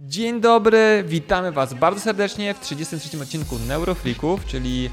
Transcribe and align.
Dzień 0.00 0.40
dobry, 0.40 1.04
witamy 1.06 1.52
Was 1.52 1.74
bardzo 1.74 2.00
serdecznie 2.00 2.54
w 2.54 2.60
33 2.60 3.22
odcinku 3.22 3.58
Neurofreaków, 3.68 4.44
czyli 4.44 4.90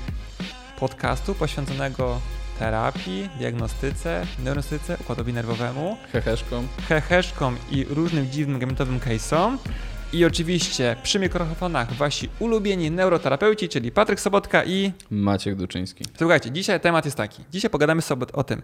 podcastu 0.79 1.35
poświęconego 1.35 2.21
terapii, 2.59 3.29
diagnostyce, 3.37 4.25
neurostyce, 4.43 4.97
układowi 5.01 5.33
nerwowemu, 5.33 5.97
Heheszką. 6.11 6.67
heheszkom 6.89 7.57
i 7.71 7.85
różnym 7.89 8.31
dziwnym 8.31 8.59
gametowym 8.59 8.99
case'om. 8.99 9.57
I 10.13 10.25
oczywiście 10.25 10.95
przy 11.03 11.19
mikrofonach 11.19 11.93
Wasi 11.93 12.29
ulubieni 12.39 12.91
neuroterapeuci, 12.91 13.69
czyli 13.69 13.91
Patryk 13.91 14.19
Sobotka 14.19 14.63
i... 14.63 14.91
Maciek 15.09 15.55
Duczyński. 15.55 16.05
Słuchajcie, 16.17 16.51
dzisiaj 16.51 16.79
temat 16.79 17.05
jest 17.05 17.17
taki. 17.17 17.43
Dzisiaj 17.51 17.71
pogadamy 17.71 18.01
sobie 18.01 18.25
o 18.33 18.43
tym, 18.43 18.61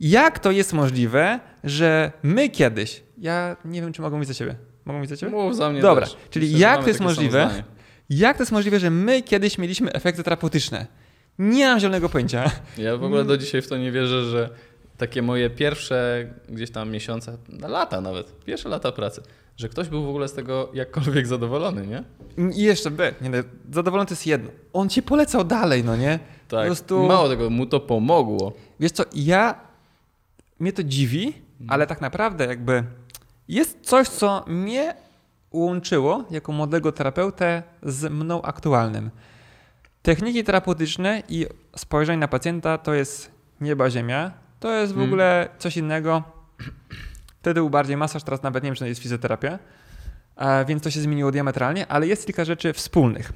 jak 0.00 0.38
to 0.38 0.50
jest 0.50 0.72
możliwe, 0.72 1.40
że 1.64 2.12
my 2.22 2.48
kiedyś... 2.48 3.02
Ja 3.18 3.56
nie 3.64 3.80
wiem, 3.80 3.92
czy 3.92 4.02
mogą 4.02 4.16
mówić 4.16 4.28
za 4.28 4.34
Ciebie. 4.34 4.54
Mogą 4.86 4.98
mówić 4.98 5.10
za 5.10 5.16
Ciebie? 5.16 5.32
Mów 5.32 5.56
za 5.56 5.70
mnie 5.70 5.80
Dobra, 5.80 6.06
też. 6.06 6.16
czyli 6.30 6.46
Myślę, 6.46 6.60
jak 6.60 6.82
to 6.82 6.88
jest 6.88 7.00
możliwe? 7.00 7.62
Jak 8.10 8.36
to 8.36 8.42
jest 8.42 8.52
możliwe, 8.52 8.80
że 8.80 8.90
my 8.90 9.22
kiedyś 9.22 9.58
mieliśmy 9.58 9.92
efekty 9.92 10.22
terapeutyczne? 10.22 10.86
Nie 11.38 11.66
mam 11.66 11.80
zielonego 11.80 12.08
pojęcia. 12.08 12.50
Ja 12.78 12.96
w 12.96 13.04
ogóle 13.04 13.24
do 13.24 13.36
dzisiaj 13.38 13.62
w 13.62 13.68
to 13.68 13.76
nie 13.76 13.92
wierzę, 13.92 14.24
że 14.24 14.50
takie 14.98 15.22
moje 15.22 15.50
pierwsze 15.50 16.26
gdzieś 16.48 16.70
tam 16.70 16.90
miesiące, 16.90 17.38
na 17.48 17.68
lata 17.68 18.00
nawet, 18.00 18.44
pierwsze 18.44 18.68
lata 18.68 18.92
pracy, 18.92 19.22
że 19.56 19.68
ktoś 19.68 19.88
był 19.88 20.04
w 20.04 20.08
ogóle 20.08 20.28
z 20.28 20.32
tego 20.32 20.70
jakkolwiek 20.74 21.26
zadowolony, 21.26 21.86
nie? 21.86 22.02
I 22.56 22.62
jeszcze 22.62 22.90
B, 22.90 23.14
nie, 23.20 23.30
no, 23.30 23.36
zadowolony 23.72 24.06
to 24.06 24.12
jest 24.12 24.26
jedno. 24.26 24.50
On 24.72 24.88
cię 24.88 25.02
polecał 25.02 25.44
dalej, 25.44 25.84
no 25.84 25.96
nie? 25.96 26.18
Po 26.48 26.56
Tak. 26.56 26.66
prostu, 26.66 27.02
Mało 27.06 27.28
tego, 27.28 27.50
mu 27.50 27.66
to 27.66 27.80
pomogło. 27.80 28.52
wiesz 28.80 28.92
co, 28.92 29.04
ja, 29.14 29.60
mnie 30.60 30.72
to 30.72 30.82
dziwi, 30.82 31.32
ale 31.68 31.86
tak 31.86 32.00
naprawdę 32.00 32.46
jakby 32.46 32.84
jest 33.48 33.78
coś, 33.82 34.08
co 34.08 34.44
mnie 34.46 34.94
łączyło 35.52 36.24
jako 36.30 36.52
młodego 36.52 36.92
terapeutę 36.92 37.62
z 37.82 38.12
mną 38.12 38.42
aktualnym. 38.42 39.10
Techniki 40.02 40.44
terapeutyczne 40.44 41.22
i 41.28 41.46
spojrzenie 41.76 42.18
na 42.18 42.28
pacjenta 42.28 42.78
to 42.78 42.94
jest 42.94 43.30
nieba 43.60 43.90
ziemia. 43.90 44.32
To 44.60 44.72
jest 44.72 44.92
w 44.92 44.96
Mm. 44.96 45.08
ogóle 45.08 45.48
coś 45.58 45.76
innego. 45.76 46.22
Wtedy 47.40 47.60
był 47.60 47.70
bardziej 47.70 47.96
masaż, 47.96 48.22
teraz 48.22 48.42
nawet 48.42 48.62
nie 48.64 48.68
wiem, 48.68 48.74
czy 48.74 48.80
to 48.80 48.86
jest 48.86 49.02
fizjoterapia. 49.02 49.58
Więc 50.66 50.82
to 50.82 50.90
się 50.90 51.00
zmieniło 51.00 51.30
diametralnie, 51.32 51.86
ale 51.86 52.06
jest 52.06 52.26
kilka 52.26 52.44
rzeczy 52.44 52.72
wspólnych. 52.72 53.32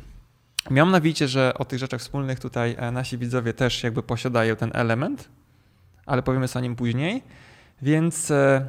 Miałem 0.70 0.90
na 0.92 1.00
wicie, 1.00 1.28
że 1.28 1.54
o 1.54 1.64
tych 1.64 1.78
rzeczach 1.78 2.00
wspólnych 2.00 2.40
tutaj 2.40 2.76
e, 2.78 2.90
nasi 2.90 3.18
widzowie 3.18 3.52
też 3.54 3.82
jakby 3.82 4.02
posiadają 4.02 4.56
ten 4.56 4.70
element, 4.74 5.28
ale 6.06 6.22
powiemy 6.22 6.48
sobie 6.48 6.60
o 6.60 6.62
nim 6.62 6.76
później. 6.76 7.22
Więc 7.82 8.30
e, 8.30 8.68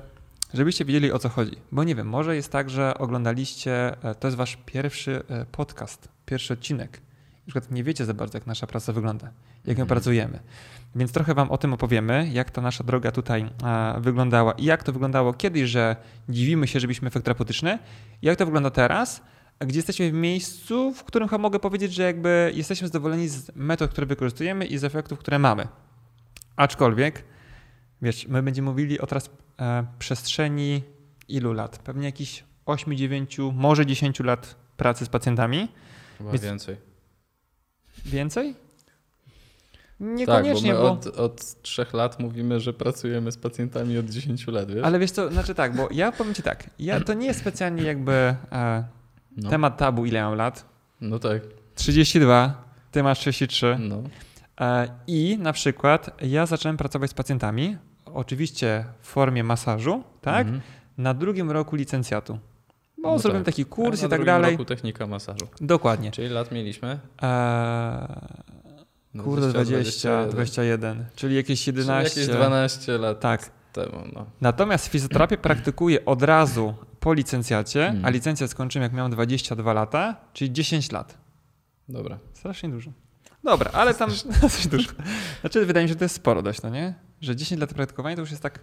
żebyście 0.53 0.85
wiedzieli 0.85 1.11
o 1.11 1.19
co 1.19 1.29
chodzi. 1.29 1.57
Bo 1.71 1.83
nie 1.83 1.95
wiem, 1.95 2.07
może 2.07 2.35
jest 2.35 2.51
tak, 2.51 2.69
że 2.69 2.97
oglądaliście, 2.97 4.03
e, 4.03 4.15
to 4.15 4.27
jest 4.27 4.37
wasz 4.37 4.57
pierwszy 4.65 5.23
e, 5.29 5.45
podcast, 5.45 6.09
pierwszy 6.25 6.53
odcinek. 6.53 7.01
Na 7.47 7.53
przykład 7.53 7.71
nie 7.71 7.83
wiecie 7.83 8.05
za 8.05 8.13
bardzo, 8.13 8.37
jak 8.37 8.47
nasza 8.47 8.67
praca 8.67 8.93
wygląda, 8.93 9.25
jak 9.25 9.65
my 9.65 9.71
Mhm. 9.71 9.87
pracujemy. 9.87 10.39
Więc 10.95 11.11
trochę 11.11 11.33
wam 11.33 11.51
o 11.51 11.57
tym 11.57 11.73
opowiemy, 11.73 12.29
jak 12.33 12.51
ta 12.51 12.61
nasza 12.61 12.83
droga 12.83 13.11
tutaj 13.11 13.49
wyglądała 13.99 14.51
i 14.51 14.65
jak 14.65 14.83
to 14.83 14.91
wyglądało 14.91 15.33
kiedyś, 15.33 15.69
że 15.69 15.95
dziwimy 16.29 16.67
się, 16.67 16.79
że 16.79 16.87
byliśmy 16.87 17.07
efekt 17.07 17.25
terapeutyczny, 17.25 17.79
jak 18.21 18.37
to 18.37 18.45
wygląda 18.45 18.69
teraz, 18.69 19.21
gdzie 19.59 19.77
jesteśmy 19.79 20.11
w 20.11 20.13
miejscu, 20.13 20.93
w 20.93 21.03
którym 21.03 21.29
mogę 21.39 21.59
powiedzieć, 21.59 21.93
że 21.93 22.03
jakby 22.03 22.51
jesteśmy 22.55 22.87
zadowoleni 22.87 23.27
z 23.27 23.55
metod, 23.55 23.91
które 23.91 24.07
wykorzystujemy 24.07 24.65
i 24.65 24.77
z 24.77 24.83
efektów, 24.83 25.19
które 25.19 25.39
mamy. 25.39 25.67
Aczkolwiek, 26.55 27.23
wiesz, 28.01 28.27
my 28.27 28.43
będziemy 28.43 28.69
mówili 28.69 28.99
o 28.99 29.07
teraz 29.07 29.29
przestrzeni 29.99 30.81
ilu 31.27 31.53
lat? 31.53 31.77
Pewnie 31.77 32.05
jakichś 32.05 32.43
8, 32.65 32.97
9, 32.97 33.37
może 33.53 33.85
10 33.85 34.19
lat 34.19 34.55
pracy 34.77 35.05
z 35.05 35.09
pacjentami. 35.09 35.67
Chyba 36.17 36.31
Więc- 36.31 36.43
więcej. 36.43 36.77
Więcej? 38.05 38.53
Tak, 38.53 40.09
Niekoniecznie, 40.09 40.73
bo 40.73 40.79
my 40.79 40.83
bo... 40.83 40.91
od, 40.91 41.07
od 41.07 41.61
trzech 41.61 41.93
lat 41.93 42.19
mówimy, 42.19 42.59
że 42.59 42.73
pracujemy 42.73 43.31
z 43.31 43.37
pacjentami 43.37 43.97
od 43.97 44.05
10 44.05 44.47
lat, 44.47 44.71
wiesz? 44.71 44.83
Ale 44.83 44.99
wiesz 44.99 45.11
co, 45.11 45.31
znaczy 45.31 45.55
tak, 45.55 45.75
bo 45.75 45.87
ja 45.91 46.11
powiem 46.11 46.33
ci 46.33 46.43
tak, 46.43 46.69
ja 46.79 46.99
to 46.99 47.13
nie 47.13 47.27
jest 47.27 47.39
specjalnie 47.39 47.83
jakby 47.83 48.11
e, 48.51 48.83
no. 49.37 49.49
temat 49.49 49.77
tabu, 49.77 50.05
ile 50.05 50.21
mam 50.21 50.35
lat. 50.35 50.65
no 51.01 51.19
tak, 51.19 51.41
32, 51.75 52.63
ty 52.91 53.03
masz 53.03 53.19
33. 53.19 53.77
no. 53.79 54.03
E, 54.61 54.87
I 55.07 55.37
na 55.39 55.53
przykład 55.53 56.21
ja 56.21 56.45
zacząłem 56.45 56.77
pracować 56.77 57.09
z 57.09 57.13
pacjentami, 57.13 57.77
oczywiście 58.13 58.85
w 59.01 59.07
formie 59.07 59.43
masażu, 59.43 60.03
tak? 60.21 60.41
Mhm. 60.47 60.61
Na 60.97 61.13
drugim 61.13 61.51
roku 61.51 61.75
licencjatu. 61.75 62.39
Bo 63.01 63.11
No 63.11 63.19
zrobiłem 63.19 63.43
tak. 63.45 63.53
taki 63.53 63.65
kurs 63.65 63.99
A 63.99 64.01
na 64.01 64.07
i 64.07 64.09
tak 64.09 64.19
drugim 64.19 64.25
dalej. 64.25 64.51
roku 64.51 64.65
technika 64.65 65.07
masażu. 65.07 65.47
Dokładnie. 65.61 66.11
Czyli 66.11 66.29
lat 66.29 66.51
mieliśmy? 66.51 66.99
E, 67.21 68.21
No, 69.13 69.23
kurde, 69.23 69.47
20, 69.49 70.09
21. 70.09 70.29
21, 70.29 71.05
czyli 71.15 71.35
jakieś 71.35 71.63
Czyli 71.65 71.77
11. 71.77 72.21
Jakieś 72.21 72.35
12 72.35 72.97
lat 72.97 73.19
Tak. 73.19 73.51
temu, 73.73 73.97
no. 74.13 74.25
Natomiast 74.41 74.87
fizjoterapię 74.87 75.37
praktykuję 75.47 76.05
od 76.05 76.23
razu 76.23 76.73
po 76.99 77.13
licencjacie, 77.13 77.87
Mm. 77.87 78.05
a 78.05 78.09
licencję 78.09 78.47
skończyłem 78.47 78.83
jak 78.83 78.93
miałem 78.93 79.11
22 79.11 79.73
lata, 79.73 80.15
czyli 80.33 80.51
10 80.51 80.91
lat. 80.91 81.17
Dobra. 81.89 82.17
Strasznie 82.33 82.69
dużo. 82.69 82.91
Dobra, 83.43 83.71
ale 83.73 83.93
tam 83.93 84.09
dość 84.41 84.67
dużo. 84.67 84.89
Znaczy 85.41 85.65
wydaje 85.65 85.83
mi 85.85 85.89
się, 85.89 85.93
że 85.93 85.99
to 85.99 86.05
jest 86.05 86.15
sporo 86.15 86.41
dość, 86.41 86.61
no 86.61 86.69
nie? 86.69 86.93
Że 87.21 87.35
10 87.35 87.61
lat 87.61 87.73
praktykowania 87.73 88.15
to 88.15 88.21
już 88.21 88.31
jest 88.31 88.43
tak 88.43 88.59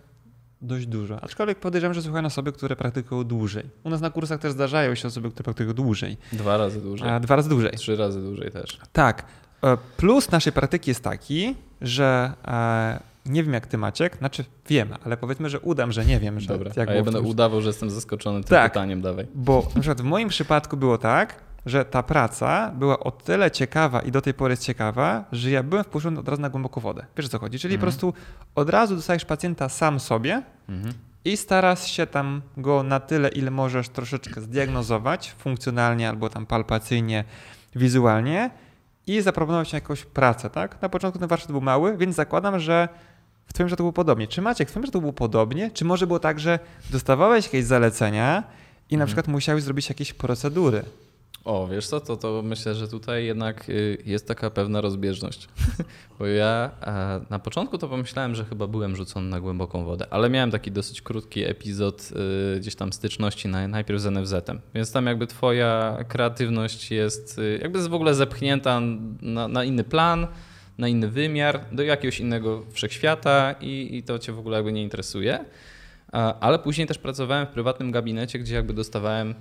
dość 0.63 0.87
dużo. 0.87 1.21
Aczkolwiek 1.25 1.59
podejrzewam, 1.59 1.95
że 1.95 2.03
słuchają 2.03 2.27
osoby, 2.27 2.53
które 2.53 2.77
praktykują 2.77 3.25
dłużej. 3.25 3.65
U 3.85 3.91
nas 3.91 4.01
na 4.01 4.11
kursach 4.11 4.41
też 4.41 4.53
zdarzają 4.53 4.95
się 4.95 5.09
osoby, 5.09 5.31
które 5.31 5.45
praktykują 5.45 5.75
dłużej. 5.75 6.17
Dwa 6.33 6.57
razy 6.57 6.81
dłużej. 6.81 7.09
A 7.09 7.21
dwa 7.21 7.37
razy 7.37 7.49
dłużej. 7.49 7.71
Trzy 7.73 7.97
razy 7.97 8.21
dłużej 8.21 8.51
też. 8.51 8.79
Tak. 8.93 9.25
E, 9.65 9.77
Plus 9.97 10.31
naszej 10.31 10.53
praktyki 10.53 10.91
jest 10.91 11.03
taki, 11.05 11.55
że 11.81 12.33
e, 12.49 13.01
nie 13.27 13.45
wiem 13.45 13.53
jak 13.55 13.67
ty 13.67 13.79
Maciek, 13.79 14.17
znaczy 14.17 14.45
wiem, 14.69 14.89
ale 15.05 15.17
powiedzmy, 15.17 15.51
że 15.51 15.61
udam, 15.61 15.93
że 15.93 16.05
nie 16.05 16.21
wiem, 16.21 16.41
że 16.41 16.49
Dobra. 16.49 16.71
jak 16.77 16.89
A 16.89 16.93
ja 16.95 17.03
będę 17.03 17.21
udawał, 17.21 17.61
że 17.61 17.69
jestem 17.69 17.91
zaskoczony 17.91 18.41
tym 18.41 18.49
Tak. 18.51 18.73
pytaniem, 18.73 19.01
dawaj. 19.03 19.27
Bo 19.35 19.63
na 19.75 19.81
przykład 19.81 20.01
w 20.01 20.05
moim 20.05 20.29
przypadku 20.29 20.77
było 20.77 20.99
tak, 20.99 21.35
że 21.69 21.85
ta 21.85 22.03
praca 22.03 22.71
była 22.75 23.01
o 23.01 23.11
tyle 23.11 23.51
ciekawa 23.51 24.01
i 24.01 24.11
do 24.11 24.21
tej 24.23 24.35
pory 24.35 24.53
jest 24.53 24.63
ciekawa, 24.65 25.25
że 25.33 25.51
ja 25.51 25.63
byłem 25.63 25.85
wpuszczony 25.85 26.21
od 26.21 26.29
razu 26.29 26.43
na 26.43 26.51
głęboką 26.51 26.81
wodę. 26.81 27.07
Wiesz 27.17 27.27
o 27.27 27.29
co 27.29 27.39
chodzi? 27.39 27.59
Czyli 27.59 27.75
Mhm. 27.75 27.81
po 27.81 27.93
prostu 27.93 28.15
od 28.55 28.71
razu 28.71 28.97
dostajesz 28.97 29.25
pacjenta 29.25 29.69
sam 29.69 30.01
sobie 30.01 30.43
Mhm. 30.69 30.95
i 31.25 31.37
starasz 31.37 31.91
się 31.91 32.07
tam 32.07 32.43
go 32.57 32.83
na 32.83 33.01
tyle, 33.01 33.29
ile 33.29 33.51
możesz 33.51 33.89
troszeczkę 33.89 34.41
zdiagnozować 34.41 35.35
funkcjonalnie 35.39 36.09
albo 36.09 36.29
tam 36.29 36.47
palpacyjnie, 36.47 37.25
wizualnie 37.77 38.51
i 39.07 39.21
zaproponować 39.21 39.73
jakąś 39.73 40.05
pracę, 40.05 40.51
tak? 40.51 40.83
Na 40.83 40.89
początku 40.89 41.19
ten 41.19 41.29
warsztat 41.29 41.53
był 41.53 41.61
mały, 41.61 41.97
więc 41.97 42.17
zakładam, 42.17 42.61
że 42.61 42.89
w 43.47 43.53
twoim 43.53 43.67
przypadku 43.67 43.83
było 43.83 43.93
podobnie. 43.93 44.27
Czy 44.27 44.43
Maciek, 44.43 44.69
w 44.69 44.71
twoim 44.71 44.83
przypadku 44.83 45.01
było 45.01 45.13
podobnie? 45.13 45.71
Czy 45.71 45.85
może 45.85 46.07
było 46.07 46.19
tak, 46.19 46.41
że 46.41 46.59
dostawałeś 46.91 47.45
jakieś 47.45 47.65
zalecenia 47.65 48.43
i 48.91 48.97
na 48.97 49.03
Mhm. 49.05 49.07
przykład 49.07 49.29
musiałeś 49.29 49.63
zrobić 49.63 49.89
jakieś 49.89 50.13
procedury? 50.13 50.83
O, 51.49 51.69
wiesz 51.69 51.87
co, 51.87 52.01
to, 52.01 52.17
to 52.17 52.43
myślę, 52.43 52.75
że 52.75 52.89
tutaj 52.89 53.25
jednak 53.25 53.69
y, 53.69 53.99
jest 54.07 54.29
taka 54.29 54.51
pewna 54.51 54.81
rozbieżność. 54.81 55.49
Bo 56.19 56.27
ja 56.27 56.71
na 57.31 57.39
początku 57.39 57.79
to 57.79 57.89
pomyślałem, 57.89 58.35
że 58.35 58.45
chyba 58.45 58.67
byłem 58.67 58.97
rzucony 58.97 59.29
na 59.29 59.41
głęboką 59.41 59.85
wodę, 59.85 60.07
ale 60.11 60.31
miałem 60.31 60.51
taki 60.51 60.73
dosyć 60.73 61.03
krótki 61.03 61.45
epizod 61.45 62.11
y, 62.57 62.61
gdzieś 62.61 62.75
tam 62.75 62.93
styczności 62.93 63.49
na, 63.49 63.69
najpierw 63.69 64.01
z 64.01 64.07
NFZ-em. 64.07 64.61
Więc 64.75 64.93
tam 64.93 65.07
jakby 65.07 65.27
twoja 65.27 65.99
kreatywność 66.09 66.91
jest 66.91 67.39
y, 67.39 67.59
jakby 67.63 67.89
w 67.89 67.95
ogóle 67.95 68.15
zepchnięta 68.15 68.81
na, 69.23 69.49
na 69.49 69.65
inny 69.65 69.85
plan, 69.85 70.27
na 70.79 70.89
inny 70.89 71.09
wymiar, 71.09 71.65
do 71.73 71.83
jakiegoś 71.83 72.21
innego 72.21 72.65
wszechświata 72.71 73.55
i, 73.61 73.97
i 73.97 74.03
to 74.03 74.19
cię 74.19 74.33
w 74.33 74.39
ogóle 74.39 74.57
jakby 74.57 74.73
nie 74.73 74.83
interesuje. 74.83 75.45
Ale 76.41 76.59
później 76.59 76.87
też 76.87 76.99
pracowałem 76.99 77.47
w 77.47 77.51
prywatnym 77.51 77.91
gabinecie, 77.91 78.39
gdzie 78.39 78.55
jakby 78.55 78.75
dostawałem 78.75 79.35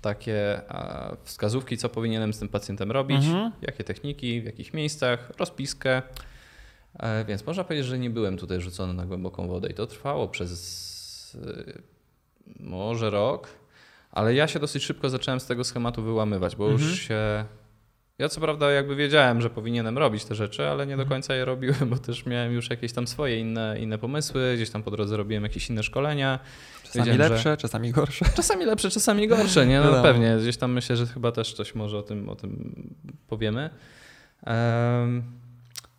takie 0.00 0.60
wskazówki, 1.24 1.76
co 1.76 1.88
powinienem 1.88 2.32
z 2.32 2.38
tym 2.38 2.48
pacjentem 2.48 2.92
robić, 2.92 3.24
Mhm. 3.24 3.52
jakie 3.62 3.84
techniki, 3.84 4.40
w 4.40 4.44
jakich 4.44 4.74
miejscach, 4.74 5.30
rozpiskę. 5.38 6.02
E, 6.98 7.24
Więc 7.24 7.46
można 7.46 7.64
powiedzieć, 7.64 7.86
że 7.86 7.98
nie 7.98 8.10
byłem 8.10 8.36
tutaj 8.36 8.60
rzucony 8.60 8.94
na 8.94 9.06
głęboką 9.06 9.48
wodę 9.48 9.68
i 9.70 9.74
to 9.74 9.86
trwało 9.86 10.28
przez 10.28 11.34
y, 11.34 11.82
może 12.60 13.10
rok, 13.10 13.48
ale 14.10 14.34
ja 14.34 14.48
się 14.48 14.58
dosyć 14.58 14.84
szybko 14.84 15.10
zacząłem 15.10 15.40
z 15.40 15.46
tego 15.46 15.64
schematu 15.64 16.02
wyłamywać, 16.02 16.56
bo 16.56 16.70
Mhm. 16.70 16.90
już 16.90 17.00
się. 17.00 17.44
Ja 18.18 18.28
co 18.28 18.40
prawda 18.40 18.70
jakby 18.70 18.96
wiedziałem, 18.96 19.40
że 19.40 19.50
powinienem 19.50 19.98
robić 19.98 20.24
te 20.24 20.34
rzeczy, 20.34 20.66
ale 20.68 20.86
nie 20.86 20.96
do 20.96 21.02
Mhm. 21.02 21.08
końca 21.08 21.34
je 21.34 21.44
robiłem, 21.44 21.88
bo 21.90 21.98
też 21.98 22.26
miałem 22.26 22.52
już 22.52 22.70
jakieś 22.70 22.92
tam 22.92 23.06
swoje 23.06 23.40
inne, 23.40 23.76
inne 23.80 23.98
pomysły, 23.98 24.52
gdzieś 24.56 24.70
tam 24.70 24.82
po 24.82 24.90
drodze 24.90 25.16
robiłem 25.16 25.42
jakieś 25.42 25.70
inne 25.70 25.82
szkolenia. 25.82 26.38
Czasami 26.92 27.04
Wiedziałem, 27.10 27.28
że- 27.28 27.34
lepsze, 27.34 27.56
czasami 27.56 27.90
gorsze. 27.92 28.24
Czasami 28.36 28.64
lepsze, 28.64 28.90
czasami 28.90 29.28
gorsze, 29.28 29.66
nie? 29.66 29.78
No 29.78 29.84
Wiadomo. 29.84 30.02
pewnie, 30.02 30.36
gdzieś 30.40 30.56
tam 30.56 30.72
myślę, 30.72 30.96
że 30.96 31.06
chyba 31.06 31.32
też 31.32 31.52
coś 31.54 31.74
może 31.74 31.98
o 31.98 32.02
tym, 32.02 32.28
o 32.28 32.36
tym 32.36 32.72
powiemy. 33.28 33.70
Em, 34.46 35.22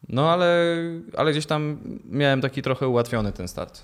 No 0.10 0.32
ale, 0.32 0.76
ale 1.18 1.32
gdzieś 1.32 1.46
tam 1.46 1.78
miałem 2.06 2.42
taki 2.42 2.62
trochę 2.62 2.88
ułatwiony 2.88 3.32
ten 3.32 3.48
start. 3.48 3.82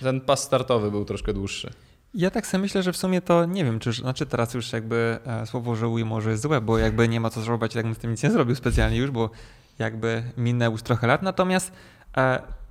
Ten 0.00 0.20
pas 0.20 0.42
startowy 0.42 0.90
był 0.90 1.04
troszkę 1.04 1.32
dłuższy. 1.32 1.70
Ja 2.14 2.30
tak 2.30 2.46
sobie 2.46 2.62
myślę, 2.62 2.82
że 2.82 2.92
w 2.92 2.96
sumie 2.96 3.20
to 3.20 3.44
nie 3.44 3.64
wiem, 3.64 3.78
czy 3.78 3.92
znaczy 3.92 4.26
teraz 4.26 4.54
już 4.54 4.72
jakby 4.72 5.18
e, 5.26 5.46
słowo 5.46 5.76
żałuję 5.76 6.04
może 6.04 6.30
jest 6.30 6.42
złe, 6.42 6.60
bo 6.60 6.78
jakby 6.78 7.08
nie 7.08 7.20
ma 7.20 7.30
co 7.30 7.42
żałować, 7.42 7.74
jak 7.74 7.84
bym 7.84 7.94
z 7.94 7.98
tym 7.98 8.10
nic 8.10 8.22
nie 8.22 8.30
zrobił 8.30 8.54
specjalnie 8.54 8.96
już, 8.96 9.10
bo 9.10 9.30
jakby 9.78 10.22
minęło 10.36 10.74
już 10.74 10.82
trochę 10.82 11.06
lat. 11.06 11.22
Natomiast 11.22 11.72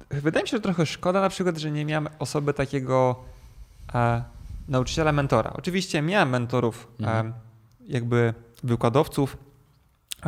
wydaje 0.09 0.43
mi 0.43 0.49
się, 0.49 0.57
że 0.57 0.61
trochę 0.61 0.85
szkoda 0.85 1.21
na 1.21 1.29
przykład, 1.29 1.57
że 1.57 1.71
nie 1.71 1.85
miałem 1.85 2.07
osoby 2.19 2.53
takiego 2.53 3.15
e, 3.93 4.23
nauczyciela, 4.67 5.11
mentora. 5.11 5.53
Oczywiście 5.53 6.01
miałem 6.01 6.29
mentorów, 6.29 6.87
mhm. 6.99 7.27
e, 7.27 7.33
jakby 7.87 8.33
wykładowców, 8.63 9.37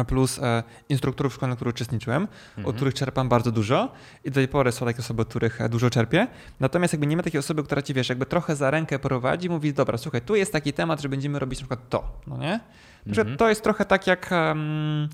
plus 0.08 0.40
e, 0.40 0.64
instruktorów 0.90 1.34
szkolnych, 1.34 1.56
których 1.56 1.76
uczestniczyłem, 1.76 2.28
mhm. 2.50 2.68
od 2.68 2.76
których 2.76 2.94
czerpam 2.94 3.30
bardzo 3.30 3.52
dużo 3.52 3.92
i 4.24 4.32
do 4.32 4.36
tej 4.36 4.48
pory 4.48 4.72
są 4.72 4.86
takie 4.86 5.00
osoby, 5.00 5.22
od 5.22 5.28
których 5.28 5.62
e, 5.62 5.70
dużo 5.70 5.90
czerpię. 5.90 6.28
Natomiast 6.60 6.94
jakby 6.94 7.08
nie 7.08 7.18
ma 7.18 7.24
takiej 7.24 7.40
osoby, 7.40 7.64
która 7.64 7.82
ci, 7.82 7.94
wiesz, 7.94 8.10
jakby 8.10 8.26
trochę 8.26 8.56
za 8.56 8.72
rękę 8.72 9.00
prowadzi, 9.00 9.50
mówi, 9.50 9.74
dobra, 9.74 9.98
słuchaj, 9.98 10.22
tu 10.22 10.36
jest 10.36 10.54
taki 10.54 10.74
temat, 10.74 11.02
że 11.02 11.10
będziemy 11.10 11.40
robić 11.40 11.60
na 11.60 11.64
przykład 11.64 11.90
to, 11.90 12.22
no 12.28 12.38
nie? 12.38 12.60
Mhm. 13.08 13.38
to 13.38 13.50
jest 13.50 13.64
trochę 13.64 13.86
tak 13.86 14.08
jak... 14.08 14.30
Um, 14.32 15.10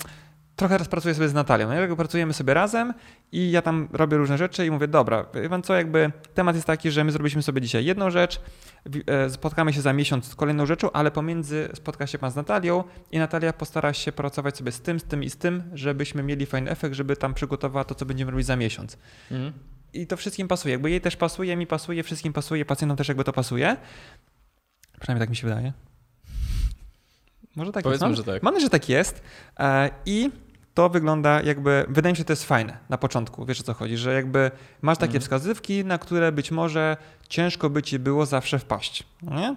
trochę 0.60 0.76
teraz 0.76 0.88
pracuję 0.88 1.16
sobie 1.16 1.30
z 1.30 1.34
Natalią. 1.34 1.70
No, 1.90 1.96
pracujemy 1.96 2.34
sobie 2.34 2.54
razem 2.54 2.94
i 3.32 3.52
ja 3.52 3.62
tam 3.62 3.90
robię 3.92 4.18
różne 4.18 4.38
rzeczy 4.38 4.66
i 4.66 4.72
mówię, 4.72 4.88
dobra, 4.88 5.26
pan 5.50 5.64
co, 5.64 5.76
jakby 5.76 6.12
temat 6.34 6.56
jest 6.56 6.68
taki, 6.68 6.92
że 6.92 7.04
my 7.04 7.12
zrobiliśmy 7.12 7.44
sobie 7.44 7.62
dzisiaj 7.62 7.86
jedną 7.86 8.10
rzecz, 8.10 8.42
e, 9.08 9.30
spotkamy 9.30 9.74
się 9.74 9.82
za 9.82 9.94
miesiąc 9.94 10.26
z 10.26 10.36
kolejną 10.36 10.66
rzeczą, 10.66 10.92
ale 10.92 11.12
pomiędzy 11.12 11.70
spotka 11.74 12.08
się 12.08 12.18
pan 12.18 12.32
z 12.32 12.36
Natalią 12.36 12.84
i 13.12 13.20
Natalia 13.20 13.54
postara 13.54 13.94
się 13.94 14.12
pracować 14.12 14.58
sobie 14.58 14.72
z 14.72 14.82
tym, 14.82 15.00
z 15.00 15.04
tym 15.04 15.24
i 15.24 15.30
z 15.30 15.38
tym, 15.38 15.64
żebyśmy 15.74 16.24
mieli 16.24 16.46
fajny 16.46 16.72
efekt, 16.72 16.96
żeby 16.96 17.16
tam 17.16 17.34
przygotowała 17.34 17.84
to, 17.84 17.96
co 17.96 18.06
będziemy 18.06 18.32
robić 18.32 18.46
za 18.46 18.56
miesiąc. 18.56 18.98
Mhm. 19.32 19.54
I 19.94 20.08
to 20.08 20.18
wszystkim 20.18 20.48
pasuje. 20.48 20.72
Jakby 20.72 20.90
jej 20.92 21.02
też 21.02 21.16
pasuje, 21.16 21.58
mi 21.58 21.68
pasuje, 21.68 22.04
wszystkim 22.04 22.34
pasuje, 22.34 22.66
pacjentom 22.66 22.98
też 22.98 23.08
jakby 23.08 23.24
to 23.24 23.34
pasuje. 23.34 23.78
Przynajmniej 25.00 25.22
tak 25.22 25.30
mi 25.30 25.36
się 25.36 25.48
wydaje. 25.48 25.74
Może 27.56 27.72
tak 27.72 27.84
Powiedzmy, 27.84 28.08
jest. 28.08 28.18
Mam, 28.20 28.26
że 28.26 28.34
tak. 28.34 28.44
Mam 28.44 28.54
nadzieję, 28.54 28.66
że 28.66 28.70
tak 28.70 28.90
jest. 28.90 29.22
E, 29.60 29.90
I 30.06 30.32
to 30.80 30.90
wygląda 30.90 31.42
jakby, 31.42 31.86
wydaje 31.90 32.14
mi 32.14 32.18
się, 32.18 32.22
że 32.22 32.26
to 32.26 32.34
jest 32.34 32.46
fajne 32.46 32.78
na 32.90 32.98
początku, 32.98 33.46
wiesz 33.46 33.62
o 33.62 33.64
co 33.64 33.74
chodzi, 33.74 33.98
że 33.98 34.14
jakby 34.14 34.52
masz 34.82 34.98
takie 34.98 35.10
mhm. 35.10 35.22
wskazówki, 35.22 35.86
na 35.86 35.98
które 35.98 36.32
być 36.32 36.52
może 36.52 36.98
ciężko 37.30 37.70
by 37.70 37.84
ci 37.84 38.00
było 38.00 38.26
zawsze 38.26 38.60
wpaść. 38.60 39.04
Nie? 39.22 39.56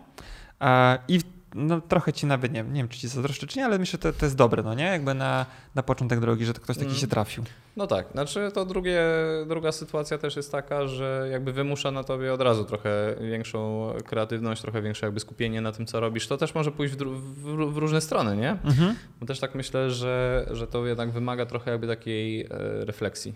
I 1.08 1.20
no, 1.54 1.80
trochę 1.80 2.12
ci 2.12 2.26
nawet, 2.26 2.52
nie, 2.52 2.62
nie 2.62 2.80
wiem, 2.80 2.88
czy 2.88 2.98
ci 2.98 3.08
zazdroszczę, 3.08 3.46
czy 3.46 3.58
nie, 3.58 3.64
ale 3.64 3.78
myślę, 3.78 3.92
że 3.92 4.12
to, 4.12 4.18
to 4.18 4.26
jest 4.26 4.36
dobre, 4.36 4.62
no 4.62 4.74
nie? 4.74 4.84
Jakby 4.84 5.14
na, 5.14 5.46
na 5.74 5.82
początek 5.82 6.20
drogi, 6.20 6.44
że 6.44 6.52
ktoś 6.52 6.76
taki 6.76 6.88
mm. 6.88 6.98
się 6.98 7.06
trafił. 7.06 7.44
No 7.76 7.86
tak, 7.86 8.06
znaczy 8.12 8.50
to 8.54 8.64
drugie, 8.66 9.02
druga 9.48 9.72
sytuacja 9.72 10.18
też 10.18 10.36
jest 10.36 10.52
taka, 10.52 10.86
że 10.86 11.28
jakby 11.30 11.52
wymusza 11.52 11.90
na 11.90 12.04
tobie 12.04 12.32
od 12.32 12.40
razu 12.40 12.64
trochę 12.64 13.14
większą 13.20 13.92
kreatywność, 14.06 14.62
trochę 14.62 14.82
większe 14.82 15.06
jakby 15.06 15.20
skupienie 15.20 15.60
na 15.60 15.72
tym, 15.72 15.86
co 15.86 16.00
robisz. 16.00 16.26
To 16.26 16.36
też 16.36 16.54
może 16.54 16.72
pójść 16.72 16.94
w, 16.94 16.98
w, 16.98 17.72
w 17.72 17.76
różne 17.76 18.00
strony, 18.00 18.36
nie? 18.36 18.50
Mhm. 18.50 18.94
Bo 19.20 19.26
też 19.26 19.40
tak 19.40 19.54
myślę, 19.54 19.90
że, 19.90 20.46
że 20.50 20.66
to 20.66 20.86
jednak 20.86 21.10
wymaga 21.10 21.46
trochę 21.46 21.70
jakby 21.70 21.86
takiej 21.86 22.40
e, 22.40 22.48
refleksji. 22.84 23.34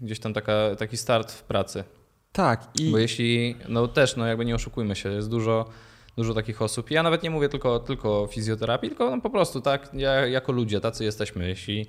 Gdzieś 0.00 0.20
tam 0.20 0.34
taka, 0.34 0.76
taki 0.78 0.96
start 0.96 1.32
w 1.32 1.42
pracy. 1.42 1.84
Tak. 2.32 2.68
I... 2.80 2.90
Bo 2.90 2.98
jeśli, 2.98 3.56
no 3.68 3.88
też, 3.88 4.16
no 4.16 4.26
jakby 4.26 4.44
nie 4.44 4.54
oszukujmy 4.54 4.96
się, 4.96 5.08
jest 5.08 5.30
dużo 5.30 5.68
dużo 6.16 6.34
takich 6.34 6.62
osób. 6.62 6.90
Ja 6.90 7.02
nawet 7.02 7.22
nie 7.22 7.30
mówię 7.30 7.48
tylko, 7.48 7.78
tylko 7.78 8.22
o 8.22 8.26
fizjoterapii, 8.26 8.88
tylko 8.88 9.16
no 9.16 9.22
po 9.22 9.30
prostu 9.30 9.60
tak, 9.60 9.90
ja, 9.94 10.26
jako 10.26 10.52
ludzie, 10.52 10.80
tacy 10.80 11.04
jesteśmy. 11.04 11.48
Jeśli 11.48 11.86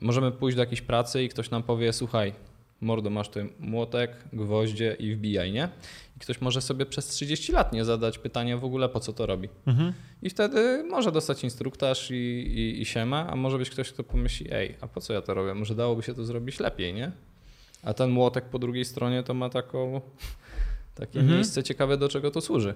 możemy 0.00 0.32
pójść 0.32 0.56
do 0.56 0.62
jakiejś 0.62 0.80
pracy 0.80 1.24
i 1.24 1.28
ktoś 1.28 1.50
nam 1.50 1.62
powie, 1.62 1.92
słuchaj, 1.92 2.32
mordo, 2.80 3.10
masz 3.10 3.28
tu 3.28 3.40
młotek, 3.58 4.10
gwoździe 4.32 4.96
i 4.98 5.14
wbijaj, 5.14 5.52
nie? 5.52 5.68
I 6.16 6.20
ktoś 6.20 6.40
może 6.40 6.60
sobie 6.60 6.86
przez 6.86 7.06
30 7.06 7.52
lat 7.52 7.72
nie 7.72 7.84
zadać 7.84 8.18
pytania 8.18 8.58
w 8.58 8.64
ogóle, 8.64 8.88
po 8.88 9.00
co 9.00 9.12
to 9.12 9.26
robi. 9.26 9.48
Mhm. 9.66 9.92
I 10.22 10.30
wtedy 10.30 10.84
może 10.90 11.12
dostać 11.12 11.44
instruktaż 11.44 12.10
i, 12.10 12.14
i, 12.14 12.80
i 12.80 12.84
siema, 12.84 13.26
a 13.30 13.36
może 13.36 13.58
być 13.58 13.70
ktoś, 13.70 13.92
kto 13.92 14.04
pomyśli, 14.04 14.46
ej, 14.52 14.76
a 14.80 14.88
po 14.88 15.00
co 15.00 15.12
ja 15.12 15.22
to 15.22 15.34
robię? 15.34 15.54
Może 15.54 15.74
dałoby 15.74 16.02
się 16.02 16.14
to 16.14 16.24
zrobić 16.24 16.60
lepiej, 16.60 16.94
nie? 16.94 17.12
A 17.82 17.94
ten 17.94 18.10
młotek 18.10 18.44
po 18.44 18.58
drugiej 18.58 18.84
stronie 18.84 19.22
to 19.22 19.34
ma 19.34 19.48
taką, 19.48 20.00
takie 20.94 21.20
mhm. 21.20 21.36
miejsce 21.36 21.62
ciekawe, 21.62 21.96
do 21.96 22.08
czego 22.08 22.30
to 22.30 22.40
służy. 22.40 22.74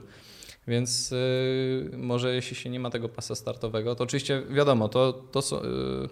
Więc 0.68 1.12
y, 1.12 1.90
może 1.96 2.34
jeśli 2.34 2.56
się 2.56 2.70
nie 2.70 2.80
ma 2.80 2.90
tego 2.90 3.08
pasa 3.08 3.34
startowego, 3.34 3.94
to 3.94 4.04
oczywiście 4.04 4.42
wiadomo, 4.50 4.88
to, 4.88 5.12
to, 5.12 5.40
y, 5.40 6.08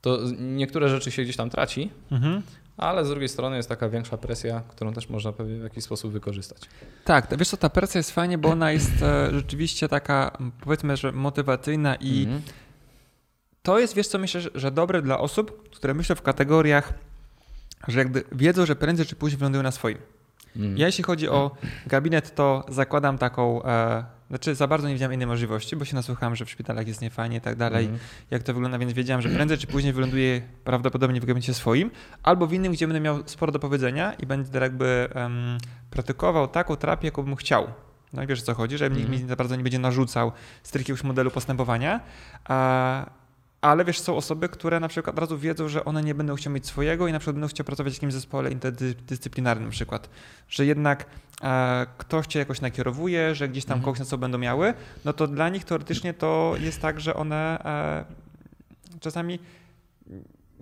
to 0.00 0.18
niektóre 0.38 0.88
rzeczy 0.88 1.10
się 1.10 1.22
gdzieś 1.22 1.36
tam 1.36 1.50
traci, 1.50 1.90
mhm. 2.10 2.42
ale 2.76 3.04
z 3.04 3.08
drugiej 3.08 3.28
strony 3.28 3.56
jest 3.56 3.68
taka 3.68 3.88
większa 3.88 4.16
presja, 4.16 4.62
którą 4.68 4.92
też 4.92 5.08
można 5.08 5.32
pewnie 5.32 5.58
w 5.58 5.62
jakiś 5.62 5.84
sposób 5.84 6.12
wykorzystać. 6.12 6.58
Tak, 7.04 7.38
wiesz 7.38 7.48
co, 7.48 7.56
ta 7.56 7.70
presja 7.70 7.98
jest 7.98 8.10
fajnie, 8.10 8.38
bo 8.38 8.48
ona 8.48 8.72
jest 8.72 9.02
e, 9.02 9.30
rzeczywiście 9.32 9.88
taka, 9.88 10.38
powiedzmy, 10.60 10.96
że 10.96 11.12
motywacyjna 11.12 11.94
i 11.94 12.22
mhm. 12.22 12.42
to 13.62 13.78
jest, 13.78 13.94
wiesz 13.94 14.08
co, 14.08 14.18
myślę, 14.18 14.40
że 14.54 14.70
dobre 14.70 15.02
dla 15.02 15.18
osób, 15.18 15.70
które 15.70 15.94
myślą 15.94 16.16
w 16.16 16.22
kategoriach, 16.22 16.94
że 17.88 17.98
jakby 17.98 18.24
wiedzą, 18.32 18.66
że 18.66 18.76
prędzej 18.76 19.06
czy 19.06 19.16
później 19.16 19.38
wylądują 19.38 19.62
na 19.62 19.70
swoim. 19.70 19.98
Mm. 20.56 20.78
Ja 20.78 20.86
jeśli 20.86 21.04
chodzi 21.04 21.28
o 21.28 21.50
gabinet, 21.86 22.34
to 22.34 22.64
zakładam 22.68 23.18
taką, 23.18 23.62
e, 23.64 24.04
znaczy 24.28 24.54
za 24.54 24.66
bardzo 24.66 24.88
nie 24.88 24.94
widziałem 24.94 25.12
innej 25.12 25.26
możliwości, 25.26 25.76
bo 25.76 25.84
się 25.84 25.94
nasłuchałem, 25.94 26.36
że 26.36 26.44
w 26.44 26.50
szpitalach 26.50 26.86
jest 26.86 27.02
niefajnie 27.02 27.36
i 27.36 27.40
tak 27.40 27.56
dalej, 27.56 27.86
mm. 27.86 27.98
jak 28.30 28.42
to 28.42 28.54
wygląda, 28.54 28.78
więc 28.78 28.92
wiedziałem, 28.92 29.22
że 29.22 29.28
prędzej 29.28 29.58
czy 29.58 29.66
później 29.66 29.92
wyląduję 29.92 30.42
prawdopodobnie 30.64 31.20
w 31.20 31.24
gabinecie 31.24 31.54
swoim, 31.54 31.90
albo 32.22 32.46
w 32.46 32.52
innym, 32.52 32.72
gdzie 32.72 32.86
będę 32.86 33.00
miał 33.00 33.22
sporo 33.26 33.52
do 33.52 33.58
powiedzenia 33.58 34.12
i 34.12 34.26
będę 34.26 34.60
jakby 34.60 35.08
um, 35.14 35.58
praktykował 35.90 36.48
taką 36.48 36.76
terapię, 36.76 37.08
jaką 37.08 37.22
bym 37.22 37.36
chciał. 37.36 37.66
No 38.12 38.22
i 38.22 38.26
wiesz 38.26 38.40
o 38.40 38.44
co 38.44 38.54
chodzi, 38.54 38.78
że 38.78 38.86
mm. 38.86 38.98
nikt 38.98 39.10
mi 39.10 39.18
za 39.18 39.36
bardzo 39.36 39.56
nie 39.56 39.62
będzie 39.62 39.78
narzucał 39.78 40.32
z 40.62 40.74
jakiegoś 40.74 41.04
modelu 41.04 41.30
postępowania, 41.30 42.00
a, 42.44 43.10
ale 43.60 43.84
wiesz, 43.84 44.00
są 44.00 44.16
osoby, 44.16 44.48
które 44.48 44.80
na 44.80 44.88
przykład 44.88 45.16
od 45.16 45.20
razu 45.20 45.38
wiedzą, 45.38 45.68
że 45.68 45.84
one 45.84 46.02
nie 46.02 46.14
będą 46.14 46.34
chciały 46.34 46.54
mieć 46.54 46.66
swojego 46.66 47.08
i 47.08 47.12
na 47.12 47.18
przykład 47.18 47.36
będą 47.36 47.48
chciały 47.48 47.64
pracować 47.64 47.92
w 47.92 47.96
jakimś 47.96 48.12
zespole 48.12 48.50
interdyscyplinarnym 48.50 49.64
na 49.64 49.72
przykład. 49.72 50.10
Że 50.48 50.66
jednak 50.66 51.06
e, 51.42 51.86
ktoś 51.98 52.26
cię 52.26 52.38
jakoś 52.38 52.60
nakierowuje, 52.60 53.34
że 53.34 53.48
gdzieś 53.48 53.64
tam 53.64 53.74
mhm. 53.74 53.84
kogoś 53.84 53.98
na 53.98 54.04
co 54.04 54.18
będą 54.18 54.38
miały, 54.38 54.74
no 55.04 55.12
to 55.12 55.26
dla 55.26 55.48
nich 55.48 55.64
teoretycznie 55.64 56.14
to 56.14 56.54
jest 56.60 56.80
tak, 56.80 57.00
że 57.00 57.14
one 57.14 57.64
e, 57.64 58.04
czasami 59.00 59.38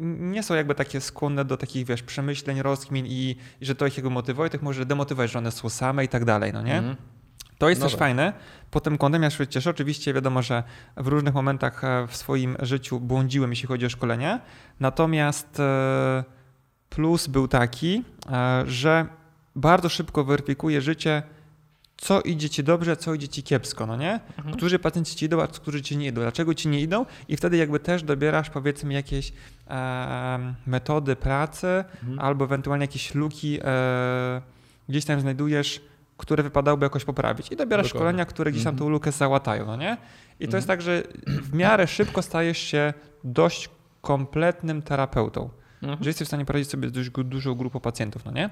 nie 0.01 0.43
są 0.43 0.55
jakby 0.55 0.75
takie 0.75 1.01
skłonne 1.01 1.45
do 1.45 1.57
takich, 1.57 1.87
wiesz, 1.87 2.03
przemyśleń, 2.03 2.63
rozkmin 2.63 3.07
i, 3.07 3.37
i 3.61 3.67
że 3.67 3.75
to 3.75 3.87
ich 3.87 3.97
jego 3.97 4.11
motywuje, 4.11 4.51
tych 4.51 4.63
może 4.63 4.87
demotywować, 4.87 5.31
że 5.31 5.39
one 5.39 5.51
są 5.51 5.69
same 5.69 6.05
i 6.05 6.09
tak 6.09 6.25
dalej, 6.25 6.53
no 6.53 6.63
nie? 6.63 6.79
Mhm. 6.79 6.97
To 7.59 7.69
jest 7.69 7.81
no 7.81 7.87
też 7.87 7.93
tak. 7.93 7.99
fajne. 7.99 8.33
Pod 8.71 8.85
tym 8.85 8.99
kątem 8.99 9.23
ja 9.23 9.31
się 9.31 9.47
cieszę. 9.47 9.71
Oczywiście 9.71 10.15
wiadomo, 10.15 10.43
że 10.43 10.63
w 10.97 11.07
różnych 11.07 11.35
momentach 11.35 11.85
e, 11.85 12.07
w 12.07 12.17
swoim 12.17 12.57
życiu 12.61 13.01
błądziłem, 13.01 13.51
jeśli 13.51 13.69
chodzi 13.69 13.87
o 13.87 13.89
szkolenie. 13.89 14.41
Natomiast 14.81 15.61
e, 15.61 16.25
plus 16.91 17.27
był 17.27 17.49
taki, 17.49 18.05
e, 18.31 18.65
że 18.67 19.07
bardzo 19.57 19.89
szybko 19.89 20.25
weryfikuję 20.25 20.81
życie, 20.81 21.23
co 21.97 22.21
idzie 22.21 22.51
ci 22.51 22.65
dobrze, 22.65 22.97
co 22.97 23.15
idzie 23.15 23.29
ci 23.29 23.43
kiepsko, 23.43 23.87
no 23.87 23.97
nie? 23.97 24.21
Mhm. 24.39 24.57
Którzy 24.57 24.79
pacjenci 24.79 25.17
ci 25.17 25.27
idą, 25.27 25.43
a 25.43 25.47
którzy 25.47 25.83
ci 25.83 25.97
nie 25.97 26.07
idą, 26.07 26.21
dlaczego 26.21 26.55
ci 26.55 26.69
nie 26.69 26.81
idą 26.81 27.07
i 27.29 27.37
wtedy 27.37 27.57
jakby 27.57 27.81
też 27.81 28.03
dobierasz 28.03 28.51
powiedzmy 28.51 28.95
jakieś 28.95 29.33
e, 29.69 30.55
metody 30.67 31.17
pracy 31.17 31.85
mhm. 32.03 32.19
albo 32.19 32.45
ewentualnie 32.45 32.85
jakieś 32.85 33.15
luki 33.15 33.59
e, 33.65 34.43
gdzieś 34.89 35.05
tam 35.05 35.21
znajdujesz, 35.21 35.81
które 36.19 36.43
wypadałoby 36.43 36.87
jakoś 36.87 37.05
poprawić. 37.05 37.53
I 37.53 37.57
dobierasz 37.57 37.87
Dokładnie. 37.87 37.99
szkolenia, 37.99 38.25
które 38.25 38.53
gdzieś 38.53 38.65
tam 38.65 38.77
tą 38.77 38.85
mhm. 38.85 38.93
lukę 38.93 39.13
załatają, 39.13 39.67
no 39.67 39.77
nie? 39.77 39.97
I 40.41 40.49
to 40.49 40.57
jest 40.57 40.71
mhm. 40.71 40.79
tak, 40.79 40.83
że 40.83 41.03
w 41.43 41.55
miarę 41.55 41.87
szybko 41.87 42.23
stajesz 42.23 42.59
się 42.59 42.95
dość 43.25 43.71
kompletnym 44.01 44.83
terapeutą. 44.83 45.51
Mhm. 45.83 46.05
Że 46.05 46.11
jesteś 46.11 46.27
w 46.27 46.29
stanie 46.29 46.45
poradzić 46.45 46.71
sobie 46.71 46.89
z 46.89 46.93
dość 46.93 47.11
dużą 47.11 47.55
grupą 47.55 47.81
pacjentów, 47.81 48.25
no 48.25 48.31
nie? 48.31 48.51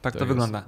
Tak 0.00 0.12
to, 0.12 0.18
to 0.18 0.26
wygląda. 0.26 0.64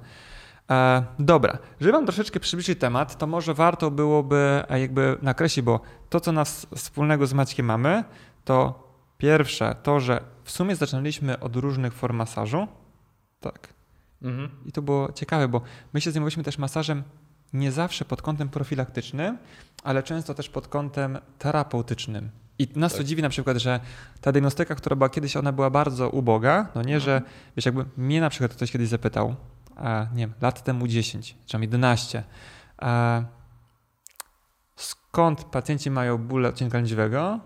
E, 0.71 1.03
dobra, 1.19 1.57
żeby 1.81 1.91
wam 1.91 2.05
troszeczkę 2.05 2.39
przybliżyć 2.39 2.79
temat, 2.79 3.17
to 3.17 3.27
może 3.27 3.53
warto 3.53 3.91
byłoby 3.91 4.63
e, 4.69 4.79
jakby 4.79 5.17
nakreślić, 5.21 5.65
bo 5.65 5.81
to, 6.09 6.19
co 6.19 6.31
nas 6.31 6.67
wspólnego 6.75 7.27
z 7.27 7.33
Maćkiem 7.33 7.65
mamy, 7.65 8.03
to 8.45 8.89
pierwsze 9.17 9.75
to, 9.83 9.99
że 9.99 10.23
w 10.43 10.51
sumie 10.51 10.75
zaczynaliśmy 10.75 11.39
od 11.39 11.55
różnych 11.55 11.93
form 11.93 12.15
masażu. 12.15 12.67
Tak. 13.39 13.78
Mhm. 14.21 14.49
I 14.65 14.71
to 14.71 14.81
było 14.81 15.11
ciekawe, 15.11 15.47
bo 15.47 15.61
my 15.93 16.01
się 16.01 16.11
zajmowaliśmy 16.11 16.43
też 16.43 16.57
masażem 16.57 17.03
nie 17.53 17.71
zawsze 17.71 18.05
pod 18.05 18.21
kątem 18.21 18.49
profilaktycznym, 18.49 19.37
ale 19.83 20.03
często 20.03 20.33
też 20.33 20.49
pod 20.49 20.67
kątem 20.67 21.17
terapeutycznym. 21.39 22.29
I 22.59 22.67
nas 22.75 22.91
tak. 22.91 22.97
to 22.97 23.03
dziwi 23.03 23.21
na 23.21 23.29
przykład, 23.29 23.57
że 23.57 23.79
ta 24.21 24.31
diagnostyka, 24.31 24.75
która 24.75 24.95
była 24.95 25.09
kiedyś, 25.09 25.37
ona 25.37 25.51
była 25.51 25.69
bardzo 25.69 26.09
uboga, 26.09 26.67
no 26.75 26.81
nie, 26.81 26.95
mhm. 26.95 26.99
że 26.99 27.21
wiesz, 27.55 27.65
jakby 27.65 27.85
mnie 27.97 28.21
na 28.21 28.29
przykład 28.29 28.53
ktoś 28.53 28.71
kiedyś 28.71 28.89
zapytał, 28.89 29.35
a, 29.75 30.07
nie 30.13 30.23
wiem, 30.27 30.33
lat 30.41 30.63
temu 30.63 30.87
10, 30.87 31.35
czy 31.45 31.51
tam 31.51 31.61
11, 31.61 32.23
a, 32.77 33.21
skąd 34.75 35.43
pacjenci 35.43 35.91
mają 35.91 36.17
ból 36.17 36.45
odcinka 36.45 36.77
lędźwiowego? 36.77 37.39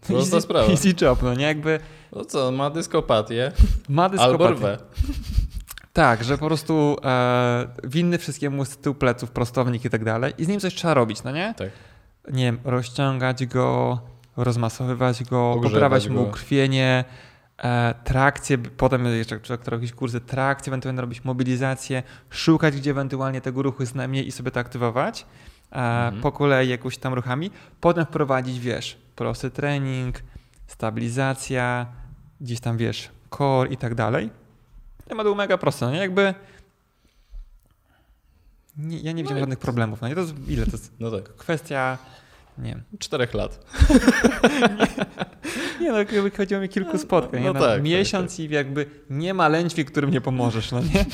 Prosta 0.00 0.40
sprawa. 0.40 0.70
Easy 0.70 0.94
job, 1.00 1.22
no 1.22 1.34
nie, 1.34 1.44
jakby... 1.44 1.80
No 2.12 2.24
co, 2.24 2.52
ma 2.52 2.70
dyskopatię. 2.70 3.52
Ma 3.88 4.08
dyskopatię. 4.08 4.44
Albo 4.44 4.50
rwę. 4.50 4.78
Tak, 5.92 6.24
że 6.24 6.38
po 6.38 6.46
prostu 6.46 6.96
e, 7.04 7.66
winny 7.84 8.18
wszystkiemu 8.18 8.64
z 8.64 8.76
tyłu 8.76 8.94
pleców, 8.94 9.30
prostownik 9.30 9.84
i 9.84 9.90
tak 9.90 10.04
dalej 10.04 10.32
i 10.38 10.44
z 10.44 10.48
nim 10.48 10.60
coś 10.60 10.74
trzeba 10.74 10.94
robić, 10.94 11.22
no 11.22 11.30
nie? 11.32 11.54
Tak. 11.54 11.68
Nie 12.32 12.44
wiem, 12.44 12.58
rozciągać 12.64 13.46
go, 13.46 14.00
rozmasowywać 14.36 15.24
go, 15.24 15.50
Ogrzewać 15.52 15.72
poprawiać 15.72 16.08
mu 16.08 16.24
go. 16.24 16.30
krwienie, 16.30 17.04
e, 17.62 17.94
trakcję, 18.04 18.58
potem 18.58 19.06
jeszcze 19.06 19.40
trzeba 19.40 19.76
jakieś 19.76 19.92
kursy 19.92 20.20
trakcji, 20.20 20.70
ewentualnie 20.70 21.00
robić 21.00 21.24
mobilizację, 21.24 22.02
szukać 22.30 22.76
gdzie 22.76 22.90
ewentualnie 22.90 23.40
tego 23.40 23.62
ruchu 23.62 23.82
jest 23.82 23.94
najmniej 23.94 24.26
i 24.26 24.32
sobie 24.32 24.50
to 24.50 24.60
aktywować 24.60 25.26
e, 25.72 25.74
Mhm. 25.76 26.22
po 26.22 26.32
kolei 26.32 26.68
jakimiś 26.68 26.98
tam 26.98 27.14
ruchami, 27.14 27.50
potem 27.80 28.06
wprowadzić, 28.06 28.60
wiesz, 28.60 28.98
prosty 29.16 29.50
trening, 29.50 30.16
stabilizacja, 30.66 31.86
gdzieś 32.40 32.60
tam, 32.60 32.76
wiesz, 32.76 33.10
core 33.38 33.68
i 33.70 33.76
tak 33.76 33.94
dalej. 33.94 34.30
Temat 35.08 35.26
był 35.26 35.34
mega 35.34 35.58
prosty, 35.58 35.84
no 35.84 35.90
nie? 35.90 35.98
Jakby 35.98 36.34
nie, 38.76 38.98
ja 38.98 39.12
nie 39.12 39.22
widziałem 39.22 39.38
No 39.38 39.40
żadnych 39.42 39.58
problemów, 39.58 40.00
no 40.00 40.08
nie? 40.08 40.14
To 40.14 40.20
jest, 40.20 40.34
ile 40.48 40.66
to 40.66 40.72
jest 40.72 40.92
No 41.00 41.10
tak. 41.10 41.36
kwestia, 41.36 41.98
nie 42.58 42.70
wiem, 42.70 42.82
Czterech 42.98 43.34
lat. 43.34 43.58
nie 45.80 45.90
no, 45.92 45.98
jakby 45.98 46.30
chodziło 46.30 46.60
mi 46.60 46.68
kilku 46.68 46.98
spotkań, 46.98 47.40
no 47.42 47.46
nie? 47.48 47.52
Na 47.54 47.60
tak, 47.60 47.68
tak, 47.70 47.82
miesiąc 47.82 48.40
i 48.40 48.48
jakby 48.48 48.86
nie 49.10 49.34
ma 49.34 49.48
lędźwi, 49.48 49.84
którym 49.84 50.10
nie 50.10 50.20
pomożesz, 50.20 50.72
no 50.72 50.80
nie? 50.80 51.04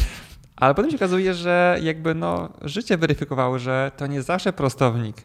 Ale 0.56 0.74
potem 0.74 0.90
się 0.90 0.96
okazuje, 0.96 1.34
że 1.34 1.78
jakby 1.82 2.14
no, 2.14 2.48
życie 2.62 2.96
weryfikowało, 2.98 3.58
że 3.58 3.92
to 3.96 4.06
nie 4.06 4.22
zawsze 4.22 4.52
prostownik. 4.52 5.16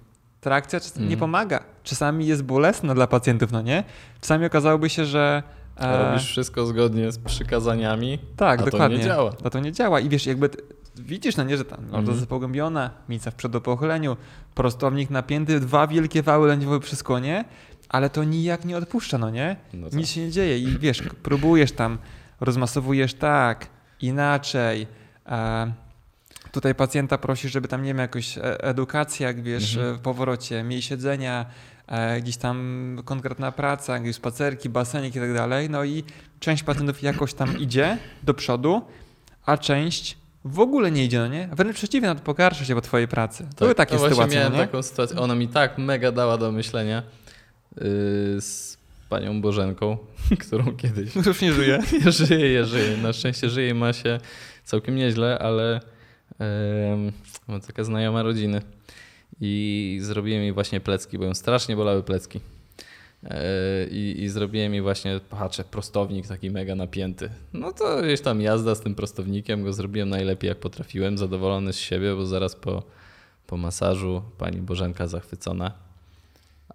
Trakcja 0.42 0.80
czasami 0.80 1.06
nie 1.08 1.14
Mhm. 1.14 1.20
pomaga. 1.20 1.64
Czasami 1.84 2.28
jest 2.28 2.44
bolesna 2.44 2.94
dla 2.96 3.08
pacjentów, 3.08 3.52
no 3.52 3.62
nie? 3.62 3.84
Czasami 4.22 4.46
okazałoby 4.46 4.90
się, 4.90 5.06
że... 5.06 5.44
e, 5.78 6.04
Robisz 6.06 6.26
wszystko 6.26 6.66
zgodnie 6.66 7.12
z 7.12 7.18
przykazaniami, 7.20 8.20
tak, 8.38 8.62
a 8.62 8.66
dokładnie. 8.66 8.98
to 8.98 9.04
nie 9.04 9.10
działa. 9.10 9.32
A 9.44 9.50
to 9.50 9.60
nie 9.60 9.72
działa. 9.72 10.00
I 10.00 10.10
wiesz, 10.10 10.26
jakby 10.26 10.50
widzisz, 10.96 11.38
no 11.38 11.44
nie, 11.44 11.58
że 11.58 11.66
tam 11.66 11.80
Mhm. 11.80 12.06
lordoza 12.06 12.26
pogłębiona, 12.26 12.90
mica 13.10 13.32
w 13.32 13.36
przedopochyleniu, 13.36 14.18
prostownik 14.56 15.10
napięty, 15.10 15.60
dwa 15.60 15.88
wielkie 15.88 16.24
wały 16.24 16.48
lędźwiowe 16.48 16.80
przy 16.80 16.96
skłonie, 16.96 17.46
ale 17.90 18.10
to 18.10 18.24
nijak 18.24 18.66
nie 18.66 18.78
odpuszcza, 18.78 19.18
no 19.18 19.30
nie? 19.30 19.56
No 19.74 19.90
tak. 19.90 20.00
Nic 20.00 20.10
się 20.10 20.22
nie 20.22 20.32
dzieje 20.32 20.58
i 20.60 20.80
wiesz, 20.80 21.04
próbujesz 21.24 21.72
tam, 21.72 21.98
rozmasowujesz 22.42 23.14
tak, 23.14 23.68
inaczej. 24.02 24.88
E, 25.28 25.74
tutaj 26.52 26.76
pacjenta 26.76 27.18
prosisz, 27.18 27.52
żeby 27.52 27.68
tam, 27.68 27.82
nie 27.82 27.88
wiem, 27.88 27.98
jakoś 27.98 28.38
e- 28.38 28.64
edukacja, 28.64 29.28
jak 29.28 29.42
wiesz, 29.44 29.76
Mhm. 29.78 29.94
e, 29.96 29.98
w 29.98 30.02
powrocie, 30.02 30.64
mniej 30.64 30.82
siedzenia, 30.82 31.46
gdzieś 32.22 32.38
tam 32.38 32.98
konkretna 33.06 33.52
praca, 33.52 33.98
jakieś 33.98 34.16
spacerki, 34.16 34.70
basenik 34.70 35.16
i 35.16 35.20
tak 35.20 35.34
dalej. 35.34 35.70
No 35.70 35.84
i 35.84 36.04
część 36.40 36.64
pacjentów 36.64 37.04
jakoś 37.04 37.34
tam 37.34 37.60
idzie 37.60 37.98
do 38.24 38.34
przodu, 38.34 38.82
a 39.46 39.58
część 39.58 40.18
w 40.46 40.60
ogóle 40.60 40.92
nie 40.92 41.06
idzie, 41.06 41.20
no 41.20 41.28
nie? 41.28 41.50
Wręcz 41.52 41.76
przeciwnie, 41.76 42.08
nawet 42.08 42.24
pogarsza 42.24 42.66
się 42.66 42.76
po 42.76 42.82
twojej 42.82 43.08
pracy. 43.08 43.48
Były 43.60 43.76
takie 43.76 43.96
no 43.96 44.10
sytuacje, 44.10 44.38
miałem 44.38 44.54
no 44.54 44.60
nie? 44.60 44.66
taką 44.66 44.84
sytuację. 44.84 45.20
Ona 45.20 45.36
mi 45.36 45.48
tak 45.48 45.78
mega 45.78 46.12
dała 46.12 46.38
do 46.38 46.52
myślenia 46.52 47.04
yy, 47.76 47.84
z 48.42 48.78
panią 49.10 49.42
Bożenką, 49.42 49.98
którą 50.48 50.76
kiedyś 50.76 51.16
Już 51.26 51.42
nie 51.42 51.54
żyje. 51.54 51.80
Ja 52.06 52.12
żyję, 52.12 52.54
ja 52.54 52.66
żyję. 52.66 52.98
Na 52.98 53.14
szczęście 53.14 53.50
żyje 53.50 53.70
i 53.70 53.74
ma 53.74 53.94
się 53.94 54.20
całkiem 54.64 54.96
nieźle, 54.96 55.40
ale 55.40 55.80
mam 57.48 57.62
taka 57.62 57.84
znajoma 57.84 58.24
rodziny 58.24 58.62
i 59.42 59.98
zrobiłem 60.02 60.42
jej 60.42 60.54
właśnie 60.54 60.80
plecki, 60.80 61.18
bo 61.18 61.24
ją 61.24 61.34
strasznie 61.34 61.76
bolały 61.76 62.04
plecki. 62.04 62.40
E, 63.24 63.88
I, 63.92 64.24
I 64.24 64.30
zrobiłem 64.30 64.74
jej 64.74 64.82
właśnie, 64.82 65.20
patrzę, 65.30 65.64
prostownik 65.64 66.28
taki 66.28 66.52
mega 66.52 66.76
napięty. 66.76 67.30
No 67.54 67.72
to 67.72 68.02
gdzieś 68.02 68.22
tam 68.22 68.42
jazda 68.42 68.76
z 68.76 68.82
tym 68.82 68.96
prostownikiem, 68.96 69.64
go 69.64 69.74
zrobiłem 69.74 70.10
najlepiej 70.10 70.48
jak 70.48 70.60
potrafiłem, 70.60 71.18
zadowolony 71.18 71.74
z 71.74 71.78
siebie, 71.78 72.16
bo 72.16 72.26
zaraz 72.26 72.56
po, 72.56 72.84
po 73.48 73.58
masażu 73.58 74.22
pani 74.38 74.62
Bożenka 74.62 75.08
zachwycona. 75.08 75.72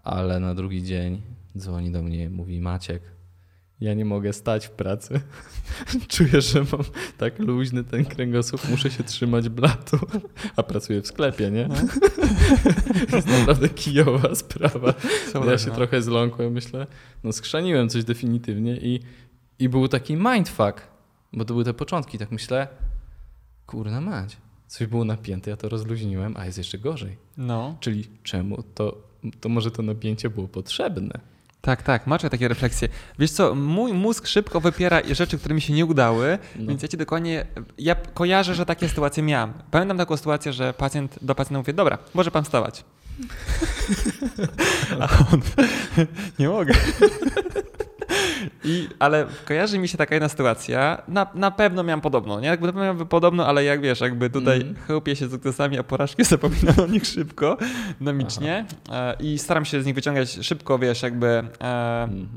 Ale 0.04 0.40
na 0.40 0.54
drugi 0.54 0.82
dzień 0.82 1.22
dzwoni 1.58 1.90
do 1.90 2.02
mnie, 2.02 2.30
mówi 2.30 2.60
Maciek, 2.60 3.02
ja 3.80 3.94
nie 3.94 4.04
mogę 4.04 4.32
stać 4.32 4.66
w 4.66 4.70
pracy. 4.70 5.20
Czuję, 6.08 6.40
że 6.40 6.60
mam 6.60 6.84
tak 7.18 7.38
luźny 7.38 7.84
ten 7.84 8.04
kręgosłup, 8.04 8.68
muszę 8.70 8.90
się 8.90 9.04
trzymać 9.04 9.48
blatu. 9.48 9.98
A 10.56 10.62
pracuję 10.62 11.02
w 11.02 11.06
sklepie, 11.06 11.50
nie? 11.50 11.68
No. 11.68 11.74
To 13.10 13.16
jest 13.16 13.28
naprawdę 13.28 13.68
kijowa 13.68 14.34
sprawa. 14.34 14.94
Ja 15.46 15.58
się 15.58 15.68
no. 15.68 15.74
trochę 15.74 16.02
zląkłem, 16.02 16.52
myślę, 16.52 16.86
no 17.24 17.32
skrzaniłem 17.32 17.88
coś 17.88 18.04
definitywnie 18.04 18.76
i, 18.76 19.00
i 19.58 19.68
był 19.68 19.88
taki 19.88 20.16
mindfuck, 20.16 20.82
bo 21.32 21.44
to 21.44 21.54
były 21.54 21.64
te 21.64 21.74
początki, 21.74 22.18
tak 22.18 22.30
myślę, 22.30 22.68
kurna 23.66 24.00
mać, 24.00 24.36
coś 24.66 24.86
było 24.86 25.04
napięte, 25.04 25.50
ja 25.50 25.56
to 25.56 25.68
rozluźniłem, 25.68 26.36
a 26.36 26.46
jest 26.46 26.58
jeszcze 26.58 26.78
gorzej. 26.78 27.16
No. 27.36 27.76
Czyli 27.80 28.04
czemu 28.22 28.62
to, 28.74 29.08
to 29.40 29.48
może 29.48 29.70
to 29.70 29.82
napięcie 29.82 30.30
było 30.30 30.48
potrzebne? 30.48 31.37
Tak, 31.60 31.82
tak, 31.82 32.06
macie 32.06 32.30
takie 32.30 32.48
refleksje. 32.48 32.88
Wiesz 33.18 33.30
co, 33.30 33.54
mój 33.54 33.92
mózg 33.92 34.26
szybko 34.26 34.60
wypiera 34.60 35.00
rzeczy, 35.12 35.38
które 35.38 35.54
mi 35.54 35.60
się 35.60 35.72
nie 35.72 35.86
udały, 35.86 36.38
No. 36.56 36.68
więc 36.68 36.82
ja 36.82 36.88
ci 36.88 36.96
dokładnie, 36.96 37.46
ja 37.78 37.94
kojarzę, 37.94 38.54
że 38.54 38.66
takie 38.66 38.88
sytuacje 38.88 39.22
miałem. 39.22 39.52
Pamiętam 39.70 39.98
taką 39.98 40.16
sytuację, 40.16 40.52
że 40.52 40.74
pacjent 40.74 41.18
do 41.22 41.34
pacjenta 41.34 41.58
mówi, 41.58 41.74
dobra, 41.74 41.98
może 42.14 42.30
pan 42.30 42.44
wstawać. 42.44 42.84
A 45.00 45.08
on, 45.32 45.40
nie 46.38 46.48
mogę. 46.48 46.74
I, 48.64 48.88
ale 48.98 49.26
kojarzy 49.44 49.78
mi 49.78 49.88
się 49.88 49.98
taka 49.98 50.14
jedna 50.14 50.28
sytuacja, 50.28 51.02
na, 51.08 51.26
na 51.34 51.50
pewno 51.50 51.82
miałem 51.82 52.00
podobną, 52.00 52.40
nie? 52.40 52.48
Jakby 52.48 52.66
na 52.66 52.72
pewno 52.72 52.84
miałem 52.92 53.06
podobną, 53.08 53.44
ale 53.44 53.64
jak 53.64 53.80
wiesz, 53.80 54.00
jakby 54.00 54.30
tutaj 54.30 54.56
Mhm. 54.60 54.76
chełpię 54.86 55.16
się 55.16 55.28
sukcesami, 55.30 55.78
a 55.78 55.82
porażki 55.82 56.24
zapominam 56.34 56.80
o 56.82 56.86
nich 56.86 57.06
szybko, 57.06 57.56
dynamicznie 58.00 58.64
e, 58.92 59.16
i 59.20 59.38
staram 59.38 59.64
się 59.64 59.82
z 59.82 59.86
nich 59.86 59.94
wyciągać 59.94 60.38
szybko, 60.46 60.78
wiesz, 60.78 61.02
jakby 61.02 61.26
e, 61.60 62.02
Mhm. 62.02 62.28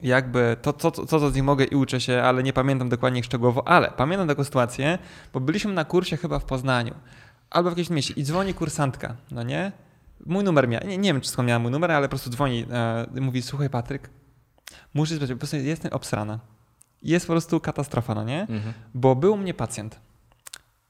jakby 0.00 0.56
to, 0.62 0.72
to, 0.72 0.90
to, 0.90 1.06
co 1.06 1.30
z 1.30 1.34
nich 1.34 1.44
mogę 1.44 1.64
i 1.64 1.74
uczę 1.76 2.00
się, 2.00 2.22
ale 2.22 2.42
nie 2.42 2.52
pamiętam 2.52 2.88
dokładnie 2.88 3.18
ich 3.20 3.26
szczegółowo, 3.26 3.68
ale 3.68 3.90
pamiętam 3.96 4.28
taką 4.28 4.44
sytuację, 4.44 4.98
bo 5.32 5.40
byliśmy 5.40 5.72
na 5.72 5.84
kursie 5.84 6.16
chyba 6.16 6.38
w 6.38 6.44
Poznaniu 6.44 6.94
albo 7.50 7.70
w 7.70 7.72
jakimś 7.72 7.90
mieście 7.90 8.14
i 8.16 8.22
dzwoni 8.24 8.54
kursantka, 8.54 9.16
no 9.30 9.42
nie? 9.42 9.72
Mój 10.26 10.44
numer 10.44 10.68
miała, 10.68 10.84
nie, 10.84 10.98
nie 10.98 11.12
wiem, 11.12 11.20
czy 11.22 11.28
skąd 11.28 11.48
miała 11.48 11.58
mój 11.58 11.72
numer, 11.72 11.90
ale 11.92 12.06
po 12.06 12.10
prostu 12.10 12.30
dzwoni, 12.30 12.66
e, 13.16 13.20
mówi, 13.20 13.42
słuchaj 13.42 13.70
Patryk, 13.70 14.10
muszę 14.94 15.14
sprawdzić, 15.14 15.34
po 15.34 15.38
prostu 15.38 15.56
jestem 15.56 15.92
obsrana. 15.92 16.40
Jest 17.02 17.26
po 17.26 17.32
prostu 17.32 17.60
katastrofa, 17.60 18.14
no 18.14 18.24
nie? 18.24 18.40
Mhm. 18.40 18.74
Bo 18.94 19.16
był 19.16 19.32
u 19.32 19.36
mnie 19.36 19.54
pacjent 19.54 20.00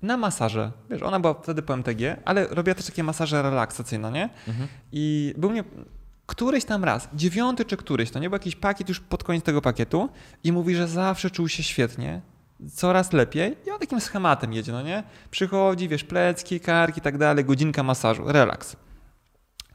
na 0.05 0.17
masaże, 0.17 0.73
wiesz, 0.91 1.03
ona 1.03 1.21
była 1.21 1.35
wtedy 1.35 1.63
po 1.63 1.77
MTG, 1.77 2.17
ale 2.25 2.47
robiła 2.47 2.75
też 2.75 2.87
takie 2.87 3.05
masaże 3.05 3.43
relaksacyjne, 3.43 4.13
nie? 4.13 4.29
Mhm. 4.49 4.69
I 4.93 5.35
był 5.37 5.51
mnie 5.51 5.65
któryś 6.27 6.65
tam 6.65 6.85
raz, 6.85 7.09
dziewiąty 7.15 7.65
czy 7.65 7.77
któryś, 7.77 8.11
to 8.11 8.19
nie 8.19 8.31
był 8.31 8.37
jakiś 8.37 8.57
pakiet 8.57 8.89
już 8.89 9.01
pod 9.01 9.25
koniec 9.25 9.45
tego 9.45 9.63
pakietu 9.63 10.09
i 10.45 10.53
mówi, 10.53 10.75
że 10.75 10.89
zawsze 10.89 11.31
czuł 11.31 11.49
się 11.49 11.63
świetnie, 11.63 12.21
coraz 12.75 13.13
lepiej 13.13 13.57
i 13.67 13.71
on 13.71 13.79
takim 13.79 14.01
schematem 14.01 14.53
jedzie, 14.53 14.73
no 14.73 14.83
nie? 14.83 15.03
Przychodzi, 15.31 15.89
wiesz, 15.89 16.05
plecki, 16.05 16.61
karki 16.61 16.99
i 16.99 17.03
tak 17.03 17.19
dalej, 17.19 17.45
godzinka 17.45 17.83
masażu, 17.83 18.25
relaks. 18.27 18.77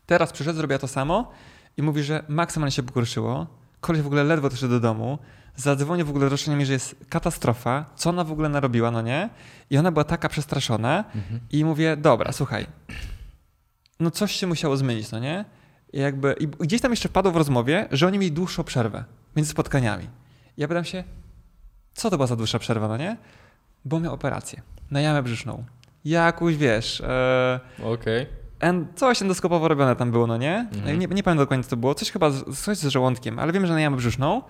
Teraz 0.05 0.31
przyszedł, 0.31 0.57
zrobiła 0.57 0.79
to 0.79 0.87
samo 0.87 1.31
i 1.77 1.81
mówi, 1.81 2.03
że 2.03 2.23
maksymalnie 2.27 2.71
się 2.71 2.83
pogorszyło, 2.83 3.47
koleś 3.81 4.01
w 4.01 4.05
ogóle 4.05 4.23
ledwo 4.23 4.49
doszedł 4.49 4.73
do 4.73 4.79
domu, 4.79 5.19
zadzwonił 5.55 6.05
w 6.05 6.09
ogóle 6.09 6.29
roszczenie 6.29 6.57
mi, 6.57 6.65
że 6.65 6.73
jest 6.73 6.95
katastrofa, 7.09 7.85
co 7.95 8.09
ona 8.09 8.23
w 8.23 8.31
ogóle 8.31 8.49
narobiła, 8.49 8.91
no 8.91 9.01
nie? 9.01 9.29
I 9.69 9.77
ona 9.77 9.91
była 9.91 10.03
taka 10.03 10.29
przestraszona 10.29 11.03
Mhm. 11.15 11.39
i 11.51 11.65
mówię, 11.65 11.97
dobra, 11.97 12.31
słuchaj, 12.31 12.65
no 13.99 14.11
coś 14.11 14.31
się 14.35 14.47
musiało 14.47 14.77
zmienić, 14.77 15.11
no 15.11 15.19
nie? 15.19 15.45
I 15.93 15.99
jakby, 15.99 16.35
i 16.39 16.47
gdzieś 16.47 16.81
tam 16.81 16.91
jeszcze 16.91 17.09
wpadło 17.09 17.31
w 17.31 17.35
rozmowie, 17.37 17.87
że 17.91 18.07
oni 18.07 18.19
mieli 18.19 18.31
dłuższą 18.31 18.63
przerwę 18.63 19.03
między 19.35 19.51
spotkaniami. 19.51 20.03
I 20.57 20.61
ja 20.61 20.67
pytam 20.67 20.83
się, 20.85 21.03
co 21.93 22.09
to 22.09 22.17
była 22.17 22.27
za 22.27 22.35
dłuższa 22.35 22.59
przerwa, 22.59 22.87
no 22.87 22.97
nie? 22.97 23.17
Bo 23.85 23.99
miał 23.99 24.13
operację 24.13 24.61
na 24.91 25.01
jamę 25.01 25.23
brzuszną. 25.23 25.63
Jakąś, 26.05 26.55
wiesz, 26.57 27.01
e, 27.01 27.59
Okej. 27.83 28.21
en- 28.21 28.27
coś 28.95 29.21
endoskopowo 29.21 29.67
robione 29.67 29.95
tam 29.95 30.11
było, 30.11 30.27
no 30.27 30.37
nie? 30.37 30.67
Mhm. 30.73 30.85
Nie, 30.99 31.07
nie 31.07 31.07
pamiętam 31.23 31.37
dokładnie, 31.37 31.63
co 31.63 31.69
to 31.69 31.77
było. 31.77 31.95
Coś 31.95 32.11
chyba, 32.11 32.29
z, 32.31 32.59
coś 32.59 32.77
z 32.77 32.87
żołądkiem, 32.87 33.39
ale 33.39 33.51
wiem, 33.53 33.65
że 33.65 33.73
na 33.73 33.81
jamę 33.81 33.97
brzuszną. 33.97 34.41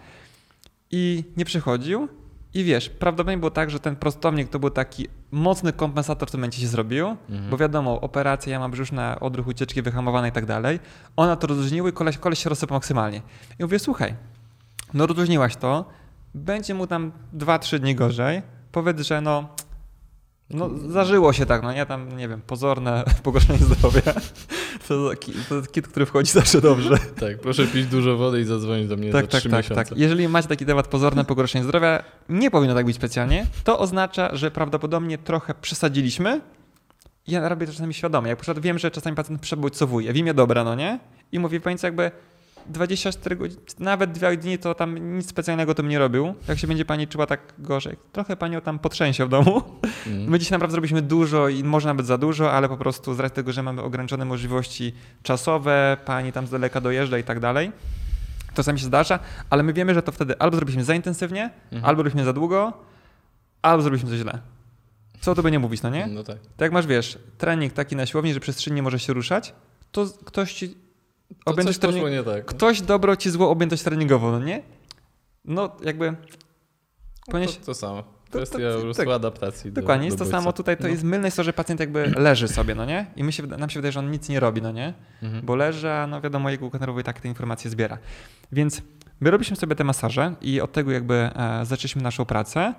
I 0.91 1.23
nie 1.37 1.45
przychodził. 1.45 2.07
I 2.53 2.63
wiesz, 2.63 2.89
prawdopodobnie 2.89 3.37
było 3.37 3.51
tak, 3.51 3.69
że 3.71 3.79
ten 3.79 3.95
prostownik 3.95 4.49
to 4.49 4.59
był 4.59 4.69
taki 4.69 5.07
mocny 5.31 5.73
kompensator 5.73 6.27
w 6.27 6.31
tym 6.31 6.39
momencie 6.39 6.61
się 6.61 6.67
zrobił, 6.67 7.07
Mhm. 7.29 7.49
bo 7.49 7.57
wiadomo, 7.57 8.01
operacja, 8.01 8.51
jama 8.53 8.69
brzuszna, 8.69 9.19
odruch 9.19 9.47
ucieczki 9.47 9.81
wyhamowana 9.81 10.27
i 10.27 10.31
tak 10.31 10.45
dalej. 10.45 10.79
Ona 11.15 11.35
to 11.35 11.47
rozluźniła 11.47 11.89
i 11.89 11.93
koleś, 11.93 12.17
koleś 12.17 12.39
się 12.43 12.49
rozsypał 12.49 12.75
maksymalnie. 12.75 13.21
I 13.59 13.63
mówię, 13.63 13.79
słuchaj, 13.79 14.15
no 14.93 15.07
rozluźniłaś 15.07 15.55
to, 15.55 15.85
będzie 16.35 16.73
mu 16.73 16.87
tam 16.87 17.11
2-3 17.37 17.79
dni 17.79 17.95
gorzej, 17.95 18.41
powiedz, 18.71 19.01
że 19.01 19.21
no, 19.21 19.49
no 20.49 20.69
zażyło 20.87 21.33
się 21.33 21.45
tak, 21.45 21.63
no 21.63 21.73
nie 21.73 21.85
tam, 21.85 22.17
nie 22.17 22.27
wiem, 22.27 22.41
pozorne 22.47 23.03
pogorszenie 23.23 23.59
zdrowia, 23.59 24.01
To, 24.87 25.09
to 25.49 25.61
kit, 25.71 25.87
który 25.87 26.05
wchodzi 26.05 26.31
zawsze 26.31 26.61
dobrze. 26.61 26.97
Tak, 27.19 27.39
proszę 27.39 27.67
pić 27.67 27.85
dużo 27.85 28.17
wody 28.17 28.41
i 28.41 28.43
zadzwonić 28.43 28.87
do 28.87 28.97
mnie 28.97 29.11
Tak, 29.11 29.25
za 29.25 29.31
tak, 29.31 29.41
trzy 29.41 29.49
tak, 29.49 29.59
miesiące. 29.59 29.85
tak. 29.89 29.97
Jeżeli 29.97 30.27
macie 30.27 30.47
taki 30.47 30.65
temat 30.65 30.87
pozorne 30.87 31.25
pogorszenie 31.25 31.63
zdrowia, 31.63 32.03
nie 32.29 32.51
powinno 32.51 32.75
tak 32.75 32.85
być 32.85 32.95
specjalnie. 32.95 33.45
To 33.63 33.79
oznacza, 33.79 34.35
że 34.35 34.51
prawdopodobnie 34.51 35.17
trochę 35.17 35.53
przesadziliśmy. 35.53 36.41
Ja 37.27 37.49
robię 37.49 37.65
to 37.67 37.71
czasami 37.73 37.93
świadomie. 37.93 38.29
Jak 38.29 38.59
wiem, 38.59 38.79
że 38.79 38.91
czasami 38.91 39.15
pacjent 39.15 39.41
przebodźcowuje 39.41 40.13
w 40.13 40.17
imię 40.17 40.33
dobra, 40.33 40.63
no 40.63 40.75
nie? 40.75 40.99
I 41.31 41.39
mówię 41.39 41.59
państwu 41.59 41.87
jakby 41.87 42.11
24 42.67 43.35
godziny, 43.35 43.61
nawet 43.79 44.11
dwa 44.11 44.35
dni 44.35 44.57
to 44.57 44.75
tam 44.75 45.17
nic 45.17 45.29
specjalnego 45.29 45.75
tym 45.75 45.89
nie 45.89 45.99
robił. 45.99 46.33
Jak 46.47 46.59
się 46.59 46.67
będzie 46.67 46.85
pani 46.85 47.07
czuła 47.07 47.25
tak 47.25 47.53
gorzej, 47.57 47.97
trochę 48.11 48.35
panią 48.35 48.61
tam 48.61 48.79
potrzęsie 48.79 49.25
w 49.25 49.29
domu. 49.29 49.61
Mhm. 49.83 50.29
My 50.29 50.39
dzisiaj 50.39 50.51
naprawdę 50.51 50.71
zrobiliśmy 50.71 51.01
dużo 51.01 51.47
i 51.49 51.63
może 51.63 51.87
nawet 51.87 52.05
za 52.05 52.17
dużo, 52.17 52.51
ale 52.51 52.69
po 52.69 52.77
prostu 52.77 53.13
z 53.13 53.19
racji 53.19 53.35
tego, 53.35 53.51
że 53.53 53.63
mamy 53.63 53.81
ograniczone 53.81 54.25
możliwości 54.25 54.93
czasowe, 55.23 55.97
pani 56.05 56.31
tam 56.31 56.47
z 56.47 56.49
daleka 56.49 56.81
dojeżdża 56.81 57.17
i 57.17 57.23
tak 57.23 57.39
dalej, 57.39 57.71
to 58.53 58.63
sami 58.63 58.79
się 58.79 58.85
zdarza, 58.85 59.19
ale 59.49 59.63
my 59.63 59.73
wiemy, 59.73 59.93
że 59.93 60.01
to 60.01 60.11
wtedy 60.11 60.39
albo 60.39 60.55
zrobiliśmy 60.55 60.83
za 60.83 60.95
intensywnie, 60.95 61.49
Mhm. 61.71 61.85
albo 61.85 61.99
zrobiliśmy 61.99 62.23
za 62.25 62.33
długo, 62.33 62.73
albo 63.61 63.81
zrobiliśmy 63.83 64.09
coś 64.09 64.19
źle. 64.19 64.39
Co 65.21 65.35
tu 65.35 65.43
by 65.43 65.51
nie 65.51 65.59
mówić, 65.59 65.81
no 65.81 65.89
nie? 65.89 66.07
No 66.07 66.23
tak. 66.23 66.37
Tak 66.39 66.59
jak 66.59 66.71
masz, 66.71 66.87
wiesz, 66.87 67.19
trening 67.37 67.73
taki 67.73 67.95
na 67.95 68.05
siłowni, 68.05 68.33
że 68.33 68.39
przez 68.39 68.55
trzy 68.55 68.69
dni 68.69 68.75
nie 68.75 68.83
możesz 68.83 69.03
się 69.03 69.13
ruszać, 69.13 69.53
to 69.91 70.05
ktoś 70.25 70.53
ci 70.53 70.69
To 70.69 70.88
objętość 71.45 71.79
trening... 71.79 72.09
nie 72.12 72.24
tak. 72.24 72.45
Ktoś 72.45 72.81
dobro 72.81 73.15
ci 73.15 73.29
zło 73.29 73.50
objętość 73.50 73.83
treningową, 73.83 74.31
no 74.31 74.39
nie? 74.39 74.62
No 75.45 75.71
jakby... 75.83 76.15
Ponieważ... 77.31 77.55
To, 77.57 77.65
to 77.65 77.74
samo. 77.74 78.03
to- 78.03 78.38
Kwestia 78.38 78.57
to- 78.57 78.75
po 78.75 78.81
prostu 78.81 79.03
tak. 79.03 79.13
adaptacji 79.15 79.71
do 79.71 79.81
Dokładnie, 79.81 80.01
do 80.01 80.05
jest 80.05 80.17
to 80.17 80.24
bodźca. 80.24 80.38
samo 80.38 80.53
tutaj, 80.53 80.77
to 80.77 80.83
No. 80.83 80.89
jest 80.89 81.03
mylne 81.03 81.27
jest 81.27 81.38
to, 81.38 81.43
że 81.43 81.53
pacjent 81.53 81.79
jakby 81.79 82.07
leży 82.17 82.48
sobie, 82.48 82.75
no 82.75 82.86
nie? 82.86 83.05
I 83.15 83.24
my 83.24 83.31
się, 83.31 83.43
nam 83.43 83.69
się 83.69 83.79
wydaje, 83.79 83.91
że 83.91 84.00
on 84.00 84.12
nic 84.12 84.29
nie 84.29 84.39
robi, 84.39 84.62
no 84.62 84.71
nie? 84.71 84.93
Mhm. 85.24 85.45
Bo 85.45 85.55
leży, 85.55 85.91
a 85.91 86.07
no 86.07 86.21
wiadomo, 86.21 86.50
jego 86.50 86.65
układ 86.65 86.79
nerwowy 86.81 87.03
tak 87.03 87.19
te 87.21 87.27
informacje 87.27 87.71
zbiera. 87.71 87.98
Więc 88.51 88.81
my 89.19 89.31
robiliśmy 89.31 89.55
sobie 89.55 89.75
te 89.75 89.83
masaże 89.83 90.36
i 90.41 90.62
od 90.62 90.71
tego 90.71 90.91
jakby 90.91 91.13
e, 91.15 91.65
zaczęliśmy 91.65 92.01
naszą 92.01 92.25
pracę. 92.25 92.74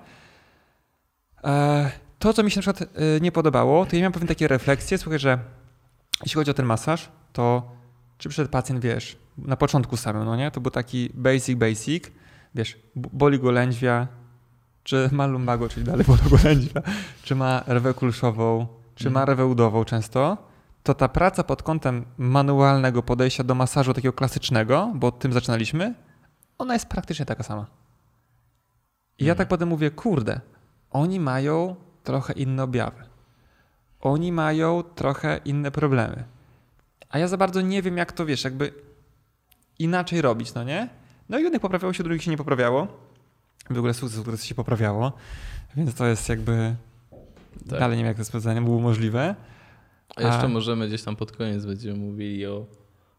E, 1.43 1.91
to, 2.19 2.33
co 2.33 2.43
mi 2.43 2.51
się 2.51 2.59
na 2.59 2.61
przykład 2.73 2.81
e, 2.95 3.19
nie 3.21 3.31
podobało, 3.31 3.85
to 3.85 3.95
ja 3.95 3.99
miałem 3.99 4.13
pewne 4.13 4.27
takie 4.27 4.47
refleksje, 4.47 4.97
słuchaj, 4.97 5.19
że 5.19 5.39
jeśli 6.23 6.35
chodzi 6.35 6.51
o 6.51 6.53
ten 6.53 6.65
masaż, 6.65 7.09
to 7.33 7.71
czy 8.21 8.29
przyszedł 8.29 8.49
pacjent, 8.49 8.81
wiesz, 8.81 9.17
na 9.37 9.57
początku 9.57 9.97
samym, 9.97 10.25
no 10.25 10.35
nie? 10.35 10.51
To 10.51 10.61
był 10.61 10.71
taki 10.71 11.09
basic, 11.13 11.59
basic, 11.59 12.03
wiesz, 12.55 12.79
boli 12.95 13.39
go 13.39 13.51
lędźwia, 13.51 14.07
czy 14.83 15.09
ma 15.11 15.25
lumbago, 15.27 15.69
czyli 15.69 15.85
dalej 15.85 16.05
boli 16.05 16.21
go 16.29 16.37
lędźwia, 16.43 16.81
czy 17.23 17.35
ma 17.35 17.63
rewę 17.67 17.93
kulszową, 17.93 18.67
czy 18.95 19.09
ma 19.09 19.19
Mhm. 19.19 19.27
rewę 19.27 19.45
udową 19.45 19.85
często, 19.85 20.37
to 20.83 20.93
ta 20.93 21.07
praca 21.09 21.43
pod 21.43 21.63
kątem 21.63 22.05
manualnego 22.17 23.03
podejścia 23.03 23.43
do 23.43 23.55
masażu 23.55 23.93
takiego 23.93 24.13
klasycznego, 24.13 24.91
bo 24.95 25.11
tym 25.11 25.33
zaczynaliśmy, 25.33 25.93
ona 26.57 26.73
jest 26.73 26.85
praktycznie 26.85 27.25
taka 27.25 27.43
sama. 27.43 27.65
I 29.19 29.25
ja 29.25 29.31
Mhm. 29.31 29.37
tak 29.37 29.47
potem 29.47 29.69
mówię, 29.69 29.91
kurde, 29.91 30.41
oni 30.91 31.19
mają 31.19 31.75
trochę 32.03 32.33
inne 32.33 32.63
objawy. 32.63 33.03
Oni 34.01 34.31
mają 34.31 34.83
trochę 34.83 35.39
inne 35.45 35.71
problemy. 35.71 36.23
A 37.11 37.19
ja 37.19 37.27
za 37.27 37.37
bardzo 37.37 37.61
nie 37.61 37.81
wiem, 37.81 37.97
jak 37.97 38.11
to 38.11 38.25
wiesz, 38.25 38.43
jakby 38.43 38.73
inaczej 39.79 40.21
robić, 40.21 40.53
no 40.53 40.63
nie? 40.63 40.89
No 41.29 41.39
i 41.39 41.43
jednych 41.43 41.61
poprawiało 41.61 41.93
się, 41.93 42.03
drugich 42.03 42.23
się 42.23 42.31
nie 42.31 42.37
poprawiało. 42.37 42.87
W 43.69 43.77
ogóle 43.77 43.93
sukces, 43.93 44.21
które 44.21 44.37
się 44.37 44.55
poprawiało. 44.55 45.13
Więc 45.75 45.95
to 45.95 46.05
jest 46.05 46.29
jakby. 46.29 46.75
Tak. 47.69 47.79
Dalej 47.79 47.97
nie 47.97 48.03
wiem, 48.03 48.07
jak 48.07 48.17
to 48.17 48.25
sprawdzenie 48.25 48.61
było 48.61 48.79
możliwe. 48.79 49.35
A 50.15 50.21
jeszcze 50.21 50.41
A- 50.43 50.47
możemy 50.47 50.87
gdzieś 50.87 51.03
tam 51.03 51.15
pod 51.15 51.31
koniec 51.31 51.65
będziemy 51.65 51.97
mówili 51.99 52.45
o, 52.45 52.65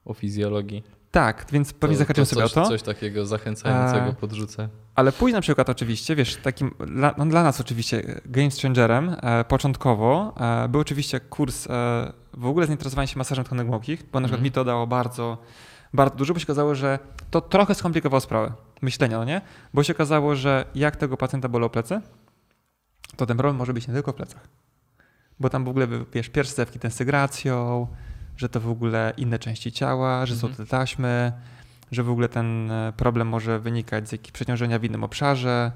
o 0.04 0.14
fizjologii. 0.14 0.82
Tak, 1.12 1.46
więc 1.52 1.72
pewnie 1.72 1.96
To- 1.96 1.98
zahaczymy 1.98 2.26
to 2.26 2.34
sobie 2.34 2.44
o 2.44 2.48
to. 2.48 2.64
Coś 2.66 2.82
takiego 2.82 3.26
zachęcającego 3.26 4.06
A- 4.06 4.12
podrzucę. 4.12 4.68
Ale 4.94 5.12
później 5.12 5.32
na 5.34 5.40
przykład 5.40 5.68
oczywiście, 5.70 6.16
wiesz, 6.16 6.36
takim 6.36 6.74
dla, 6.86 7.14
no 7.18 7.26
dla 7.26 7.42
nas 7.42 7.60
oczywiście 7.60 8.20
game 8.26 8.48
changerem 8.62 9.16
e, 9.22 9.44
początkowo 9.44 10.34
e, 10.64 10.68
był 10.68 10.80
oczywiście 10.80 11.20
kurs 11.20 11.66
e, 11.66 12.12
w 12.34 12.46
ogóle 12.46 12.66
zainteresowania 12.66 13.06
się 13.06 13.18
masażem 13.18 13.44
tkanek 13.44 13.66
głębokich, 13.66 14.02
bo 14.12 14.20
na 14.20 14.24
przykład 14.28 14.38
Mhm. 14.38 14.44
mi 14.44 14.50
to 14.52 14.64
dało 14.64 14.86
bardzo, 14.86 15.38
bardzo 15.94 16.16
dużo, 16.16 16.34
bo 16.34 16.40
się 16.40 16.44
okazało, 16.46 16.74
że 16.74 16.98
to 17.30 17.40
trochę 17.40 17.74
skomplikowało 17.74 18.20
sprawę 18.20 18.52
myślenia, 18.82 19.18
no 19.18 19.24
nie? 19.24 19.40
Bo 19.74 19.82
się 19.82 19.92
okazało, 19.92 20.36
że 20.36 20.64
jak 20.74 20.96
tego 20.96 21.16
pacjenta 21.16 21.48
bolą 21.48 21.68
plecy, 21.68 22.00
to 23.16 23.26
ten 23.26 23.36
problem 23.36 23.56
może 23.56 23.72
być 23.74 23.88
nie 23.88 23.94
tylko 23.94 24.12
w 24.12 24.14
plecach. 24.14 24.48
Bo 25.40 25.50
tam 25.50 25.64
w 25.64 25.68
ogóle, 25.68 25.86
wiesz, 26.14 26.28
pierwsze 26.28 26.54
zewki 26.54 26.78
tensygracją, 26.78 27.86
że 28.42 28.48
to 28.48 28.60
w 28.60 28.68
ogóle 28.68 29.12
inne 29.16 29.38
części 29.38 29.72
ciała, 29.72 30.26
że 30.26 30.36
są 30.36 30.46
Mhm. 30.46 30.66
te 30.66 30.70
taśmy, 30.70 31.32
że 31.92 32.02
w 32.02 32.10
ogóle 32.10 32.28
ten 32.28 32.70
e, 32.70 32.92
problem 32.96 33.28
może 33.28 33.58
wynikać 33.60 34.08
z 34.08 34.12
jakiegoś 34.12 34.32
przeciążenia 34.32 34.78
w 34.78 34.84
innym 34.84 35.04
obszarze, 35.04 35.72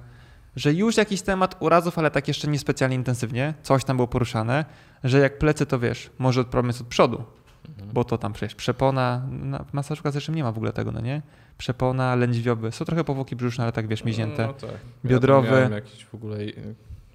że 0.57 0.73
już 0.73 0.97
jakiś 0.97 1.23
temat 1.23 1.57
urazów, 1.61 1.99
ale 1.99 2.11
tak 2.11 2.29
jeszcze 2.29 2.49
niespecjalnie 2.49 2.97
intensywnie, 2.97 3.55
coś 3.63 3.85
tam 3.85 3.97
było 3.97 4.09
poruszane, 4.09 4.65
że 5.05 5.19
jak 5.19 5.39
plecy 5.39 5.67
to 5.67 5.79
wiesz, 5.79 6.11
może 6.19 6.45
problem 6.45 6.67
jest 6.67 6.81
od 6.81 6.87
przodu, 6.87 7.25
Mhm. 7.69 7.91
bo 7.93 8.05
to 8.05 8.19
tam 8.19 8.33
przecież 8.33 8.55
przepona, 8.55 9.23
na, 9.31 9.59
w 9.63 9.73
masażu 9.73 10.03
klasycznym 10.03 10.37
nie 10.37 10.43
ma 10.45 10.53
w 10.53 10.57
ogóle 10.57 10.73
tego, 10.73 10.93
no 10.93 11.01
nie? 11.01 11.23
Przepona, 11.59 12.15
lędźwiowy, 12.15 12.73
są 12.73 12.85
trochę 12.85 13.05
powłoki 13.05 13.37
brzuszne, 13.37 13.65
ale 13.65 13.73
tak 13.73 13.87
wiesz, 13.89 14.05
miźnięte. 14.05 14.47
No, 14.47 14.53
tak. 14.53 14.71
biodrowy. 15.05 15.47
Ja 15.49 15.55
miałem 15.55 15.73
jakiś 15.73 16.05
w 16.05 16.15
ogóle 16.15 16.37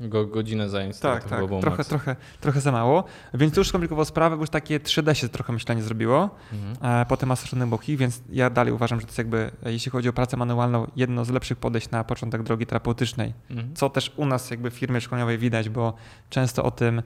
go, 0.09 0.25
godzinę 0.25 0.69
zajęć. 0.69 0.95
z 0.95 0.99
Tak, 0.99 1.23
tak, 1.23 1.39
trochę, 1.47 1.77
max. 1.77 1.87
trochę, 1.87 2.15
trochę 2.41 2.61
za 2.61 2.71
mało, 2.71 3.03
więc 3.33 3.53
to 3.53 3.59
już 3.61 3.67
skomplikowało 3.67 4.05
sprawę, 4.05 4.35
bo 4.37 4.43
już 4.43 4.49
takie 4.49 4.79
3D 4.79 5.13
się 5.13 5.29
trochę 5.29 5.53
myślenie 5.53 5.81
zrobiło. 5.83 6.29
Mhm. 6.53 7.01
e, 7.01 7.05
potem 7.05 7.29
masażowym 7.29 7.69
boki, 7.69 7.97
więc 7.97 8.21
ja 8.29 8.49
dalej 8.49 8.73
uważam, 8.73 8.99
że 8.99 9.05
to 9.05 9.09
jest 9.09 9.17
jakby, 9.17 9.51
jeśli 9.65 9.91
chodzi 9.91 10.09
o 10.09 10.13
pracę 10.13 10.37
manualną, 10.37 10.87
jedno 10.95 11.25
z 11.25 11.29
lepszych 11.29 11.57
podejść 11.57 11.89
na 11.91 12.03
początek 12.03 12.43
drogi 12.43 12.65
terapeutycznej, 12.65 13.33
Mhm. 13.49 13.75
co 13.75 13.89
też 13.89 14.13
u 14.15 14.25
nas 14.25 14.51
jakby 14.51 14.71
w 14.71 14.73
firmie 14.73 15.01
szkoleniowej 15.01 15.37
widać, 15.37 15.69
bo 15.69 15.93
często 16.29 16.63
o 16.63 16.71
tym 16.71 17.01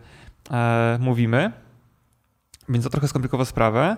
e, 0.51 0.97
mówimy, 1.01 1.51
więc 2.69 2.83
to 2.83 2.89
trochę 2.89 3.07
skomplikowało 3.07 3.45
sprawę 3.45 3.97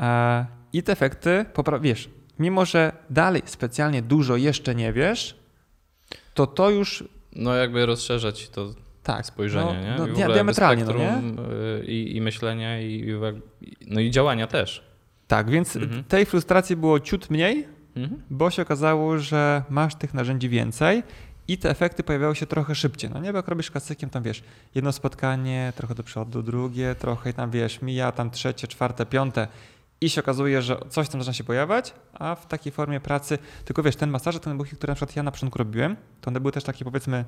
e, 0.00 0.46
i 0.72 0.82
te 0.82 0.92
efekty, 0.92 1.46
wiesz, 1.80 2.10
mimo 2.38 2.64
że 2.64 2.92
dalej 3.10 3.42
specjalnie 3.46 4.02
dużo 4.02 4.36
jeszcze 4.36 4.74
nie 4.74 4.92
wiesz, 4.92 5.36
to 6.34 6.46
to 6.46 6.70
już 6.70 7.04
No 7.36 7.54
jakby 7.54 7.86
rozszerzać 7.86 8.48
to 8.48 8.74
tak, 9.02 9.26
spojrzenie, 9.26 9.94
no, 9.98 10.06
nie? 10.06 10.12
No, 10.14 10.28
I 10.28 10.32
diametralnie, 10.32 10.84
no 10.84 10.92
spektrum, 10.92 11.36
nie? 11.36 11.42
y, 11.80 11.84
I, 11.84 12.16
i 12.16 12.20
myślenia, 12.20 12.80
i- 12.80 13.06
no 13.86 14.00
i 14.00 14.10
działania 14.10 14.46
też. 14.46 14.84
Tak, 15.28 15.50
więc 15.50 15.76
Mhm. 15.76 16.04
tej 16.04 16.26
frustracji 16.26 16.76
było 16.76 17.00
ciut 17.00 17.30
mniej, 17.30 17.68
Mhm. 17.96 18.22
bo 18.30 18.50
się 18.50 18.62
okazało, 18.62 19.18
że 19.18 19.62
masz 19.70 19.94
tych 19.94 20.14
narzędzi 20.14 20.48
więcej 20.48 21.02
i 21.48 21.58
te 21.58 21.70
efekty 21.70 22.02
pojawiały 22.02 22.36
się 22.36 22.46
trochę 22.46 22.74
szybciej. 22.74 23.10
No 23.14 23.20
nie, 23.20 23.32
bo 23.32 23.36
jak 23.38 23.48
robisz 23.48 23.70
klasykiem, 23.70 24.10
tam 24.10 24.22
wiesz, 24.22 24.42
jedno 24.74 24.92
spotkanie, 24.92 25.72
trochę 25.76 25.94
do 25.94 26.02
przodu, 26.02 26.42
drugie, 26.42 26.94
trochę 26.98 27.30
i 27.30 27.34
tam 27.34 27.50
wiesz, 27.50 27.82
mija 27.82 28.12
tam 28.12 28.30
trzecie, 28.30 28.68
czwarte, 28.68 29.06
piąte 29.06 29.48
i 30.04 30.10
się 30.10 30.20
okazuje, 30.20 30.62
że 30.62 30.76
coś 30.88 31.08
tam 31.08 31.20
zaczyna 31.20 31.32
się 31.34 31.44
pojawiać, 31.44 31.94
a 32.14 32.34
w 32.34 32.46
takiej 32.46 32.72
formie 32.72 33.00
pracy, 33.00 33.38
tylko 33.64 33.82
wiesz, 33.82 33.96
ten 33.96 34.10
masaże, 34.10 34.40
ten 34.40 34.58
buchy, 34.58 34.76
które 34.76 34.90
na 34.90 34.94
przykład 34.94 35.16
ja 35.16 35.22
na 35.22 35.30
początku 35.30 35.58
robiłem, 35.58 35.96
to 36.20 36.28
one 36.28 36.40
były 36.40 36.52
też 36.52 36.64
takie 36.64 36.84
powiedzmy 36.84 37.24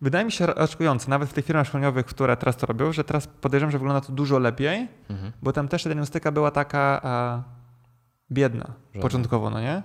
Wydaje 0.00 0.24
mi 0.24 0.32
się 0.32 0.46
raczkujące, 0.46 1.10
nawet 1.10 1.28
w 1.28 1.32
tych 1.32 1.44
firmach 1.44 1.66
szkoleniowych, 1.66 2.06
które 2.06 2.36
teraz 2.36 2.56
to 2.56 2.66
robią, 2.66 2.92
że 2.92 3.04
teraz 3.04 3.26
podejrzewam, 3.26 3.70
że 3.70 3.78
wygląda 3.78 4.00
to 4.00 4.12
dużo 4.12 4.38
lepiej, 4.38 4.88
Mhm. 5.10 5.32
bo 5.42 5.52
tam 5.52 5.68
też 5.68 5.82
ta 5.82 5.88
diagnostyka 5.88 6.32
była 6.32 6.50
taka 6.50 7.00
a, 7.02 7.42
biedna 8.30 8.72
początkowo, 9.00 9.50
no 9.50 9.60
nie? 9.60 9.82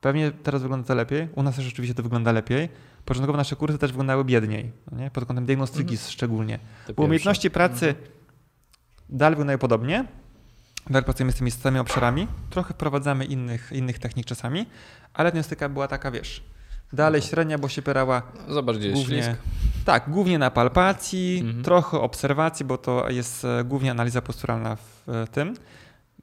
Pewnie 0.00 0.30
teraz 0.30 0.62
wygląda 0.62 0.86
to 0.88 0.94
lepiej. 0.94 1.28
U 1.34 1.42
nas 1.42 1.56
też 1.56 1.64
rzeczywiście 1.64 1.94
to 1.94 2.02
wygląda 2.02 2.32
lepiej. 2.32 2.68
Początkowo 3.04 3.36
nasze 3.38 3.56
kursy 3.56 3.78
też 3.78 3.90
wyglądały 3.90 4.24
biedniej, 4.24 4.72
no 4.92 4.98
nie? 4.98 5.10
pod 5.10 5.24
kątem 5.24 5.46
diagnostyki 5.46 5.92
Mhm. 5.94 6.10
szczególnie. 6.10 6.58
Te 6.58 6.62
Bo 6.64 6.86
pierwsze. 6.86 7.02
umiejętności 7.04 7.50
pracy 7.50 7.94
dalej 9.12 9.34
wyglądają 9.36 9.58
podobnie. 9.58 10.04
Dalej 10.90 11.04
pracujemy 11.04 11.32
z 11.32 11.34
tymi 11.34 11.50
samymi 11.50 11.80
obszarami. 11.80 12.26
Trochę 12.50 12.74
wprowadzamy 12.74 13.24
innych, 13.24 13.72
innych 13.72 13.98
technik 13.98 14.26
czasami, 14.26 14.66
ale 15.14 15.32
diagnostyka 15.32 15.68
była 15.68 15.88
taka, 15.88 16.10
wiesz, 16.10 16.42
dalej 16.92 17.22
średnia, 17.22 17.58
bo 17.58 17.68
się 17.68 17.82
opierała 17.82 18.22
No, 18.48 18.54
Za 18.54 18.62
bardziej 18.62 18.92
głównie, 18.92 19.22
ślisk. 19.22 19.30
tak, 19.84 20.10
głównie 20.10 20.38
na 20.38 20.50
palpacji, 20.50 21.38
Mhm. 21.44 21.64
trochę 21.64 22.00
obserwacji, 22.00 22.66
bo 22.66 22.78
to 22.78 23.10
jest 23.10 23.44
e, 23.44 23.64
głównie 23.64 23.90
analiza 23.90 24.22
posturalna 24.22 24.76
w 24.76 25.08
e, 25.08 25.26
tym. 25.26 25.54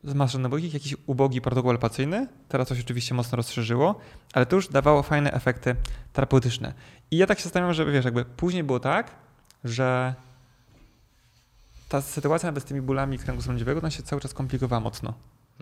Z 0.04 0.14
maszynowych, 0.14 0.74
jakiś 0.74 0.96
ubogi 1.06 1.42
protokół 1.42 1.70
palpacyjny. 1.72 2.28
Teraz 2.48 2.68
to 2.68 2.76
się 2.76 2.82
oczywiście 2.82 3.16
mocno 3.16 3.36
rozszerzyło, 3.36 4.00
ale 4.34 4.46
to 4.46 4.56
już 4.56 4.68
dawało 4.68 5.04
fajne 5.04 5.32
efekty 5.34 5.76
terapeutyczne. 6.14 6.74
I 7.12 7.18
ja 7.18 7.28
tak 7.28 7.38
się 7.38 7.44
zastanawiam, 7.44 7.74
że 7.74 7.86
wiesz, 7.86 8.06
jakby 8.06 8.26
później 8.26 8.64
było 8.64 8.80
tak, 8.80 9.12
że 9.64 10.14
ta 11.90 12.02
sytuacja 12.02 12.48
nawet 12.48 12.64
z 12.64 12.66
tymi 12.66 12.82
bólami 12.82 13.20
kręgu 13.20 13.42
lędźwiowego, 13.48 13.80
ona 13.80 13.92
się 13.92 14.04
cały 14.04 14.22
czas 14.22 14.34
komplikowała 14.34 14.80
mocno. 14.80 15.14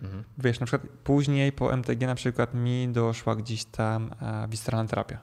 Mhm. 0.04 0.24
Wiesz, 0.38 0.60
na 0.60 0.66
przykład 0.66 0.92
później 1.04 1.52
po 1.52 1.74
MTG 1.74 2.08
na 2.08 2.16
przykład 2.16 2.54
mi 2.54 2.88
doszła 2.88 3.36
gdzieś 3.36 3.66
tam 3.66 4.12
e, 4.22 4.48
visceralna 4.48 4.90
terapia. 4.90 5.18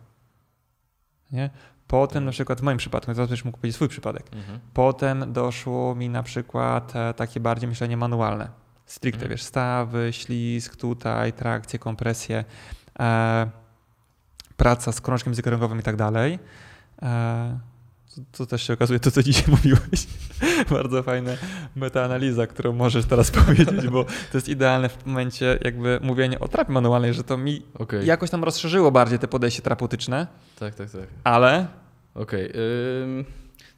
Nie? 1.32 1.50
Potem 1.86 2.24
na 2.24 2.30
przykład 2.30 2.60
w 2.60 2.62
moim 2.62 2.78
przypadku, 2.78 3.14
zaraz 3.14 3.28
będziesz 3.28 3.44
mógł 3.44 3.58
powiedzieć 3.58 3.74
swój 3.74 3.88
przypadek. 3.88 4.26
Mhm. 4.32 4.60
Potem 4.74 5.32
doszło 5.32 5.94
mi 5.94 6.08
na 6.08 6.22
przykład 6.22 6.96
e, 6.96 7.14
takie 7.14 7.40
bardziej 7.40 7.68
myślenie 7.68 7.96
manualne. 7.96 8.48
Stricte, 8.86 9.16
Mhm. 9.16 9.30
wiesz, 9.30 9.42
stawy, 9.42 10.08
ślizg 10.12 10.76
tutaj, 10.76 11.32
trakcje, 11.32 11.78
kompresje, 11.78 12.44
e, 12.98 13.50
praca 14.56 14.92
z 14.92 15.00
krążkiem 15.00 15.34
zegarowym 15.34 15.80
i 15.80 15.82
tak 15.82 15.96
dalej. 15.96 16.38
E, 17.02 17.58
to, 18.14 18.20
to 18.38 18.46
też 18.46 18.62
się 18.66 18.72
okazuje 18.72 19.00
to, 19.00 19.10
co 19.10 19.22
dzisiaj 19.22 19.44
mówiłeś. 19.56 20.06
Bardzo 20.70 21.02
fajna 21.02 21.30
metaanaliza, 21.76 22.46
którą 22.46 22.72
możesz 22.72 23.04
teraz 23.04 23.30
powiedzieć, 23.46 23.88
bo 23.88 24.04
to 24.04 24.10
jest 24.34 24.48
idealne 24.48 24.88
w 24.88 25.06
momencie 25.06 25.58
jakby 25.64 25.98
mówienia 26.02 26.40
o 26.40 26.48
terapii 26.48 26.74
manualnej, 26.74 27.14
że 27.14 27.24
to 27.24 27.36
mi 27.38 27.62
Okej, 27.78 28.06
jakoś 28.06 28.30
tam 28.30 28.44
rozszerzyło 28.44 28.90
bardziej 28.90 29.18
te 29.18 29.28
podejście 29.28 29.62
terapeutyczne, 29.62 30.26
tak, 30.58 30.74
tak, 30.74 30.90
tak. 30.90 31.06
ale 31.24 31.66
Okej. 32.14 32.52
ym, 33.02 33.24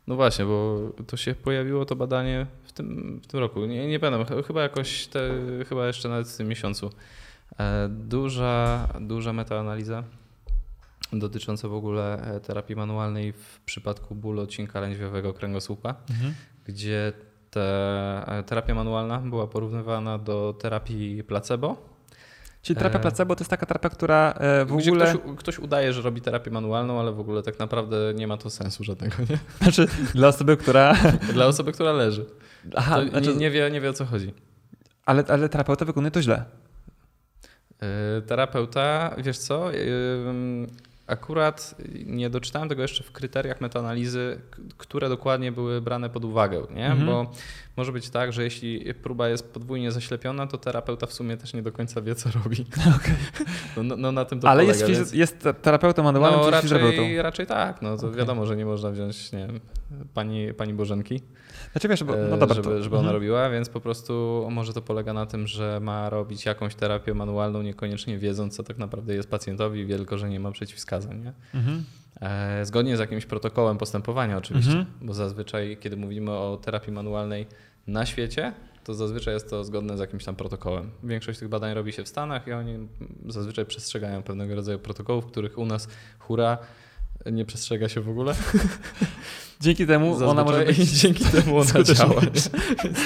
No 0.06 0.14
właśnie, 0.16 0.44
bo 0.44 0.78
to 1.06 1.16
się 1.16 1.34
pojawiło 1.34 1.84
to 1.84 1.96
badanie 1.96 2.46
w 2.64 2.72
tym, 2.72 3.20
w 3.22 3.26
tym 3.26 3.40
roku. 3.40 3.66
Nie, 3.66 3.86
nie 3.88 4.00
pamiętam, 4.00 4.42
ch- 4.42 4.46
chyba 4.46 4.62
jakoś 4.62 5.06
te, 5.06 5.30
chyba 5.68 5.86
jeszcze 5.86 6.08
nawet 6.08 6.28
w 6.28 6.36
tym 6.36 6.48
miesiącu. 6.48 6.90
E, 7.58 7.88
Duża, 7.88 8.88
duża 9.00 9.32
metaanaliza 9.32 10.04
dotycząca 11.12 11.68
w 11.68 11.74
ogóle 11.74 12.22
e, 12.36 12.40
terapii 12.40 12.76
manualnej 12.76 13.32
w 13.32 13.60
przypadku 13.64 14.14
bólu 14.14 14.42
odcinka 14.42 14.80
lędźwiowego 14.80 15.32
kręgosłupa, 15.32 15.94
gdzie 16.64 17.12
te, 17.50 17.62
e, 18.38 18.42
terapia 18.42 18.74
manualna 18.74 19.18
była 19.18 19.46
porównywana 19.46 20.18
do 20.18 20.54
terapii 20.60 21.24
placebo. 21.24 21.94
Czyli 22.62 22.76
terapia 22.76 22.98
E, 22.98 23.02
placebo 23.02 23.36
to 23.36 23.40
jest 23.40 23.50
taka 23.50 23.66
terapia, 23.66 23.88
która 23.88 24.34
w 24.66 24.76
gdzie 24.76 24.90
ogóle. 24.90 25.06
ktoś, 25.06 25.36
ktoś 25.36 25.58
udaje, 25.58 25.92
że 25.92 26.02
robi 26.02 26.20
terapię 26.20 26.50
manualną, 26.50 27.00
ale 27.00 27.12
w 27.12 27.20
ogóle 27.20 27.42
tak 27.42 27.58
naprawdę 27.58 27.96
nie 28.14 28.26
ma 28.26 28.36
to 28.36 28.50
sensu 28.50 28.84
żadnego, 28.84 29.16
nie? 29.30 29.38
Znaczy, 29.62 29.86
dla 30.14 30.28
osoby, 30.28 30.56
która. 30.56 30.94
Dla 31.34 31.46
osoby, 31.46 31.72
która 31.72 31.92
leży. 31.92 32.26
Aha, 32.76 33.00
to 33.02 33.08
znaczy, 33.08 33.28
nie, 33.28 33.36
nie, 33.36 33.50
wie, 33.50 33.70
nie 33.70 33.80
wie 33.80 33.90
o 33.90 33.92
co 33.92 34.04
chodzi. 34.04 34.34
Ale, 35.06 35.24
ale 35.28 35.48
terapeuta 35.48 35.84
wykonuje 35.84 36.10
to 36.10 36.22
źle. 36.22 36.44
Terapeuta, 38.26 39.14
wiesz 39.18 39.38
co? 39.38 39.70
Akurat 41.06 41.74
nie 42.06 42.30
doczytałem 42.30 42.68
tego 42.68 42.82
jeszcze 42.82 43.04
w 43.04 43.12
kryteriach 43.12 43.60
metaanalizy, 43.60 44.40
które 44.76 45.08
dokładnie 45.08 45.52
były 45.52 45.80
brane 45.80 46.10
pod 46.10 46.24
uwagę, 46.24 46.62
nie? 46.74 46.86
Mhm. 46.86 47.06
Bo 47.06 47.32
może 47.76 47.92
być 47.92 48.10
tak, 48.10 48.32
że 48.32 48.44
jeśli 48.44 48.94
próba 48.94 49.28
jest 49.28 49.52
podwójnie 49.52 49.92
zaślepiona, 49.92 50.46
to 50.46 50.58
terapeuta 50.58 51.06
w 51.06 51.12
sumie 51.12 51.36
też 51.36 51.54
nie 51.54 51.62
do 51.62 51.72
końca 51.72 52.02
wie, 52.02 52.14
co 52.14 52.30
robi. 52.44 52.66
No, 53.76 53.82
no, 53.82 53.96
no 53.96 54.12
na 54.12 54.24
tym 54.24 54.40
to 54.40 54.48
ale 54.48 54.62
polega, 54.64 54.86
jest, 54.86 54.98
więc- 54.98 55.12
jest 55.12 55.48
terapeutą 55.62 56.02
manualnym, 56.02 56.40
No 56.40 56.52
czy 56.52 56.62
fizjoterapeutą. 56.62 57.02
raczej, 57.02 57.22
raczej 57.22 57.46
tak, 57.46 57.82
no 57.82 57.96
to 57.96 58.06
Okej. 58.06 58.18
wiadomo, 58.18 58.46
że 58.46 58.56
nie 58.56 58.66
można 58.66 58.90
wziąć, 58.90 59.32
nie 59.32 59.38
wiem, 59.38 59.60
pani, 60.14 60.54
pani 60.54 60.74
Bożenki, 60.74 61.20
Znaczy 61.72 61.88
wiesz, 61.88 62.04
bo, 62.04 62.12
no 62.12 62.36
e, 62.36 62.38
dobra, 62.38 62.54
żeby, 62.54 62.68
to, 62.68 62.82
żeby 62.82 62.96
ona 62.96 63.02
mhm. 63.02 63.14
robiła, 63.14 63.50
więc 63.50 63.68
po 63.68 63.80
prostu 63.80 64.46
może 64.50 64.72
to 64.72 64.82
polega 64.82 65.12
na 65.12 65.26
tym, 65.26 65.46
że 65.46 65.80
ma 65.80 66.10
robić 66.10 66.44
jakąś 66.44 66.74
terapię 66.74 67.14
manualną, 67.14 67.62
niekoniecznie 67.62 68.18
wiedząc, 68.18 68.56
co 68.56 68.62
tak 68.62 68.78
naprawdę 68.78 69.14
jest 69.14 69.30
pacjentowi, 69.30 69.86
tylko 69.86 70.18
że 70.18 70.28
nie 70.28 70.40
ma 70.40 70.52
przeciwwskazań. 70.52 71.24
Nie? 71.24 71.32
Mhm. 71.54 71.84
E, 72.20 72.64
Zgodnie 72.64 72.96
z 72.96 73.00
jakimś 73.00 73.26
protokołem 73.26 73.78
postępowania 73.78 74.36
oczywiście, 74.36 74.72
Mhm. 74.72 74.86
bo 75.02 75.14
zazwyczaj, 75.14 75.76
kiedy 75.80 75.96
mówimy 75.96 76.30
o 76.30 76.56
terapii 76.62 76.92
manualnej 76.92 77.46
na 77.86 78.06
świecie, 78.06 78.52
to 78.84 78.94
zazwyczaj 78.94 79.34
jest 79.34 79.50
to 79.50 79.64
zgodne 79.64 79.96
z 79.96 80.00
jakimś 80.00 80.24
tam 80.24 80.36
protokołem. 80.36 80.90
Większość 81.02 81.38
tych 81.38 81.48
badań 81.48 81.74
robi 81.74 81.92
się 81.92 82.04
w 82.04 82.08
Stanach 82.08 82.46
i 82.46 82.52
oni 82.52 82.88
zazwyczaj 83.28 83.66
przestrzegają 83.66 84.22
pewnego 84.22 84.54
rodzaju 84.54 84.78
protokołów, 84.78 85.26
których 85.26 85.58
u 85.58 85.66
nas 85.66 85.88
hura 86.18 86.58
nie 87.32 87.44
przestrzega 87.44 87.88
się 87.88 88.00
w 88.00 88.08
ogóle. 88.08 88.34
Dzięki 89.60 89.86
temu 89.86 90.16
ona 90.28 90.44
może 90.44 90.56
Zazwyczaj 90.58 90.84
być. 90.84 90.92
dzięki 91.02 91.24
temu 91.24 91.58
ona 91.58 91.82
działa, 91.82 92.20
więc 92.20 92.50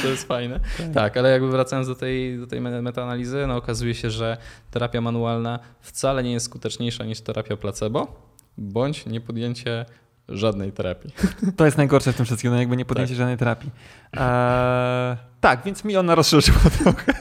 to 0.02 0.08
jest 0.08 0.24
fajne. 0.28 0.60
Tak, 0.94 1.16
ale 1.16 1.30
jakby 1.30 1.50
wracając 1.50 1.88
do 1.88 1.94
tej, 1.94 2.38
do 2.38 2.46
tej 2.46 2.60
me- 2.60 2.82
metaanalizy, 2.82 3.44
no 3.46 3.56
okazuje 3.56 3.94
się, 3.94 4.10
że 4.10 4.36
terapia 4.70 5.00
manualna 5.00 5.58
wcale 5.80 6.22
nie 6.22 6.32
jest 6.32 6.46
skuteczniejsza 6.46 7.04
niż 7.04 7.20
terapia 7.20 7.56
placebo, 7.56 8.28
bądź 8.58 9.06
niepodjęcie 9.06 9.84
żadnej 10.28 10.72
terapii. 10.72 11.10
To 11.56 11.64
jest 11.64 11.76
najgorsze 11.76 12.12
w 12.12 12.16
tym 12.16 12.26
wszystkim, 12.26 12.50
no 12.50 12.58
jakby 12.58 12.76
nie 12.76 12.84
podjęcie 12.84 13.14
żadnej 13.14 13.36
terapii. 13.36 13.70
Eee, 14.12 15.16
tak, 15.40 15.62
więc 15.64 15.84
mi 15.84 15.96
ona 15.96 16.14
rozszerzyła 16.14 16.58
trochę, 16.82 17.12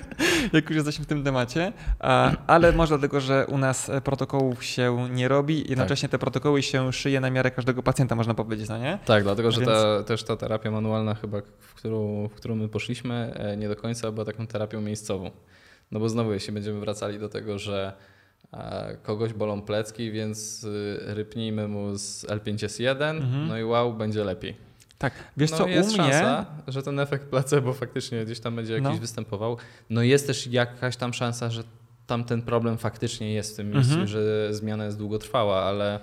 jak 0.54 0.69
już 0.69 0.76
jesteśmy 0.76 1.06
w 1.06 1.08
tym 1.08 1.23
temacie, 1.23 1.73
e, 2.02 2.36
ale 2.47 2.71
może 2.71 2.97
dlatego, 2.97 3.21
że 3.21 3.45
u 3.47 3.58
nas 3.58 3.89
e, 3.89 4.02
protokołów 4.02 4.63
się 4.63 5.08
nie 5.12 5.28
robi, 5.28 5.65
jednocześnie 5.69 6.10
te 6.10 6.19
protokoły 6.19 6.63
się 6.63 6.93
szyje 6.93 7.19
na 7.19 7.30
miarę 7.30 7.52
każdego 7.52 7.84
pacjenta, 7.84 8.15
można 8.15 8.34
powiedzieć, 8.34 8.69
no 8.69 8.78
nie? 8.78 9.00
Tak, 9.06 9.23
dlatego 9.23 9.52
że 9.52 9.62
Więc- 9.62 9.71
ta, 9.71 10.04
też 10.04 10.23
ta 10.23 10.36
terapia 10.36 10.71
manualna 10.71 11.15
chyba, 11.15 11.41
w 11.60 11.73
którą, 11.73 12.28
w 12.28 12.34
którą 12.34 12.56
my 12.56 12.69
poszliśmy, 12.69 13.34
e, 13.36 13.58
nie 13.58 13.67
do 13.67 13.76
końca 13.76 14.12
była 14.12 14.26
taką 14.26 14.47
terapią 14.47 14.82
miejscową. 14.82 15.32
No 15.91 16.00
bo 16.00 16.10
znowu, 16.10 16.34
jeśli 16.34 16.54
będziemy 16.54 16.80
wracali 16.80 17.19
do 17.19 17.30
tego, 17.30 17.60
że 17.60 17.93
e, 18.53 18.97
kogoś 19.03 19.33
bolą 19.33 19.62
plecki, 19.62 20.12
więc 20.12 20.63
y, 20.63 20.99
rypnijmy 21.01 21.67
mu 21.67 21.97
z 21.97 22.25
L5S1, 22.25 23.10
Mhm. 23.10 23.47
no 23.47 23.57
i 23.57 23.63
wow, 23.63 23.93
będzie 23.93 24.23
lepiej. 24.23 24.55
Tak, 24.97 25.13
wiesz 25.38 25.51
no 25.51 25.57
co, 25.57 25.67
jest 25.67 25.89
u 25.89 25.93
mnie... 25.93 26.12
szansa, 26.13 26.45
że 26.67 26.83
ten 26.83 26.99
efekt 26.99 27.25
placebo 27.25 27.73
faktycznie 27.73 28.25
gdzieś 28.25 28.39
tam 28.39 28.55
będzie 28.55 28.73
jakiś 28.73 28.89
No. 28.89 28.97
występował. 28.97 29.57
No 29.89 30.01
jest 30.03 30.27
też 30.27 30.47
jakaś 30.47 30.97
tam 30.97 31.13
szansa, 31.13 31.49
że 31.49 31.63
tam 32.07 32.23
ten 32.23 32.41
problem 32.41 32.77
faktycznie 32.77 33.33
jest 33.33 33.53
w 33.53 33.55
tym 33.57 33.71
miejscu, 33.71 33.91
Mhm. 33.91 34.07
że 34.07 34.53
zmiana 34.53 34.86
jest 34.86 34.97
długotrwała, 34.97 35.62
ale 35.63 35.99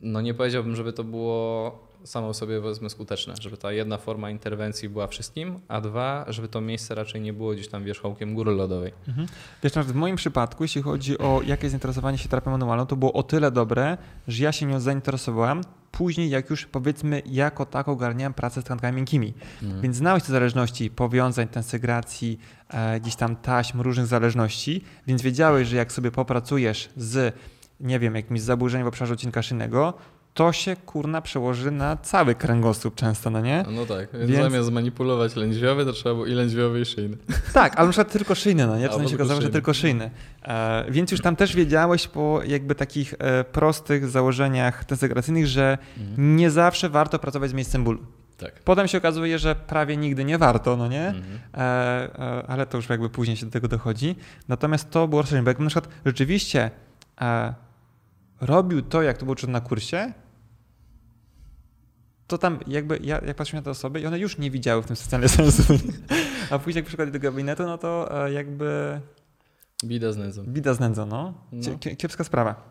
no 0.00 0.20
nie 0.20 0.34
powiedziałbym, 0.34 0.76
żeby 0.76 0.92
to 0.92 1.04
było 1.04 1.70
samo 2.04 2.34
sobie 2.34 2.60
powiedzmy 2.60 2.90
skuteczne, 2.90 3.34
żeby 3.40 3.56
ta 3.56 3.72
jedna 3.72 3.98
forma 3.98 4.30
interwencji 4.30 4.88
była 4.88 5.06
wszystkim, 5.06 5.60
a 5.68 5.80
dwa, 5.80 6.24
żeby 6.28 6.48
to 6.48 6.60
miejsce 6.60 6.94
raczej 6.94 7.20
nie 7.20 7.32
było 7.32 7.52
gdzieś 7.52 7.68
tam 7.68 7.84
wierzchołkiem 7.84 8.34
góry 8.34 8.52
lodowej. 8.52 8.92
Mhm. 9.08 9.26
Wiesz, 9.62 9.72
w 9.72 9.94
moim 9.94 10.16
przypadku, 10.16 10.64
jeśli 10.64 10.82
chodzi 10.82 11.18
o 11.18 11.40
jakieś 11.46 11.70
zainteresowanie 11.70 12.18
się 12.18 12.28
terapią 12.28 12.50
manualną, 12.50 12.86
to 12.86 12.96
było 12.96 13.12
o 13.12 13.22
tyle 13.22 13.50
dobre, 13.50 13.98
że 14.28 14.44
ja 14.44 14.52
się 14.52 14.66
nią 14.66 14.80
zainteresowałem 14.80 15.60
później, 15.92 16.30
jak 16.30 16.50
już 16.50 16.66
powiedzmy 16.66 17.22
jako 17.26 17.66
tak 17.66 17.88
ogarniałem 17.88 18.34
pracę 18.34 18.62
z 18.62 18.64
tkankami 18.64 18.96
miękkimi. 18.96 19.34
Mhm. 19.62 19.80
Więc 19.80 19.96
znałeś 19.96 20.22
te 20.22 20.32
zależności, 20.32 20.90
powiązań, 20.90 21.48
tensegracji, 21.48 22.38
e, 22.68 23.00
gdzieś 23.00 23.16
tam 23.16 23.36
taśm, 23.36 23.80
różnych 23.80 24.06
zależności, 24.06 24.84
więc 25.06 25.22
wiedziałeś, 25.22 25.68
że 25.68 25.76
jak 25.76 25.92
sobie 25.92 26.10
popracujesz 26.10 26.88
z, 26.96 27.34
nie 27.80 27.98
wiem, 27.98 28.14
jakimś 28.14 28.40
zaburzeniem 28.40 28.84
w 28.84 28.88
obszarze 28.88 29.14
odcinka 29.14 29.42
szyjnego, 29.42 29.94
to 30.34 30.52
się 30.52 30.76
kurna 30.76 31.22
przełoży 31.22 31.70
na 31.70 31.96
cały 31.96 32.34
kręgosłup 32.34 32.94
często, 32.94 33.30
no 33.30 33.40
nie? 33.40 33.64
No 33.70 33.86
tak, 33.86 34.08
więc, 34.12 34.30
Więc- 34.30 34.42
zamiast 34.52 34.70
manipulować 34.72 35.36
lędźwiowy, 35.36 35.84
to 35.84 35.92
trzeba 35.92 36.14
było 36.14 36.26
i 36.26 36.32
lędźwiowy 36.32 36.80
i 36.80 36.84
szyjny. 36.84 37.16
Tak, 37.52 37.76
ale 37.76 37.86
na 37.86 37.92
przykład 37.92 38.12
tylko 38.12 38.34
szyjny, 38.34 38.66
no 38.66 38.78
nie? 38.78 38.88
Czasem 38.88 39.08
się 39.08 39.14
okazało, 39.14 39.40
że 39.40 39.50
tylko 39.50 39.74
szyjny. 39.74 40.10
E, 40.42 40.84
więc 40.90 41.10
już 41.10 41.20
tam 41.20 41.36
też 41.36 41.56
wiedziałeś 41.56 42.08
po 42.08 42.40
jakby 42.46 42.74
takich 42.74 43.14
e, 43.18 43.44
prostych 43.44 44.08
założeniach 44.08 44.84
tensegracyjnych, 44.84 45.46
że 45.46 45.78
Mhm. 45.98 46.36
nie 46.36 46.50
zawsze 46.50 46.88
warto 46.88 47.18
pracować 47.18 47.50
z 47.50 47.54
miejscem 47.54 47.84
bólu. 47.84 47.98
Tak. 48.38 48.60
Potem 48.64 48.88
się 48.88 48.98
okazuje, 48.98 49.38
że 49.38 49.54
prawie 49.54 49.96
nigdy 49.96 50.24
nie 50.24 50.38
warto, 50.38 50.76
no 50.76 50.88
nie? 50.88 51.06
Mhm. 51.08 51.24
E, 51.54 51.60
e, 52.18 52.44
ale 52.48 52.66
to 52.66 52.76
już 52.78 52.88
jakby 52.88 53.10
później 53.10 53.36
się 53.36 53.46
do 53.46 53.52
tego 53.52 53.68
dochodzi. 53.68 54.16
Natomiast 54.48 54.90
to 54.90 55.08
było 55.08 55.22
rozszerzenie, 55.22 55.42
bo 55.42 55.50
jakbym 55.50 55.64
na 55.64 55.70
przykład 55.70 55.94
rzeczywiście 56.06 56.70
e, 57.20 57.54
robił 58.40 58.82
to, 58.82 59.02
jak 59.02 59.18
to 59.18 59.24
było 59.24 59.36
czytane 59.36 59.52
na 59.52 59.60
kursie, 59.60 60.12
to 62.26 62.38
tam 62.38 62.58
jakby 62.66 62.98
ja 63.02 63.20
jak 63.26 63.36
patrzyłem 63.36 63.60
na 63.60 63.64
te 63.64 63.70
osoby 63.70 64.00
i 64.00 64.06
one 64.06 64.18
już 64.18 64.38
nie 64.38 64.50
widziały 64.50 64.82
w 64.82 64.86
tym 64.86 64.96
specjalnie 64.96 65.28
sensu. 65.38 65.62
A 66.50 66.58
później 66.58 66.76
jak 66.82 66.86
przyszli 66.86 67.12
do 67.12 67.18
gabinetu, 67.20 67.62
no 67.62 67.78
to 67.78 68.24
e, 68.26 68.32
jakby 68.32 69.00
Bida 69.84 70.12
z 70.12 70.16
nędzą. 70.16 70.42
bida 70.44 70.74
z 70.74 70.80
nędzą, 70.80 71.06
no. 71.06 71.34
No. 71.52 71.62
kie- 71.78 71.96
Kiepska 71.96 72.24
sprawa. 72.24 72.70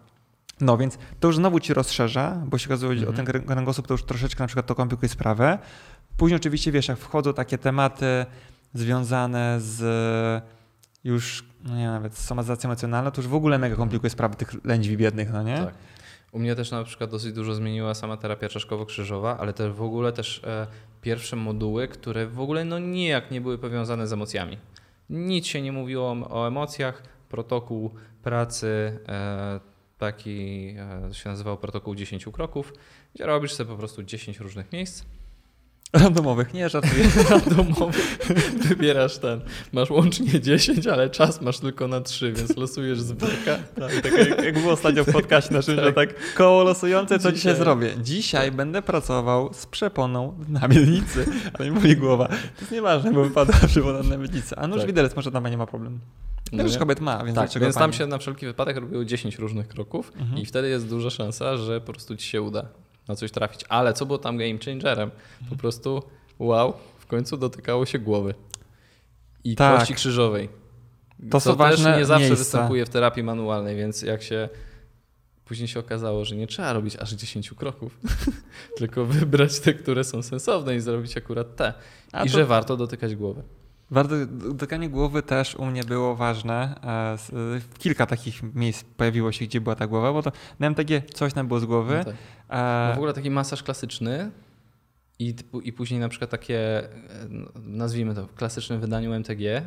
No 0.62 0.78
więc 0.78 0.98
to 1.20 1.28
już 1.28 1.36
znowu 1.36 1.60
ci 1.60 1.74
rozszerza, 1.74 2.44
bo 2.46 2.58
się 2.58 2.68
okazuje, 2.68 3.00
że 3.00 3.06
o 3.08 3.10
Mhm. 3.10 3.26
ten 3.28 3.36
krę- 3.42 3.46
kręgosłup 3.46 3.88
to 3.88 3.94
już 3.94 4.04
troszeczkę 4.04 4.44
na 4.44 4.48
przykład 4.48 4.66
to 4.66 4.76
komplikuje 4.76 5.10
sprawę. 5.10 5.60
Później 6.18 6.36
oczywiście 6.36 6.72
wiesz, 6.72 6.88
jak 6.88 6.98
wchodzą 6.98 7.34
takie 7.34 7.58
tematy 7.58 8.26
związane 8.74 9.58
z 9.62 10.44
już, 11.04 11.46
nie 11.65 11.76
wiem, 11.76 11.91
nawet 11.91 12.17
z 12.17 12.26
somatyzacją 12.26 12.69
emocjonalną, 12.69 13.12
to 13.12 13.22
już 13.22 13.28
w 13.28 13.34
ogóle 13.34 13.58
mega 13.58 13.76
komplikuje 13.76 14.10
sprawę 14.10 14.36
tych 14.36 14.65
lędźwi 14.65 14.98
biednych, 14.98 15.32
no 15.34 15.43
nie? 15.43 15.58
Tak. 15.58 15.74
U 16.32 16.39
mnie 16.39 16.56
też 16.56 16.72
na 16.72 16.84
przykład 16.84 17.12
dosyć 17.12 17.34
dużo 17.34 17.56
zmieniła 17.56 17.93
sama 17.93 18.17
terapia 18.17 18.48
czaszkowo-krzyżowa, 18.48 19.38
ale 19.39 19.54
też 19.54 19.74
w 19.74 19.82
ogóle 19.82 20.13
też 20.13 20.43
e, 20.43 20.67
pierwsze 21.02 21.36
moduły, 21.36 21.88
które 21.88 22.28
w 22.28 22.39
ogóle 22.39 22.65
no 22.65 22.80
nijak 22.80 23.32
nie 23.32 23.41
były 23.41 23.58
powiązane 23.58 24.08
z 24.08 24.13
emocjami. 24.13 24.58
Nic 25.10 25.48
się 25.48 25.62
nie 25.62 25.72
mówiło 25.72 26.15
o 26.30 26.48
emocjach. 26.48 27.04
Protokół 27.30 27.91
pracy, 28.24 29.00
e, 29.08 29.60
taki 29.98 30.67
e, 31.10 31.13
się 31.13 31.30
nazywał 31.30 31.58
protokół 31.58 31.95
10 31.95 32.26
kroków, 32.34 32.74
gdzie 33.15 33.26
robisz 33.26 33.54
sobie 33.54 33.69
po 33.69 33.78
prostu 33.78 34.04
10 34.04 34.39
różnych 34.39 34.72
miejsc 34.72 35.06
Randomowych, 35.93 36.54
nie 36.54 36.69
żartuję. 36.69 37.04
randomowy. 37.30 37.99
Wybierasz 38.58 39.17
ten. 39.17 39.41
Masz 39.73 39.89
łącznie 39.89 40.41
10, 40.41 40.88
ale 40.88 41.10
czas 41.10 41.41
masz 41.41 41.60
tylko 41.60 41.88
na 41.88 42.02
3, 42.02 42.34
więc 42.34 42.58
losujesz 42.58 42.99
z. 43.02 43.13
Tak, 43.80 44.02
tak 44.04 44.17
jak, 44.17 44.43
jak 44.43 44.60
było 44.60 44.73
ostatnio 44.73 45.04
w 45.04 45.12
podcaście 45.12 45.54
naszym, 45.54 45.75
że 45.75 45.93
tak 45.93 46.34
koło 46.36 46.63
losujące, 46.63 47.19
co 47.19 47.32
dzisiaj, 47.32 47.54
Dzisiaj. 47.54 47.56
zrobię? 47.65 47.89
Dzisiaj 48.04 48.52
będę 48.52 48.82
pracował 48.82 49.54
z 49.54 49.65
przeponą 49.65 50.34
na 50.49 50.67
miednicy, 50.67 51.25
ale 51.54 51.71
mi 51.71 51.80
boli 51.80 51.97
głowa. 51.97 52.28
To 52.28 52.34
jest 52.60 52.71
nieważne, 52.71 53.12
bo 53.12 53.23
wypadła 53.23 53.56
przepona 53.67 54.04
na 54.04 54.17
miednicy. 54.17 54.56
A 54.58 54.67
nóż 54.67 54.78
Tak. 54.78 54.88
widelec 54.88 55.15
może 55.15 55.32
tam 55.32 55.47
nie 55.47 55.58
ma 55.58 55.65
problemu. 55.65 55.99
No 56.52 56.63
nie? 56.63 56.78
kobiet 56.78 56.99
ma, 57.02 57.17
więc 57.17 57.36
Tak, 57.36 57.45
dlaczego 57.45 57.65
więc 57.65 57.75
tam 57.75 57.82
pani? 57.89 57.93
się 57.97 58.08
na 58.08 58.17
wszelki 58.17 58.45
wypadek 58.45 58.78
robiło 58.78 59.06
10 59.06 59.38
różnych 59.39 59.67
kroków 59.67 60.12
Mhm. 60.19 60.41
i 60.41 60.45
wtedy 60.45 60.69
jest 60.69 60.88
duża 60.89 61.10
szansa, 61.10 61.58
że 61.58 61.82
po 61.82 61.91
prostu 61.93 62.15
ci 62.15 62.28
się 62.28 62.41
uda 62.41 62.65
na 63.10 63.15
coś 63.15 63.32
trafić. 63.32 63.62
Ale 63.69 63.93
co 63.93 64.06
było 64.06 64.19
tam 64.19 64.38
game 64.38 64.58
changerem? 64.65 65.12
Po 65.50 65.56
prostu 65.56 66.04
wow, 66.39 66.74
w 67.00 67.06
końcu 67.06 67.38
dotykało 67.38 67.86
się 67.86 68.00
głowy 68.00 68.34
i 69.43 69.56
Tak. 69.56 69.80
kości 69.80 69.93
krzyżowej. 69.93 70.50
To 71.32 71.56
ważne 71.56 71.86
też 71.91 71.98
nie 72.00 72.06
zawsze 72.06 72.19
miejsca. 72.26 72.43
występuje 72.43 72.86
w 72.86 72.89
terapii 72.89 73.24
manualnej, 73.24 73.76
więc 73.78 74.02
jak 74.02 74.24
się 74.24 74.50
później 75.45 75.67
się 75.67 75.80
okazało, 75.80 76.26
że 76.26 76.36
nie 76.36 76.48
trzeba 76.48 76.74
robić 76.74 76.95
aż 76.95 77.12
10 77.12 77.50
kroków, 77.54 78.00
tylko 78.78 79.06
wybrać 79.06 79.60
te, 79.60 79.74
które 79.74 80.04
są 80.04 80.22
sensowne 80.22 80.76
i 80.76 80.80
zrobić 80.80 81.17
akurat 81.17 81.56
te. 81.56 81.74
A 82.12 82.24
I 82.24 82.30
to- 82.30 82.38
że 82.38 82.45
warto 82.45 82.78
dotykać 82.78 83.15
głowy. 83.15 83.43
Bardzo 83.91 84.15
dotykanie 84.25 84.89
głowy 84.89 85.23
też 85.23 85.56
u 85.56 85.65
mnie 85.65 85.84
było 85.84 86.15
ważne. 86.15 86.75
E, 86.84 87.17
Kilka 87.78 88.06
takich 88.06 88.43
miejsc 88.56 88.84
pojawiło 88.84 89.32
się, 89.32 89.45
gdzie 89.45 89.62
była 89.62 89.75
ta 89.75 89.88
głowa, 89.88 90.13
bo 90.13 90.21
to 90.23 90.32
miałem 90.60 90.75
takie, 90.75 91.02
coś 91.13 91.34
tam 91.34 91.47
było 91.47 91.60
z 91.60 91.65
głowy. 91.65 91.97
No 91.97 92.04
tak. 92.04 92.15
E, 92.49 92.88
No 92.89 92.93
w 92.93 92.97
ogóle 92.97 93.13
taki 93.13 93.32
masaż 93.32 93.63
klasyczny 93.63 94.32
i, 95.19 95.36
i 95.63 95.73
później 95.73 95.99
na 95.99 96.10
przykład 96.10 96.30
takie, 96.32 96.60
e, 96.84 96.89
no, 97.30 97.47
nazwijmy 97.56 98.15
to 98.15 98.28
w 98.28 98.34
klasycznym 98.34 98.80
wydaniu 98.80 99.13
MTG 99.13 99.62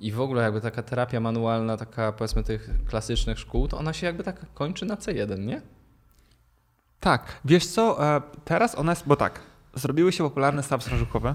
i 0.00 0.12
w 0.12 0.20
ogóle 0.20 0.42
jakby 0.42 0.60
taka 0.60 0.82
terapia 0.82 1.20
manualna, 1.20 1.76
taka 1.76 2.12
powiedzmy 2.12 2.42
tych 2.44 2.70
klasycznych 2.88 3.38
szkół, 3.38 3.68
to 3.68 3.78
ona 3.78 3.92
się 3.92 4.06
jakby 4.06 4.24
tak 4.24 4.54
kończy 4.54 4.84
na 4.86 4.94
C1, 4.96 5.38
nie? 5.38 5.62
Tak, 7.00 7.40
wiesz 7.44 7.66
co, 7.66 7.98
teraz 8.44 8.78
one, 8.78 8.96
bo 9.06 9.16
tak, 9.16 9.40
zrobiły 9.74 10.12
się 10.12 10.24
popularne 10.24 10.62
stawy 10.62 10.82
strażuchowe, 10.82 11.34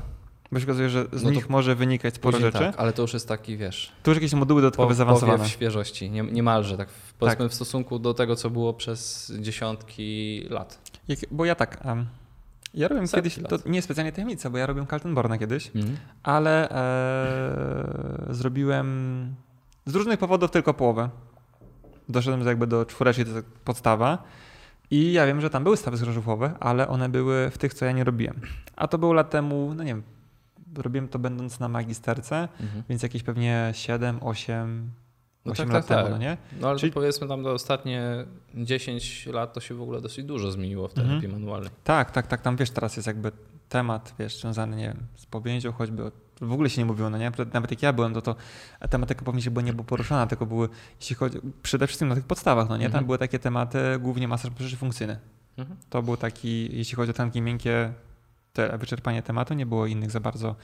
bo 0.55 0.59
się 0.59 0.65
okazuje, 0.65 0.89
że 0.89 1.05
z 1.13 1.23
No 1.23 1.29
to 1.29 1.35
nich 1.35 1.49
może 1.49 1.75
wynikać 1.75 2.15
sporo 2.15 2.39
rzeczy. 2.39 2.59
Tak, 2.59 2.75
ale 2.77 2.93
to 2.93 3.01
już 3.01 3.13
jest 3.13 3.27
taki, 3.27 3.57
wiesz, 3.57 3.91
Tu 4.03 4.11
już 4.11 4.17
jakieś 4.17 4.33
moduły 4.33 4.61
dodatkowe 4.61 4.87
po, 4.87 4.93
zaawansowane. 4.93 5.37
powiew 5.37 5.51
świeżości, 5.53 6.09
nie, 6.09 6.23
niemalże 6.23 6.77
tak 6.77 6.89
w, 6.89 7.13
powiedzmy 7.13 7.49
w 7.49 7.53
stosunku 7.53 7.99
do 7.99 8.13
tego, 8.13 8.35
co 8.35 8.49
było 8.49 8.73
przez 8.73 9.31
dziesiątki 9.39 10.41
lat. 10.49 10.79
Jak, 11.07 11.19
bo 11.31 11.45
ja 11.45 11.55
tak, 11.55 11.85
em, 11.85 12.05
ja 12.73 12.87
robiłem 12.87 13.07
Setki 13.07 13.29
kiedyś, 13.29 13.51
lat. 13.51 13.63
to 13.63 13.69
nie 13.69 13.81
specjalnie 13.81 14.11
tajemnica, 14.11 14.49
bo 14.49 14.57
ja 14.57 14.65
robiłem 14.65 14.87
Kaltenborna 14.87 15.37
kiedyś, 15.37 15.71
Mhm. 15.75 15.97
ale 16.23 16.69
e, 16.69 18.33
zrobiłem 18.33 19.35
z 19.85 19.95
różnych 19.95 20.19
powodów 20.19 20.51
tylko 20.51 20.73
połowę. 20.73 21.09
Doszedłem 22.09 22.47
jakby 22.47 22.67
do 22.67 22.85
czwóreczki, 22.85 23.25
to 23.25 23.31
jest 23.31 23.47
podstawa. 23.65 24.23
I 24.91 25.13
ja 25.13 25.25
wiem, 25.25 25.41
że 25.41 25.49
tam 25.49 25.63
były 25.63 25.77
stawy 25.77 25.97
zgrożuchowe, 25.97 26.53
ale 26.59 26.87
one 26.87 27.09
były 27.09 27.49
w 27.49 27.57
tych, 27.57 27.73
co 27.73 27.85
ja 27.85 27.91
nie 27.91 28.03
robiłem. 28.03 28.41
A 28.75 28.87
to 28.87 28.97
było 28.97 29.13
lat 29.13 29.29
temu, 29.29 29.73
no 29.75 29.83
nie 29.83 29.87
wiem, 29.93 30.03
robiłem 30.77 31.07
to 31.07 31.19
będąc 31.19 31.59
na 31.59 31.67
magisterce, 31.69 32.47
Mhm. 32.61 32.83
więc 32.89 33.03
jakieś 33.03 33.23
pewnie 33.23 33.69
7, 33.73 34.19
8, 34.23 34.91
No 35.45 35.51
8 35.51 35.65
tak, 35.67 35.73
lat 35.73 35.87
tak, 35.87 35.97
temu, 35.97 36.03
tak. 36.09 36.11
no 36.11 36.17
nie? 36.17 36.37
No 36.61 36.69
ale 36.69 36.79
Czyli- 36.79 36.91
powiedzmy 36.91 37.27
tam 37.27 37.43
do 37.43 37.51
ostatnie 37.53 38.25
10 38.55 39.25
lat 39.33 39.53
to 39.53 39.59
się 39.59 39.75
w 39.75 39.81
ogóle 39.81 40.01
dosyć 40.01 40.25
dużo 40.25 40.51
zmieniło 40.51 40.87
w 40.87 40.93
terapii 40.93 41.15
Mhm. 41.15 41.31
manualnej. 41.33 41.69
Tak, 41.83 42.11
tak, 42.11 42.27
tak, 42.27 42.41
tam 42.41 42.55
wiesz, 42.55 42.69
teraz 42.69 42.95
jest 42.95 43.07
jakby 43.07 43.31
temat, 43.69 44.13
wiesz, 44.19 44.39
związany, 44.41 44.75
nie 44.77 44.87
wiem, 44.87 44.97
z 45.15 45.25
powięzią 45.25 45.71
choćby, 45.71 46.11
w 46.41 46.51
ogóle 46.51 46.69
się 46.69 46.81
nie 46.81 46.85
mówiło, 46.85 47.09
no 47.09 47.17
nie? 47.17 47.31
Nawet 47.53 47.71
jak 47.71 47.81
ja 47.83 47.93
byłem, 47.93 48.13
to 48.13 48.21
to 48.21 48.35
tematyka 48.89 49.25
powinniśmy 49.25 49.51
była 49.51 49.63
nie 49.65 49.73
była 49.73 49.85
poruszana, 49.85 50.27
tylko 50.27 50.45
były, 50.45 50.69
jeśli 50.99 51.15
chodzi, 51.15 51.37
przede 51.63 51.87
wszystkim 51.87 52.07
na 52.09 52.15
tych 52.15 52.25
podstawach, 52.25 52.69
no 52.69 52.77
nie? 52.77 52.83
Tam 52.85 52.89
Mhm. 52.89 53.05
były 53.05 53.17
takie 53.17 53.39
tematy, 53.39 53.79
głównie 53.99 54.27
masaż 54.27 54.51
funkcyjny. 54.77 55.19
Mhm. 55.57 55.77
To 55.89 56.01
był 56.03 56.17
taki, 56.17 56.77
jeśli 56.77 56.95
chodzi 56.95 57.11
o 57.11 57.13
tkanki 57.13 57.41
miękkie, 57.41 57.93
te 58.55 58.77
wyczerpanie 58.77 59.21
tematu, 59.23 59.53
nie 59.53 59.65
było 59.65 59.85
innych 59.85 60.11
za 60.11 60.19
bardzo 60.19 60.55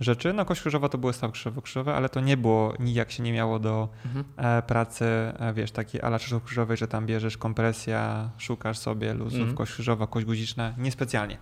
rzeczy. 0.00 0.32
No 0.32 0.44
kość 0.44 0.60
krzyżowa 0.60 0.88
to 0.88 0.98
były 0.98 1.12
staw 1.12 1.30
krzyżowo-krzyżowe, 1.32 1.94
ale 1.94 2.08
to 2.08 2.20
nie 2.20 2.36
było, 2.36 2.74
nijak 2.78 3.10
się 3.10 3.22
nie 3.22 3.32
miało 3.32 3.58
do 3.58 3.88
Mhm. 4.04 4.24
e, 4.36 4.62
pracy, 4.62 5.04
e, 5.04 5.52
wiesz, 5.54 5.70
takiej 5.72 6.00
ala 6.02 6.18
krzyżów 6.18 6.44
krzyżowej, 6.44 6.76
że 6.76 6.88
tam 6.88 7.06
bierzesz 7.06 7.36
kompresja, 7.38 8.30
szukasz 8.38 8.78
sobie 8.78 9.14
luzów, 9.14 9.38
Mhm. 9.40 9.56
kość 9.56 9.72
krzyżowa, 9.72 10.06
kość 10.06 10.26
guziczna, 10.26 10.72
niespecjalnie. 10.78 11.38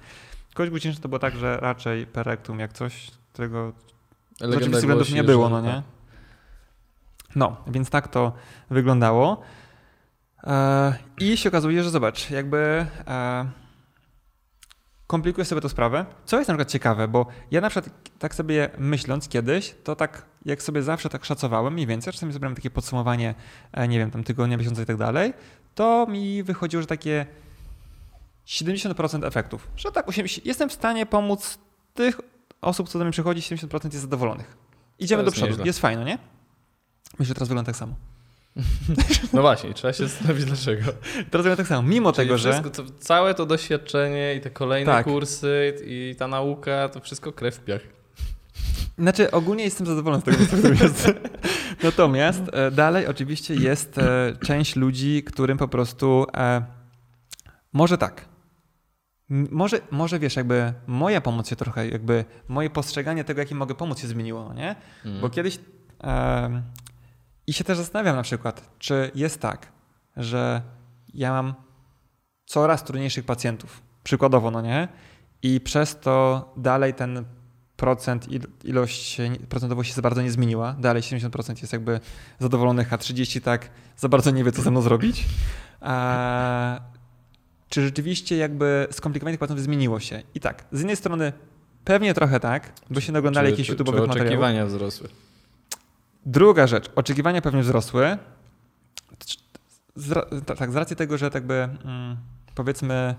Kość 0.54 0.70
guziczna 0.70 1.02
to 1.02 1.08
było 1.08 1.18
tak, 1.18 1.36
że 1.36 1.56
raczej 1.56 2.06
perektum 2.06 2.60
jak 2.60 2.72
coś, 2.72 3.10
którego 3.32 3.72
z 4.38 4.42
oczywistych 4.42 4.74
względów 4.74 5.12
nie 5.12 5.24
było, 5.24 5.48
no 5.48 5.60
nie? 5.60 5.82
No, 7.36 7.56
więc 7.66 7.90
tak 7.90 8.08
to 8.08 8.32
wyglądało. 8.70 9.40
E, 10.44 10.94
I 11.20 11.36
się 11.36 11.48
okazuje, 11.48 11.82
że 11.84 11.90
zobacz, 11.90 12.30
jakby 12.30 12.86
e, 15.12 15.14
komplikuje 15.14 15.44
sobie 15.44 15.60
tę 15.60 15.68
sprawę. 15.68 16.06
Co 16.24 16.36
jest 16.38 16.48
na 16.48 16.54
przykład 16.54 16.70
ciekawe, 16.70 17.08
bo 17.08 17.26
ja 17.50 17.60
na 17.60 17.70
przykład 17.70 17.94
tak 18.18 18.34
sobie 18.34 18.70
myśląc 18.78 19.28
kiedyś, 19.28 19.74
to 19.84 19.96
tak 19.96 20.26
jak 20.44 20.62
sobie 20.62 20.82
zawsze 20.82 21.08
tak 21.08 21.24
szacowałem 21.24 21.72
mniej 21.74 21.86
więcej, 21.86 22.12
czasami 22.12 22.32
zrobiłem 22.32 22.54
takie 22.54 22.70
podsumowanie, 22.70 23.34
e, 23.72 23.88
nie 23.88 23.98
wiem, 23.98 24.10
tam 24.10 24.24
tygodnia, 24.24 24.56
miesiąca 24.56 24.82
i 24.82 24.86
tak 24.86 24.96
dalej, 24.96 25.32
to 25.74 26.06
mi 26.06 26.42
wychodziło, 26.42 26.80
że 26.82 26.86
takie 26.86 27.26
70% 28.46 29.26
efektów. 29.26 29.68
Że 29.76 29.92
tak, 29.92 30.08
80, 30.08 30.46
jestem 30.46 30.68
w 30.68 30.72
stanie 30.72 31.06
pomóc 31.06 31.58
tych 31.94 32.20
osób, 32.60 32.88
co 32.88 32.98
do 32.98 33.04
mnie 33.04 33.12
przychodzi, 33.12 33.40
70% 33.40 33.84
jest 33.84 34.00
zadowolonych. 34.00 34.56
Idziemy 34.98 35.20
To 35.20 35.24
do 35.24 35.28
jest 35.28 35.36
przodu, 35.36 35.50
nieźle. 35.50 35.64
jest 35.66 35.78
fajno, 35.78 36.04
nie? 36.04 36.18
Myślę, 37.12 37.24
że 37.26 37.34
teraz 37.34 37.48
wygląda 37.48 37.66
tak 37.72 37.76
samo. 37.76 37.94
No 39.32 39.42
właśnie, 39.42 39.74
trzeba 39.74 39.92
się 39.92 40.08
zastanowić 40.08 40.44
dlaczego. 40.44 40.82
Teraz 41.14 41.30
wygląda 41.32 41.56
tak 41.56 41.66
samo, 41.66 41.88
mimo 41.88 42.12
Czyli 42.12 42.26
tego, 42.26 42.38
że... 42.38 42.52
wszystko, 42.52 42.70
to, 42.70 42.90
całe 42.98 43.34
to 43.34 43.46
doświadczenie 43.46 44.34
i 44.34 44.40
te 44.40 44.50
kolejne 44.50 44.92
Tak. 44.92 45.04
kursy 45.06 45.74
i 45.84 46.14
ta 46.18 46.28
nauka, 46.28 46.88
to 46.88 47.00
wszystko 47.00 47.32
krew 47.32 47.56
w 47.56 47.60
piach. 47.60 47.80
Znaczy, 48.98 49.30
ogólnie 49.30 49.64
jestem 49.64 49.86
zadowolony 49.86 50.22
z 50.22 50.24
tego, 50.24 50.46
co 50.62 50.84
jest. 50.84 51.12
Natomiast 51.84 52.42
e, 52.52 52.70
dalej 52.70 53.06
oczywiście 53.06 53.54
jest 53.54 53.98
e, 53.98 54.36
część 54.44 54.76
ludzi, 54.76 55.22
którym 55.22 55.58
po 55.58 55.68
prostu 55.68 56.26
e, 56.36 56.62
może 57.72 57.98
tak. 57.98 58.24
Może, 59.50 59.80
może 59.90 60.18
wiesz, 60.18 60.36
jakby 60.36 60.72
moja 60.86 61.20
pomoc 61.20 61.48
się 61.48 61.56
trochę, 61.56 61.88
jakby 61.88 62.24
moje 62.48 62.70
postrzeganie 62.70 63.24
tego, 63.24 63.40
jakim 63.40 63.58
mogę 63.58 63.74
pomóc 63.74 64.00
się 64.00 64.06
zmieniło, 64.06 64.44
no 64.44 64.54
nie? 64.54 64.76
Mm. 65.04 65.20
Bo 65.20 65.30
kiedyś 65.30 65.58
em, 66.00 66.62
i 67.46 67.52
się 67.52 67.64
też 67.64 67.78
zastanawiam 67.78 68.16
na 68.16 68.22
przykład, 68.22 68.70
czy 68.78 69.10
jest 69.14 69.40
tak, 69.40 69.72
że 70.16 70.62
ja 71.14 71.30
mam 71.32 71.54
coraz 72.46 72.84
trudniejszych 72.84 73.24
pacjentów, 73.24 73.82
przykładowo, 74.04 74.50
no 74.50 74.60
nie? 74.60 74.88
I 75.42 75.60
przez 75.60 76.00
to 76.00 76.52
dalej 76.56 76.94
ten 76.94 77.24
procent, 77.76 78.28
il- 78.28 78.46
ilość 78.64 79.18
procentowo 79.48 79.84
się 79.84 79.94
za 79.94 80.02
bardzo 80.02 80.22
nie 80.22 80.30
zmieniła. 80.30 80.72
Dalej 80.78 81.02
70% 81.02 81.60
jest 81.60 81.72
jakby 81.72 82.00
zadowolonych, 82.38 82.92
a 82.92 82.96
30% 82.96 83.40
tak 83.40 83.70
za 83.96 84.08
bardzo 84.08 84.30
nie 84.30 84.44
wie, 84.44 84.52
co 84.52 84.62
ze 84.62 84.70
mną 84.70 84.82
zrobić. 84.82 85.24
A, 85.80 86.80
czy 87.68 87.82
rzeczywiście 87.82 88.36
jakby 88.36 88.86
skomplikowanie 88.90 89.32
tych 89.34 89.40
pacjentów 89.40 89.64
zmieniło 89.64 90.00
się? 90.00 90.22
I 90.34 90.40
tak, 90.40 90.64
z 90.72 90.78
jednej 90.78 90.96
strony 90.96 91.32
pewnie 91.84 92.14
trochę 92.14 92.40
tak, 92.40 92.72
bo 92.90 93.00
się 93.00 93.12
naglądali 93.12 93.50
jakichś 93.50 93.68
czy- 93.68 93.74
YouTube'owych 93.76 93.86
materiałów. 93.86 94.16
oczekiwania 94.16 94.66
wzrosły. 94.66 95.08
Druga 96.26 96.66
rzecz, 96.66 96.90
oczekiwania 96.96 97.42
pewnie 97.42 97.62
wzrosły. 97.62 98.18
Z, 99.96 100.12
tak, 100.58 100.72
z 100.72 100.76
racji 100.76 100.96
tego, 100.96 101.18
że 101.18 101.30
tak 101.30 101.46
by, 101.46 101.68
mm, 101.84 102.16
powiedzmy 102.54 103.14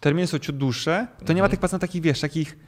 terminy 0.00 0.26
są 0.26 0.38
ciut 0.38 0.56
dłuższe, 0.56 1.06
to 1.26 1.32
nie 1.32 1.42
ma 1.42 1.46
Mhm. 1.46 1.50
tych 1.50 1.60
pacjentów 1.60 1.88
takich, 1.88 2.02
wiesz, 2.02 2.20
takich 2.20 2.58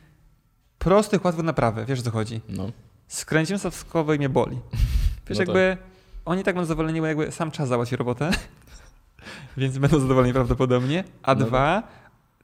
prostych, 0.78 1.24
łatwych 1.24 1.44
naprawy, 1.44 1.84
wiesz 1.84 2.00
o 2.00 2.02
co 2.02 2.10
chodzi. 2.10 2.40
No. 2.48 2.70
Skręciłem 3.08 3.58
stawskowo 3.58 4.14
i 4.14 4.18
mnie 4.18 4.28
boli. 4.28 4.58
Wiesz, 5.28 5.38
No 5.38 5.44
jakby 5.44 5.76
oni 6.24 6.44
tak 6.44 6.54
będą 6.54 6.66
zadowoleni, 6.66 7.00
bo 7.00 7.06
jakby 7.06 7.32
sam 7.32 7.50
czas 7.50 7.68
załatwi 7.68 7.96
robotę, 7.96 8.30
więc 9.56 9.78
będą 9.78 10.00
zadowoleni 10.00 10.32
prawdopodobnie. 10.32 11.04
A 11.22 11.34
No 11.34 11.46
dwa, 11.46 11.82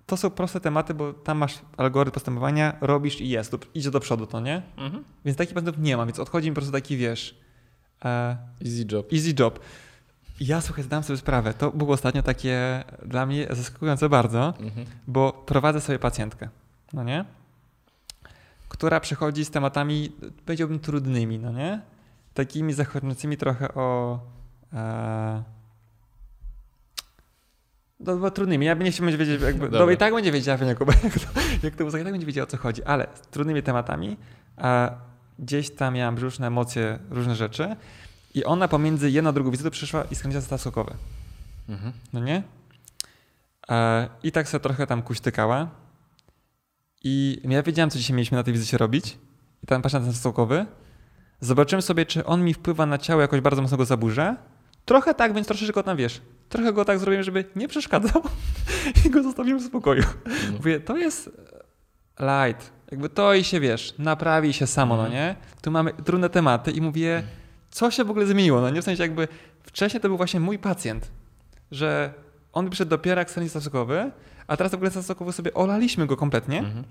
to 0.06 0.16
są 0.16 0.30
proste 0.30 0.60
tematy, 0.60 0.94
bo 0.94 1.12
tam 1.12 1.38
masz 1.38 1.58
algorytm 1.76 2.14
postępowania, 2.14 2.76
robisz 2.80 3.20
i 3.20 3.28
jest, 3.28 3.56
idzie 3.74 3.90
do 3.90 4.00
przodu, 4.00 4.26
to 4.26 4.40
nie? 4.40 4.62
Mhm. 4.76 5.04
Więc 5.24 5.38
takich 5.38 5.54
pacjentów 5.54 5.82
nie 5.82 5.96
ma, 5.96 6.06
więc 6.06 6.18
odchodzi 6.18 6.48
mi 6.50 6.54
po 6.54 6.60
prostu 6.60 6.72
taki, 6.72 6.96
wiesz, 6.96 7.38
e, 8.04 8.36
Easy 8.64 8.84
job. 8.92 9.12
easy 9.12 9.34
job. 9.38 9.60
Ja, 10.40 10.60
słuchaj, 10.60 10.84
zdałem 10.84 11.02
sobie 11.04 11.16
sprawę, 11.16 11.54
to 11.54 11.70
było 11.70 11.94
ostatnio 11.94 12.22
takie 12.22 12.84
dla 13.06 13.26
mnie 13.26 13.46
zaskakujące 13.50 14.08
bardzo, 14.08 14.54
Mhm. 14.60 14.86
bo 15.06 15.32
prowadzę 15.46 15.80
sobie 15.80 15.98
pacjentkę, 15.98 16.48
no 16.92 17.04
nie? 17.04 17.24
Która 18.68 19.00
przychodzi 19.00 19.44
z 19.44 19.50
tematami, 19.50 20.12
powiedziałbym, 20.46 20.78
trudnymi, 20.80 21.38
no 21.38 21.52
nie? 21.52 21.80
Takimi 22.34 22.72
zachodzącymi 22.72 23.36
trochę 23.36 23.74
o... 23.74 24.20
E, 24.72 25.42
no, 28.06 28.16
bo 28.16 28.30
trudnymi. 28.30 28.66
Ja 28.66 28.76
bym 28.76 28.84
nie 28.84 28.92
chciał 28.92 29.06
wiedzieć, 29.06 29.42
jakby, 29.42 29.68
no 29.68 29.90
i 29.90 29.96
tak 29.96 30.14
będzie 30.14 30.32
wiedziała, 30.32 30.58
Jakub, 30.64 30.88
jak 31.04 31.12
to, 31.12 31.40
jak 31.62 31.76
to 31.76 31.84
uzasadnia, 31.84 32.04
tak 32.04 32.12
będzie 32.12 32.26
wiedziała, 32.26 32.46
o 32.46 32.50
co 32.50 32.56
chodzi, 32.56 32.84
ale 32.84 33.06
z 33.14 33.20
trudnymi 33.20 33.62
tematami 33.62 34.16
a 34.56 34.90
gdzieś 35.38 35.70
tam 35.70 35.94
miałam 35.94 36.18
różne 36.18 36.46
emocje, 36.46 36.98
różne 37.10 37.34
rzeczy 37.34 37.76
i 38.34 38.44
ona 38.44 38.68
pomiędzy 38.68 39.10
jedną 39.10 39.30
a 39.30 39.32
drugą 39.32 39.50
wizytą 39.50 39.70
przyszła 39.70 40.04
i 40.04 40.14
skręciła 40.14 40.42
stan 40.42 40.58
sokowy. 40.58 40.94
Mhm. 41.68 41.92
No 42.12 42.20
nie? 42.20 42.42
E, 43.70 44.08
I 44.22 44.32
tak 44.32 44.48
sobie 44.48 44.62
trochę 44.62 44.86
tam 44.86 45.02
kuśtykała. 45.02 45.68
I 47.04 47.42
ja 47.44 47.62
wiedziałem, 47.62 47.90
co 47.90 47.98
dzisiaj 47.98 48.16
mieliśmy 48.16 48.36
na 48.36 48.44
tej 48.44 48.52
wizycie 48.52 48.78
robić. 48.78 49.18
I 49.62 49.66
tam 49.66 49.82
patrzę 49.82 49.98
na 50.00 50.04
ten 50.04 50.14
stołkowy. 50.14 50.66
Zobaczyłem 51.40 51.82
sobie, 51.82 52.06
czy 52.06 52.24
on 52.24 52.44
mi 52.44 52.54
wpływa 52.54 52.86
na 52.86 52.98
ciało, 52.98 53.20
jakoś 53.20 53.40
bardzo 53.40 53.62
mocno 53.62 53.76
go 53.76 53.84
zaburzę. 53.84 54.36
Trochę 54.84 55.14
tak, 55.14 55.34
więc 55.34 55.46
troszeczkę 55.46 55.82
tam 55.82 55.96
wiesz. 55.96 56.20
Trochę 56.48 56.72
go 56.72 56.84
tak 56.84 56.98
zrobiłem, 56.98 57.24
żeby 57.24 57.44
nie 57.56 57.68
przeszkadzał 57.68 58.22
i 59.06 59.10
go 59.10 59.22
zostawiłem 59.22 59.58
w 59.60 59.62
spokoju. 59.64 60.02
No. 60.26 60.32
Mówię, 60.56 60.80
to 60.80 60.96
jest 60.96 61.30
light. 62.20 62.72
Jakby 62.90 63.08
to 63.08 63.34
i 63.34 63.44
się 63.44 63.60
wiesz, 63.60 63.94
naprawi 63.98 64.52
się 64.52 64.66
samo, 64.66 64.96
no 64.96 65.06
Mhm. 65.06 65.22
nie? 65.22 65.36
Tu 65.62 65.70
mamy 65.70 65.92
trudne 65.92 66.30
tematy 66.30 66.70
i 66.70 66.80
mówię, 66.80 67.22
co 67.70 67.90
się 67.90 68.04
w 68.04 68.10
ogóle 68.10 68.26
zmieniło, 68.26 68.60
no 68.60 68.70
nie? 68.70 68.82
W 68.82 68.84
sensie 68.84 69.02
jakby 69.02 69.28
wcześniej 69.62 70.00
to 70.00 70.08
był 70.08 70.16
właśnie 70.16 70.40
mój 70.40 70.58
pacjent, 70.58 71.10
że 71.70 72.12
on 72.52 72.70
przyszedł 72.70 72.90
dopiero 72.90 73.18
jak 73.20 73.30
stan 73.30 73.48
stosunkowy, 73.48 74.10
a 74.46 74.56
teraz 74.56 74.70
w 74.72 74.74
ogóle 74.74 74.90
stosunkowy 74.90 75.32
sobie 75.32 75.54
olaliśmy 75.54 76.06
go 76.06 76.16
kompletnie. 76.16 76.58
Mhm. 76.58 76.84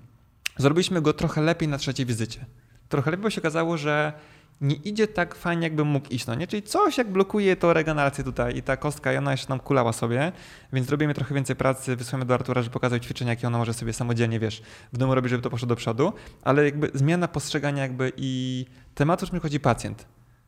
Zrobiliśmy 0.56 1.02
go 1.02 1.12
trochę 1.12 1.42
lepiej 1.42 1.68
na 1.68 1.78
trzeciej 1.78 2.06
wizycie. 2.06 2.46
Trochę 2.88 3.10
lepiej, 3.10 3.22
bo 3.22 3.30
się 3.30 3.40
okazało, 3.40 3.76
że 3.76 4.12
nie 4.60 4.74
idzie 4.74 5.08
tak 5.08 5.34
fajnie, 5.34 5.62
jakby 5.62 5.84
mógł 5.84 6.08
iść, 6.08 6.26
no 6.26 6.34
nie? 6.34 6.46
Czyli 6.46 6.62
coś 6.62 6.98
jak 6.98 7.12
blokuje 7.12 7.56
to 7.56 7.72
regenerację 7.72 8.24
tutaj 8.24 8.56
i 8.56 8.62
ta 8.62 8.76
kostka, 8.76 9.12
i 9.12 9.16
ona 9.16 9.30
jeszcze 9.30 9.46
tam 9.46 9.60
kulała 9.60 9.92
sobie, 9.92 10.32
więc 10.72 10.86
zrobimy 10.86 11.14
trochę 11.14 11.34
więcej 11.34 11.56
pracy, 11.56 11.96
wysłamy 11.96 12.24
do 12.24 12.34
Artura, 12.34 12.62
żeby 12.62 12.72
pokazał 12.72 12.98
ćwiczenia, 12.98 13.30
jakie 13.30 13.46
ona 13.46 13.58
może 13.58 13.74
sobie 13.74 13.92
samodzielnie, 13.92 14.40
wiesz, 14.40 14.62
w 14.92 14.98
domu 14.98 15.14
robić, 15.14 15.30
żeby 15.30 15.42
to 15.42 15.50
poszło 15.50 15.68
do 15.68 15.76
przodu, 15.76 16.12
ale 16.42 16.64
jakby 16.64 16.90
zmiana 16.94 17.28
postrzegania 17.28 17.82
jakby 17.82 18.12
i 18.16 18.66
tematu, 18.94 19.26
czym 19.26 19.40
chodzi 19.40 19.60
pacjent. 19.60 20.06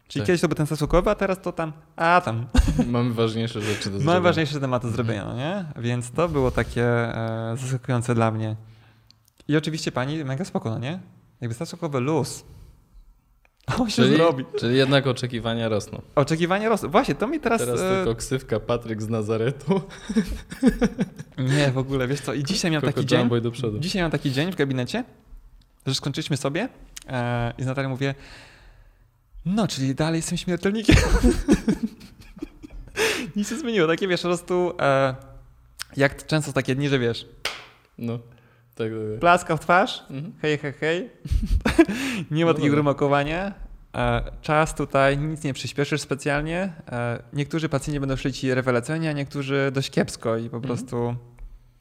Czyli 0.08 0.20
Tak. 0.22 0.26
kiedyś 0.26 0.40
to 0.40 0.48
był 0.48 0.54
ten 0.54 0.66
stosunkowy, 0.66 1.10
a 1.10 1.14
teraz 1.14 1.40
to 1.42 1.52
tam, 1.52 1.72
a 1.96 2.20
tam, 2.24 2.46
Mamy 2.86 3.14
ważniejsze 3.14 3.60
rzeczy 3.62 3.84
do 3.84 3.90
mamy 3.90 4.02
zrobienia. 4.02 4.20
ważniejsze 4.20 4.60
tematy 4.60 4.86
do 4.86 4.92
zrobienia, 4.92 5.24
no 5.24 5.34
nie? 5.36 5.64
Więc 5.76 6.10
to 6.10 6.28
było 6.28 6.50
takie 6.50 6.84
e, 6.84 7.54
zaskakujące 7.56 8.14
dla 8.14 8.30
mnie. 8.30 8.56
I 9.48 9.56
oczywiście 9.56 9.92
pani 9.92 10.24
mega 10.24 10.44
spoko, 10.44 10.70
no 10.70 10.78
nie? 10.78 10.98
Jakby 11.40 11.54
stosunkowy 11.54 12.00
luz. 12.00 12.44
On 13.80 13.90
się 13.90 14.02
Czyli, 14.02 14.16
zrobi. 14.16 14.44
czyli 14.60 14.76
jednak 14.76 15.06
oczekiwania 15.06 15.68
rosną. 15.68 16.02
Oczekiwania 16.14 16.68
rosną. 16.68 16.88
Właśnie, 16.88 17.14
to 17.14 17.26
mi 17.26 17.40
teraz... 17.40 17.60
Teraz 17.60 17.80
e, 17.80 17.96
tylko 17.96 18.14
ksywka 18.14 18.60
Patryk 18.60 19.02
z 19.02 19.08
Nazaretu. 19.08 19.80
Nie, 21.38 21.70
w 21.70 21.78
ogóle, 21.78 22.08
wiesz 22.08 22.20
co, 22.20 22.34
i 22.34 22.44
dzisiaj 22.44 22.70
miałem 22.70 22.92
taki 22.92 23.06
dzień, 23.06 23.40
do 23.40 23.50
przodu. 23.50 23.78
dzisiaj 23.78 24.00
miałem 24.00 24.12
taki 24.12 24.32
dzień 24.32 24.52
w 24.52 24.56
gabinecie, 24.56 25.04
że 25.86 25.94
skończyliśmy 25.94 26.36
sobie 26.36 26.68
e, 27.08 27.52
i 27.58 27.62
z 27.62 27.66
Natalią 27.66 27.88
mówię, 27.88 28.14
no, 29.46 29.68
czyli 29.68 29.94
dalej 29.94 30.18
jestem 30.18 30.38
śmiertelnikiem. 30.38 30.96
Nic 33.36 33.48
się 33.48 33.58
zmieniło, 33.58 33.86
takie 33.86 34.08
wiesz, 34.08 34.20
po 34.22 34.28
prostu 34.28 34.72
e, 34.80 35.14
jak 35.96 36.26
często 36.26 36.52
takie 36.52 36.74
dni, 36.74 36.88
że 36.88 36.98
wiesz, 36.98 37.26
No. 37.98 38.18
Tak, 38.76 38.88
tak. 39.12 39.20
plaska 39.20 39.56
w 39.56 39.60
twarz, 39.60 40.02
Mhm. 40.10 40.32
hej, 40.42 40.58
hej, 40.58 40.72
hej, 40.72 41.10
nie 42.30 42.44
ma 42.44 42.50
No 42.50 42.54
takiego 42.54 42.54
dobra. 42.54 42.68
grumakowania, 42.70 43.54
e, 43.94 44.22
czas 44.42 44.74
tutaj, 44.74 45.18
nic 45.18 45.44
nie 45.44 45.52
przyspieszysz 45.54 46.00
specjalnie, 46.00 46.72
e, 46.92 47.22
niektórzy 47.32 47.68
pacjenci 47.68 48.00
będą 48.00 48.16
szli 48.16 48.32
ci 48.32 48.54
rewelacyjnie, 48.54 49.10
a 49.10 49.12
niektórzy 49.12 49.70
dość 49.74 49.90
kiepsko 49.90 50.36
i 50.36 50.50
po 50.50 50.56
Mhm. 50.56 50.62
prostu, 50.62 51.14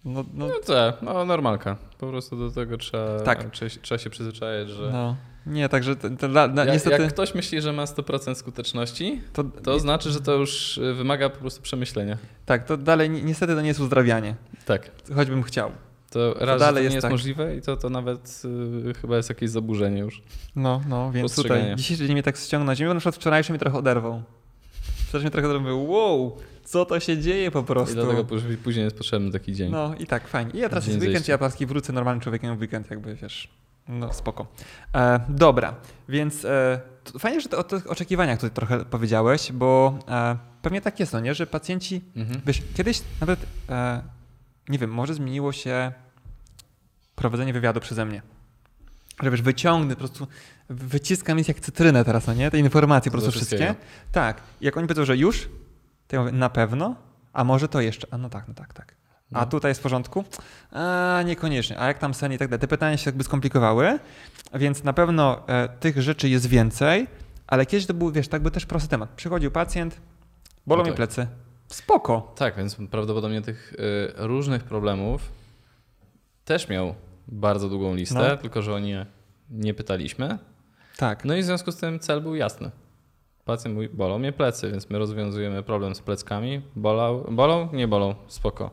no, 0.06 0.24
no, 0.34 0.48
No 0.48 0.54
tak, 0.68 1.02
no 1.02 1.26
normalka. 1.26 1.76
Po 1.98 2.08
prostu 2.08 2.38
do 2.38 2.52
tego 2.52 2.78
trzeba, 2.78 3.20
Tak. 3.20 3.52
trzeba, 3.52 3.72
trzeba 3.82 4.00
się 4.00 4.10
przyzwyczaić, 4.10 4.70
że 4.70 4.90
no. 4.92 5.16
Nie, 5.46 5.70
także 5.70 5.96
dla- 5.96 6.48
dla- 6.48 6.66
jak, 6.66 6.74
niestety 6.74 7.02
jak 7.04 7.14
ktoś 7.14 7.36
myśli, 7.36 7.62
że 7.62 7.74
ma 7.74 7.86
100% 7.86 8.36
skuteczności, 8.36 9.22
to, 9.34 9.44
to 9.44 9.80
znaczy, 9.80 10.12
że 10.12 10.22
to 10.22 10.34
już 10.36 10.78
y, 10.78 10.94
wymaga 10.94 11.30
po 11.30 11.38
prostu 11.40 11.62
przemyślenia. 11.62 12.18
tak, 12.46 12.66
to 12.66 12.78
dalej 12.78 13.10
ni- 13.10 13.24
niestety 13.24 13.56
to 13.56 13.62
nie 13.62 13.68
jest 13.68 13.80
uzdrawianie, 13.80 14.36
Tak. 14.66 14.92
choćbym 15.16 15.44
chciał. 15.44 15.72
To 16.10 16.34
raz, 16.40 16.60
dalej 16.60 16.76
to 16.76 16.84
jest 16.84 16.92
nie 16.92 16.96
jest 16.96 17.02
tak. 17.02 17.12
możliwe 17.12 17.56
i 17.56 17.62
to, 17.62 17.78
to 17.78 17.90
nawet 17.90 18.42
y, 18.90 18.94
chyba 18.94 19.18
jest 19.18 19.30
jakieś 19.30 19.50
zaburzenie 19.50 20.00
już. 20.00 20.22
No, 20.56 20.82
no, 20.90 21.12
więc 21.12 21.36
tutaj 21.36 21.76
dzisiejszy 21.76 22.04
dzień 22.06 22.14
mnie 22.14 22.24
tak 22.24 22.38
ściągnął 22.38 22.66
na 22.68 22.76
ziemię, 22.76 22.88
bo 22.88 22.94
na 22.94 23.00
przykład 23.00 23.16
wczorajszy 23.16 23.52
mnie 23.52 23.60
trochę 23.60 23.78
oderwał. 23.78 24.24
Wczorajszy 25.08 25.20
mnie 25.26 25.32
trochę 25.32 25.48
oderwał, 25.50 25.90
wow, 25.92 26.38
co 26.64 26.86
to 26.86 27.00
się 27.00 27.18
dzieje 27.18 27.52
po 27.52 27.60
I 27.60 27.64
prostu. 27.64 27.96
dlatego 27.96 28.24
później- 28.64 28.84
jest 28.84 28.98
potrzebny 28.98 29.32
taki 29.32 29.54
dzień. 29.54 29.72
No 29.72 29.96
i 30.00 30.06
tak, 30.08 30.28
fajnie. 30.28 30.52
I 30.52 30.58
ja 30.58 30.70
teraz 30.70 30.84
Dzień 30.84 30.94
jest 30.94 31.02
weekend, 31.02 31.18
zejścia. 31.26 31.32
ja 31.34 31.38
paski 31.38 31.66
wrócę 31.66 31.94
normalnym 31.94 32.22
człowiekiem 32.22 32.58
w 32.58 32.60
weekend, 32.62 32.90
jakby 32.92 33.16
wiesz. 33.16 33.48
No 33.88 34.14
spoko. 34.14 34.48
E, 34.96 35.20
dobra, 35.30 35.76
więc 36.10 36.46
e, 36.46 36.82
fajnie, 37.20 37.42
że 37.42 37.50
to 37.50 37.58
o 37.58 37.64
tych 37.64 37.92
oczekiwaniach 37.92 38.38
tutaj 38.40 38.52
trochę 38.52 38.86
powiedziałeś, 38.86 39.52
bo 39.52 40.00
e, 40.08 40.38
pewnie 40.62 40.82
tak 40.82 41.00
jest, 41.00 41.14
no 41.14 41.20
nie, 41.20 41.34
że 41.34 41.48
pacjenci, 41.48 42.02
Mhm. 42.16 42.42
wiesz, 42.46 42.62
kiedyś 42.76 43.02
nawet, 43.22 43.40
e, 43.70 44.02
nie 44.70 44.78
wiem, 44.78 44.90
może 44.92 45.14
zmieniło 45.14 45.52
się 45.52 45.92
prowadzenie 47.16 47.54
wywiadu 47.54 47.80
przeze 47.80 48.06
mnie. 48.06 48.22
Że 49.24 49.32
wiesz, 49.32 49.42
wyciągnę, 49.42 49.96
po 49.96 50.00
prostu 50.00 50.28
wyciskam 50.70 51.38
jest 51.38 51.48
jak 51.48 51.60
cytrynę 51.60 52.06
teraz, 52.06 52.28
no 52.28 52.34
nie? 52.34 52.52
Te 52.52 52.60
informacje 52.60 53.12
po 53.12 53.18
prostu 53.18 53.32
wszystkie. 53.32 53.76
Tak. 54.12 54.42
Jak 54.62 54.78
oni 54.78 54.88
powiedzą, 54.88 55.06
że 55.06 55.18
już, 55.18 55.50
to 56.08 56.16
ja 56.16 56.22
mówię, 56.22 56.32
na 56.34 56.50
pewno, 56.50 56.96
a 57.34 57.44
może 57.44 57.68
to 57.68 57.82
jeszcze. 57.82 58.08
A 58.12 58.18
no 58.18 58.30
tak, 58.30 58.48
no 58.48 58.54
tak, 58.54 58.74
tak. 58.74 58.96
A 59.34 59.40
No. 59.40 59.46
tutaj 59.46 59.72
jest 59.72 59.80
w 59.82 59.84
porządku? 59.84 60.24
A 60.72 61.20
niekoniecznie. 61.26 61.80
A 61.80 61.88
jak 61.88 62.00
tam 62.00 62.14
sen 62.14 62.34
i 62.34 62.38
tak 62.38 62.48
dalej? 62.50 62.62
Te 62.62 62.68
pytania 62.68 62.98
się 62.98 63.08
jakby 63.08 63.24
skomplikowały, 63.24 64.00
więc 64.54 64.84
na 64.84 64.94
pewno 64.94 65.48
e, 65.48 65.70
tych 65.70 66.02
rzeczy 66.02 66.30
jest 66.30 66.46
więcej, 66.46 67.08
ale 67.48 67.66
kiedyś 67.66 67.86
to 67.86 67.94
był, 67.94 68.12
wiesz, 68.12 68.28
tak 68.28 68.42
był 68.42 68.52
też 68.52 68.66
prosty 68.66 68.90
temat. 68.90 69.10
Przychodził 69.10 69.52
pacjent, 69.52 70.02
bolą 70.68 70.78
No 70.84 70.84
mi 70.84 70.90
tak. 70.90 70.96
plecy. 70.96 71.28
Spoko. 71.68 72.34
Tak, 72.36 72.56
więc 72.58 72.78
prawdopodobnie 72.92 73.42
tych 73.42 73.74
y, 73.74 73.78
różnych 74.16 74.64
problemów 74.64 75.32
też 76.46 76.70
miał 76.70 76.96
bardzo 77.28 77.70
długą 77.70 77.96
listę, 77.96 78.30
No. 78.30 78.38
tylko 78.38 78.62
że 78.62 78.74
o 78.74 78.80
nie 78.80 79.06
nie 79.50 79.74
pytaliśmy. 79.74 80.38
Tak. 80.98 81.26
No 81.26 81.36
i 81.36 81.42
w 81.42 81.46
związku 81.46 81.72
z 81.72 81.76
tym 81.78 82.00
cel 82.00 82.22
był 82.22 82.36
jasny. 82.36 82.72
Pacjent 83.46 83.76
mówi, 83.76 83.90
bolą 83.90 84.20
mnie 84.20 84.32
plecy, 84.32 84.72
więc 84.72 84.90
my 84.90 85.00
rozwiązujemy 85.00 85.64
problem 85.64 85.96
z 85.96 86.02
pleckami. 86.02 86.62
Bolał, 86.76 87.26
bolą? 87.32 87.70
Nie 87.74 87.88
bolą, 87.88 88.16
spoko. 88.28 88.72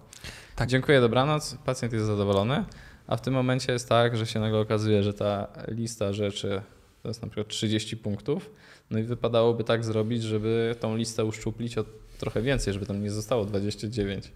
Tak. 0.56 0.68
Dziękuję, 0.68 1.00
dobranoc, 1.00 1.56
pacjent 1.64 1.92
jest 1.92 2.06
zadowolony, 2.06 2.64
a 3.06 3.16
w 3.16 3.20
tym 3.20 3.34
momencie 3.34 3.72
jest 3.72 3.88
tak, 3.88 4.16
że 4.16 4.26
się 4.26 4.40
nagle 4.40 4.58
okazuje, 4.58 5.02
że 5.02 5.14
ta 5.14 5.46
lista 5.68 6.12
rzeczy 6.12 6.62
to 7.02 7.08
jest 7.08 7.22
na 7.22 7.28
przykład 7.28 7.48
30 7.48 7.96
punktów, 7.96 8.50
no 8.90 8.98
i 8.98 9.02
wypadałoby 9.02 9.64
tak 9.64 9.84
zrobić, 9.84 10.22
żeby 10.22 10.76
tą 10.80 10.96
listę 10.96 11.24
uszczuplić 11.24 11.78
o 11.78 11.84
trochę 12.22 12.42
więcej, 12.42 12.72
żeby 12.74 12.86
tam 12.86 13.02
nie 13.02 13.10
zostało 13.10 13.44
29. 13.44 14.32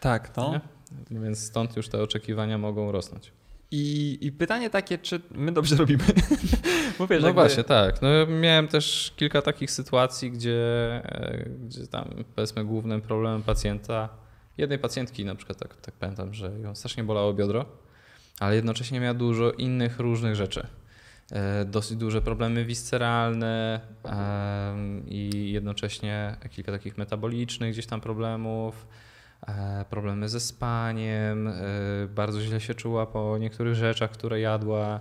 Tak, 0.00 0.36
no. 0.36 0.60
Nie? 1.10 1.20
Więc 1.20 1.38
stąd 1.38 1.76
już 1.76 1.88
te 1.88 2.02
oczekiwania 2.02 2.58
mogą 2.58 2.92
rosnąć. 2.92 3.32
I, 3.70 4.18
I 4.20 4.32
pytanie 4.32 4.70
takie, 4.70 4.98
czy 4.98 5.20
my 5.30 5.52
dobrze 5.52 5.76
robimy? 5.76 6.04
Wiesz, 6.98 6.98
no 6.98 7.14
jakby- 7.14 7.32
właśnie, 7.32 7.64
tak. 7.64 8.02
No, 8.02 8.08
miałem 8.26 8.68
też 8.68 9.12
kilka 9.16 9.42
takich 9.42 9.70
sytuacji, 9.70 10.30
gdzie, 10.30 10.60
e, 11.04 11.48
gdzie 11.66 11.86
tam 11.86 12.24
powiedzmy 12.34 12.64
głównym 12.64 13.00
problemem 13.00 13.42
pacjenta, 13.42 14.08
jednej 14.58 14.78
pacjentki 14.78 15.24
na 15.24 15.34
przykład, 15.34 15.58
tak, 15.58 15.76
tak 15.76 15.94
pamiętam, 15.94 16.34
że 16.34 16.52
ją 16.62 16.74
strasznie 16.74 17.04
bolało 17.04 17.34
biodro, 17.34 17.64
ale 18.40 18.54
jednocześnie 18.54 19.00
miała 19.00 19.14
dużo 19.14 19.52
innych 19.52 19.98
różnych 19.98 20.34
rzeczy. 20.34 20.66
E, 21.32 21.64
Dosyć 21.64 21.96
duże 21.96 22.22
problemy 22.22 22.64
visceralne 22.64 23.80
em, 24.04 25.02
i 25.06 25.50
jednocześnie 25.52 26.36
kilka 26.50 26.72
takich 26.72 26.98
metabolicznych 26.98 27.72
gdzieś 27.72 27.86
tam 27.86 28.00
problemów, 28.00 28.86
e, 29.46 29.84
problemy 29.90 30.28
ze 30.28 30.40
spaniem, 30.40 31.48
e, 31.48 31.52
bardzo 32.14 32.40
źle 32.40 32.60
się 32.60 32.74
czuła 32.74 33.06
po 33.06 33.38
niektórych 33.38 33.74
rzeczach, 33.74 34.10
które 34.10 34.40
jadła. 34.40 35.00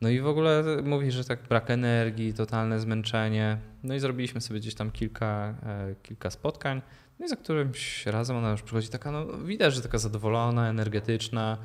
No 0.00 0.08
i 0.08 0.20
w 0.20 0.26
ogóle 0.26 0.64
mówi, 0.82 1.10
że 1.10 1.24
tak 1.24 1.42
brak 1.48 1.70
energii, 1.70 2.34
totalne 2.34 2.80
zmęczenie. 2.80 3.58
No 3.82 3.94
i 3.94 4.00
zrobiliśmy 4.00 4.40
sobie 4.40 4.60
gdzieś 4.60 4.74
tam 4.74 4.90
kilka, 4.90 5.54
kilka 6.02 6.30
spotkań. 6.30 6.82
No 7.18 7.26
i 7.26 7.28
za 7.28 7.36
którymś 7.36 8.06
razem 8.06 8.36
ona 8.36 8.50
już 8.50 8.62
przychodzi 8.62 8.88
taka, 8.88 9.10
no 9.10 9.26
widać, 9.26 9.74
że 9.74 9.82
taka 9.82 9.98
zadowolona, 9.98 10.68
energetyczna. 10.68 11.58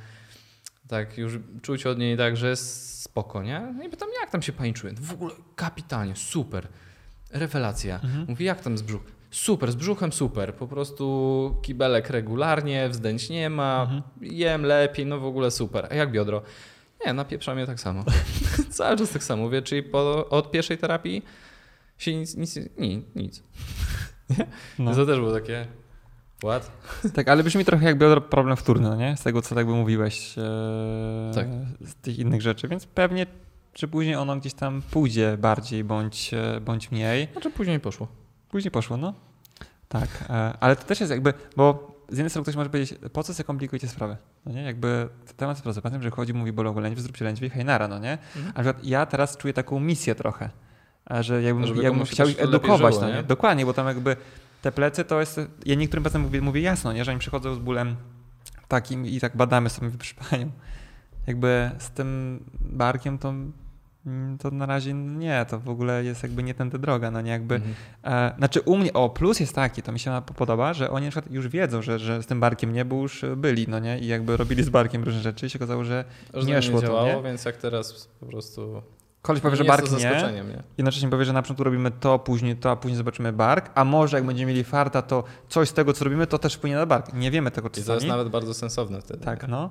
Tak, 0.88 1.18
już 1.18 1.34
czuć 1.62 1.86
od 1.86 1.98
niej 2.00 2.18
tak, 2.18 2.38
że 2.38 2.50
jest 2.50 3.02
spoko, 3.02 3.44
nie? 3.44 3.74
No 3.78 3.84
i 3.84 3.90
pytam, 3.90 4.10
jak 4.22 4.30
tam 4.32 4.42
się 4.42 4.54
pani 4.54 4.74
czuje? 4.74 4.94
No 4.94 5.00
w 5.02 5.14
ogóle 5.14 5.34
kapitalnie, 5.56 6.16
super. 6.16 6.68
Rewelacja. 7.32 7.96
Mhm. 7.96 8.26
Mówi, 8.30 8.46
jak 8.46 8.62
tam 8.62 8.78
z 8.78 8.82
brzuch? 8.82 9.02
Super, 9.32 9.72
z 9.72 9.76
brzuchem 9.76 10.12
super. 10.14 10.54
Po 10.56 10.68
prostu 10.68 11.56
kibelek 11.62 12.10
regularnie, 12.10 12.90
wzdęć 12.90 13.30
nie 13.30 13.50
ma, 13.50 13.82
Mhm. 13.82 14.02
jem 14.22 14.64
lepiej, 14.64 15.06
no 15.06 15.20
w 15.20 15.26
ogóle 15.26 15.52
super. 15.52 15.88
A 15.92 15.96
jak 15.96 16.12
biodro? 16.12 16.42
Nie, 17.06 17.14
napieprza 17.14 17.56
mnie 17.56 17.66
tak 17.66 17.80
samo. 17.80 18.04
Cały 18.70 18.98
czas 18.98 19.10
tak 19.10 19.24
samo. 19.24 19.44
Mówię, 19.44 19.62
czyli 19.62 19.84
po, 19.84 20.30
od 20.30 20.52
pierwszej 20.52 20.78
terapii 20.78 21.22
się 21.98 22.16
nic, 22.16 22.36
nic, 22.36 22.56
nic. 22.78 23.06
nic. 23.16 23.44
No. 24.80 24.96
To 24.96 25.06
też 25.06 25.20
było 25.20 25.32
takie, 25.34 25.66
What? 26.38 26.72
Tak, 27.16 27.28
ale 27.28 27.44
brzmi 27.44 27.66
trochę 27.66 27.86
jakby 27.86 28.22
problem 28.22 28.58
wtórny, 28.58 28.90
no 28.90 28.96
nie? 28.96 29.18
Z 29.18 29.24
tego, 29.24 29.42
co 29.42 29.56
tak 29.56 29.66
by 29.66 29.74
mówiłeś, 29.74 30.38
e, 30.38 31.32
Tak. 31.36 31.48
z 31.82 31.96
tych 31.96 32.20
innych 32.20 32.42
rzeczy, 32.42 32.68
więc 32.68 32.86
pewnie 32.86 33.26
czy 33.74 33.88
później 33.88 34.16
ono 34.16 34.38
gdzieś 34.38 34.54
tam 34.54 34.82
pójdzie 34.92 35.38
bardziej 35.38 35.84
bądź, 35.84 36.34
e, 36.34 36.62
bądź 36.62 36.92
mniej. 36.92 37.28
Znaczy 37.32 37.52
później 37.52 37.80
poszło. 37.80 38.08
Później 38.50 38.72
poszło, 38.72 38.98
no. 38.98 39.14
Tak, 39.90 40.08
e, 40.30 40.54
ale 40.60 40.76
to 40.76 40.84
też 40.84 41.00
jest 41.00 41.12
jakby, 41.12 41.34
bo 41.56 41.96
z 42.10 42.18
jednej 42.18 42.30
strony 42.30 42.44
ktoś 42.44 42.56
może 42.56 42.70
powiedzieć, 42.70 43.00
po 43.14 43.24
co 43.24 43.34
sobie 43.34 43.48
komplikujecie 43.48 43.88
sprawę? 43.88 44.18
No 44.46 44.52
nie, 44.52 44.62
jakby 44.62 45.10
temat 45.38 45.58
jest 45.58 45.64
prosty. 45.64 45.82
Pamiętam, 45.82 46.04
że 46.04 46.12
chodzi, 46.12 46.34
mówi 46.34 46.52
bolą 46.52 46.80
lędźwie, 46.80 47.02
zróbcie 47.02 47.26
lędźwie, 47.26 47.50
hej 47.50 47.66
nara, 47.66 47.88
no 47.88 48.00
nie? 48.00 48.18
Mhm. 48.36 48.54
A 48.56 48.62
przykład 48.62 48.84
ja 48.84 49.06
teraz 49.06 49.38
czuję 49.38 49.54
taką 49.54 49.80
misję 49.80 50.16
trochę, 50.16 50.50
że 51.22 51.42
jakbym, 51.42 51.82
jakbym 51.82 52.06
chciał 52.06 52.28
ich 52.28 52.42
edukować, 52.42 52.94
żyło, 52.94 53.06
no 53.06 53.10
nie? 53.12 53.16
nie? 53.16 53.24
Dokładnie, 53.24 53.66
bo 53.66 53.74
tam 53.74 53.88
jakby 53.88 54.16
te 54.62 54.72
plecy 54.72 55.04
to 55.04 55.20
jest, 55.20 55.40
ja 55.66 55.76
niektórym 55.76 56.04
pacjentom 56.04 56.22
mówię, 56.22 56.42
mówię 56.42 56.62
jasno, 56.62 56.94
nie, 56.94 57.06
że 57.06 57.12
oni 57.12 57.20
przychodzą 57.20 57.56
z 57.56 57.60
bólem 57.60 57.96
takim 58.68 59.06
i 59.06 59.20
tak 59.20 59.38
badamy 59.38 59.70
sobie, 59.70 59.92
proszę 59.98 60.16
panią, 60.30 60.52
jakby 61.28 61.72
z 61.78 61.90
tym 61.90 62.40
barkiem 62.60 63.18
to, 63.18 63.34
mm, 64.06 64.38
to 64.38 64.52
na 64.52 64.66
razie 64.66 64.94
nie, 64.94 65.46
to 65.50 65.60
w 65.60 65.70
ogóle 65.70 66.04
jest 66.04 66.24
jakby 66.24 66.44
nie 66.44 66.54
tędy 66.54 66.80
droga, 66.80 67.12
no 67.12 67.22
nie, 67.22 67.32
jakby 67.32 67.56
Mhm. 67.56 67.76
E, 68.04 68.38
znaczy 68.38 68.62
u 68.62 68.78
mnie, 68.78 68.94
o 68.94 69.10
plus 69.10 69.40
jest 69.40 69.56
taki, 69.56 69.82
to 69.82 69.92
mi 69.92 70.00
się 70.00 70.22
podoba, 70.36 70.74
że 70.74 70.92
oni 70.92 71.06
na 71.06 71.12
przykład 71.12 71.34
już 71.34 71.48
wiedzą, 71.48 71.82
że, 71.82 72.00
że 72.00 72.24
z 72.24 72.26
tym 72.26 72.40
barkiem 72.40 72.74
nie, 72.74 72.86
bo 72.86 72.96
już 72.96 73.26
byli, 73.38 73.66
no 73.68 73.80
nie? 73.80 74.00
I 74.00 74.08
jakby 74.08 74.38
robili 74.38 74.64
z 74.64 74.70
barkiem 74.70 75.04
różne 75.04 75.22
rzeczy 75.22 75.46
i 75.46 75.50
się 75.50 75.60
okazało, 75.60 75.84
że 75.84 76.06
Że 76.34 76.48
nie 76.48 76.54
nie, 76.54 76.62
szło 76.62 76.82
to, 76.82 76.88
działało, 76.88 77.14
nie? 77.14 77.24
więc 77.24 77.46
jak 77.46 77.58
teraz 77.58 78.08
po 78.20 78.26
prostu. 78.26 78.82
Koleś 79.28 79.42
powie, 79.42 79.52
nie 79.52 79.58
że 79.58 79.64
bark 79.64 79.92
nie, 79.92 80.64
jednocześnie 80.78 81.10
powie, 81.10 81.26
że 81.26 81.34
na 81.34 81.42
początku 81.42 81.64
robimy 81.64 81.92
to, 81.92 82.20
później 82.20 82.56
to, 82.56 82.72
a 82.72 82.76
później 82.76 82.98
zobaczymy 82.98 83.34
bark, 83.34 83.72
a 83.76 83.84
może 83.84 84.18
jak 84.18 84.26
będziemy 84.26 84.52
mieli 84.52 84.64
farta, 84.64 85.02
to 85.02 85.24
coś 85.50 85.70
z 85.70 85.74
tego, 85.74 85.94
co 85.94 86.04
robimy, 86.04 86.28
to 86.28 86.40
też 86.40 86.54
wpłynie 86.54 86.76
na 86.76 86.86
bark. 86.86 87.14
Nie 87.14 87.32
wiemy 87.32 87.52
tego 87.52 87.68
I 87.68 87.72
to 87.72 87.78
jest 87.78 87.88
czasami. 87.88 88.10
nawet 88.10 88.30
bardzo 88.30 88.54
sensowne 88.54 89.02
wtedy. 89.02 89.26
Tak, 89.26 89.48
no. 89.48 89.70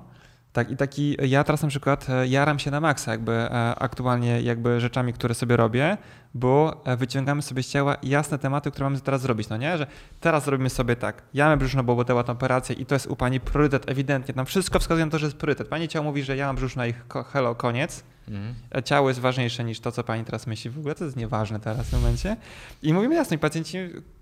Tak, 0.53 0.71
i 0.71 0.77
taki, 0.77 1.17
ja 1.21 1.43
teraz 1.43 1.61
na 1.61 1.67
przykład 1.67 2.09
e, 2.09 2.27
jaram 2.27 2.59
się 2.59 2.71
na 2.71 2.79
maksa 2.79 3.11
jakby 3.11 3.31
e, 3.31 3.75
aktualnie 3.75 4.41
jakby 4.41 4.79
rzeczami, 4.79 5.13
które 5.13 5.35
sobie 5.35 5.57
robię, 5.57 5.97
bo 6.33 6.81
e, 6.85 6.97
wyciągamy 6.97 7.41
sobie 7.41 7.63
z 7.63 7.69
ciała 7.69 7.97
jasne 8.03 8.39
tematy, 8.39 8.71
które 8.71 8.83
mamy 8.83 9.01
teraz 9.01 9.21
zrobić, 9.21 9.49
no 9.49 9.57
nie? 9.57 9.77
Że 9.77 9.87
teraz 10.19 10.47
robimy 10.47 10.69
sobie 10.69 10.95
tak, 10.95 11.21
jamę 11.33 11.57
brzuszno-bobotełatą 11.57 12.31
operację 12.31 12.75
i 12.75 12.85
to 12.85 12.95
jest 12.95 13.07
u 13.07 13.15
pani 13.15 13.39
priorytet 13.39 13.89
ewidentnie, 13.89 14.33
tam 14.33 14.45
wszystko 14.45 14.79
wskazuje 14.79 15.05
na 15.05 15.11
to, 15.11 15.19
że 15.19 15.25
jest 15.25 15.37
priorytet. 15.37 15.67
Pani 15.67 15.87
ciało 15.87 16.03
mówi, 16.03 16.23
że 16.23 16.37
jama 16.37 16.53
brzuszna 16.53 16.87
i 16.87 16.93
hello, 17.33 17.55
koniec. 17.55 18.03
Mhm. 18.27 18.83
Ciało 18.83 19.07
jest 19.09 19.19
ważniejsze 19.19 19.63
niż 19.63 19.79
to, 19.79 19.91
co 19.91 20.03
pani 20.03 20.25
teraz 20.25 20.47
myśli. 20.47 20.69
W 20.71 20.79
ogóle 20.79 20.95
to 20.95 21.03
jest 21.05 21.17
nieważne 21.17 21.59
teraz 21.59 21.87
w 21.87 21.93
momencie. 21.93 22.37
I 22.83 22.93
mówimy 22.93 23.15
jasno, 23.15 23.35
i 23.35 23.39
pacjenci 23.39 23.77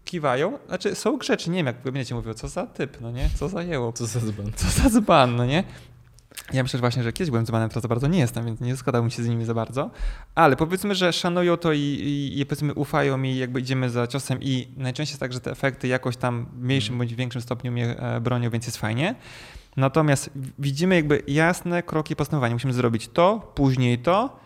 kiwają, 0.06 0.60
znaczy 0.68 0.95
są 0.95 1.18
grzeczni, 1.18 1.51
nie 1.51 1.58
wiem, 1.58 1.66
jak 1.66 1.82
będziecie 1.82 2.16
mówią, 2.16 2.34
co 2.34 2.47
za 2.47 2.68
typ, 2.68 3.01
no 3.01 3.12
nie? 3.12 3.30
Co 3.36 3.49
za 3.49 3.64
jeło. 3.64 3.93
Co 3.93 4.06
za 4.06 4.20
dzban. 4.20 4.51
Co 4.56 4.68
za 4.68 4.89
dzban, 4.89 5.36
no 5.36 5.45
nie? 5.45 5.64
Ja 6.53 6.64
myślę 6.64 6.78
że 6.78 6.82
właśnie, 6.82 7.03
że 7.03 7.14
kiedyś 7.14 7.30
byłem 7.32 7.45
dzbanem, 7.45 7.70
teraz 7.70 7.82
za 7.82 7.88
bardzo 7.88 8.08
nie 8.08 8.20
jestem, 8.20 8.45
więc 8.45 8.62
nie 8.62 8.78
składałbym 8.78 9.12
się 9.12 9.24
z 9.24 9.28
nimi 9.28 9.45
za 9.45 9.53
bardzo. 9.53 9.91
Ale 10.36 10.56
powiedzmy, 10.56 10.95
że 10.95 11.14
szanują 11.14 11.58
to 11.58 11.74
i, 11.74 11.80
i, 11.80 12.39
i 12.39 12.45
powiedzmy 12.45 12.74
ufają 12.74 13.18
mi, 13.18 13.38
jakby 13.38 13.60
idziemy 13.60 13.89
za 13.89 14.08
ciosem 14.08 14.39
i 14.41 14.68
najczęściej 14.78 15.14
jest 15.14 15.20
tak, 15.20 15.34
że 15.34 15.39
te 15.39 15.51
efekty 15.51 15.88
jakoś 15.88 16.18
tam 16.18 16.45
w 16.53 16.64
mniejszym 16.64 16.93
Mhm. 16.93 16.97
bądź 17.08 17.16
większym 17.16 17.41
stopniu 17.41 17.72
mnie 17.72 17.97
e, 17.99 18.22
bronią, 18.22 18.49
więc 18.49 18.66
jest 18.66 18.78
fajnie. 18.78 19.16
Natomiast 19.78 20.30
widzimy 20.59 20.95
jakby 20.95 21.23
jasne 21.28 21.84
kroki 21.84 22.15
postępowania. 22.15 22.55
Musimy 22.55 22.73
zrobić 22.73 23.07
to, 23.07 23.51
później 23.55 23.99
to. 23.99 24.39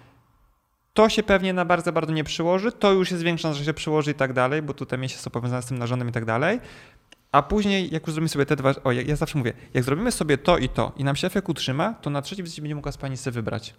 To 0.94 1.10
się 1.10 1.24
pewnie 1.24 1.54
na 1.54 1.66
bardzo, 1.66 1.94
bardzo 1.94 2.14
nie 2.14 2.24
przyłoży. 2.24 2.72
To 2.72 2.92
już 2.92 3.12
jest 3.12 3.24
większa, 3.24 3.54
że 3.54 3.66
się 3.66 3.74
przyłoży 3.74 4.12
i 4.12 4.14
tak 4.14 4.34
dalej, 4.34 4.62
bo 4.62 4.74
tutaj 4.74 5.00
mięśnie 5.00 5.20
są 5.20 5.30
powiązane 5.30 5.62
z 5.62 5.66
tym 5.66 5.78
narządem 5.78 6.10
i 6.10 6.12
tak 6.12 6.26
dalej. 6.26 6.60
A 7.32 7.42
później, 7.42 7.94
jak 7.94 8.08
już 8.08 8.14
zrobimy 8.14 8.30
sobie 8.30 8.46
te 8.46 8.56
dwa, 8.56 8.74
o, 8.84 8.92
ja, 8.92 9.02
ja 9.02 9.16
zawsze 9.16 9.38
mówię, 9.38 9.54
jak 9.74 9.84
zrobimy 9.84 10.12
sobie 10.12 10.38
to 10.38 10.58
i 10.58 10.70
to 10.70 10.92
i 10.98 11.04
nam 11.04 11.16
się 11.16 11.28
efekt 11.28 11.50
utrzyma, 11.50 11.94
to 11.94 12.10
na 12.10 12.22
wizycie 12.22 12.62
będzie 12.62 12.76
mogła 12.76 12.92
z 12.92 12.98
pani 12.98 13.18
sobie 13.18 13.34
wybrać. 13.34 13.74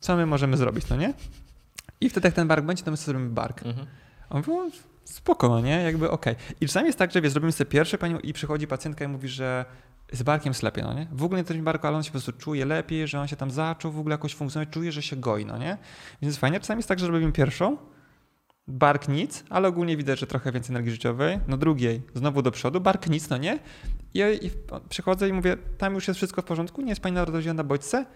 Co 0.00 0.16
my 0.16 0.26
możemy 0.26 0.56
zrobić, 0.56 0.88
no 0.88 0.96
nie? 0.96 1.14
I 2.00 2.10
wtedy 2.10 2.28
jak 2.28 2.34
ten 2.34 2.48
bark 2.48 2.64
będzie, 2.64 2.84
to 2.84 2.90
my 2.90 2.96
sobie 2.96 3.06
zrobimy 3.06 3.30
bark. 3.30 3.62
Mhm. 3.62 3.86
On 4.30 4.42
mówi, 4.46 4.76
spoko, 5.04 5.48
no 5.48 5.60
nie? 5.60 5.82
Jakby 5.82 6.10
okej. 6.10 6.34
I 6.60 6.66
czasami 6.66 6.86
jest 6.86 6.98
tak, 6.98 7.12
że 7.12 7.20
wie, 7.20 7.30
zrobimy 7.30 7.52
sobie 7.52 7.70
pierwszy 7.70 7.98
panią 7.98 8.18
i 8.18 8.32
przychodzi 8.32 8.66
pacjentka 8.66 9.04
i 9.04 9.08
mówi, 9.08 9.28
że 9.28 9.64
z 10.12 10.22
barkiem 10.22 10.50
jest 10.50 10.62
lepiej, 10.62 10.84
no 10.84 10.94
nie? 10.94 11.06
W 11.12 11.24
ogóle 11.24 11.40
nie 11.40 11.44
traci 11.44 11.62
barku, 11.62 11.86
ale 11.86 11.96
on 11.96 12.02
się 12.02 12.08
po 12.08 12.12
prostu 12.12 12.32
czuje 12.32 12.64
lepiej, 12.64 13.08
że 13.08 13.20
on 13.20 13.28
się 13.28 13.36
tam 13.36 13.50
zaczął 13.50 13.92
w 13.92 13.98
ogóle 13.98 14.14
jakoś 14.14 14.34
funkcjonować, 14.34 14.74
czuje, 14.74 14.92
że 14.92 15.02
się 15.02 15.16
goi, 15.16 15.46
no 15.46 15.58
nie? 15.58 15.78
Więc 16.22 16.30
jest 16.32 16.38
fajnie. 16.38 16.60
Czasami 16.60 16.78
jest 16.78 16.88
tak, 16.88 16.98
że 16.98 17.06
robimy 17.06 17.32
pierwszą, 17.32 17.76
bark 18.68 19.08
nic, 19.08 19.44
ale 19.50 19.68
ogólnie 19.68 19.96
widać, 19.96 20.18
że 20.18 20.26
trochę 20.26 20.52
więcej 20.52 20.72
energii 20.72 20.92
życiowej. 20.92 21.40
Na 21.46 21.56
drugiej 21.56 22.02
znowu 22.14 22.42
do 22.42 22.50
przodu, 22.50 22.80
bark 22.80 23.08
nic, 23.08 23.28
no 23.30 23.36
nie? 23.36 23.58
I, 24.14 24.20
i 24.20 24.50
przychodzę 24.88 25.28
i 25.28 25.32
mówię, 25.32 25.56
tam 25.78 25.94
już 25.94 26.08
jest 26.08 26.18
wszystko 26.18 26.42
w 26.42 26.44
porządku, 26.44 26.82
nie 26.82 26.88
jest 26.88 27.00
pani 27.00 27.14
narodowa 27.14 27.52
na 27.54 27.64
bodźce? 27.64 28.06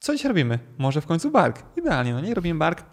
Co 0.00 0.12
dziś 0.12 0.24
robimy? 0.24 0.58
Może 0.78 1.00
w 1.00 1.06
końcu 1.06 1.30
bark. 1.30 1.62
Idealnie, 1.76 2.12
no 2.12 2.20
nie? 2.20 2.34
Robimy 2.34 2.58
bark 2.58 2.84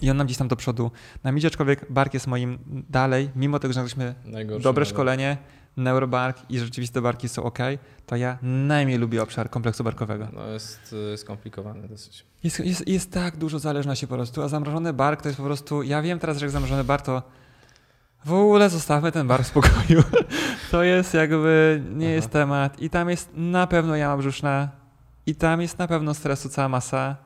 i 0.00 0.10
on 0.10 0.16
nam 0.16 0.26
gdzieś 0.26 0.38
tam 0.38 0.48
do 0.48 0.56
przodu 0.56 0.90
nam 1.24 1.38
idzie, 1.38 1.48
aczkolwiek 1.48 1.92
bark 1.92 2.14
jest 2.14 2.26
moim 2.26 2.58
dalej, 2.88 3.30
mimo 3.36 3.58
tego, 3.58 3.74
że 3.74 3.84
Najgorsze 4.24 4.62
dobre 4.62 4.84
szkolenie, 4.84 5.36
neurobark 5.76 6.50
i 6.50 6.58
rzeczywiste 6.58 7.02
barki 7.02 7.28
są 7.28 7.42
ok, 7.42 7.58
to 8.06 8.16
ja 8.16 8.38
najmniej 8.42 8.98
lubię 8.98 9.22
obszar 9.22 9.50
kompleksu 9.50 9.84
barkowego. 9.84 10.28
No 10.32 10.46
jest 10.46 10.94
skomplikowany 11.16 11.88
dosyć. 11.88 12.24
Jest, 12.44 12.60
jest, 12.60 12.88
jest 12.88 13.12
tak 13.12 13.36
dużo 13.36 13.58
zależności 13.58 14.06
po 14.06 14.14
prostu, 14.14 14.42
a 14.42 14.48
zamrożony 14.48 14.92
bark 14.92 15.22
to 15.22 15.28
jest 15.28 15.38
po 15.38 15.44
prostu, 15.44 15.82
ja 15.82 16.02
wiem 16.02 16.18
teraz, 16.18 16.38
że 16.38 16.46
jak 16.46 16.50
zamrożony 16.50 16.84
bark 16.84 17.04
to 17.04 17.22
w 18.24 18.32
ogóle 18.32 18.70
zostawmy 18.70 19.12
ten 19.12 19.26
bark 19.26 19.44
w 19.44 19.46
spokoju. 19.46 20.02
to 20.70 20.82
jest 20.82 21.14
jakby, 21.14 21.82
nie 21.90 22.06
Aha. 22.06 22.14
jest 22.14 22.30
temat 22.30 22.80
i 22.80 22.90
tam 22.90 23.10
jest 23.10 23.30
na 23.34 23.66
pewno 23.66 23.96
jama 23.96 24.16
brzuszna 24.16 24.68
i 25.26 25.34
tam 25.34 25.60
jest 25.60 25.78
na 25.78 25.88
pewno 25.88 26.14
stresu 26.14 26.48
cała 26.48 26.68
masa 26.68 27.16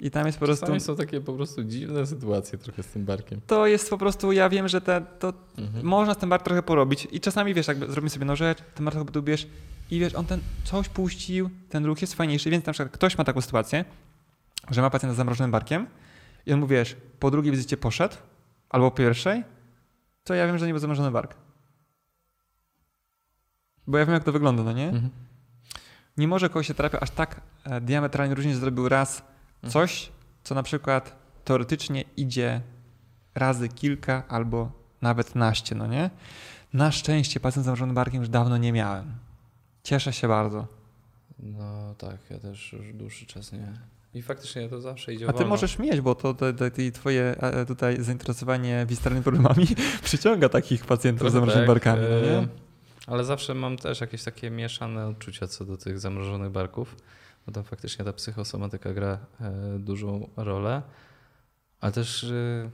i 0.00 0.10
tam 0.10 0.26
jest 0.26 0.38
po 0.38 0.44
prostu... 0.44 0.60
Czasami 0.66 0.80
są 0.80 0.96
takie 0.96 1.20
po 1.20 1.32
prostu 1.32 1.64
dziwne 1.64 2.06
sytuacje 2.06 2.58
trochę 2.58 2.82
z 2.82 2.86
tym 2.86 3.04
barkiem. 3.04 3.40
To 3.46 3.66
jest 3.66 3.90
po 3.90 3.98
prostu, 3.98 4.32
ja 4.32 4.48
wiem, 4.48 4.68
że 4.68 4.80
te, 4.80 5.00
to 5.18 5.32
Mhm. 5.58 5.86
można 5.86 6.14
z 6.14 6.16
tym 6.16 6.28
bark 6.28 6.42
trochę 6.44 6.62
porobić 6.62 7.08
i 7.12 7.20
czasami 7.20 7.54
wiesz, 7.54 7.68
jakby 7.68 7.86
zrobimy 7.86 8.10
sobie 8.10 8.36
rzecz, 8.36 8.58
ten 8.74 8.84
bark 8.84 9.04
podubierz 9.04 9.46
i 9.90 9.98
wiesz, 10.00 10.14
on 10.14 10.26
ten 10.26 10.40
coś 10.64 10.88
puścił, 10.88 11.50
ten 11.68 11.84
ruch 11.86 12.00
jest 12.00 12.14
fajniejszy, 12.14 12.50
więc 12.50 12.66
na 12.66 12.72
przykład 12.72 12.92
ktoś 12.92 13.18
ma 13.18 13.24
taką 13.24 13.40
sytuację, 13.40 13.84
że 14.70 14.82
ma 14.82 14.90
pacjenta 14.90 15.14
z 15.14 15.16
zamrożonym 15.16 15.50
barkiem 15.50 15.86
i 16.46 16.52
on 16.52 16.60
mu 16.60 16.66
wiesz, 16.66 16.96
po 17.20 17.30
drugiej 17.30 17.52
wizycie 17.52 17.76
poszedł, 17.76 18.16
albo 18.70 18.90
po 18.90 18.96
pierwszej, 18.96 19.44
to 20.24 20.34
ja 20.34 20.46
wiem, 20.46 20.58
że 20.58 20.66
nie 20.66 20.72
był 20.72 20.80
zamrożony 20.80 21.10
bark. 21.10 21.34
Bo 23.86 23.98
ja 23.98 24.06
wiem, 24.06 24.14
jak 24.14 24.24
to 24.24 24.32
wygląda, 24.32 24.62
no 24.62 24.72
nie? 24.72 24.88
Mhm. 24.88 25.10
Nie 26.16 26.28
może 26.28 26.48
kogoś 26.48 26.66
się 26.66 26.74
terapia 26.74 27.00
aż 27.00 27.10
tak 27.10 27.40
e, 27.64 27.80
diametralnie 27.80 28.34
różnić, 28.34 28.54
że 28.54 28.60
zrobił 28.60 28.88
raz. 28.88 29.22
Coś, 29.66 30.12
co 30.44 30.54
na 30.54 30.62
przykład 30.62 31.16
teoretycznie 31.44 32.04
idzie 32.16 32.60
razy 33.34 33.68
kilka 33.68 34.22
albo 34.28 34.72
nawet 35.02 35.34
naście, 35.34 35.74
no 35.74 35.86
nie? 35.86 36.10
Na 36.72 36.92
szczęście 36.92 37.40
pacjent 37.40 37.64
z 37.64 37.66
zamrożonym 37.66 37.94
barkiem 37.94 38.20
już 38.20 38.28
dawno 38.28 38.56
nie 38.56 38.72
miałem. 38.72 39.14
Cieszę 39.82 40.12
się 40.12 40.28
bardzo. 40.28 40.66
No 41.38 41.94
tak, 41.98 42.16
ja 42.30 42.38
też 42.38 42.72
już 42.72 42.92
dłuższy 42.92 43.26
czas 43.26 43.52
nie. 43.52 43.72
I 44.14 44.22
faktycznie 44.22 44.68
to 44.68 44.80
zawsze 44.80 45.14
idzie 45.14 45.24
A 45.24 45.28
ty 45.28 45.38
wolno. 45.38 45.48
możesz 45.48 45.78
mieć, 45.78 46.00
bo 46.00 46.14
to, 46.14 46.34
to, 46.34 46.52
to, 46.52 46.70
to 46.70 46.76
twoje 46.92 47.22
e, 47.40 47.66
tutaj 47.66 48.02
zainteresowanie 48.02 48.86
wistralnymi 48.88 49.24
problemami 49.24 49.66
przyciąga 50.02 50.48
takich 50.48 50.86
pacjentów 50.86 51.30
z 51.30 51.32
zamrożonymi 51.32 51.66
tak, 51.66 51.74
barkami, 51.74 52.02
no 52.10 52.16
e, 52.16 52.22
nie? 52.22 52.48
Ale 53.06 53.24
zawsze 53.24 53.54
mam 53.54 53.76
też 53.76 54.00
jakieś 54.00 54.22
takie 54.22 54.50
mieszane 54.50 55.06
odczucia 55.06 55.46
co 55.46 55.64
do 55.64 55.76
tych 55.76 56.00
zamrożonych 56.00 56.50
barków, 56.50 56.96
bo 57.48 57.52
tam 57.52 57.64
faktycznie 57.64 58.04
ta 58.04 58.12
psychosomatyka 58.12 58.92
gra 58.92 59.18
e, 59.40 59.78
dużą 59.78 60.28
rolę. 60.36 60.82
Ale 61.80 61.92
też 61.92 62.24
e, 62.24 62.70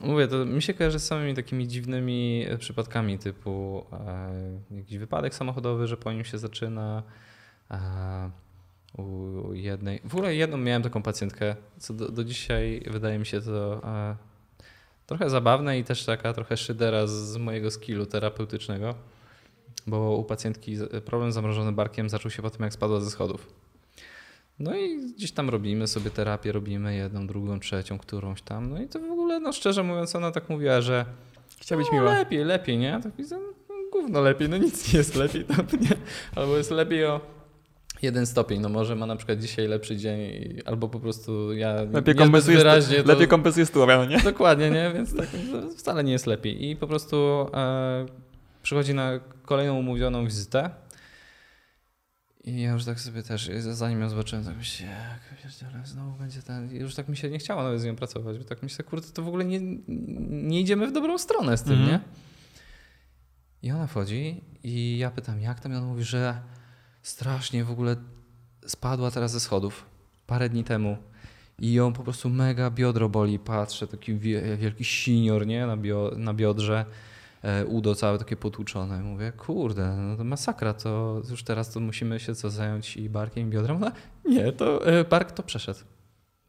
mówię, 0.00 0.28
to 0.28 0.44
mi 0.44 0.62
się 0.62 0.74
kojarzy 0.74 0.98
z 0.98 1.06
samymi 1.06 1.34
takimi 1.34 1.68
dziwnymi 1.68 2.46
e, 2.48 2.58
przypadkami 2.58 3.18
typu 3.18 3.84
jakiś 4.70 4.98
wypadek 4.98 5.34
samochodowy, 5.34 5.86
że 5.86 5.96
po 5.96 6.12
nim 6.12 6.24
się 6.24 6.38
zaczyna. 6.38 7.02
U 8.98 9.52
jednej. 9.52 10.00
W 10.04 10.14
ogóle 10.14 10.34
jedną 10.34 10.56
miałem 10.56 10.82
taką 10.82 11.02
pacjentkę, 11.02 11.56
co 11.78 11.94
do, 11.94 12.08
do 12.08 12.24
dzisiaj 12.24 12.82
wydaje 12.90 13.18
mi 13.18 13.26
się 13.26 13.40
to 13.40 13.80
trochę 15.06 15.30
zabawne 15.30 15.78
i 15.78 15.84
też 15.84 16.04
taka 16.04 16.32
trochę 16.32 16.56
szydera 16.56 17.06
z 17.06 17.36
mojego 17.36 17.70
skillu 17.70 18.06
terapeutycznego, 18.06 18.94
bo 19.86 20.16
u 20.16 20.24
pacjentki 20.24 20.76
problem 21.04 21.32
z 21.32 21.34
zamrożonym 21.34 21.74
barkiem 21.74 22.08
zaczął 22.08 22.30
się 22.30 22.42
po 22.42 22.50
tym, 22.50 22.62
jak 22.62 22.72
spadła 22.72 23.00
ze 23.00 23.10
schodów. 23.10 23.46
No 24.58 24.76
i 24.76 25.12
gdzieś 25.16 25.32
tam 25.32 25.50
robimy 25.50 25.86
sobie 25.86 26.10
terapię, 26.10 26.52
robimy 26.52 26.96
jedną, 26.96 27.26
drugą, 27.26 27.60
trzecią, 27.60 27.98
którąś 27.98 28.42
tam. 28.42 28.70
No 28.70 28.82
i 28.82 28.88
to 28.88 29.00
w 29.00 29.10
ogóle, 29.10 29.40
no 29.40 29.52
szczerze 29.52 29.82
mówiąc, 29.82 30.16
ona 30.16 30.30
tak 30.30 30.48
mówiła, 30.48 30.80
że 30.80 31.04
Chciał 31.60 31.78
być 31.78 31.88
no, 31.92 31.98
miła. 31.98 32.14
lepiej, 32.14 32.44
lepiej, 32.44 32.78
nie? 32.78 33.00
Tak 33.02 33.12
widzę, 33.18 33.38
no, 33.68 33.74
gówno 33.92 34.20
lepiej, 34.20 34.48
no 34.48 34.56
nic 34.56 34.92
nie 34.92 34.98
jest 34.98 35.16
lepiej 35.16 35.44
tam, 35.44 35.66
nie? 35.90 35.96
Albo 36.34 36.56
jest 36.56 36.70
lepiej 36.70 37.04
o 37.06 37.20
jeden 38.02 38.26
stopień, 38.26 38.60
no 38.60 38.68
może 38.68 38.96
ma 38.96 39.06
na 39.06 39.16
przykład 39.16 39.38
dzisiaj 39.38 39.68
lepszy 39.68 39.96
dzień, 39.96 40.20
albo 40.64 40.88
po 40.88 41.00
prostu 41.00 41.52
ja 41.52 41.74
Lepiej 41.92 42.14
kompensuje, 42.14 42.56
wyraźnie 42.56 43.02
to, 43.02 43.08
lepiej 43.08 43.28
kompensuje 43.28 43.66
stówę, 43.66 43.96
no 43.96 44.04
nie? 44.04 44.18
Dokładnie, 44.18 44.70
nie? 44.70 44.92
Więc 44.94 45.16
tak, 45.16 45.26
wcale 45.76 46.04
nie 46.04 46.12
jest 46.12 46.26
lepiej. 46.26 46.70
I 46.70 46.76
po 46.76 46.86
prostu 46.86 47.46
e, 47.54 48.06
Przychodzi 48.62 48.94
na 48.94 49.10
kolejną 49.42 49.78
umówioną 49.78 50.24
wizytę 50.24 50.70
i 52.44 52.60
ja 52.62 52.70
już 52.70 52.84
tak 52.84 53.00
sobie 53.00 53.22
też, 53.22 53.50
zanim 53.60 54.00
ją 54.00 54.08
zobaczyłem, 54.08 54.44
tak 54.44 54.56
myślę, 54.56 54.86
jak 54.86 55.42
pierdziele, 55.42 55.86
znowu 55.86 56.12
będzie 56.18 56.42
ten, 56.42 56.74
już 56.76 56.94
tak 56.94 57.08
mi 57.08 57.16
się 57.16 57.30
nie 57.30 57.38
chciało 57.38 57.62
nawet 57.62 57.80
z 57.80 57.84
nią 57.84 57.96
pracować, 57.96 58.38
bo 58.38 58.44
tak 58.44 58.62
myślę, 58.62 58.84
kurde, 58.84 59.08
to 59.08 59.22
w 59.22 59.28
ogóle 59.28 59.44
nie, 59.44 59.60
nie 60.28 60.60
idziemy 60.60 60.86
w 60.86 60.92
dobrą 60.92 61.18
stronę 61.18 61.56
z 61.58 61.62
tym, 61.62 61.72
Mhm. 61.72 61.90
nie? 61.90 62.00
I 63.62 63.72
ona 63.72 63.86
wchodzi 63.86 64.44
i 64.62 64.98
ja 64.98 65.10
pytam, 65.10 65.40
jak 65.40 65.60
tam? 65.60 65.72
I 65.72 65.76
ona 65.76 65.86
mówi, 65.86 66.04
że 66.04 66.40
strasznie 67.02 67.64
w 67.64 67.70
ogóle 67.70 67.96
spadła 68.66 69.10
teraz 69.10 69.32
ze 69.32 69.40
schodów 69.40 69.86
parę 70.26 70.48
dni 70.48 70.64
temu 70.64 70.96
i 71.58 71.72
ją 71.72 71.92
po 71.92 72.02
prostu 72.02 72.28
mega 72.30 72.70
biodro 72.70 73.08
boli. 73.08 73.38
Patrzę, 73.38 73.86
taki 73.86 74.14
wie- 74.18 74.56
wielki 74.56 74.84
sinior, 74.84 75.46
nie? 75.46 75.66
Na, 75.66 75.76
bio, 75.76 76.12
na 76.16 76.34
biodrze, 76.34 76.84
udo 77.66 77.94
całe 77.94 78.18
takie 78.18 78.36
potłuczone. 78.36 79.02
Mówię, 79.02 79.32
kurde, 79.32 79.96
no 79.96 80.16
to 80.16 80.24
masakra, 80.24 80.74
to 80.74 81.22
już 81.30 81.44
teraz 81.44 81.70
to 81.70 81.80
musimy 81.80 82.20
się 82.20 82.34
co 82.34 82.50
zająć 82.50 82.96
i 82.96 83.10
barkiem, 83.10 83.48
i 83.48 83.50
biodrem? 83.50 83.76
Ona, 83.76 83.92
nie, 84.24 84.52
to 84.52 84.86
e, 84.86 85.04
bark 85.04 85.32
to 85.32 85.42
przeszedł. 85.42 85.78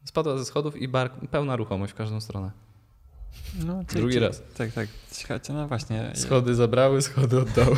Spadła 0.04 0.38
ze 0.38 0.44
schodów 0.44 0.76
i 0.76 0.88
bark, 0.88 1.12
pełna 1.30 1.56
ruchomość 1.56 1.92
w 1.92 1.96
każdą 1.96 2.20
stronę. 2.20 2.50
No, 3.66 3.84
Drugi 3.94 4.18
raz. 4.18 4.42
Tak, 4.56 4.72
tak. 4.72 4.88
No 5.48 5.68
właśnie. 5.68 6.12
Schody 6.14 6.54
zabrały, 6.54 7.02
schody 7.02 7.38
oddały. 7.40 7.76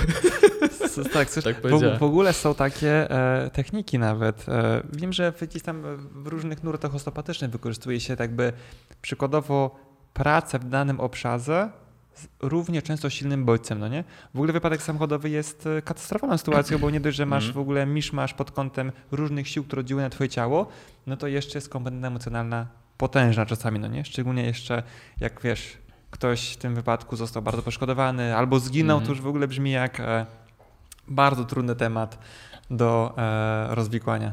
S- 0.62 1.00
Tak, 1.12 1.30
słysz, 1.30 1.44
Tak 1.44 1.56
w, 1.56 1.98
w 1.98 2.02
ogóle 2.02 2.32
są 2.32 2.54
takie 2.54 3.10
e, 3.10 3.50
techniki 3.50 3.98
nawet. 3.98 4.48
E, 4.48 4.82
wiem, 4.92 5.12
że 5.12 5.32
w, 5.32 5.40
gdzieś 5.40 5.62
tam 5.62 5.82
w 6.22 6.26
różnych 6.26 6.62
nurtach 6.62 6.94
osteopatycznych 6.94 7.50
wykorzystuje 7.50 8.00
się 8.00 8.16
tak 8.16 8.20
jakby 8.30 8.52
przykładowo 9.02 9.76
pracę 10.12 10.58
w 10.58 10.64
danym 10.64 11.00
obszarze 11.00 11.70
równie 12.42 12.82
często 12.82 13.10
silnym 13.10 13.44
bodźcem, 13.44 13.78
no 13.78 13.88
nie? 13.88 14.04
W 14.34 14.36
ogóle 14.36 14.52
wypadek 14.52 14.82
samochodowy 14.82 15.30
jest 15.30 15.66
e, 15.66 15.82
katastrofalną 15.82 16.38
sytuacją, 16.38 16.78
bo 16.78 16.90
nie 16.90 17.00
dość, 17.00 17.16
że 17.16 17.26
masz 17.26 17.44
Mhm. 17.44 17.54
w 17.54 17.58
ogóle 17.58 17.86
miszmasz 17.86 18.34
pod 18.34 18.50
kątem 18.50 18.92
różnych 19.12 19.48
sił, 19.48 19.64
które 19.64 19.80
oddziałują 19.80 20.06
na 20.06 20.10
twoje 20.10 20.28
ciało, 20.28 20.66
no 21.06 21.16
to 21.16 21.26
jeszcze 21.28 21.58
jest 21.58 21.68
komponenta 21.68 22.06
emocjonalna 22.06 22.66
potężna 22.98 23.46
czasami, 23.46 23.78
no 23.78 23.88
nie? 23.88 24.04
Szczególnie 24.04 24.44
jeszcze 24.44 24.82
jak 25.20 25.40
wiesz, 25.42 25.78
ktoś 26.10 26.52
w 26.52 26.56
tym 26.56 26.74
wypadku 26.74 27.16
został 27.16 27.42
bardzo 27.42 27.62
poszkodowany 27.62 28.36
albo 28.36 28.60
zginął, 28.60 28.96
Mhm. 28.98 29.06
to 29.06 29.12
już 29.12 29.20
w 29.22 29.26
ogóle 29.26 29.48
brzmi 29.48 29.70
jak 29.70 30.00
e, 30.00 30.26
bardzo 31.08 31.44
trudny 31.44 31.76
temat 31.76 32.18
do 32.70 33.14
e, 33.18 33.74
rozwikłania. 33.74 34.32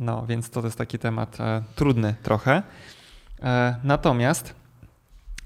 No, 0.00 0.26
więc 0.26 0.50
to 0.50 0.60
jest 0.64 0.78
taki 0.78 0.98
temat 0.98 1.40
e, 1.40 1.62
trudny 1.74 2.14
trochę. 2.22 2.62
E, 3.42 3.76
natomiast 3.84 4.54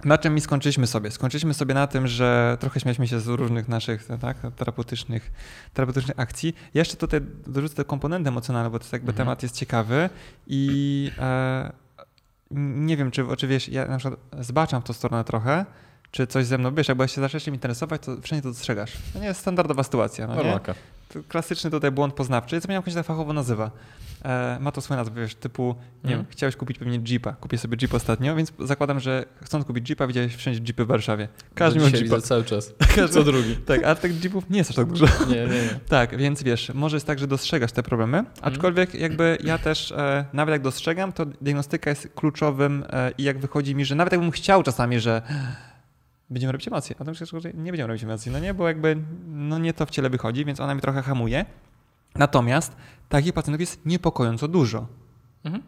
na 0.04 0.18
czym 0.18 0.34
mi 0.34 0.40
skończyliśmy 0.40 0.86
sobie? 0.86 1.10
Skończyliśmy 1.10 1.54
sobie 1.54 1.74
na 1.74 1.86
tym, 1.86 2.06
że 2.06 2.56
trochę 2.60 2.80
śmialiśmy 2.80 3.08
się 3.08 3.20
z 3.20 3.26
różnych 3.26 3.68
naszych 3.68 4.08
tak, 4.20 4.36
terapeutycznych, 4.56 5.30
terapeutycznych 5.74 6.20
akcji. 6.20 6.54
Ja 6.74 6.80
jeszcze 6.80 6.96
tutaj 6.96 7.20
dorzucę 7.46 7.74
te 7.74 7.84
komponenty 7.84 8.28
emocjonalne, 8.28 8.70
bo 8.70 8.78
to 8.78 8.84
jest 8.84 8.92
jakby 8.92 9.10
Mhm. 9.10 9.26
temat 9.26 9.42
jest 9.42 9.56
ciekawy 9.56 10.10
i 10.46 11.10
e, 11.18 11.72
nie 12.50 12.96
wiem, 12.96 13.10
czy, 13.10 13.24
czy 13.38 13.46
wiesz, 13.46 13.68
ja 13.68 13.86
na 13.86 13.98
przykład 13.98 14.20
zbaczam 14.40 14.82
w 14.82 14.84
tą 14.84 14.92
stronę 14.92 15.24
trochę, 15.24 15.64
czy 16.10 16.26
coś 16.26 16.46
ze 16.46 16.58
mną, 16.58 16.74
wiesz, 16.74 16.88
jakby 16.88 17.08
się 17.08 17.20
zaczęłaś 17.20 17.44
tym 17.44 17.54
interesować, 17.54 18.02
to 18.02 18.16
wszędzie 18.22 18.42
to 18.42 18.48
dostrzegasz. 18.48 18.92
To 19.12 19.18
nie 19.18 19.26
jest 19.26 19.40
standardowa 19.40 19.82
sytuacja, 19.82 20.26
no 20.26 20.34
nie? 20.42 20.60
Klasyczny 21.28 21.70
tutaj 21.70 21.90
błąd 21.90 22.14
poznawczy. 22.14 22.56
Ja 22.56 22.60
zapomniałem, 22.60 22.80
jak 22.82 22.88
on 22.88 22.90
się 22.92 22.96
tak 22.96 23.06
fachowo 23.06 23.32
nazywa. 23.32 23.70
E, 24.24 24.58
ma 24.60 24.72
to 24.72 24.80
swoją 24.80 24.98
nazwę, 25.00 25.20
wiesz, 25.20 25.34
typu, 25.34 25.74
nie 26.04 26.10
Mhm. 26.10 26.18
wiem, 26.18 26.26
chciałeś 26.30 26.56
kupić 26.56 26.78
pewnie 26.78 27.00
Jeepa. 27.08 27.32
Kupię 27.32 27.58
sobie 27.58 27.76
Jeep 27.82 27.94
ostatnio, 27.94 28.36
więc 28.36 28.52
zakładam, 28.58 29.00
że 29.00 29.24
chcąc 29.42 29.64
kupić 29.64 29.88
Jeepa, 29.90 30.06
widziałeś 30.06 30.34
wszędzie 30.36 30.60
Jeepy 30.66 30.84
w 30.84 30.88
Warszawie. 30.88 31.28
Każdy 31.54 31.80
dzisiaj 31.80 32.00
Jeepa. 32.02 32.20
cały 32.20 32.44
czas. 32.44 32.74
Każdy- 32.96 33.08
Co 33.08 33.24
drugi. 33.24 33.56
Tak, 33.56 33.84
a 33.84 33.94
tych 33.94 34.24
Jeepów 34.24 34.50
nie 34.50 34.58
jest 34.58 34.70
aż 34.70 34.76
tak 34.76 34.86
dużo. 34.86 35.06
Nie, 35.28 35.34
nie, 35.36 35.46
nie. 35.46 35.80
Tak, 35.88 36.16
więc 36.16 36.42
wiesz, 36.42 36.70
może 36.74 36.96
jest 36.96 37.06
tak, 37.06 37.18
że 37.18 37.26
dostrzegasz 37.26 37.72
te 37.72 37.82
problemy, 37.82 38.24
aczkolwiek 38.42 38.94
jakby 38.94 39.38
ja 39.44 39.58
też, 39.58 39.92
e, 39.92 40.24
nawet 40.32 40.52
jak 40.52 40.62
dostrzegam, 40.62 41.12
to 41.12 41.26
diagnostyka 41.26 41.90
jest 41.90 42.08
kluczowym 42.14 42.84
e, 42.90 43.10
i 43.18 43.22
jak 43.22 43.38
wychodzi 43.38 43.74
mi, 43.74 43.84
że 43.84 43.94
nawet 43.94 44.12
jakbym 44.12 44.30
chciał 44.30 44.62
czasami, 44.62 45.00
że 45.00 45.22
będziemy 46.30 46.52
robić 46.52 46.68
emocje, 46.68 46.96
a 46.98 47.04
to 47.04 47.14
że 47.14 47.52
nie 47.54 47.70
będziemy 47.72 47.86
robić 47.86 48.04
emocji, 48.04 48.32
no 48.32 48.38
nie, 48.38 48.54
bo 48.54 48.68
jakby 48.68 48.96
no 49.28 49.58
nie 49.58 49.72
to 49.72 49.86
w 49.86 49.90
ciele 49.90 50.10
wychodzi, 50.10 50.44
więc 50.44 50.60
ona 50.60 50.74
mi 50.74 50.80
trochę 50.80 51.02
hamuje. 51.02 51.44
Natomiast 52.14 52.76
takich 53.10 53.32
pacjentów 53.32 53.60
jest 53.60 53.86
niepokojąco 53.86 54.48
dużo. 54.48 54.86
Mhm. 55.44 55.62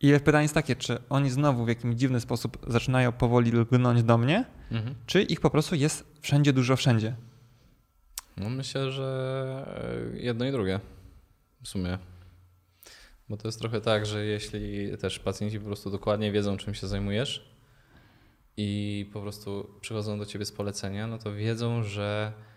I 0.00 0.12
pytanie 0.24 0.42
jest 0.42 0.54
takie, 0.54 0.76
czy 0.76 0.98
oni 1.08 1.30
znowu 1.30 1.64
w 1.64 1.68
jakimś 1.68 1.96
dziwny 1.96 2.20
sposób 2.20 2.58
zaczynają 2.66 3.12
powoli 3.12 3.52
lgnąć 3.52 4.02
do 4.02 4.18
mnie, 4.18 4.44
Mhm. 4.70 4.94
czy 5.06 5.22
ich 5.22 5.40
po 5.40 5.50
prostu 5.50 5.74
jest 5.74 6.06
wszędzie 6.20 6.52
dużo, 6.52 6.76
wszędzie. 6.76 7.14
No 8.36 8.50
myślę, 8.50 8.92
że 8.92 10.10
jedno 10.14 10.44
i 10.44 10.52
drugie 10.52 10.80
w 11.62 11.68
sumie. 11.68 11.98
Bo 13.28 13.36
to 13.36 13.48
jest 13.48 13.58
trochę 13.60 13.80
tak, 13.80 14.06
że 14.06 14.24
jeśli 14.24 14.98
też 14.98 15.18
pacjenci 15.18 15.58
po 15.60 15.66
prostu 15.66 15.90
dokładnie 15.90 16.32
wiedzą, 16.32 16.56
czym 16.56 16.74
się 16.74 16.86
zajmujesz 16.86 17.54
i 18.56 19.10
po 19.12 19.20
prostu 19.20 19.70
przychodzą 19.80 20.18
do 20.18 20.26
ciebie 20.26 20.44
z 20.44 20.52
polecenia, 20.52 21.06
no 21.06 21.18
to 21.18 21.32
wiedzą, 21.34 21.82
że 21.82 22.32
e, 22.38 22.53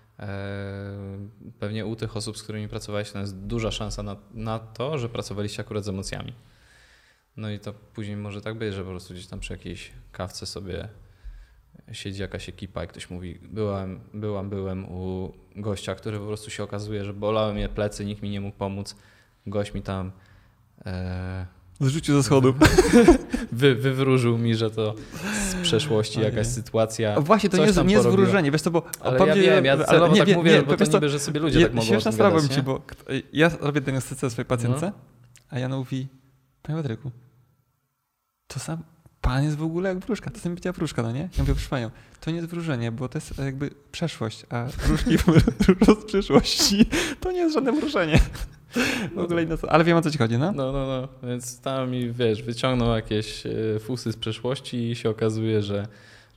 pewnie 1.59 1.85
u 1.85 1.95
tych 1.95 2.17
osób, 2.17 2.37
z 2.37 2.43
którymi 2.43 2.67
pracowałeś, 2.67 3.11
to 3.11 3.19
jest 3.19 3.37
duża 3.37 3.71
szansa 3.71 4.03
na, 4.03 4.15
na 4.33 4.59
to, 4.59 4.97
że 4.97 5.09
pracowaliście 5.09 5.61
akurat 5.61 5.83
z 5.83 5.89
emocjami. 5.89 6.33
No 7.37 7.49
i 7.49 7.59
to 7.59 7.73
później 7.73 8.17
może 8.17 8.41
tak 8.41 8.57
być, 8.57 8.73
że 8.73 8.83
po 8.83 8.89
prostu 8.89 9.13
gdzieś 9.13 9.27
tam 9.27 9.39
przy 9.39 9.53
jakiejś 9.53 9.91
kawce 10.11 10.45
sobie 10.45 10.89
siedzi 11.91 12.21
jakaś 12.21 12.49
ekipa 12.49 12.83
i 12.83 12.87
ktoś 12.87 13.09
mówi, 13.09 13.39
byłam, 13.41 13.99
byłam, 14.13 14.49
byłem 14.49 14.91
u 14.91 15.33
gościa, 15.55 15.95
który 15.95 16.19
po 16.19 16.25
prostu 16.25 16.49
się 16.49 16.63
okazuje, 16.63 17.05
że 17.05 17.13
bolały 17.13 17.53
mnie 17.53 17.69
plecy, 17.69 18.05
nikt 18.05 18.21
mi 18.21 18.29
nie 18.29 18.41
mógł 18.41 18.57
pomóc. 18.57 18.95
Gość 19.47 19.73
mi 19.73 19.81
tam 19.81 20.11
e, 20.85 21.45
Zrzucił 21.79 22.15
ze 22.15 22.23
schodów. 22.23 22.55
wy, 23.51 23.75
wywróżył 23.75 24.37
mi, 24.37 24.55
że 24.55 24.71
to 24.71 24.95
z 25.51 25.55
przeszłości 25.55 26.21
jakaś 26.21 26.47
sytuacja. 26.47 27.15
A 27.15 27.21
Właśnie, 27.21 27.49
to 27.49 27.57
nie 27.57 27.65
jest, 27.65 27.83
nie 27.83 27.93
jest 27.93 28.07
wróżenie, 28.07 28.51
wiesz 28.51 28.61
to, 28.61 28.71
bo... 28.71 28.83
Ale 29.01 29.27
ja 29.27 29.35
wiem, 29.35 29.65
ja 29.65 29.73
ale 29.73 29.85
celowo 29.85 30.13
nie, 30.13 30.19
tak 30.19 30.27
nie, 30.27 30.35
mówię, 30.35 30.51
nie, 30.51 30.63
bo 30.63 30.77
to 30.77 30.85
niby, 30.85 31.09
że 31.09 31.19
sobie 31.19 31.39
ludzie 31.39 31.59
Ja- 31.59 31.65
tak 31.65 31.75
mogą 31.75 31.87
Śmieszna 31.87 32.11
sprawa 32.11 32.47
ci, 32.47 32.61
bo 32.61 32.81
ja 33.33 33.51
robię 33.59 33.81
diagnostyce 33.81 34.29
swojej 34.29 34.45
pacjentce, 34.45 34.85
No. 34.85 34.91
a 35.49 35.59
Jana 35.59 35.77
mówi, 35.77 36.07
panie 36.61 36.81
Patryku, 36.81 37.11
to 38.47 38.59
sam 38.59 38.83
pan 39.21 39.43
jest 39.43 39.57
w 39.57 39.63
ogóle 39.63 39.89
jak 39.89 39.99
wróżka, 39.99 40.29
to 40.29 40.39
sam 40.39 40.55
bycia 40.55 40.71
wróżka, 40.71 41.01
no 41.01 41.11
nie? 41.11 41.19
Ja 41.19 41.27
mówię, 41.37 41.53
proszę 41.53 41.69
panią, 41.69 41.91
to 42.21 42.31
nie 42.31 42.37
jest 42.37 42.49
wróżenie, 42.49 42.91
bo 42.91 43.09
to 43.09 43.17
jest 43.17 43.37
jakby 43.37 43.69
przeszłość, 43.91 44.45
a 44.49 44.65
wróżki 44.65 45.17
z 46.01 46.05
przyszłości, 46.05 46.85
to 47.19 47.31
nie 47.31 47.39
jest 47.39 47.53
żadne 47.53 47.71
wróżenie. 47.71 48.19
W 49.15 49.19
ogóle 49.19 49.43
inna, 49.43 49.55
ale 49.69 49.83
wiem 49.83 49.97
o 49.97 50.01
co 50.01 50.11
ci 50.11 50.17
chodzi, 50.17 50.37
no? 50.37 50.51
No, 50.51 50.71
no, 50.71 50.87
no. 50.87 51.29
Więc 51.29 51.59
tam 51.59 51.91
mi, 51.91 52.11
wiesz, 52.11 52.43
wyciągnął 52.43 52.95
jakieś 52.95 53.45
e, 53.45 53.79
fusy 53.79 54.11
z 54.11 54.17
przeszłości 54.17 54.91
i 54.91 54.95
się 54.95 55.09
okazuje, 55.09 55.63
że, 55.63 55.87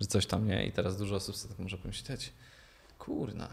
że 0.00 0.06
coś 0.06 0.26
tam 0.26 0.46
nie. 0.46 0.66
I 0.66 0.72
teraz 0.72 0.98
dużo 0.98 1.16
osób 1.16 1.36
sobie 1.36 1.54
tak 1.54 1.58
może 1.62 1.78
pomyśleć, 1.78 2.32
kurna, 2.98 3.48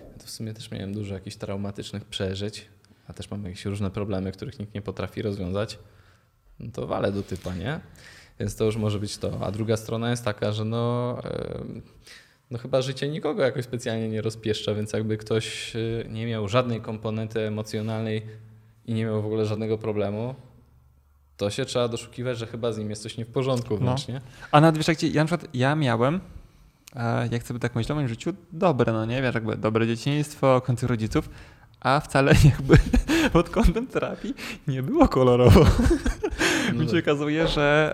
ja 0.00 0.18
to 0.18 0.26
w 0.26 0.30
sumie 0.30 0.54
też 0.54 0.70
miałem 0.70 0.94
dużo 0.94 1.14
jakichś 1.14 1.36
traumatycznych 1.36 2.04
przeżyć, 2.04 2.66
a 3.08 3.12
też 3.12 3.30
mam 3.30 3.44
jakieś 3.44 3.64
różne 3.64 3.90
problemy, 3.90 4.32
których 4.32 4.58
nikt 4.58 4.74
nie 4.74 4.82
potrafi 4.82 5.22
rozwiązać. 5.22 5.78
No 6.60 6.72
to 6.72 6.86
walę 6.86 7.12
do 7.12 7.22
typa, 7.22 7.54
nie? 7.54 7.80
Więc 8.40 8.56
to 8.56 8.64
już 8.64 8.76
może 8.76 8.98
być 8.98 9.18
to. 9.18 9.46
A 9.46 9.50
druga 9.50 9.76
strona 9.76 10.10
jest 10.10 10.24
taka, 10.24 10.52
że 10.52 10.64
no... 10.64 11.18
em, 11.24 11.82
no 12.50 12.58
chyba 12.58 12.82
życie 12.82 13.08
nikogo 13.08 13.42
jakoś 13.42 13.64
specjalnie 13.64 14.08
nie 14.08 14.22
rozpieszcza, 14.22 14.74
więc 14.74 14.92
jakby 14.92 15.16
ktoś 15.16 15.76
y, 15.76 16.06
nie 16.10 16.26
miał 16.26 16.48
żadnej 16.48 16.80
komponenty 16.80 17.40
emocjonalnej 17.40 18.22
i 18.86 18.94
nie 18.94 19.04
miał 19.04 19.22
w 19.22 19.26
ogóle 19.26 19.46
żadnego 19.46 19.78
problemu, 19.78 20.34
to 21.36 21.50
się 21.50 21.64
trzeba 21.64 21.88
doszukiwać, 21.88 22.38
że 22.38 22.46
chyba 22.46 22.72
z 22.72 22.78
nim 22.78 22.90
jest 22.90 23.02
coś 23.02 23.16
nie 23.16 23.24
w 23.24 23.28
porządku 23.28 23.76
wręcz, 23.76 24.08
nie? 24.08 24.20
A 24.52 24.60
nawet 24.60 24.76
wiesz, 24.76 24.88
jak 24.88 24.98
ci, 24.98 25.12
ja 25.12 25.22
na 25.22 25.26
przykład, 25.26 25.54
ja 25.54 25.74
miałem, 25.74 26.20
e, 26.96 27.28
jak 27.32 27.42
sobie 27.42 27.60
tak 27.60 27.74
myślę 27.74 27.92
o 27.92 27.96
moim 27.96 28.08
życiu, 28.08 28.32
dobre, 28.52 28.92
no 28.92 29.06
nie, 29.06 29.22
wiesz, 29.22 29.34
jakby 29.34 29.56
dobre 29.56 29.86
dzieciństwo, 29.86 30.60
końcu 30.60 30.86
rodziców, 30.86 31.30
a 31.80 32.00
wcale 32.00 32.32
jakby 32.52 32.78
pod 33.32 33.50
kątem 33.50 33.86
terapii 33.86 34.34
nie 34.68 34.82
było 34.82 35.08
kolorowo. 35.08 35.66
No 36.74 36.84
Mi 36.84 36.90
się 36.90 36.98
okazuje, 36.98 37.48
że 37.48 37.92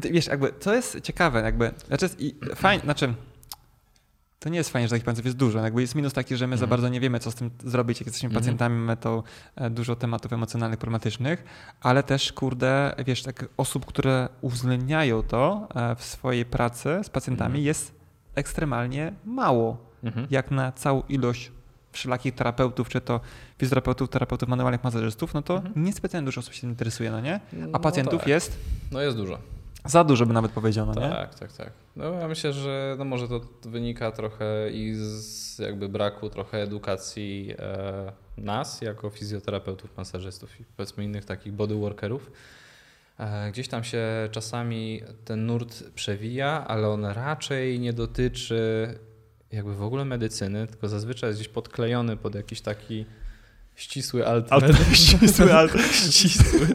e, 0.00 0.12
wiesz, 0.12 0.26
jakby, 0.26 0.52
co 0.60 0.74
jest 0.74 1.00
ciekawe, 1.00 1.42
jakby, 1.42 1.70
znaczy, 1.88 2.08
i 2.18 2.34
fajnie, 2.54 2.82
znaczy, 2.84 3.14
to 4.42 4.48
nie 4.48 4.58
jest 4.58 4.70
fajnie, 4.70 4.88
że 4.88 4.90
takich 4.90 5.04
pacjentów 5.04 5.24
jest 5.24 5.36
dużo. 5.36 5.58
Jakby 5.58 5.80
jest 5.80 5.94
minus 5.94 6.12
taki, 6.12 6.36
że 6.36 6.46
my 6.46 6.56
za 6.56 6.64
Mhm. 6.64 6.70
bardzo 6.70 6.88
nie 6.88 7.00
wiemy, 7.00 7.18
co 7.20 7.30
z 7.30 7.34
tym 7.34 7.50
zrobić, 7.64 8.00
jak 8.00 8.06
jesteśmy 8.06 8.26
Mhm. 8.26 8.42
pacjentami, 8.42 8.76
mamy 8.78 8.96
to 8.96 9.22
e, 9.56 9.70
dużo 9.70 9.96
tematów 9.96 10.32
emocjonalnych, 10.32 10.78
problematycznych, 10.78 11.44
ale 11.80 12.02
też, 12.02 12.32
kurde, 12.32 12.94
wiesz, 13.06 13.22
tak 13.22 13.48
osób, 13.56 13.86
które 13.86 14.28
uwzględniają 14.40 15.22
to 15.22 15.68
e, 15.74 15.96
w 15.96 16.04
swojej 16.04 16.44
pracy 16.44 17.00
z 17.02 17.08
pacjentami 17.10 17.48
Mhm. 17.54 17.64
jest 17.64 17.94
ekstremalnie 18.34 19.12
mało, 19.24 19.76
Mhm. 20.04 20.26
jak 20.30 20.50
na 20.50 20.72
całą 20.72 21.02
ilość 21.08 21.52
wszelakich 21.92 22.34
terapeutów, 22.34 22.88
czy 22.88 23.00
to 23.00 23.20
fizjoterapeutów, 23.58 24.08
terapeutów 24.08 24.48
manualnych, 24.48 24.84
masażystów, 24.84 25.34
no 25.34 25.42
to 25.42 25.56
Mhm. 25.56 25.84
niespecjalnie 25.84 26.24
dużo 26.26 26.38
osób 26.40 26.54
się 26.54 26.66
interesuje, 26.68 27.10
no 27.10 27.20
nie? 27.20 27.40
No 27.52 27.68
A 27.72 27.78
pacjentów 27.78 28.18
tak. 28.20 28.28
jest 28.28 28.58
No 28.92 29.00
jest 29.00 29.16
dużo. 29.16 29.38
Za 29.84 30.04
dużo 30.04 30.26
by 30.26 30.32
nawet 30.32 30.52
powiedziano, 30.52 30.94
nie? 30.94 31.08
Tak, 31.08 31.34
tak, 31.34 31.52
tak. 31.52 31.70
No 31.96 32.12
ja 32.12 32.28
myślę, 32.28 32.52
że 32.52 32.96
no 32.98 33.04
może 33.04 33.28
to 33.28 33.40
wynika 33.64 34.10
trochę 34.10 34.70
i 34.70 34.94
z 34.94 35.58
jakby 35.58 35.88
braku 35.88 36.30
trochę 36.30 36.62
edukacji 36.62 37.54
e, 37.58 38.12
nas 38.36 38.80
jako 38.80 39.10
fizjoterapeutów, 39.10 39.96
masażystów 39.96 40.60
i 40.60 40.64
powiedzmy 40.76 41.04
innych 41.04 41.24
takich 41.24 41.52
bodyworkerów. 41.52 42.30
E, 43.18 43.50
gdzieś 43.50 43.68
tam 43.68 43.84
się 43.84 44.04
czasami 44.30 45.02
ten 45.24 45.46
nurt 45.46 45.90
przewija, 45.94 46.64
ale 46.68 46.88
on 46.88 47.04
raczej 47.04 47.80
nie 47.80 47.92
dotyczy 47.92 48.88
jakby 49.52 49.74
w 49.74 49.82
ogóle 49.82 50.04
medycyny, 50.04 50.66
tylko 50.66 50.88
zazwyczaj 50.88 51.30
jest 51.30 51.40
gdzieś 51.40 51.52
podklejony 51.52 52.16
pod 52.16 52.34
jakiś 52.34 52.60
taki 52.60 53.06
ścisły 53.74 54.26
altmed. 54.26 54.62
Alt, 54.62 54.78
ścisły 54.96 55.54
alt. 55.54 55.72
ścisły. 56.10 56.68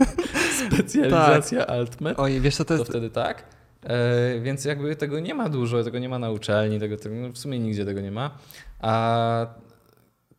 Specjalizacja 0.68 1.60
tak. 1.60 1.70
altmed. 1.70 2.20
Oj, 2.20 2.42
wiesz 2.42 2.56
co 2.56 2.66
to 2.66 2.74
jest? 2.74 2.86
To 2.86 2.92
wtedy 2.92 3.10
tak. 3.10 3.44
E, 3.84 4.40
więc 4.40 4.66
jakby 4.66 4.96
tego 4.96 5.20
nie 5.20 5.36
ma 5.36 5.50
dużo, 5.50 5.84
tego 5.84 6.00
nie 6.00 6.10
ma 6.10 6.20
na 6.20 6.32
uczelni, 6.32 6.80
tego, 6.80 6.98
tego 6.98 7.16
no 7.16 7.30
w 7.30 7.38
sumie 7.38 7.60
nigdzie 7.60 7.86
tego 7.86 8.02
nie 8.02 8.12
ma. 8.12 8.38
A 8.80 9.46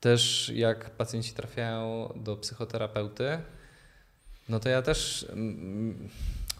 też 0.01 0.53
jak 0.55 0.91
pacjenci 0.91 1.33
trafiają 1.35 2.13
do 2.17 2.37
psychoterapeuty, 2.37 3.39
no 4.49 4.61
to 4.61 4.69
ja 4.69 4.83
też 4.83 5.27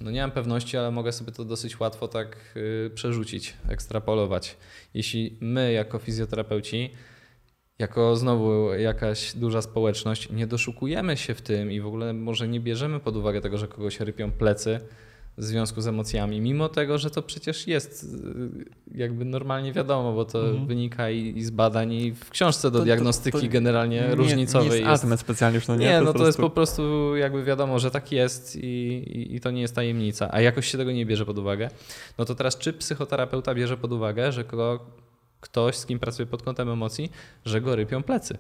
no 0.01 0.11
nie 0.11 0.21
mam 0.21 0.31
pewności, 0.31 0.77
ale 0.77 0.91
mogę 0.91 1.13
sobie 1.13 1.33
to 1.33 1.45
dosyć 1.45 1.81
łatwo 1.81 2.09
tak 2.09 2.37
y, 2.57 2.91
przerzucić, 2.95 3.55
ekstrapolować. 3.69 4.57
Jeśli 4.95 5.37
my 5.41 5.73
jako 5.73 5.99
fizjoterapeuci, 5.99 6.91
jako 7.79 8.17
znowu 8.17 8.75
jakaś 8.75 9.37
duża 9.37 9.63
społeczność, 9.63 10.31
nie 10.31 10.47
doszukujemy 10.47 11.17
się 11.17 11.35
w 11.35 11.43
tym 11.43 11.73
i 11.73 11.81
w 11.81 11.87
ogóle 11.87 12.13
może 12.13 12.49
nie 12.49 12.61
bierzemy 12.61 13.01
pod 13.01 13.17
uwagę 13.17 13.41
tego, 13.41 13.59
że 13.59 13.69
kogoś 13.69 14.01
rypią 14.01 14.31
plecy, 14.31 14.81
w 15.39 15.45
związku 15.45 15.81
z 15.81 15.87
emocjami, 15.87 16.41
mimo 16.41 16.69
tego, 16.69 16.99
że 16.99 17.11
to 17.11 17.23
przecież 17.23 17.67
jest 17.67 18.05
y, 18.05 18.09
jakby 18.95 19.25
normalnie 19.25 19.73
wiadomo, 19.73 20.13
bo 20.13 20.25
to 20.25 20.47
mhm. 20.47 20.67
wynika 20.67 21.11
i, 21.11 21.43
z 21.43 21.51
badań 21.51 21.93
i 21.93 22.13
w 22.13 22.31
książce 22.31 22.71
do 22.71 22.79
to, 22.79 22.85
diagnostyki 22.85 23.39
to, 23.39 23.47
to 23.47 23.53
generalnie 23.53 24.01
nie, 24.01 24.15
różnicowej. 24.15 24.83
Nie 24.83 24.91
jest, 24.91 25.05
jest 25.05 25.21
specjalnie 25.21 25.55
już, 25.55 25.69
no 25.69 25.77
nie? 25.77 25.87
Nie, 25.87 26.01
no 26.01 26.13
to 26.13 26.27
jest 26.27 26.39
po 26.39 26.51
prostu 26.51 27.17
jakby 27.17 27.45
wiadomo, 27.45 27.79
że 27.79 27.91
tak 27.91 28.13
jest 28.13 28.57
i, 28.57 28.67
i, 28.67 29.37
i, 29.37 29.41
to 29.41 29.51
nie 29.51 29.61
jest 29.61 29.75
tajemnica, 29.75 30.29
a 30.33 30.41
jakoś 30.41 30.67
się 30.71 30.79
tego 30.79 30.93
nie 30.93 31.07
bierze 31.07 31.27
pod 31.27 31.39
uwagę. 31.39 31.71
No 32.19 32.25
to 32.25 32.35
teraz 32.35 32.59
czy 32.59 32.73
psychoterapeuta 32.73 33.55
bierze 33.55 33.77
pod 33.77 33.93
uwagę, 33.93 34.33
że 34.33 34.45
kogo, 34.45 34.87
ktoś, 35.41 35.77
z 35.77 35.87
kim 35.87 35.99
pracuje 35.99 36.27
pod 36.27 36.43
kątem 36.43 36.69
emocji, 36.69 37.11
że 37.45 37.61
go 37.61 37.77
rypią 37.77 38.03
plecy? 38.03 38.39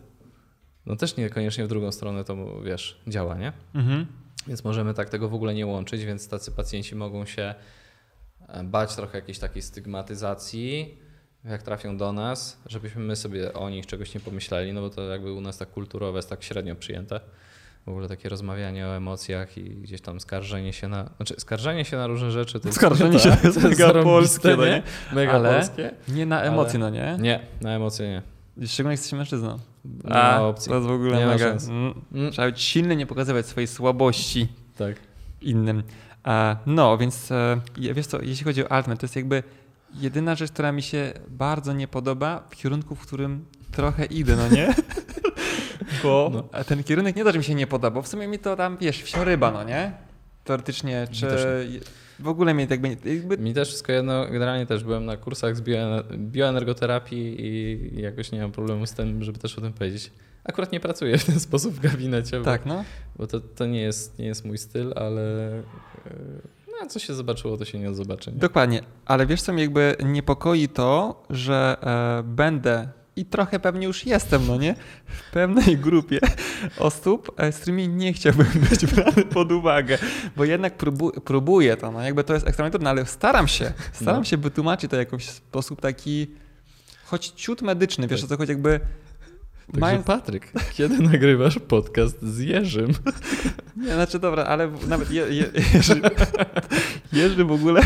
No 0.87 0.97
też 0.97 1.17
niekoniecznie 1.17 1.65
w 1.65 1.69
drugą 1.69 1.93
stronę 1.93 2.25
to, 2.25 2.63
wiesz, 2.63 3.01
działa, 3.07 3.35
nie? 3.35 3.53
Mhm. 3.75 4.07
Więc 4.47 4.65
możemy 4.65 4.95
tak 4.95 5.09
tego 5.09 5.29
w 5.29 5.35
ogóle 5.35 5.55
nie 5.55 5.67
łączyć, 5.67 6.05
więc 6.05 6.29
tacy 6.29 6.53
pacjenci 6.53 6.95
mogą 6.95 7.27
się 7.27 7.55
e, 8.49 8.65
bać 8.65 8.97
trochę 8.97 9.19
jakiejś 9.19 9.39
takiej 9.39 9.63
stygmatyzacji, 9.63 10.99
jak 11.45 11.63
trafią 11.63 11.97
do 11.97 12.13
nas, 12.13 12.61
żebyśmy 12.67 13.03
my 13.03 13.17
sobie 13.17 13.53
o 13.53 13.71
nich 13.71 13.87
czegoś 13.87 14.15
nie 14.15 14.21
pomyśleli, 14.21 14.73
no 14.73 14.81
bo 14.81 14.91
to 14.91 15.03
jakby 15.03 15.33
u 15.33 15.41
nas 15.41 15.59
tak 15.59 15.71
kulturowe 15.71 16.19
jest 16.19 16.29
tak 16.29 16.43
średnio 16.43 16.75
przyjęte. 16.75 17.21
W 17.89 17.91
ogóle 17.91 18.09
takie 18.09 18.29
rozmawianie 18.29 18.87
o 18.87 18.97
emocjach 18.97 19.59
i 19.59 19.65
gdzieś 19.65 20.01
tam 20.01 20.21
skarżenie 20.21 20.73
się 20.73 20.89
na. 20.89 21.11
Znaczy, 21.17 21.35
skarżenie 21.39 21.85
się 21.85 21.97
na 21.97 22.07
różne 22.07 22.31
rzeczy 22.31 22.61
to 22.61 22.69
jest. 22.69 22.79
Skarżenie 22.79 23.19
się 23.19 23.37
to 23.37 23.47
jest 23.47 23.63
mega 23.69 23.93
polskie, 23.93 24.57
no 24.57 24.67
nie? 24.67 24.83
Mega 25.13 25.33
ale 25.33 25.55
polskie. 25.55 25.91
Nie 26.09 26.27
na 26.27 26.43
emocje, 26.43 26.79
no 26.79 26.91
nie? 26.91 27.17
Nie, 27.21 27.41
na 27.61 27.71
emocje 27.71 28.09
nie. 28.09 28.23
Szczególnie 28.67 28.93
jak 28.93 29.01
jesteś 29.01 29.19
mężczyzną. 29.19 29.59
Nie 30.05 30.13
A, 30.13 30.39
ma 30.39 30.47
opcji. 30.47 30.69
To 30.69 30.75
jest 30.75 30.87
w 30.87 30.91
ogóle 30.91 31.19
nie 31.19 31.27
mega. 31.27 31.47
Mm, 31.47 31.95
mm. 32.13 32.33
Trzeba 32.33 32.49
być 32.49 32.61
silny, 32.61 32.97
nie 32.97 33.07
pokazywać 33.07 33.47
swojej 33.47 33.69
słabości 33.69 34.49
tak. 34.77 34.97
innym. 35.43 35.83
no, 36.67 36.99
więc 36.99 37.33
e, 37.33 37.61
wiesz 37.79 38.07
co, 38.07 38.23
jeśli 38.23 38.45
chodzi 38.45 38.65
o 38.65 38.73
Altman, 38.73 38.97
to 38.97 39.05
jest 39.05 39.17
jakby 39.17 39.43
jedyna 39.95 40.35
rzecz, 40.35 40.53
która 40.53 40.73
mi 40.73 40.83
się 40.83 41.13
bardzo 41.29 41.73
nie 41.73 41.89
podoba 41.89 42.43
w 42.51 42.57
kierunku, 42.57 42.95
w 42.95 43.01
którym 43.01 43.45
trochę 43.73 44.05
idę, 44.05 44.37
no 44.37 44.49
nie? 44.49 44.75
Bo 46.03 46.31
no. 46.33 46.65
ten 46.65 46.85
kierunek 46.85 47.17
nie 47.17 47.25
to, 47.25 47.33
że 47.33 47.39
mi 47.39 47.45
się 47.45 47.55
nie 47.55 47.67
podoba, 47.67 47.95
bo 47.95 48.03
w 48.03 48.09
sumie 48.09 48.27
mi 48.27 48.39
to 48.39 48.57
tam, 48.57 48.77
wiesz, 48.81 49.03
wsioryba, 49.03 49.51
no 49.51 49.65
nie? 49.65 49.93
Teoretycznie, 50.45 51.09
czy 51.11 51.27
w 52.19 52.29
ogóle 52.29 52.55
mnie 52.55 52.67
tak 52.67 52.81
jakby... 53.05 53.39
Mi 53.39 53.55
też 53.55 53.69
wszystko 53.69 53.93
jedno, 53.93 54.27
generalnie 54.27 54.67
też 54.67 54.85
byłem 54.85 55.05
na 55.05 55.17
kursach 55.17 55.57
z 55.57 55.63
bioenergoterapii 56.17 57.47
i 57.47 58.01
jakoś 58.01 58.33
nie 58.33 58.41
mam 58.41 58.53
problemu 58.53 58.87
z 58.87 58.93
tym, 58.93 59.25
żeby 59.25 59.39
też 59.39 59.59
o 59.59 59.61
tym 59.61 59.73
powiedzieć. 59.73 60.13
Akurat 60.45 60.73
nie 60.73 60.81
pracuję 60.81 61.19
w 61.19 61.25
ten 61.25 61.41
sposób 61.49 61.75
w 61.75 61.81
gabinecie, 61.81 62.43
tak, 62.43 62.63
bo, 62.65 62.69
no. 62.69 62.85
bo 63.17 63.27
to, 63.27 63.41
to 63.41 63.67
nie, 63.67 63.81
jest, 63.81 64.19
nie 64.19 64.27
jest 64.27 64.45
mój 64.45 64.59
styl, 64.59 64.93
ale 64.97 65.51
e, 65.59 65.63
no, 66.69 66.87
co 66.89 66.99
się 66.99 67.15
zobaczyło, 67.15 67.57
to 67.57 67.65
się 67.65 67.79
nie 67.79 67.95
zobaczy. 67.95 68.33
Nie? 68.33 68.39
Dokładnie, 68.39 68.83
ale 69.07 69.27
wiesz 69.27 69.43
co 69.43 69.53
mnie 69.53 69.63
jakby 69.63 69.97
niepokoi 70.05 70.69
to, 70.69 71.23
że 71.31 71.77
e, 71.83 72.23
będę 72.23 72.89
i 73.19 73.25
trochę 73.25 73.61
pewnie 73.61 73.87
już 73.87 74.07
jestem, 74.07 74.47
no 74.47 74.57
nie? 74.57 74.75
W 75.07 75.31
pewnej 75.31 75.79
grupie 75.79 76.19
osób, 76.79 77.33
e, 77.37 77.53
z 77.53 77.57
którymi 77.59 77.89
nie 77.89 78.13
chciałbym 78.13 78.47
być 78.71 78.87
brany 78.87 79.25
pod 79.25 79.53
uwagę, 79.53 79.99
bo 80.37 80.45
jednak 80.45 80.77
próbu 80.77 81.13
próbuję 81.25 81.77
to, 81.77 81.93
no 81.93 82.03
jakby 82.03 82.25
to 82.25 82.35
jest 82.35 82.47
ekstremalnie 82.47 82.73
trudne, 82.73 82.91
ale 82.91 83.07
staram 83.07 83.49
się, 83.49 83.73
staram 83.93 84.21
no. 84.21 84.25
się 84.25 84.37
wytłumaczyć 84.37 84.91
to 84.91 84.97
w 84.97 84.99
jakiś 84.99 85.29
sposób 85.29 85.81
taki, 85.81 86.27
choć 87.05 87.29
ciut 87.29 87.63
medyczny, 87.63 88.09
wiesz 88.09 88.21
tak. 88.21 88.27
o 88.27 88.29
co 88.29 88.37
chodzi, 88.37 88.53
jakby 88.53 88.81
Także 89.69 89.81
Mając... 89.81 90.07
Patryk, 90.07 90.53
kiedy 90.73 90.99
nagrywasz 91.03 91.59
podcast 91.59 92.23
z 92.23 92.39
Jerzym? 92.39 92.93
Nie, 93.77 93.95
znaczy 93.95 94.19
dobra, 94.19 94.45
ale 94.45 94.71
nawet 94.87 95.11
je, 95.11 95.23
je, 95.23 95.51
Jerzy, 95.75 96.01
Jerzy 97.13 97.45
w 97.45 97.53
ogóle 97.53 97.83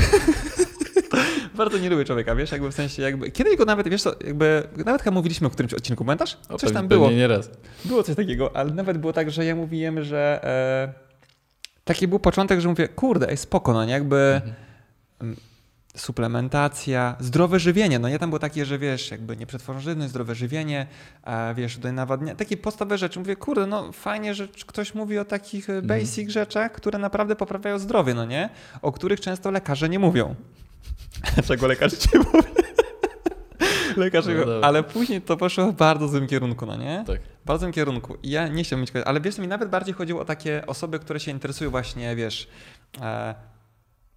bardzo 1.54 1.78
nie 1.78 1.90
lubię 1.90 2.04
człowieka, 2.04 2.34
wiesz, 2.34 2.52
jakby 2.52 2.70
w 2.70 2.74
sensie 2.74 3.02
jakby, 3.02 3.30
kiedyś 3.30 3.56
go 3.56 3.64
nawet, 3.64 3.88
wiesz 3.88 4.02
co, 4.02 4.14
jakby, 4.26 4.62
nawet 4.86 5.02
chyba 5.02 5.14
mówiliśmy 5.14 5.46
o 5.46 5.50
którymś 5.50 5.74
odcinku, 5.74 6.04
pamiętasz? 6.04 6.38
O, 6.48 6.58
coś 6.58 6.72
tam 6.72 6.88
było. 6.88 7.10
nie 7.10 7.28
raz. 7.28 7.50
Było 7.84 8.02
coś 8.02 8.16
takiego, 8.16 8.56
ale 8.56 8.74
nawet 8.74 8.98
było 8.98 9.12
tak, 9.12 9.30
że 9.30 9.44
ja 9.44 9.56
mówiłem, 9.56 10.04
że 10.04 10.40
e, 10.44 10.92
taki 11.84 12.08
był 12.08 12.18
początek, 12.18 12.60
że 12.60 12.68
mówię, 12.68 12.88
kurde, 12.88 13.28
ej, 13.28 13.36
spoko, 13.36 13.72
no 13.72 13.84
nie, 13.84 13.92
jakby 13.92 14.40
mhm. 15.20 15.36
Suplementacja, 15.96 17.16
zdrowe 17.20 17.58
żywienie, 17.58 17.98
no 17.98 18.08
nie, 18.08 18.18
tam 18.18 18.30
było 18.30 18.38
takie, 18.38 18.64
że 18.64 18.78
wiesz, 18.78 19.10
jakby 19.10 19.36
nieprzetworzone 19.36 20.08
zdrowe 20.08 20.34
żywienie, 20.34 20.86
a 21.22 21.54
wiesz, 21.56 21.76
tutaj 21.76 21.92
nawadnia, 21.92 22.34
takie 22.34 22.56
podstawowe 22.56 22.98
rzeczy. 22.98 23.18
Mówię, 23.18 23.36
kurde, 23.36 23.66
no 23.66 23.92
fajnie, 23.92 24.34
że 24.34 24.48
ktoś 24.66 24.94
mówi 24.94 25.18
o 25.18 25.24
takich 25.24 25.70
e, 25.70 25.72
mhm. 25.72 25.86
basic 25.86 26.30
rzeczach, 26.30 26.72
które 26.72 26.98
naprawdę 26.98 27.36
poprawiają 27.36 27.78
zdrowie, 27.78 28.14
no 28.14 28.24
nie? 28.24 28.48
O 28.82 28.92
których 28.92 29.20
często 29.20 29.50
lekarze 29.50 29.88
nie 29.88 29.98
mówią. 29.98 30.34
Czego 31.48 31.66
lekarz 31.66 31.92
ci 31.92 32.08
mówi? 32.18 32.48
Lekarz, 33.96 34.24
no 34.26 34.52
ale 34.62 34.82
później 34.82 35.22
to 35.22 35.36
poszło 35.36 35.72
w 35.72 35.76
bardzo 35.76 36.08
złym 36.08 36.26
kierunku, 36.26 36.66
no 36.66 36.76
nie? 36.76 37.04
Tak. 37.06 37.20
W 37.20 37.44
bardzo 37.46 37.60
złym 37.60 37.72
kierunku. 37.72 38.16
I 38.22 38.30
ja 38.30 38.48
nie 38.48 38.64
chciałbym 38.64 38.80
mieć, 38.80 39.04
ale 39.06 39.20
wiesz, 39.20 39.38
mi 39.38 39.48
nawet 39.48 39.68
bardziej 39.68 39.94
chodziło 39.94 40.20
o 40.20 40.24
takie 40.24 40.66
osoby, 40.66 40.98
które 40.98 41.20
się 41.20 41.30
interesują 41.30 41.70
właśnie, 41.70 42.16
wiesz, 42.16 42.48
e, 43.00 43.34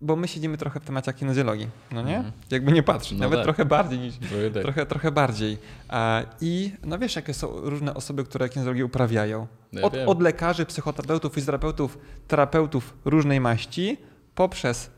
bo 0.01 0.16
my 0.16 0.28
siedzimy 0.28 0.57
trochę 0.57 0.80
w 0.80 0.86
temacie 0.86 1.13
kinezjologii, 1.13 1.68
no 1.91 2.01
nie? 2.01 2.18
Mm. 2.18 2.32
Jakby 2.51 2.72
nie 2.72 2.84
patrzyć, 2.84 3.11
no 3.11 3.20
nawet 3.20 3.39
tak. 3.39 3.43
trochę 3.43 3.66
bardziej 3.66 3.99
niż, 3.99 4.16
tak. 4.53 4.63
trochę, 4.63 4.86
trochę 4.86 5.11
bardziej. 5.11 5.57
E, 5.89 6.24
I 6.41 6.72
no 6.84 6.99
wiesz, 6.99 7.16
jakie 7.16 7.34
są 7.34 7.47
różne 7.61 7.93
osoby, 7.93 8.24
które 8.24 8.49
kinezjologię 8.49 8.86
uprawiają. 8.86 9.47
No 9.74 9.82
ja 9.82 9.88
od, 9.88 9.93
od 10.07 10.22
lekarzy, 10.22 10.66
psychoterapeutów, 10.66 11.34
fizjoterapeutów, 11.34 11.97
terapeutów 12.28 12.93
różnej 13.05 13.39
maści, 13.39 13.97
poprzez 14.36 14.95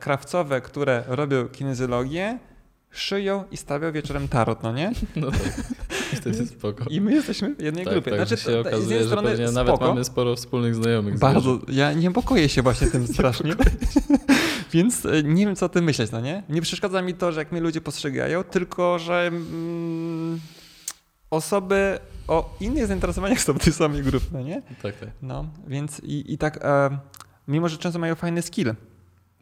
krawcowe, 0.00 0.60
które 0.60 1.04
robią 1.06 1.48
kinezjologię, 1.48 2.38
szyją 2.90 3.44
i 3.50 3.56
stawiał 3.56 3.92
wieczorem 3.92 4.28
tarot, 4.28 4.62
no 4.62 4.72
nie? 4.72 4.92
No 5.16 5.30
tak. 5.30 6.22
To 6.22 6.28
jest 6.28 6.50
spoko. 6.50 6.84
I 6.90 7.00
my 7.00 7.14
jesteśmy 7.14 7.54
w 7.54 7.62
jednej 7.62 7.84
tak, 7.84 7.94
grupie. 7.94 8.10
Tak, 8.10 8.26
znaczy, 8.28 8.42
się 8.42 8.60
okazuje, 8.60 8.82
z 8.82 8.90
jednej 8.90 9.06
strony 9.08 9.36
że 9.36 9.52
nawet 9.52 9.80
mamy 9.80 10.04
sporo 10.04 10.36
wspólnych 10.36 10.74
znajomych. 10.74 11.18
Bardzo. 11.18 11.58
Ja 11.68 11.92
niepokoję 11.92 12.48
się 12.48 12.62
właśnie 12.62 12.86
tym 12.86 13.06
strasznie. 13.14 13.54
Więc 14.72 15.06
e, 15.06 15.22
nie 15.22 15.46
wiem, 15.46 15.56
co 15.56 15.66
o 15.66 15.68
tym 15.68 15.84
myśleć, 15.84 16.10
no 16.10 16.20
nie? 16.20 16.42
Nie 16.48 16.62
przeszkadza 16.62 17.02
mi 17.02 17.14
to, 17.14 17.32
że 17.32 17.40
jak 17.40 17.52
mnie 17.52 17.60
ludzie 17.60 17.80
postrzegają, 17.80 18.44
tylko 18.44 18.98
że 18.98 19.26
mm, 19.26 20.40
osoby 21.30 21.98
o 22.28 22.56
innych 22.60 22.86
zainteresowaniach 22.86 23.40
są 23.40 23.52
w 23.52 23.58
tej 23.58 23.72
samej 23.72 24.02
grupie, 24.02 24.26
no 24.32 24.42
nie? 24.42 24.62
Tak, 24.82 24.96
tak. 24.96 25.08
No, 25.22 25.46
więc 25.66 26.00
i, 26.00 26.32
i 26.32 26.38
tak, 26.38 26.64
e, 26.64 26.98
mimo 27.48 27.68
że 27.68 27.78
często 27.78 27.98
mają 27.98 28.14
fajny 28.14 28.42
skill, 28.42 28.74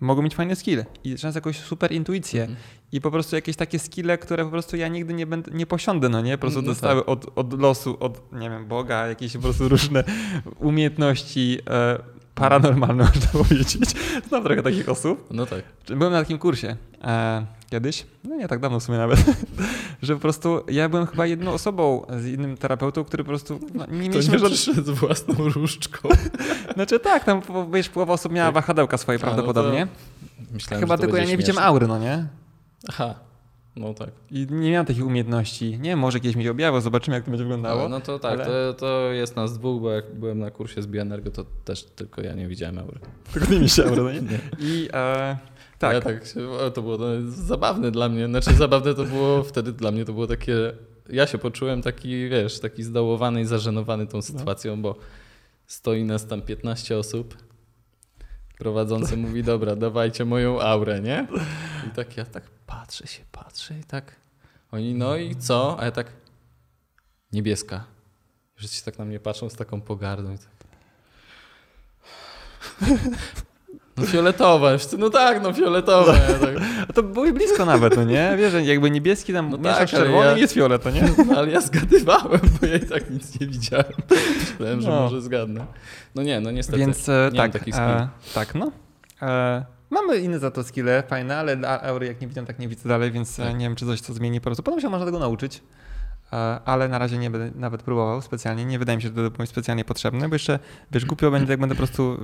mogą 0.04 0.22
mieć 0.22 0.34
fajne 0.34 0.56
skille 0.56 0.84
i 1.04 1.16
często 1.16 1.38
jakąś 1.38 1.58
super 1.58 1.92
intuicję 1.92 2.44
mm. 2.44 2.56
i 2.92 3.00
po 3.00 3.10
prostu 3.10 3.36
jakieś 3.36 3.56
takie 3.56 3.78
skille, 3.78 4.18
które 4.18 4.44
po 4.44 4.50
prostu 4.50 4.76
ja 4.76 4.88
nigdy 4.88 5.14
nie, 5.14 5.26
będę, 5.26 5.50
nie 5.54 5.66
posiądę, 5.66 6.08
no 6.08 6.20
nie? 6.20 6.38
Po 6.38 6.40
prostu 6.40 6.62
no 6.62 6.66
dostały 6.66 7.00
tak. 7.00 7.08
od, 7.08 7.26
od 7.38 7.60
losu, 7.60 7.96
od, 8.00 8.32
nie 8.32 8.50
wiem, 8.50 8.66
Boga, 8.66 9.06
jakieś 9.06 9.32
po 9.32 9.42
prostu 9.42 9.68
różne 9.68 10.04
umiejętności 10.58 11.58
e, 11.70 11.98
paranormalne, 12.34 13.04
można 13.14 13.26
powiedzieć. 13.32 13.94
Znam 14.28 14.44
trochę 14.44 14.62
takich 14.62 14.88
osób. 14.88 15.26
No 15.30 15.46
tak. 15.46 15.62
Byłem 15.96 16.12
na 16.12 16.20
takim 16.20 16.38
kursie 16.38 16.76
e, 17.04 17.46
kiedyś, 17.70 18.06
no 18.24 18.36
nie 18.36 18.48
tak 18.48 18.60
dawno 18.60 18.80
w 18.80 18.82
sumie 18.82 18.98
nawet, 18.98 19.24
że 20.02 20.14
po 20.14 20.20
prostu 20.20 20.64
ja 20.68 20.88
byłem 20.88 21.06
chyba 21.06 21.26
jedną 21.26 21.52
osobą 21.52 22.06
z 22.20 22.26
innym 22.26 22.56
terapeutą, 22.56 23.04
który 23.04 23.24
po 23.24 23.28
prostu 23.28 23.60
no, 23.74 23.86
nie 23.86 24.08
mieliśmy... 24.08 24.38
To 24.38 24.48
nie 24.48 24.56
z 24.56 24.90
własną 24.90 25.34
różdżką. 25.34 26.08
znaczy 26.74 27.00
tak, 27.00 27.24
tam 27.24 27.42
wiesz, 27.72 27.88
połowa 27.88 28.12
osób 28.12 28.32
miała 28.32 28.48
tak. 28.48 28.54
wahadełka 28.54 28.98
swoje 28.98 29.18
prawdopodobnie. 29.18 29.80
No 29.80 30.46
to... 30.46 30.54
Myślałem, 30.54 30.80
Chyba 30.80 30.98
tylko 30.98 31.16
ja 31.16 31.24
nie 31.24 31.36
widziałem 31.36 31.62
aury, 31.62 31.86
no 31.86 31.98
nie? 31.98 32.26
Aha, 32.88 33.14
no 33.76 33.94
tak. 33.94 34.10
I 34.30 34.46
nie 34.50 34.70
miałem 34.70 34.86
takich 34.86 35.06
umiejętności. 35.06 35.78
Nie 35.78 35.96
może 35.96 36.20
kiedyś 36.20 36.36
mi 36.36 36.44
się 36.44 36.50
objawiło, 36.50 36.80
zobaczymy 36.80 37.16
jak 37.16 37.24
to 37.24 37.30
będzie 37.30 37.44
wyglądało. 37.44 37.80
Ale 37.80 37.88
no 37.88 38.00
to 38.00 38.18
tak, 38.18 38.40
ale- 38.40 38.44
to, 38.44 38.74
to 38.74 39.12
jest 39.12 39.36
nas 39.36 39.58
dwóch, 39.58 39.82
bo 39.82 39.90
jak 39.90 40.14
byłem 40.14 40.38
na 40.38 40.50
kursie 40.50 40.82
z 40.82 40.86
Bioenergo, 40.86 41.30
to 41.30 41.44
też 41.64 41.84
tylko 41.84 42.22
ja 42.22 42.32
nie 42.34 42.48
widziałem 42.48 42.78
aury. 42.78 42.98
Tylko 43.32 43.50
nie 43.50 43.56
mieliście 43.56 43.84
aury, 43.86 44.02
no 44.02 44.10
nie? 44.30 44.38
I 44.60 44.88
e, 44.92 45.38
tak, 45.78 45.92
Ja 45.94 46.00
tak 46.00 46.26
się, 46.26 46.40
to 46.74 46.82
było 46.82 46.96
no, 46.98 47.06
zabawne 47.28 47.90
dla 47.90 48.08
mnie. 48.08 48.26
Znaczy 48.26 48.54
zabawne 48.54 48.94
to 48.94 49.04
było 49.04 49.42
wtedy 49.52 49.72
dla 49.72 49.90
mnie 49.90 50.04
to 50.04 50.12
było 50.12 50.26
takie. 50.26 50.54
Ja 51.10 51.26
się 51.26 51.38
poczułem 51.38 51.82
taki, 51.82 52.28
wiesz, 52.28 52.60
taki 52.60 52.82
zdołowany 52.82 53.40
i 53.40 53.44
zażenowany 53.44 54.06
tą 54.06 54.22
sytuacją, 54.22 54.82
bo 54.82 54.96
stoi 55.66 56.04
nas 56.04 56.26
tam 56.26 56.42
15 56.42 56.98
osób. 56.98 57.36
Prowadzący 58.58 59.16
mówi, 59.16 59.42
dobra, 59.42 59.76
dawajcie 59.76 60.24
moją 60.24 60.60
aurę, 60.60 61.00
nie? 61.00 61.26
I 61.86 61.90
tak 61.90 62.16
ja 62.16 62.24
tak 62.24 62.44
patrzę 62.66 63.06
się, 63.06 63.24
patrzę 63.32 63.78
i 63.78 63.84
tak. 63.84 64.16
Oni, 64.72 64.94
no 64.94 65.16
i 65.16 65.36
co? 65.36 65.76
A 65.80 65.84
ja 65.84 65.90
tak. 65.90 66.12
Niebieska. 67.32 67.84
Wszyscy 68.54 68.84
tak 68.84 68.98
na 68.98 69.04
mnie 69.04 69.20
patrzą 69.20 69.50
z 69.50 69.54
taką 69.54 69.80
pogardą 69.80 70.32
i 70.32 70.38
tak. 70.38 70.54
No 73.96 74.06
fioletowa, 74.06 74.78
wszyscy, 74.78 74.98
no 74.98 75.10
tak, 75.10 75.42
no 75.42 75.52
fioletowa. 75.52 76.12
Ja 76.16 76.38
tak, 76.38 76.54
a 76.88 76.92
to 76.92 77.02
było 77.02 77.32
blisko 77.32 77.64
nawet, 77.64 77.96
no 77.96 78.04
nie? 78.04 78.34
Wiesz, 78.38 78.54
jakby 78.62 78.90
niebieski 78.90 79.32
tam 79.32 79.50
No 79.50 79.56
no 79.56 79.62
mieszasz 79.68 79.90
tak, 79.90 80.00
czerwony 80.00 80.30
ja- 80.30 80.38
jest 80.38 80.54
fiolet, 80.54 80.84
no 80.84 80.90
nie? 80.90 81.02
no, 81.26 81.36
ale 81.38 81.50
ja 81.50 81.60
zgadywałem, 81.60 82.40
bo 82.60 82.66
ja 82.66 82.76
i 82.76 82.86
tak 82.86 83.10
nic 83.10 83.40
nie 83.40 83.46
widziałem. 83.46 83.92
Myślałem, 84.50 84.80
że 84.80 84.88
No. 84.90 85.00
może 85.00 85.22
zgadnę. 85.22 85.66
No 86.14 86.22
nie, 86.22 86.40
no 86.40 86.50
niestety. 86.50 86.78
Więc 86.78 87.08
e, 87.08 87.30
nie 87.32 87.38
tak, 87.38 87.52
takich 87.52 87.78
e, 87.78 88.08
tak, 88.34 88.54
no. 88.54 88.72
E, 89.22 89.64
mamy 89.90 90.16
inne 90.18 90.38
za 90.38 90.50
to 90.50 90.64
skille, 90.64 91.02
fajne, 91.08 91.36
ale 91.36 91.56
aury 91.82 92.06
jak 92.06 92.20
nie 92.20 92.26
widzę, 92.28 92.46
tak 92.46 92.58
nie 92.58 92.68
widzę 92.68 92.88
dalej, 92.88 93.10
więc 93.12 93.38
e, 93.40 93.42
Tak. 93.42 93.52
nie 93.58 93.66
wiem, 93.66 93.76
czy 93.76 93.86
coś 93.86 94.02
to 94.02 94.12
zmieni 94.12 94.40
po 94.40 94.44
prostu. 94.44 94.62
Potem 94.62 94.80
się 94.80 94.88
można 94.88 95.06
tego 95.06 95.18
nauczyć. 95.18 95.62
E, 96.34 96.60
ale 96.64 96.88
na 96.88 96.98
razie 96.98 97.18
nie 97.18 97.30
będę 97.30 97.58
nawet 97.58 97.82
próbował 97.82 98.22
specjalnie. 98.22 98.64
Nie 98.64 98.78
wydaje 98.78 98.96
mi 98.96 99.02
się, 99.02 99.08
że 99.08 99.14
to 99.14 99.30
będzie 99.30 99.46
specjalnie 99.46 99.84
potrzebne, 99.84 100.28
bo 100.28 100.34
jeszcze, 100.34 100.58
wiesz, 100.92 101.04
głupio 101.04 101.30
będzie, 101.30 101.52
jak 101.52 101.60
będę 101.60 101.74
po 101.74 101.78
prostu 101.78 102.18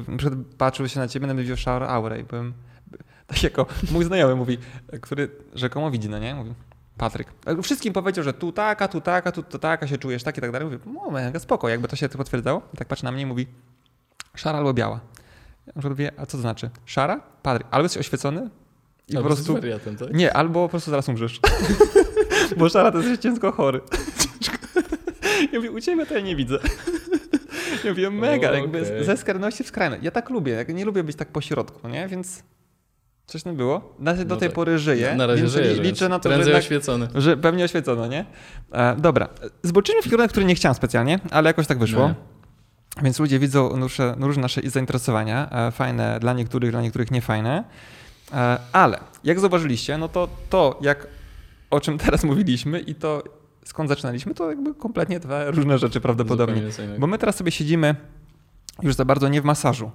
patrzył 0.58 0.88
się 0.88 1.00
na 1.00 1.08
ciebie, 1.08 1.26
będę 1.26 1.42
widział 1.42 1.56
shower 1.56 1.82
aurę 1.82 2.20
i 2.20 2.24
byłem, 2.24 2.52
tak 3.26 3.42
jako 3.42 3.66
mój 3.92 4.04
znajomy 4.04 4.34
mówi, 4.34 4.58
który 5.00 5.30
rzekomo 5.54 5.90
widzi, 5.90 6.08
no 6.08 6.18
nie? 6.18 6.34
Mówi, 6.34 6.54
Patryk. 6.96 7.28
E, 7.46 7.62
Wszystkim 7.62 7.92
powiedział, 7.92 8.24
że 8.24 8.32
tu 8.32 8.52
taka, 8.52 8.88
tu 8.88 9.00
taka, 9.00 9.32
tu 9.32 9.42
to 9.42 9.58
taka 9.58 9.86
się 9.86 9.98
czujesz, 9.98 10.22
tak 10.22 10.38
i 10.38 10.40
tak 10.40 10.52
dalej. 10.52 10.68
Mówię, 10.84 11.10
mega 11.12 11.38
spoko, 11.38 11.68
jakby 11.68 11.88
to 11.88 11.96
się 11.96 12.08
potwierdzało. 12.08 12.62
I 12.74 12.76
tak 12.76 12.88
patrzy 12.88 13.04
na 13.04 13.12
mnie 13.12 13.22
i 13.22 13.26
mówi, 13.26 13.46
szara 14.34 14.58
albo 14.58 14.74
biała. 14.74 15.00
Ja 15.66 15.88
mówię, 15.88 16.12
a 16.16 16.26
co 16.26 16.36
to 16.36 16.40
znaczy? 16.40 16.70
Szara? 16.84 17.20
Patryk, 17.42 17.66
albo 17.70 17.82
jesteś 17.82 18.00
oświecony 18.00 18.50
i 19.08 19.16
Albo 19.16 19.28
po 19.28 19.34
prostu... 19.34 19.52
wariatem, 19.54 19.96
tak? 19.96 20.14
Nie, 20.14 20.36
albo 20.36 20.62
po 20.64 20.68
prostu 20.68 20.90
zaraz 20.90 21.08
umrzesz. 21.08 21.40
Bo 22.56 22.68
szara 22.68 22.92
to 22.92 22.98
jest 23.00 23.22
ciężko 23.22 23.52
chory. 23.52 23.80
Ja 25.52 25.58
mówię, 25.58 25.70
u 25.70 25.80
ciebie 25.80 26.06
to 26.06 26.14
ja 26.14 26.20
nie 26.20 26.36
widzę. 26.36 26.58
Ja 27.84 27.90
mówię, 27.90 28.10
mega, 28.10 28.50
O, 28.50 28.54
jakby 28.54 28.82
okej. 28.82 29.04
ze 29.04 29.16
skrajności 29.16 29.64
w 29.64 29.66
skrajność. 29.68 30.02
Ja 30.04 30.10
tak 30.10 30.30
lubię, 30.30 30.64
nie 30.68 30.84
lubię 30.84 31.04
być 31.04 31.16
tak 31.16 31.28
po 31.28 31.40
środku, 31.40 31.88
nie? 31.88 32.08
Więc 32.08 32.42
coś 33.26 33.44
nie 33.44 33.52
było. 33.52 33.94
Na, 33.98 34.14
do 34.14 34.24
No 34.24 34.36
tej 34.36 34.48
tak. 34.48 34.54
pory 34.54 34.78
żyję, 34.78 35.14
Na 35.14 35.26
razie 35.26 35.42
więc 35.42 35.52
żyjesz, 35.52 35.68
li- 35.68 35.74
więc 35.82 35.86
liczę 35.88 36.08
na 36.08 36.18
to, 36.18 36.30
że, 36.32 36.38
jednak, 36.38 36.56
oświecony. 36.56 37.08
że 37.14 37.36
pewnie 37.36 37.64
oświecono, 37.64 38.06
nie? 38.06 38.24
E, 38.72 38.96
dobra, 38.96 39.28
zboczyliśmy 39.62 40.02
w 40.02 40.10
kierunek, 40.10 40.30
który 40.30 40.46
nie 40.46 40.54
chciałem 40.54 40.74
specjalnie, 40.74 41.18
ale 41.30 41.50
jakoś 41.50 41.66
tak 41.66 41.78
wyszło. 41.78 42.14
Więc 43.02 43.18
ludzie 43.18 43.38
widzą 43.38 43.68
różne, 43.80 44.14
różne 44.20 44.42
nasze 44.42 44.60
zainteresowania, 44.64 45.50
e, 45.68 45.70
fajne 45.70 46.18
dla 46.20 46.32
niektórych, 46.32 46.70
dla 46.70 46.82
niektórych 46.82 47.10
niefajne. 47.10 47.64
E, 48.32 48.58
Ale 48.72 48.98
jak 49.24 49.40
zauważyliście, 49.40 49.98
no 49.98 50.08
to 50.08 50.28
to, 50.50 50.78
jak, 50.82 51.06
o 51.70 51.80
czym 51.80 51.98
teraz 51.98 52.24
mówiliśmy 52.24 52.80
i 52.80 52.94
to 52.94 53.22
skąd 53.64 53.88
zaczynaliśmy, 53.88 54.34
to 54.34 54.50
jakby 54.50 54.74
kompletnie 54.74 55.20
dwa 55.20 55.50
różne 55.50 55.78
rzeczy 55.78 56.00
prawdopodobnie. 56.00 56.62
Bo 56.98 57.06
my 57.06 57.18
teraz 57.18 57.36
sobie 57.36 57.50
siedzimy 57.50 57.94
już 58.82 58.94
za 58.94 59.04
bardzo 59.04 59.28
nie 59.28 59.42
w 59.42 59.44
masażu, 59.44 59.90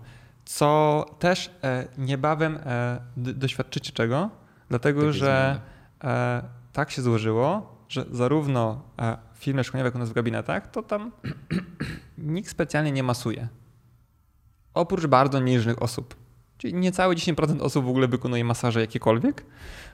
co 0.45 1.05
też 1.19 1.51
e, 1.63 1.87
niebawem 1.97 2.59
e, 2.65 2.99
doświadczycie 3.17 3.91
czego, 3.91 4.29
dlatego 4.69 5.01
Takiej 5.01 5.19
że 5.19 5.59
e, 6.03 6.41
tak 6.73 6.91
się 6.91 7.01
złożyło, 7.01 7.75
że 7.89 8.05
zarówno 8.11 8.81
e, 8.99 9.17
firmy 9.35 9.63
szkoleniowe, 9.63 9.87
jak 9.87 9.95
u 9.95 9.99
nas 9.99 10.09
w 10.09 10.13
gabinetach, 10.13 10.71
to 10.71 10.83
tam 10.83 11.11
nikt 12.17 12.49
specjalnie 12.49 12.91
nie 12.91 13.03
masuje. 13.03 13.47
Oprócz 14.73 15.05
bardzo 15.05 15.39
nielicznych 15.39 15.81
osób. 15.81 16.15
Czyli 16.57 16.73
niecałe 16.73 17.15
10% 17.15 17.61
osób 17.61 17.85
w 17.85 17.89
ogóle 17.89 18.07
wykonuje 18.07 18.43
masaże 18.43 18.81
jakiekolwiek, 18.81 19.45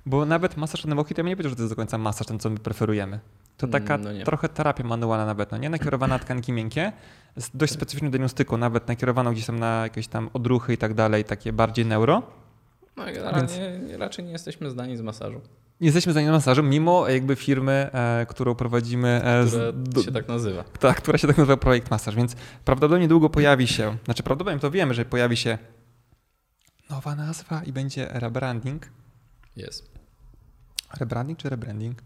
bo 0.06 0.26
nawet 0.26 0.58
masaż 0.58 0.86
na 0.86 0.96
boki 0.96 1.16
to 1.16 1.22
ja 1.22 1.28
nie 1.28 1.36
powiedział, 1.36 1.50
że 1.50 1.56
to 1.56 1.62
jest 1.62 1.72
do 1.72 1.76
końca 1.76 1.98
masaż, 1.98 2.28
ten 2.28 2.40
co 2.40 2.50
my 2.50 2.58
preferujemy. 2.58 3.20
To 3.58 3.68
taka 3.68 3.98
No 3.98 4.10
trochę 4.26 4.50
terapia 4.50 4.84
manualna 4.84 5.26
nawet, 5.26 5.52
no 5.52 5.58
nie? 5.58 5.70
Nakierowana 5.70 6.16
na 6.16 6.20
tkanki 6.20 6.54
miękkie, 6.54 6.92
z 7.36 7.50
dość 7.54 7.74
specyficzną 7.74 8.10
diagnostyką, 8.10 8.58
nawet 8.58 8.88
nakierowaną 8.88 9.32
gdzieś 9.32 9.46
tam 9.46 9.60
na 9.60 9.84
jakieś 9.84 10.08
tam 10.08 10.30
odruchy 10.34 10.74
i 10.74 10.78
tak 10.78 10.94
dalej, 10.94 11.24
takie 11.24 11.54
bardziej 11.54 11.86
neuro. 11.86 12.24
No, 12.98 13.06
generalnie 13.06 13.80
nie, 13.80 13.98
raczej 13.98 14.26
nie 14.26 14.32
jesteśmy 14.32 14.70
zdani 14.70 14.98
z 14.98 15.02
masażu, 15.02 15.42
Nie 15.82 15.86
Jesteśmy 15.86 16.14
za 16.14 16.22
masażem, 16.22 16.70
mimo 16.70 17.10
jakby 17.10 17.36
firmy, 17.36 17.90
e, 17.94 18.26
którą 18.30 18.56
prowadzimy, 18.56 19.22
e, 19.24 19.46
która 19.48 20.02
z, 20.02 20.06
się 20.06 20.12
tak 20.12 20.28
nazywa. 20.28 20.64
ta, 20.80 20.94
która 20.94 21.18
się 21.18 21.28
tak 21.28 21.38
nazywa 21.38 21.58
Projekt 21.58 21.92
Masaż, 21.92 22.16
więc 22.16 22.36
prawdopodobnie 22.66 23.02
niedługo 23.02 23.30
pojawi 23.30 23.68
się, 23.68 23.98
znaczy 24.06 24.24
prawdopodobnie 24.24 24.62
to 24.62 24.72
wiemy, 24.72 24.94
że 24.94 25.06
pojawi 25.06 25.38
się 25.38 25.58
nowa 26.90 27.16
nazwa 27.16 27.64
i 27.64 27.74
będzie 27.74 28.08
rebranding. 28.12 29.01
Jest. 29.56 29.92
Rebranding 31.00 31.40
czy 31.40 31.50
rebranding? 31.50 32.02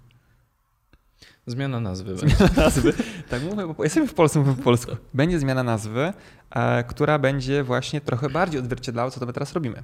Zmiana 1.47 1.79
nazwy. 1.79 2.17
Zmiana 2.17 2.49
nazwy. 2.63 2.93
Tak 3.29 3.43
mówię, 3.43 3.73
bo 3.77 3.83
jesteśmy 3.83 4.07
w 4.07 4.13
Polsce, 4.13 4.39
mówię 4.39 4.53
po 4.53 4.63
polsku. 4.63 4.91
Będzie 5.13 5.39
zmiana 5.39 5.63
nazwy, 5.63 6.13
e, 6.51 6.83
która 6.83 7.19
będzie 7.19 7.63
właśnie 7.63 8.01
trochę 8.01 8.29
bardziej 8.29 8.59
odzwierciedlała, 8.59 9.11
co 9.11 9.19
to 9.19 9.25
my 9.25 9.33
teraz 9.33 9.53
robimy. 9.53 9.83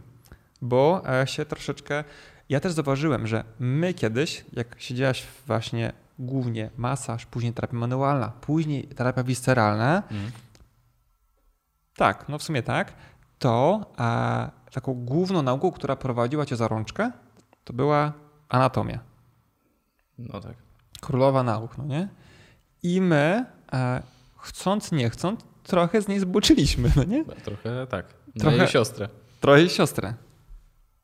Bo 0.61 1.03
e, 1.21 1.27
się 1.27 1.45
troszeczkę. 1.45 2.03
Ja 2.49 2.59
też 2.59 2.71
zauważyłem, 2.73 3.27
że 3.27 3.43
my 3.59 3.93
kiedyś, 3.93 4.45
jak 4.53 4.75
siedziałaś 4.77 5.27
właśnie 5.47 5.93
głównie 6.19 6.69
masaż, 6.77 7.25
później 7.25 7.53
terapia 7.53 7.77
manualna, 7.77 8.27
później 8.41 8.87
terapia 8.87 9.23
visceralna, 9.23 10.03
Mhm. 10.11 10.31
tak, 11.95 12.29
no 12.29 12.37
w 12.37 12.43
sumie 12.43 12.63
tak, 12.63 12.93
to 13.39 13.85
e, 13.99 14.49
taką 14.71 14.93
główną 14.93 15.41
nauką, 15.41 15.71
która 15.71 15.95
prowadziła 15.95 16.45
cię 16.45 16.55
za 16.55 16.67
rączkę, 16.67 17.11
to 17.63 17.73
była 17.73 18.13
anatomia. 18.49 18.99
No 20.17 20.39
tak. 20.41 20.55
królowa 21.01 21.43
nauk, 21.43 21.77
no 21.77 21.85
nie? 21.85 22.07
I 22.83 23.01
my, 23.01 23.45
e, 23.73 24.03
chcąc, 24.37 24.91
nie 24.91 25.09
chcąc, 25.09 25.39
trochę 25.63 26.01
z 26.01 26.07
niej 26.07 26.19
zboczyliśmy, 26.19 26.91
no 26.95 27.03
nie? 27.03 27.25
Trochę 27.25 27.87
tak. 27.87 28.05
Na 28.35 28.41
Trochę- 28.41 28.57
jej 28.57 28.67
siostrę. 28.67 29.09
Trochę 29.39 29.69
siostrę. 29.69 30.13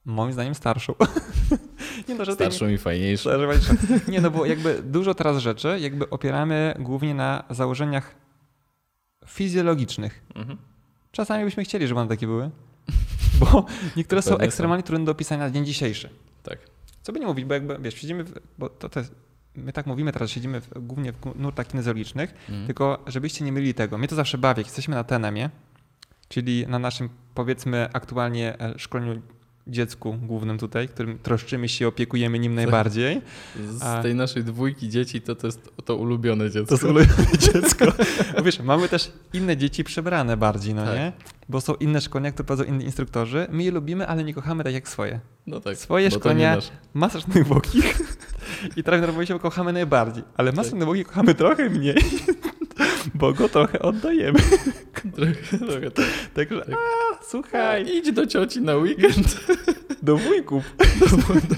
Moim 0.05 0.33
zdaniem 0.33 0.55
starszą. 0.55 0.93
nie 2.09 2.15
no, 2.15 2.25
że 2.25 2.33
Starszą 2.33 2.67
i 2.67 2.77
fajniejszą. 2.77 3.29
Starszą. 3.29 3.73
Nie 4.07 4.21
no, 4.21 4.31
bo 4.31 4.45
jakby 4.45 4.81
dużo 4.83 5.13
teraz 5.13 5.37
rzeczy 5.37 5.77
jakby 5.79 6.09
opieramy 6.09 6.75
głównie 6.79 7.15
na 7.15 7.43
założeniach 7.49 8.15
fizjologicznych. 9.25 10.23
Mhm. 10.35 10.57
Czasami 11.11 11.43
byśmy 11.45 11.63
chcieli, 11.63 11.87
żeby 11.87 11.99
one 11.99 12.09
takie 12.09 12.27
były, 12.27 12.49
bo 13.39 13.65
niektóre 13.97 14.21
są. 14.21 14.37
ekstremalnie 14.37 14.83
trudne 14.83 15.05
do 15.05 15.11
opisania 15.11 15.43
na 15.45 15.51
dzień 15.51 15.65
dzisiejszy. 15.65 16.09
Tak. 16.49 16.59
Co 17.01 17.13
by 17.13 17.19
nie 17.19 17.25
mówić, 17.25 17.45
bo 17.45 17.53
jakby, 17.53 17.77
wiesz, 17.81 17.93
siedzimy, 17.95 18.23
w, 18.23 18.33
bo 18.57 18.69
to, 18.69 18.89
to 18.89 18.99
jest, 18.99 19.15
my 19.55 19.73
tak 19.73 19.85
mówimy 19.85 20.11
teraz, 20.11 20.29
siedzimy 20.29 20.61
w, 20.61 20.69
głównie 20.75 21.11
w 21.13 21.39
nurtach 21.39 21.67
kinezjologicznych, 21.67 22.33
Mhm. 22.49 22.65
tylko 22.65 23.03
żebyście 23.07 23.45
nie 23.45 23.51
mylili 23.51 23.73
tego. 23.73 23.97
Mnie 23.97 24.07
to 24.07 24.15
zawsze 24.15 24.37
bawi, 24.37 24.59
jak 24.59 24.67
jesteśmy 24.67 24.95
na 24.95 25.03
TNM-ie, 25.03 25.49
czyli 26.29 26.67
na 26.67 26.79
naszym, 26.79 27.09
powiedzmy, 27.33 27.89
aktualnie 27.93 28.59
e, 28.59 28.79
szkoleniu 28.79 29.21
dziecku 29.67 30.13
głównym 30.21 30.57
tutaj, 30.57 30.87
którym 30.87 31.19
troszczymy 31.19 31.69
się, 31.69 31.87
opiekujemy 31.87 32.39
nim 32.39 32.55
najbardziej. 32.55 33.21
Z 33.69 34.03
tej 34.03 34.15
naszej 34.15 34.43
dwójki 34.43 34.89
dzieci 34.89 35.21
to, 35.21 35.35
to 35.35 35.47
jest 35.47 35.71
to 35.85 35.95
ulubione 35.95 36.51
dziecko. 36.51 36.67
To 36.67 36.73
jest 36.73 36.83
ulubione 36.83 37.37
dziecko. 37.53 37.85
Wiesz, 38.45 38.59
mamy 38.59 38.89
też 38.89 39.11
inne 39.33 39.57
dzieci 39.57 39.83
przebrane 39.83 40.37
bardziej, 40.37 40.73
no 40.73 40.85
Tak. 40.85 40.95
nie? 40.95 41.11
Bo 41.49 41.61
są 41.61 41.75
inne 41.75 42.01
szkolenia, 42.01 42.31
które 42.31 42.45
prowadzą 42.47 42.69
inni 42.69 42.85
instruktorzy. 42.85 43.47
My 43.51 43.63
je 43.63 43.71
lubimy, 43.71 44.07
ale 44.07 44.23
nie 44.23 44.33
kochamy 44.33 44.63
tak 44.63 44.73
jak 44.73 44.89
swoje. 44.89 45.19
No 45.47 45.59
tak. 45.59 45.77
Swoje 45.77 46.09
bo 46.09 46.15
to 46.15 46.19
szkolenia-. 46.19 46.57
Masaż 46.93 47.27
nowokich 47.27 47.97
i 48.75 48.83
terapię 48.83 49.27
się 49.27 49.39
kochamy 49.39 49.73
najbardziej, 49.73 50.23
ale 50.37 50.51
masaż 50.51 50.71
Tak. 50.71 50.79
nowokich 50.79 51.07
kochamy 51.07 51.35
trochę 51.35 51.69
mniej, 51.69 51.95
bo 53.19 53.33
go 53.33 53.49
trochę 53.49 53.79
oddajemy. 53.79 54.39
Trochę, 55.15 55.57
trochę 55.57 55.91
tak. 55.91 56.05
Także, 56.33 56.61
Tak. 56.65 56.75
a, 56.75 57.23
słuchaj, 57.29 57.85
Idź 57.97 58.11
do 58.11 58.27
cioci 58.27 58.61
na 58.61 58.75
weekend. 58.75 59.45
do 60.01 60.17
wujków. 60.17 60.63
Do, 60.99 61.05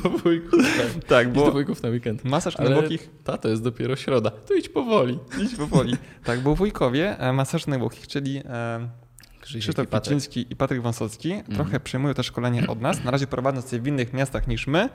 do 0.03 0.17
wujków. 0.17 0.59
Tak. 0.77 1.03
Tak, 1.07 1.27
Idź 1.27 1.33
do 1.35 1.45
bo 1.45 1.51
wujków 1.51 1.83
na 1.83 1.89
weekend. 1.89 2.25
masaż 2.25 2.55
Ale 2.55 2.69
nowokich, 2.69 3.09
tato 3.23 3.49
jest 3.49 3.63
dopiero 3.63 3.95
środa. 3.95 4.31
To 4.31 4.53
idź 4.53 4.69
powoli. 4.69 5.19
idź 5.41 5.55
powoli. 5.55 5.97
Tak, 6.23 6.39
bo 6.39 6.55
wujkowie, 6.55 7.19
e, 7.19 7.33
masaż 7.33 7.67
nowokich, 7.67 8.07
czyli 8.07 8.41
e, 8.45 8.89
Krzysiek 9.49 9.61
Krzysztof 9.63 9.85
i 9.85 9.87
Patryk. 9.87 10.03
Kiciński 10.17 10.45
i 10.49 10.55
Patryk 10.55 10.81
Wąsocki 10.81 11.31
Mhm. 11.31 11.55
trochę 11.55 11.79
przejmują 11.79 12.13
to 12.13 12.23
szkolenie 12.23 12.67
od 12.67 12.81
nas, 12.81 13.03
na 13.03 13.11
razie 13.11 13.27
prowadząc 13.27 13.71
je 13.71 13.79
w 13.79 13.87
innych 13.87 14.13
miastach 14.13 14.47
niż 14.47 14.67
my, 14.67 14.89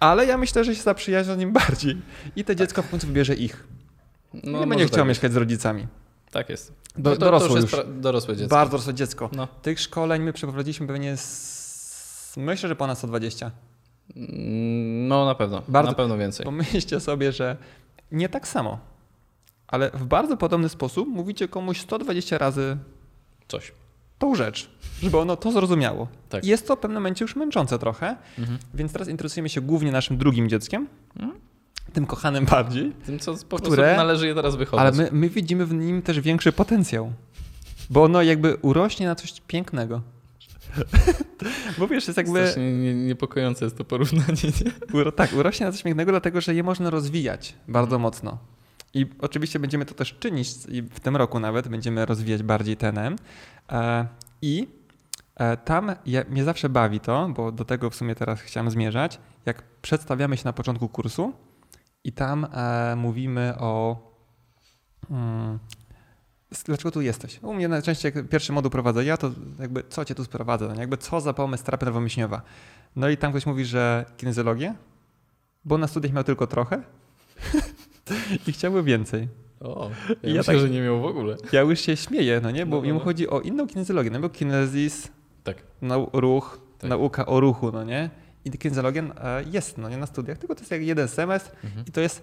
ale 0.00 0.26
ja 0.26 0.38
myślę, 0.38 0.64
że 0.64 0.74
się 0.74 0.82
zaprzyjaźnią 0.82 1.34
z 1.34 1.38
nim 1.38 1.52
bardziej 1.52 1.96
i 2.36 2.44
to 2.44 2.54
dziecko 2.54 2.82
w 2.82 2.90
końcu 2.90 3.06
wybierze 3.06 3.34
ich. 3.34 3.66
No, 4.44 4.60
nie 4.60 4.66
będzie 4.66 4.84
tak 4.84 4.92
chciał 4.92 5.04
być. 5.04 5.08
mieszkać 5.08 5.32
z 5.32 5.36
rodzicami. 5.36 5.86
Tak 6.30 6.48
jest. 6.48 6.72
Do, 6.96 7.10
No 7.10 7.16
to, 7.16 7.20
dorosłe 7.24 7.48
to 7.48 7.54
już 7.60 7.72
już. 7.72 7.80
dorosłe 8.00 8.36
dziecko. 8.36 8.54
Bardzo 8.56 8.70
dorosłe 8.70 8.94
dziecko. 8.94 9.30
No. 9.32 9.48
Tych 9.62 9.80
szkoleń 9.80 10.22
my 10.22 10.32
przeprowadziliśmy 10.32 10.86
pewnie 10.86 11.16
z... 11.16 12.34
myślę, 12.36 12.68
że 12.68 12.76
ponad 12.76 12.98
120. 12.98 13.50
Mm, 14.16 15.08
No 15.08 15.24
na 15.26 15.34
pewno, 15.34 15.62
Bardzo- 15.68 15.90
na 15.90 15.96
pewno 15.96 16.18
więcej. 16.18 16.44
Pomyślcie 16.46 17.00
sobie, 17.00 17.32
że 17.32 17.56
nie 18.12 18.28
tak 18.28 18.48
samo, 18.48 18.78
ale 19.68 19.90
w 19.90 20.04
bardzo 20.04 20.36
podobny 20.36 20.68
sposób 20.68 21.08
mówicie 21.08 21.48
komuś 21.48 21.80
120 21.80 22.38
razy 22.38 22.76
Coś. 23.48 23.72
Tą 24.18 24.34
rzecz, 24.34 24.70
żeby 25.02 25.18
ono 25.18 25.36
to 25.36 25.52
zrozumiało. 25.52 26.08
Tak. 26.28 26.44
Jest 26.44 26.66
to 26.68 26.76
w 26.76 26.78
pewnym 26.78 27.02
momencie 27.02 27.24
już 27.24 27.36
męczące 27.36 27.78
trochę, 27.78 28.16
Mhm. 28.38 28.58
więc 28.74 28.92
teraz 28.92 29.08
interesujemy 29.08 29.48
się 29.48 29.60
głównie 29.60 29.92
naszym 29.92 30.16
drugim 30.18 30.48
dzieckiem, 30.48 30.86
Mhm. 31.16 31.38
tym 31.92 32.06
kochanym 32.06 32.44
bardziej, 32.44 32.92
Tym, 33.06 33.18
co 33.18 33.34
po 33.48 33.56
Które- 33.58 33.96
należy 33.96 34.26
je 34.26 34.34
teraz 34.34 34.56
wychować. 34.56 34.80
ale 34.86 34.92
my, 34.96 35.08
my 35.12 35.28
widzimy 35.28 35.66
w 35.66 35.74
nim 35.74 36.02
też 36.02 36.20
większy 36.20 36.52
potencjał, 36.52 37.12
bo 37.90 38.02
ono 38.04 38.22
jakby 38.22 38.56
urośnie 38.62 39.06
na 39.06 39.14
coś 39.14 39.40
pięknego. 39.46 40.00
Bo 41.78 41.88
wiesz, 41.88 42.06
jest 42.06 42.16
jakby... 42.16 42.40
Strasznie 42.40 42.72
nie, 42.72 42.94
niepokojące 42.94 43.64
jest 43.64 43.78
to 43.78 43.84
porównanie, 43.84 44.42
nie? 44.64 44.98
Uro, 45.00 45.12
tak, 45.12 45.32
urośnie 45.32 45.66
na 45.66 45.72
coś 45.72 45.82
pięknego, 45.82 46.12
dlatego 46.12 46.40
że 46.40 46.54
je 46.54 46.62
można 46.62 46.90
rozwijać 46.90 47.54
bardzo 47.68 47.98
mocno. 47.98 48.38
I 48.94 49.06
oczywiście 49.20 49.58
będziemy 49.58 49.84
to 49.86 49.94
też 49.94 50.14
czynić 50.20 50.48
i 50.68 50.82
w 50.82 51.00
tym 51.00 51.16
roku 51.16 51.40
nawet 51.40 51.68
będziemy 51.68 52.06
rozwijać 52.06 52.42
bardziej 52.42 52.76
tenem. 52.76 53.16
E, 53.72 54.06
I 54.42 54.68
e, 55.36 55.56
tam 55.56 55.92
ja, 56.06 56.24
mnie 56.28 56.44
zawsze 56.44 56.68
bawi 56.68 57.00
to, 57.00 57.28
bo 57.36 57.52
do 57.52 57.64
tego 57.64 57.90
w 57.90 57.94
sumie 57.94 58.14
teraz 58.14 58.40
chciałem 58.40 58.70
zmierzać, 58.70 59.20
jak 59.46 59.62
przedstawiamy 59.82 60.36
się 60.36 60.42
na 60.44 60.52
początku 60.52 60.88
kursu 60.88 61.32
i 62.04 62.12
tam 62.12 62.46
e, 62.52 62.96
mówimy 62.96 63.54
o. 63.58 63.96
Mm, 65.10 65.58
s- 66.52 66.62
Dlaczego 66.64 66.90
tu 66.90 67.00
jesteś? 67.00 67.38
U 67.42 67.54
mnie 67.54 67.68
najczęściej 67.68 68.12
pierwszy 68.30 68.52
moduł 68.52 68.70
prowadzę 68.70 69.04
ja, 69.04 69.16
to 69.16 69.30
jakby 69.58 69.84
co 69.88 70.04
cię 70.04 70.14
tu 70.14 70.24
sprowadza? 70.24 70.68
No 70.68 70.74
jakby 70.80 70.96
co 70.96 71.20
za 71.20 71.32
pomysł 71.32 71.64
terapia 71.64 71.84
nerwomięśniowa? 71.86 72.42
No 72.96 73.08
i 73.08 73.16
tam 73.16 73.32
ktoś 73.32 73.46
mówi, 73.46 73.64
że 73.64 74.04
kinezjologię, 74.16 74.74
bo 75.64 75.78
na 75.78 75.86
studiach 75.86 76.12
miał 76.12 76.24
tylko 76.24 76.46
trochę 76.46 76.82
i 78.48 78.52
chciałby 78.52 78.82
więcej. 78.82 79.28
O, 79.60 79.90
Ja 80.08 80.14
ja 80.30 80.36
myślę, 80.38 80.44
tak- 80.54 80.58
że 80.58 80.70
nie 80.70 80.80
miał 80.80 81.00
w 81.00 81.04
ogóle. 81.04 81.36
Ja 81.52 81.60
już 81.60 81.80
się 81.80 81.96
śmieję, 81.96 82.40
no 82.42 82.50
nie? 82.50 82.66
Bo 82.66 82.76
No, 82.82 82.88
no, 82.88 82.94
no. 82.94 83.00
chodzi 83.00 83.28
o 83.28 83.40
inną 83.40 83.66
kinezjologię, 83.66 84.10
no 84.10 84.20
bo 84.20 84.28
kinezis, 84.28 85.08
Tak. 85.44 85.56
nau- 85.82 86.10
ruch, 86.12 86.60
Tak. 86.78 86.90
nauka 86.90 87.26
o 87.26 87.40
ruchu, 87.40 87.72
no 87.72 87.84
nie? 87.84 88.10
I 88.44 88.50
kinezjologia 88.50 89.02
e, 89.02 89.44
jest, 89.52 89.78
no 89.78 89.88
nie, 89.88 89.96
na 89.96 90.06
studiach, 90.06 90.38
tylko 90.38 90.54
to 90.54 90.60
jest 90.60 90.70
jak 90.70 90.82
jeden 90.82 91.08
semestr 91.08 91.50
Mhm. 91.64 91.84
i 91.88 91.92
to 91.92 92.00
jest 92.00 92.22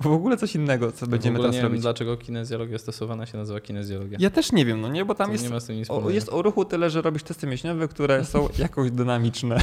w 0.00 0.06
ogóle 0.06 0.36
coś 0.36 0.54
innego, 0.54 0.92
co 0.92 1.06
będziemy 1.06 1.38
teraz 1.38 1.52
nie 1.52 1.58
wiem, 1.58 1.66
robić. 1.68 1.82
dlaczego 1.82 2.16
kinezjologia 2.16 2.78
stosowana 2.78 3.26
się 3.26 3.38
nazywa 3.38 3.60
kinezjologia. 3.60 4.18
Ja 4.20 4.30
też 4.30 4.52
nie 4.52 4.64
wiem, 4.64 4.80
no 4.80 4.88
nie, 4.88 5.04
bo 5.04 5.14
tam 5.14 5.26
To 5.26 5.32
jest 5.32 5.44
nie 5.70 5.88
o, 5.88 6.10
jest 6.10 6.28
o 6.28 6.42
ruchu 6.42 6.64
tyle, 6.64 6.90
że 6.90 7.02
robisz 7.02 7.22
testy 7.22 7.46
mięśniowe, 7.46 7.88
które 7.88 8.24
są 8.34 8.48
jakoś 8.58 8.90
dynamiczne. 8.90 9.58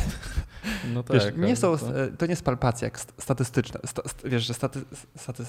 No 0.94 1.04
tak. 1.04 1.16
Wiesz, 1.18 1.34
nie 1.38 1.56
są, 1.56 1.78
to- 1.78 2.04
e, 2.04 2.08
to 2.08 2.26
nie 2.26 2.32
jest 2.32 2.44
palpacja 2.46 2.86
jak 2.86 3.00
st- 3.00 3.14
statystyczna. 3.22 3.80
Sta, 3.86 4.02
st, 4.08 4.22
wiesz, 4.26 4.46
że 4.48 4.54
staty, 4.54 4.82
staty, 5.18 5.44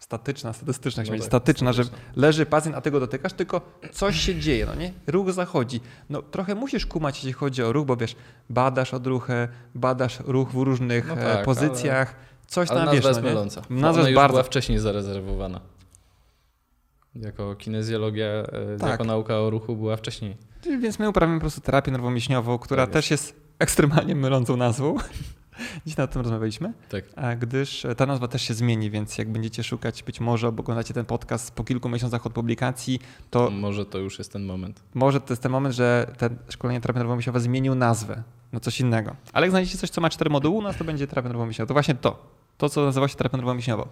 statyczna, 0.00 0.52
statystyczna, 0.52 1.02
No 1.02 1.10
no 1.12 1.16
tak, 1.18 1.26
statyczna, 1.26 1.72
że 1.72 1.84
statyczna. 1.84 2.12
leży 2.16 2.46
pacjent, 2.46 2.76
a 2.76 2.80
ty 2.80 2.90
go 2.90 3.00
dotykasz, 3.00 3.32
tylko 3.32 3.60
coś 3.92 4.20
się 4.20 4.34
dzieje, 4.40 4.66
no 4.66 4.74
nie? 4.74 4.92
Ruch 5.06 5.32
zachodzi. 5.32 5.80
No 6.10 6.22
trochę 6.22 6.54
musisz 6.54 6.86
kumać, 6.86 7.16
jeśli 7.16 7.32
chodzi 7.32 7.62
o 7.62 7.72
ruch, 7.72 7.86
bo 7.86 7.96
wiesz, 7.96 8.16
badasz 8.50 8.94
odruchę, 8.94 9.48
badasz 9.74 10.20
ruch 10.20 10.50
w 10.50 10.54
różnych 10.54 11.06
No 11.08 11.14
e, 11.14 11.34
tak, 11.34 11.44
pozycjach, 11.44 12.14
coś 12.46 12.70
Ale 12.70 12.78
tam 12.80 12.86
nazwa 12.86 12.96
wiesz, 12.96 13.04
jest 13.04 13.22
no 13.22 13.28
myląca. 13.28 13.62
Nazwa 13.70 14.02
jest 14.02 14.14
bardzo... 14.14 14.32
była 14.32 14.42
wcześniej 14.42 14.78
zarezerwowana. 14.78 15.60
Jako 17.14 17.56
kinezjologia, 17.56 18.26
e, 18.26 18.76
Tak. 18.78 18.90
jako 18.90 19.04
nauka 19.04 19.40
o 19.40 19.50
ruchu 19.50 19.76
była 19.76 19.96
wcześniej. 19.96 20.36
Więc 20.80 20.98
my 20.98 21.08
uprawiamy 21.08 21.38
po 21.38 21.40
prostu 21.40 21.60
terapię 21.60 21.90
nerwomięśniową, 21.92 22.58
która 22.58 22.86
Tak 22.86 22.92
też 22.92 23.10
jest 23.10 23.34
ekstremalnie 23.58 24.14
mylącą 24.16 24.56
nazwą. 24.56 24.96
Dziś 25.86 25.96
nad 25.96 26.12
tym 26.12 26.22
rozmawialiśmy. 26.22 26.72
Tak. 26.88 27.38
Gdyż 27.38 27.86
ta 27.96 28.06
nazwa 28.06 28.28
też 28.28 28.42
się 28.42 28.54
zmieni, 28.54 28.90
więc 28.90 29.18
jak 29.18 29.32
będziecie 29.32 29.62
szukać, 29.62 30.02
być 30.02 30.20
może 30.20 30.48
oglądacie 30.48 30.94
ten 30.94 31.04
podcast 31.04 31.54
po 31.54 31.64
kilku 31.64 31.88
miesiącach 31.88 32.26
od 32.26 32.32
publikacji, 32.32 33.00
to 33.30 33.50
Może 33.50 33.86
to 33.86 33.98
już 33.98 34.18
jest 34.18 34.32
ten 34.32 34.44
moment. 34.44 34.82
może 34.94 35.20
to 35.20 35.32
jest 35.32 35.42
ten 35.42 35.52
moment, 35.52 35.74
że 35.74 36.06
ten 36.18 36.36
szkolenie 36.48 36.80
terapia 36.80 37.00
nerwowo-mięśniowa 37.00 37.38
zmienił 37.40 37.74
nazwę 37.74 38.22
na 38.52 38.60
coś 38.60 38.80
innego. 38.80 39.16
Ale 39.32 39.46
jak 39.46 39.50
znajdziecie 39.50 39.78
coś, 39.78 39.90
co 39.90 40.00
ma 40.00 40.10
cztery 40.10 40.30
moduły, 40.30 40.58
u 40.58 40.62
nas 40.62 40.76
to 40.76 40.84
będzie 40.84 41.06
terapia 41.06 41.28
nerwowo-mięśniowa. 41.28 41.66
To 41.68 41.74
właśnie 41.74 41.94
to. 41.94 42.26
To, 42.58 42.68
co 42.68 42.84
nazywa 42.84 43.08
się 43.08 43.16
terapią 43.16 43.38
nerwowo-mięśniową. 43.38 43.86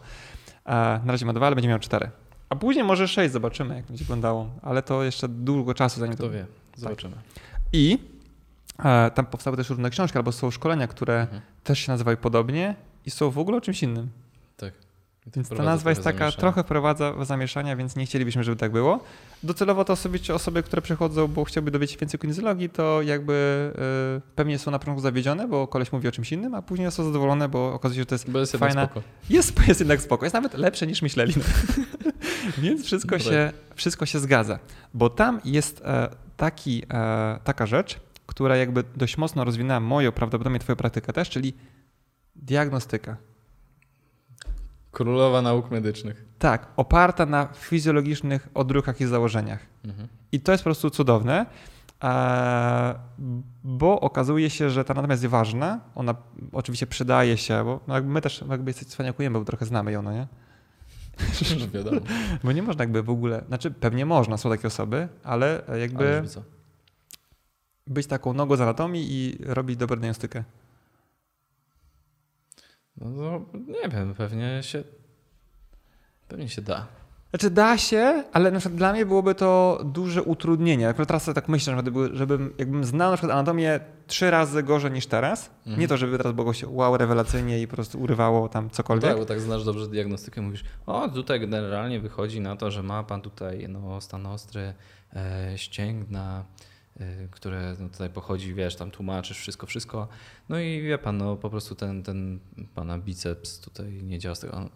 A 0.65 1.01
Na 1.05 1.13
razie 1.13 1.27
ma 1.27 1.33
dwa, 1.33 1.47
ale 1.47 1.57
będzie 1.57 1.69
miał 1.69 1.79
cztery. 1.79 2.11
A 2.49 2.57
później 2.57 2.85
może 2.85 3.09
sześć, 3.09 3.33
zobaczymy, 3.33 3.77
jak 3.77 3.85
będzie 3.87 4.05
wyglądało. 4.05 4.49
Ale 4.63 4.83
to 4.83 5.03
jeszcze 5.05 5.29
długo 5.29 5.75
czasu, 5.75 6.01
zanim 6.01 6.15
Kto 6.15 6.25
to... 6.25 6.31
wie, 6.31 6.47
zobaczymy. 6.77 7.17
I 7.73 7.99
e, 8.85 9.11
tam 9.11 9.27
powstały 9.27 9.57
też 9.57 9.71
różne 9.71 9.91
książki, 9.91 10.19
albo 10.19 10.33
są 10.33 10.51
szkolenia, 10.51 10.87
które 10.87 11.21
Mhm. 11.21 11.41
Też 11.69 11.79
się 11.79 11.93
nazywają 11.93 12.17
podobnie 12.17 12.75
i 13.07 13.11
są 13.11 13.31
w 13.31 13.39
ogóle 13.39 13.59
o 13.59 13.61
czymś 13.61 13.83
innym. 13.83 14.09
Tak. 14.57 14.73
Więc 15.37 15.49
ta 15.49 15.63
nazwa 15.63 15.91
jest 15.91 16.03
taka, 16.03 16.19
zamieszania. 16.19 16.41
trochę 16.41 16.63
wprowadza 16.63 17.13
w 17.13 17.27
zamieszania, 17.27 17.77
więc 17.77 17.97
nie 17.97 18.07
chcielibyśmy, 18.07 18.45
żeby 18.45 18.57
tak 18.57 18.73
było. 18.73 19.01
Docelowo 19.43 19.85
to 19.85 19.93
osoby, 19.93 20.19
czy 20.19 20.35
osoby, 20.35 20.63
które 20.63 20.83
przychodzą, 20.83 21.29
bo 21.29 21.45
chciałby 21.45 21.71
dowiedzieć 21.71 21.95
się 21.95 22.01
więcej 22.01 22.21
kinezjologii, 22.21 22.71
to 22.71 23.03
jakby 23.03 23.73
y, 24.19 24.35
pewnie 24.35 24.59
są 24.59 24.71
na 24.71 24.79
początku 24.79 25.03
zawiedzione, 25.03 25.49
bo 25.49 25.67
koleś 25.67 25.93
mówi 25.93 26.09
o 26.09 26.13
czymś 26.13 26.33
innym, 26.33 26.55
a 26.55 26.63
później 26.63 26.91
są 26.91 27.05
zadowolone, 27.05 27.49
bo 27.49 27.75
okazuje 27.75 27.97
się, 27.97 28.03
że 28.03 28.07
to 28.07 28.15
jest 28.15 28.31
Bo 28.31 28.39
jest 28.39 28.53
jednak 28.53 28.95
fajna- 28.95 29.03
jest, 29.31 29.69
jest 29.69 29.81
jednak 29.81 30.01
spoko, 30.03 30.25
jest 30.27 30.35
nawet 30.35 30.55
lepsze 30.55 30.87
niż 30.87 31.03
myśleli. 31.03 31.35
Więc 32.59 32.85
wszystko 32.85 33.11
tak. 33.11 33.23
się, 33.23 33.53
wszystko 33.75 34.07
się 34.07 34.19
zgadza. 34.19 34.59
Bo 34.95 35.11
tam 35.11 35.41
jest 35.45 35.83
e, 35.85 36.09
taki, 36.37 36.83
e, 36.91 37.39
taka 37.45 37.67
rzecz, 37.67 38.01
która 38.29 38.57
jakby 38.57 38.85
dość 38.97 39.19
mocno 39.19 39.45
rozwinęła 39.45 39.81
moją, 39.81 40.13
prawdopodobnie 40.13 40.59
twoją 40.59 40.77
praktykę 40.77 41.13
też, 41.13 41.31
czyli 41.31 41.55
diagnostyka. 42.37 43.17
Królowa 44.93 45.43
nauk 45.43 45.71
medycznych. 45.71 46.25
Tak, 46.39 46.67
oparta 46.77 47.27
na 47.27 47.49
fizjologicznych 47.55 48.49
odruchach 48.55 49.01
i 49.01 49.07
założeniach. 49.07 49.67
Mhm. 49.85 50.09
I 50.33 50.41
to 50.41 50.53
jest 50.53 50.65
po 50.65 50.67
prostu 50.67 50.91
cudowne, 50.91 51.47
e, 52.05 52.95
bo 53.65 54.01
okazuje 54.01 54.51
się, 54.51 54.71
że 54.71 54.85
ta 54.85 54.95
natomiast 54.95 55.23
jest 55.23 55.33
ważna. 55.33 55.81
Ona 55.95 56.15
oczywiście 56.53 56.87
przydaje 56.87 57.37
się, 57.37 57.65
bo 57.65 57.81
no 57.87 58.03
my 58.03 58.21
też 58.21 58.45
jakby 58.51 58.75
cwaniakujemy, 58.75 59.39
bo 59.39 59.45
trochę 59.45 59.67
znamy 59.67 59.93
ją, 59.93 60.03
no 60.03 60.13
nie? 60.13 60.27
No 61.61 61.69
wiadomo. 61.69 62.01
Bo 62.45 62.53
nie 62.53 62.63
można 62.63 62.83
jakby 62.83 63.03
w 63.03 63.11
ogóle, 63.11 63.45
znaczy 63.49 63.71
pewnie 63.71 64.07
można, 64.07 64.37
są 64.37 64.51
takie 64.51 64.67
osoby, 64.67 65.09
ale 65.25 65.63
jakby 65.81 66.09
Ale? 66.09 66.29
Być 67.89 68.07
taką 68.07 68.33
nogą 68.33 68.57
z 68.57 68.61
anatomii 68.61 69.07
i 69.11 69.39
robić 69.45 69.77
dobrą 69.77 69.97
diagnostykę. 69.97 70.45
No, 72.97 73.09
no 73.11 73.41
nie 73.83 73.89
wiem, 73.89 74.15
pewnie 74.15 74.63
się. 74.63 74.85
Pewnie 76.29 76.49
się 76.49 76.63
da. 76.63 76.87
Znaczy 77.31 77.51
da 77.51 77.79
się, 77.79 78.25
ale 78.33 78.51
na 78.51 78.59
przykład 78.59 78.79
dla 78.79 78.93
mnie 78.93 79.07
byłoby 79.07 79.35
to 79.35 79.81
duże 79.85 80.23
utrudnienie. 80.23 80.89
Akurat 80.89 81.09
teraz 81.09 81.23
sobie 81.23 81.35
tak 81.35 81.49
myślę, 81.49 81.77
że 81.77 81.83
gdyby- 81.83 82.17
żebym, 82.17 82.55
jakbym 82.59 82.85
znał 82.85 83.11
na 83.11 83.17
przykład 83.17 83.39
anatomię 83.39 83.81
trzy 84.07 84.31
razy 84.31 84.63
gorzej 84.63 84.91
niż 84.91 85.07
teraz. 85.07 85.51
Mhm. 85.59 85.81
Nie 85.81 85.89
to, 85.89 85.97
żeby 85.97 86.17
teraz 86.19 86.33
było 86.33 86.53
się 86.53 86.69
wow, 86.69 86.97
rewelacyjnie 86.97 87.61
i 87.63 87.67
po 87.67 87.75
prostu 87.77 88.01
urywało 88.01 88.49
tam 88.49 88.71
cokolwiek. 88.71 89.11
tak, 89.11 89.19
bo 89.19 89.27
tak 89.27 89.41
znasz 89.41 89.65
dobrze 89.65 89.89
diagnostykę, 89.89 90.43
mówisz, 90.43 90.65
o 90.87 91.09
tutaj 91.09 91.41
generalnie 91.41 92.01
wychodzi 92.01 92.41
na 92.41 92.57
to, 92.57 92.71
że 92.71 92.83
ma 92.83 93.03
pan 93.03 93.21
tutaj 93.21 93.67
no, 93.69 94.01
stan 94.01 94.27
ostry 94.27 94.75
e, 95.17 95.53
ścięgna, 95.57 96.45
które 97.31 97.77
no, 97.81 97.89
tutaj 97.89 98.11
pochodzi, 98.11 98.55
wiesz, 98.55 98.77
tam 98.77 98.91
tłumaczysz 98.91 99.39
wszystko, 99.39 99.67
wszystko. 99.67 100.09
No 100.49 100.59
i 100.59 100.83
wie 100.83 100.99
pan, 100.99 101.19
no 101.19 101.37
po 101.37 101.51
prostu 101.51 101.75
ten, 101.75 102.03
ten 102.03 102.39
pana 102.75 102.99
biceps 102.99 103.61
tutaj 103.61 104.03
nie 104.03 104.19
działa 104.19 104.35
z 104.35 104.41
tego. 104.41 104.71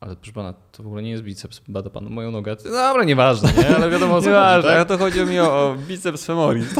Ale 0.00 0.16
proszę 0.16 0.32
pana, 0.32 0.52
to 0.52 0.82
w 0.82 0.86
ogóle 0.86 1.02
nie 1.02 1.10
jest 1.10 1.22
biceps, 1.22 1.60
bada 1.68 1.90
pan 1.90 2.10
moją 2.10 2.30
nogę. 2.30 2.56
Dobra, 2.56 3.04
nieważne, 3.04 3.52
nie? 3.52 3.76
Ale 3.76 3.90
wiadomo 3.90 4.16
o 4.16 4.22
co 4.22 4.30
chodzi, 4.30 4.68
tak? 4.68 4.88
to 4.88 4.98
chodzi 4.98 5.24
mi 5.24 5.40
o, 5.40 5.44
o 5.44 5.76
biceps 5.88 6.26
femoris. 6.26 6.74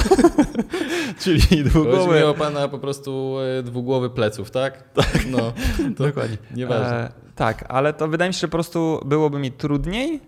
Czyli 1.22 1.40
Chodzi 1.40 1.64
dwugłowy. 1.64 2.16
mi 2.18 2.22
o 2.22 2.34
pana 2.34 2.68
po 2.68 2.78
prostu 2.78 3.36
e, 3.58 3.62
dwugłowy 3.62 4.10
pleców, 4.10 4.50
tak? 4.50 4.92
Tak. 4.92 5.26
No, 5.30 5.52
to 5.96 6.04
Dokładnie. 6.06 6.36
Nieważne. 6.54 7.08
E, 7.08 7.12
tak, 7.34 7.64
ale 7.68 7.92
to 7.92 8.08
wydaje 8.08 8.28
mi 8.30 8.34
się, 8.34 8.40
że 8.40 8.48
po 8.48 8.52
prostu 8.52 9.00
byłoby 9.04 9.38
mi 9.38 9.52
trudniej 9.52 10.20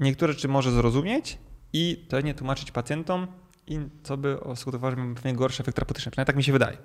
niektóre 0.00 0.32
rzeczy 0.32 0.48
może 0.48 0.70
zrozumieć 0.70 1.38
i 1.72 2.06
to 2.08 2.20
nie 2.20 2.34
tłumaczyć 2.34 2.70
pacjentom 2.70 3.26
i 3.66 3.80
co 4.02 4.16
by 4.16 4.38
skutkowało, 4.56 4.94
pewnie 5.14 5.34
gorszy 5.34 5.62
efekt 5.62 5.76
terapeutyczny. 5.76 6.10
Przynajmniej 6.10 6.26
tak 6.26 6.36
mi 6.36 6.44
się 6.44 6.52
wydaje. 6.52 6.76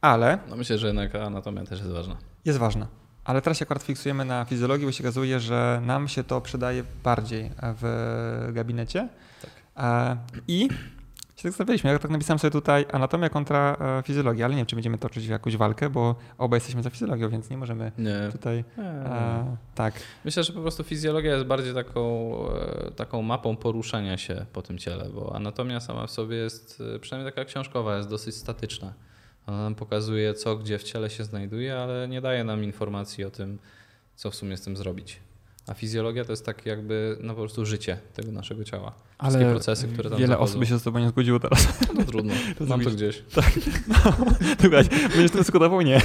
Ale 0.00 0.38
No 0.48 0.56
myślę, 0.56 0.78
że 0.78 0.86
jednak 0.86 1.14
anatomia 1.14 1.64
też 1.64 1.78
jest 1.80 1.92
ważna. 1.92 2.16
jest 2.44 2.58
ważna. 2.58 2.86
Ale 3.24 3.42
teraz 3.42 3.58
się 3.58 3.62
akurat 3.62 3.82
fiksujemy 3.82 4.24
na 4.24 4.44
fizjologii, 4.44 4.86
bo 4.86 4.92
się 4.92 5.04
okazuje, 5.04 5.40
że 5.40 5.82
nam 5.86 6.08
się 6.08 6.24
to 6.24 6.40
przydaje 6.40 6.84
bardziej 7.04 7.50
w 7.62 8.50
gabinecie. 8.52 9.08
Tak. 9.42 9.50
E, 9.76 10.16
I 10.48 10.68
się 11.40 11.42
tak 11.42 11.52
zastanawialiśmy, 11.52 11.90
ja 11.90 11.98
tak 11.98 12.10
napisałem 12.10 12.38
sobie 12.38 12.50
tutaj 12.50 12.86
anatomia 12.92 13.28
kontra 13.28 13.76
e, 13.80 14.02
fizjologia, 14.02 14.44
ale 14.44 14.54
nie 14.54 14.58
wiem, 14.58 14.66
czy 14.66 14.76
będziemy 14.76 14.98
toczyć 14.98 15.26
jakąś 15.26 15.56
walkę, 15.56 15.90
bo 15.90 16.14
obaj 16.38 16.56
jesteśmy 16.56 16.82
za 16.82 16.90
fizjologią, 16.90 17.28
więc 17.28 17.50
nie 17.50 17.56
możemy 17.56 17.92
Nie. 17.98 18.28
tutaj... 18.32 18.64
E, 18.78 19.56
tak. 19.74 19.94
Myślę, 20.24 20.44
że 20.44 20.52
po 20.52 20.60
prostu 20.60 20.84
fizjologia 20.84 21.32
jest 21.32 21.46
bardziej 21.46 21.74
taką, 21.74 22.34
e, 22.48 22.90
taką 22.90 23.22
mapą 23.22 23.56
poruszania 23.56 24.18
się 24.18 24.46
po 24.52 24.62
tym 24.62 24.78
ciele, 24.78 25.08
bo 25.14 25.36
anatomia 25.36 25.80
sama 25.80 26.06
w 26.06 26.10
sobie 26.10 26.36
jest, 26.36 26.82
e, 26.94 26.98
przynajmniej 26.98 27.32
taka 27.32 27.44
książkowa, 27.44 27.96
jest 27.96 28.08
dosyć 28.08 28.34
statyczna. 28.34 28.94
Ona 29.46 29.62
nam 29.62 29.74
pokazuje, 29.74 30.34
co 30.34 30.56
gdzie 30.56 30.78
w 30.78 30.82
ciele 30.82 31.10
się 31.10 31.24
znajduje, 31.24 31.78
ale 31.78 32.08
nie 32.08 32.20
daje 32.20 32.44
nam 32.44 32.64
informacji 32.64 33.24
o 33.24 33.30
tym, 33.30 33.58
co 34.16 34.30
w 34.30 34.34
sumie 34.34 34.56
z 34.56 34.62
tym 34.62 34.76
zrobić. 34.76 35.20
A 35.66 35.74
fizjologia 35.74 36.24
to 36.24 36.32
jest 36.32 36.46
tak 36.46 36.66
jakby 36.66 37.16
no 37.20 37.34
po 37.34 37.40
prostu 37.40 37.66
życie 37.66 37.98
tego 38.14 38.32
naszego 38.32 38.64
ciała. 38.64 39.09
Ale 39.20 39.50
procesy, 39.50 39.88
które 39.88 40.10
tam 40.10 40.18
wiele 40.18 40.28
zachodzą. 40.32 40.44
osób 40.50 40.60
by 40.60 40.66
się 40.66 40.78
z 40.78 40.82
tobą 40.82 40.98
nie 40.98 41.08
zgodziło 41.08 41.40
teraz. 41.40 41.68
No 41.94 42.04
trudno, 42.04 42.34
To 42.58 42.64
mam 42.64 42.80
to 42.80 42.90
gdzieś. 42.90 43.22
Słuchaj, 44.60 44.84
będziesz 45.10 45.30
dyskutował? 45.30 45.80
Nie. 45.80 46.00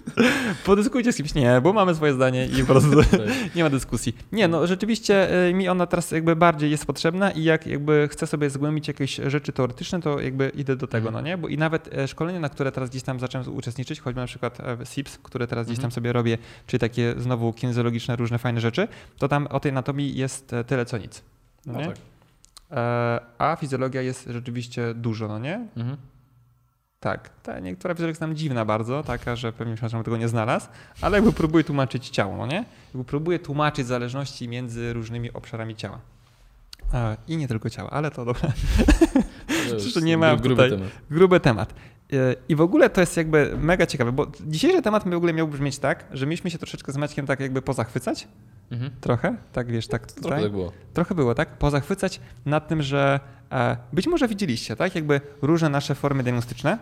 Podyskujcie 0.64 1.12
z 1.12 1.16
kimś? 1.16 1.34
Nie, 1.34 1.60
bo 1.62 1.72
mamy 1.72 1.94
swoje 1.94 2.12
zdanie 2.14 2.46
i 2.46 2.60
po 2.60 2.66
prostu 2.66 2.90
nie 3.56 3.64
ma 3.64 3.70
dyskusji. 3.70 4.16
Nie, 4.32 4.48
no 4.48 4.66
rzeczywiście 4.66 5.46
y, 5.48 5.54
mi 5.54 5.68
ona 5.68 5.86
teraz 5.86 6.10
jakby 6.10 6.36
bardziej 6.36 6.70
jest 6.70 6.86
potrzebna 6.86 7.30
i 7.30 7.42
jak 7.44 7.66
jakby 7.66 8.08
chcę 8.12 8.26
sobie 8.26 8.50
zgłębić 8.50 8.88
jakieś 8.88 9.20
rzeczy 9.26 9.52
teoretyczne, 9.52 10.00
to 10.02 10.20
jakby 10.20 10.48
idę 10.48 10.76
do 10.76 10.86
tego, 10.86 11.08
Mhm. 11.08 11.24
no 11.24 11.30
nie? 11.30 11.38
Bo 11.38 11.48
i 11.48 11.58
nawet 11.58 11.94
e, 11.94 12.08
szkolenie, 12.08 12.40
na 12.40 12.48
które 12.48 12.72
teraz 12.72 12.90
gdzieś 12.90 13.02
tam 13.02 13.20
zacząłem 13.20 13.56
uczestniczyć, 13.56 14.00
choćby 14.00 14.20
na 14.20 14.26
przykład 14.26 14.60
e, 14.60 14.76
w 14.76 14.88
SIPS, 14.88 15.18
które 15.22 15.46
teraz 15.46 15.66
gdzieś 15.66 15.76
tam 15.78 15.84
Mhm. 15.84 15.92
sobie 15.92 16.12
robię, 16.12 16.38
czy 16.66 16.78
takie 16.78 17.14
znowu 17.18 17.52
kinezologiczne, 17.52 18.16
różne 18.16 18.38
fajne 18.38 18.60
rzeczy, 18.60 18.88
to 19.18 19.28
tam 19.28 19.46
o 19.46 19.60
tej 19.60 19.70
anatomii 19.72 20.14
jest 20.16 20.52
e, 20.52 20.64
tyle 20.64 20.86
co 20.86 20.98
nic. 20.98 21.22
No 21.66 21.72
No 21.72 21.80
tak. 21.86 21.96
E, 22.70 23.20
A 23.38 23.56
fizjologia 23.56 24.02
jest 24.02 24.26
rzeczywiście 24.30 24.94
dużo, 24.94 25.28
no 25.28 25.38
nie? 25.38 25.66
Mhm. 25.76 25.96
Tak, 27.00 27.30
ta 27.42 27.60
niektóra 27.60 27.94
fizjologia 27.94 28.10
jest 28.10 28.20
nam 28.20 28.36
dziwna 28.36 28.64
bardzo, 28.64 29.02
taka, 29.02 29.36
że 29.36 29.52
pewnie 29.52 29.70
myślałem, 29.70 29.98
że 29.98 30.04
tego 30.04 30.16
nie 30.16 30.28
znalazł, 30.28 30.66
ale 31.00 31.16
jakby 31.16 31.32
próbuje 31.32 31.64
tłumaczyć 31.64 32.08
ciało, 32.08 32.36
no 32.36 32.46
nie? 32.46 32.64
Jakby 32.94 33.04
próbuje 33.04 33.38
tłumaczyć 33.38 33.86
zależności 33.86 34.48
między 34.48 34.92
różnymi 34.92 35.32
obszarami 35.32 35.76
ciała. 35.76 35.98
E, 36.94 37.16
I 37.28 37.36
nie 37.36 37.48
tylko 37.48 37.70
ciała, 37.70 37.90
ale 37.90 38.10
to 38.10 38.24
dobra. 38.24 38.52
To 39.94 40.00
nie 40.06 40.16
ma 40.18 40.36
tutaj- 40.36 40.70
temat. 40.70 40.88
Gruby 41.10 41.40
temat. 41.40 41.74
I 42.48 42.56
w 42.56 42.60
ogóle 42.60 42.90
to 42.90 43.00
jest 43.00 43.16
jakby 43.16 43.56
mega 43.60 43.86
ciekawe, 43.86 44.12
bo 44.12 44.26
dzisiejszy 44.46 44.82
temat 44.82 45.08
w 45.08 45.14
ogóle 45.14 45.32
miał 45.32 45.48
brzmieć 45.48 45.78
tak, 45.78 46.04
że 46.12 46.26
mieliśmy 46.26 46.50
się 46.50 46.58
troszeczkę 46.58 46.92
z 46.92 46.96
Maćkiem 46.96 47.26
tak 47.26 47.40
jakby 47.40 47.62
pozachwycać, 47.62 48.28
Mhm. 48.70 48.90
trochę, 49.00 49.36
tak 49.52 49.66
wiesz, 49.66 49.86
tak 49.86 50.06
tutaj. 50.06 50.22
Trochę 50.22 50.42
tak 50.42 50.52
było. 50.52 50.72
Trochę 50.94 51.14
było, 51.14 51.34
tak? 51.34 51.48
Pozachwycać 51.48 52.20
nad 52.46 52.68
tym, 52.68 52.82
że 52.82 53.20
e, 53.52 53.76
być 53.92 54.06
może 54.06 54.28
widzieliście, 54.28 54.76
tak? 54.76 54.94
Jakby 54.94 55.20
różne 55.42 55.68
nasze 55.68 55.94
formy 55.94 56.22
diagnostyczne, 56.22 56.78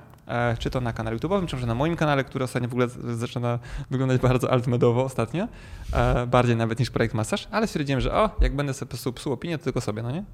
czy 0.59 0.71
to 0.71 0.81
na 0.81 0.93
kanale 0.93 1.17
YouTube'owym, 1.17 1.47
czy 1.47 1.57
może 1.57 1.67
na 1.67 1.75
moim 1.75 1.97
kanale, 1.97 2.25
który 2.25 2.45
ostatnio 2.45 2.69
w 2.69 2.73
ogóle 2.73 2.89
zaczyna 3.15 3.59
wyglądać 3.91 4.21
bardzo 4.21 4.51
altmedowo 4.51 5.05
ostatnio, 5.05 5.49
e, 5.93 6.27
bardziej 6.27 6.57
nawet 6.57 6.79
niż 6.79 6.91
projekt 6.91 7.15
masaż, 7.15 7.49
ale 7.51 7.67
stwierdziłem, 7.67 8.01
że 8.01 8.15
o, 8.15 8.31
jak 8.41 8.57
będę 8.57 8.75
sobie 8.75 8.89
prostu 8.89 9.13
psuł 9.13 9.33
opinię, 9.33 9.59
to 9.59 9.65
tylko 9.65 9.81
sobie, 9.81 10.03
no 10.03 10.11
nie? 10.11 10.25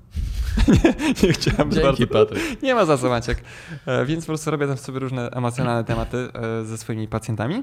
nie, 0.85 0.95
nie 1.23 1.33
chciałem 1.33 1.73
za 1.73 1.81
bardzo. 1.81 1.99
Dzięki 1.99 2.07
Patryk. 2.07 2.63
Nie 2.63 2.75
ma 2.75 2.85
za 2.85 2.99
co, 2.99 3.09
Maciek. 3.09 3.43
E, 3.87 4.05
Więc 4.07 4.25
po 4.25 4.27
prostu 4.27 4.51
robię 4.51 4.67
tam 4.67 4.77
sobie 4.77 4.99
różne 4.99 5.31
emocjonalne 5.31 5.85
tematy 5.85 6.29
e, 6.35 6.65
ze 6.65 6.79
swoimi 6.79 7.09
pacjentami. 7.09 7.63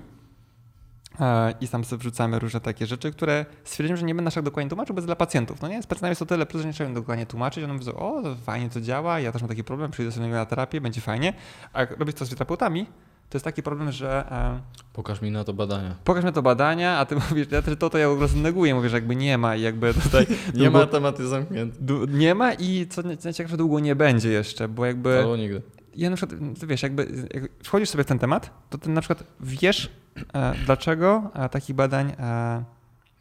E, 1.19 1.53
I 1.61 1.67
tam 1.67 1.83
sobie 1.83 1.99
wrzucamy 1.99 2.39
różne 2.39 2.59
takie 2.59 2.85
rzeczy, 2.85 3.11
które 3.11 3.45
stwierdziłem, 3.63 3.97
że 3.97 4.05
nie 4.05 4.15
będę 4.15 4.31
tak 4.31 4.43
dokładnie 4.43 4.69
tłumaczył, 4.69 4.95
bo 4.95 4.99
jest 4.99 5.07
dla 5.07 5.15
pacjentów. 5.15 5.61
No 5.61 5.67
nie, 5.67 5.83
z 5.83 5.87
pacjentami 5.87 6.09
jest 6.11 6.19
to 6.19 6.25
tyle 6.25 6.45
plus, 6.45 6.61
że 6.61 6.67
nie 6.67 6.73
trzeba 6.73 6.87
im 6.89 6.93
dokładnie 6.95 7.25
tłumaczyć. 7.25 7.63
One 7.63 7.73
mówią, 7.73 7.93
o, 7.93 8.21
fajnie 8.43 8.69
to 8.69 8.81
działa, 8.81 9.19
ja 9.19 9.31
też 9.31 9.41
mam 9.41 9.49
taki 9.49 9.63
problem, 9.63 9.91
przyjdę 9.91 10.11
sobie 10.11 10.27
na 10.27 10.45
terapię, 10.45 10.81
będzie 10.81 11.01
fajnie. 11.01 11.33
A 11.73 11.79
jak 11.79 11.99
robisz 11.99 12.15
to 12.15 12.25
z 12.25 12.29
terapeutami, 12.29 12.85
to 13.29 13.35
jest 13.37 13.45
taki 13.45 13.63
problem, 13.63 13.91
że 13.91 14.31
e, 14.31 14.59
Pokaż 14.93 15.21
mi 15.21 15.31
na 15.31 15.43
to 15.43 15.53
badania. 15.53 15.95
pokaż 16.03 16.23
mi 16.23 16.33
to 16.33 16.41
badania, 16.41 16.97
a 16.97 17.05
ty 17.05 17.15
mówisz, 17.29 17.47
ja 17.51 17.61
to, 17.61 17.89
to 17.89 17.97
ja 17.97 18.09
po 18.09 18.15
prostu 18.17 18.37
neguję, 18.37 18.75
mówię, 18.75 18.89
że 18.89 18.97
jakby 18.97 19.15
nie 19.15 19.37
ma 19.37 19.55
i 19.55 19.61
jakby 19.61 19.93
tutaj 20.03 20.25
Nie 20.53 20.63
długo- 20.69 20.71
ma 20.79 20.85
tematy 20.87 21.27
zamknięte. 21.27 21.77
du- 21.81 22.05
nie 22.05 22.35
ma 22.35 22.53
i 22.53 22.87
co 22.89 23.01
najciekawsze, 23.01 23.57
długo 23.57 23.79
nie 23.79 23.95
będzie 23.95 24.29
jeszcze, 24.29 24.67
bo 24.67 24.85
jakby 24.85 25.19
Albo 25.19 25.37
nigdy. 25.37 25.61
Ja 25.97 26.09
na 26.09 26.15
przykład, 26.15 26.39
wiesz, 26.67 26.83
jakby 26.83 27.27
jak 27.33 27.43
wchodzisz 27.63 27.89
sobie 27.89 28.03
w 28.03 28.07
ten 28.07 28.19
temat, 28.19 28.49
to 28.69 28.77
ty 28.77 28.89
na 28.89 29.01
przykład 29.01 29.23
wiesz, 29.39 29.91
e, 30.33 30.53
dlaczego 30.65 31.31
e, 31.33 31.49
takich 31.49 31.75
badań 31.75 32.13
e, 32.19 32.63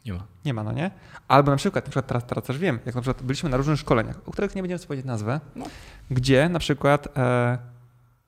Nie 0.05 0.13
ma. 0.13 0.23
nie 0.45 0.53
ma, 0.53 0.63
no 0.63 0.71
nie? 0.71 0.91
Albo 1.27 1.51
na 1.51 1.57
przykład, 1.57 1.85
na 1.85 1.89
przykład 1.89 2.07
teraz, 2.07 2.25
teraz 2.25 2.43
też 2.43 2.57
wiem, 2.57 2.79
jak 2.85 2.95
na 2.95 3.01
przykład 3.01 3.23
byliśmy 3.23 3.49
na 3.49 3.57
różnych 3.57 3.79
szkoleniach, 3.79 4.19
o 4.25 4.31
których 4.31 4.55
nie 4.55 4.61
będziemy 4.63 4.79
powiedzieć 4.85 5.05
nazwę, 5.05 5.39
No. 5.55 5.65
gdzie 6.11 6.49
na 6.49 6.59
przykład 6.59 7.17
e, 7.17 7.57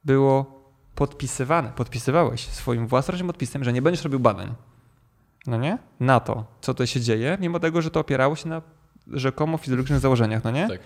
było 0.04 0.60
podpisywane, 0.96 1.72
podpisywałeś 1.76 2.48
swoim 2.48 2.88
własnym 2.88 3.28
podpisem, 3.28 3.64
że 3.64 3.74
nie 3.74 3.82
będziesz 3.82 4.04
robił 4.04 4.20
badań, 4.20 4.54
no 5.48 5.58
nie? 5.58 5.78
Na 6.00 6.20
to, 6.20 6.46
co 6.62 6.74
tutaj 6.74 6.88
się 6.88 7.02
dzieje, 7.02 7.38
mimo 7.42 7.60
tego, 7.60 7.82
że 7.82 7.92
to 7.92 8.00
opierało 8.00 8.36
się 8.36 8.50
na 8.50 8.62
rzekomo 9.08 9.58
fizjologicznych 9.58 10.00
założeniach, 10.00 10.44
no 10.44 10.52
nie? 10.52 10.68
Tak. 10.68 10.80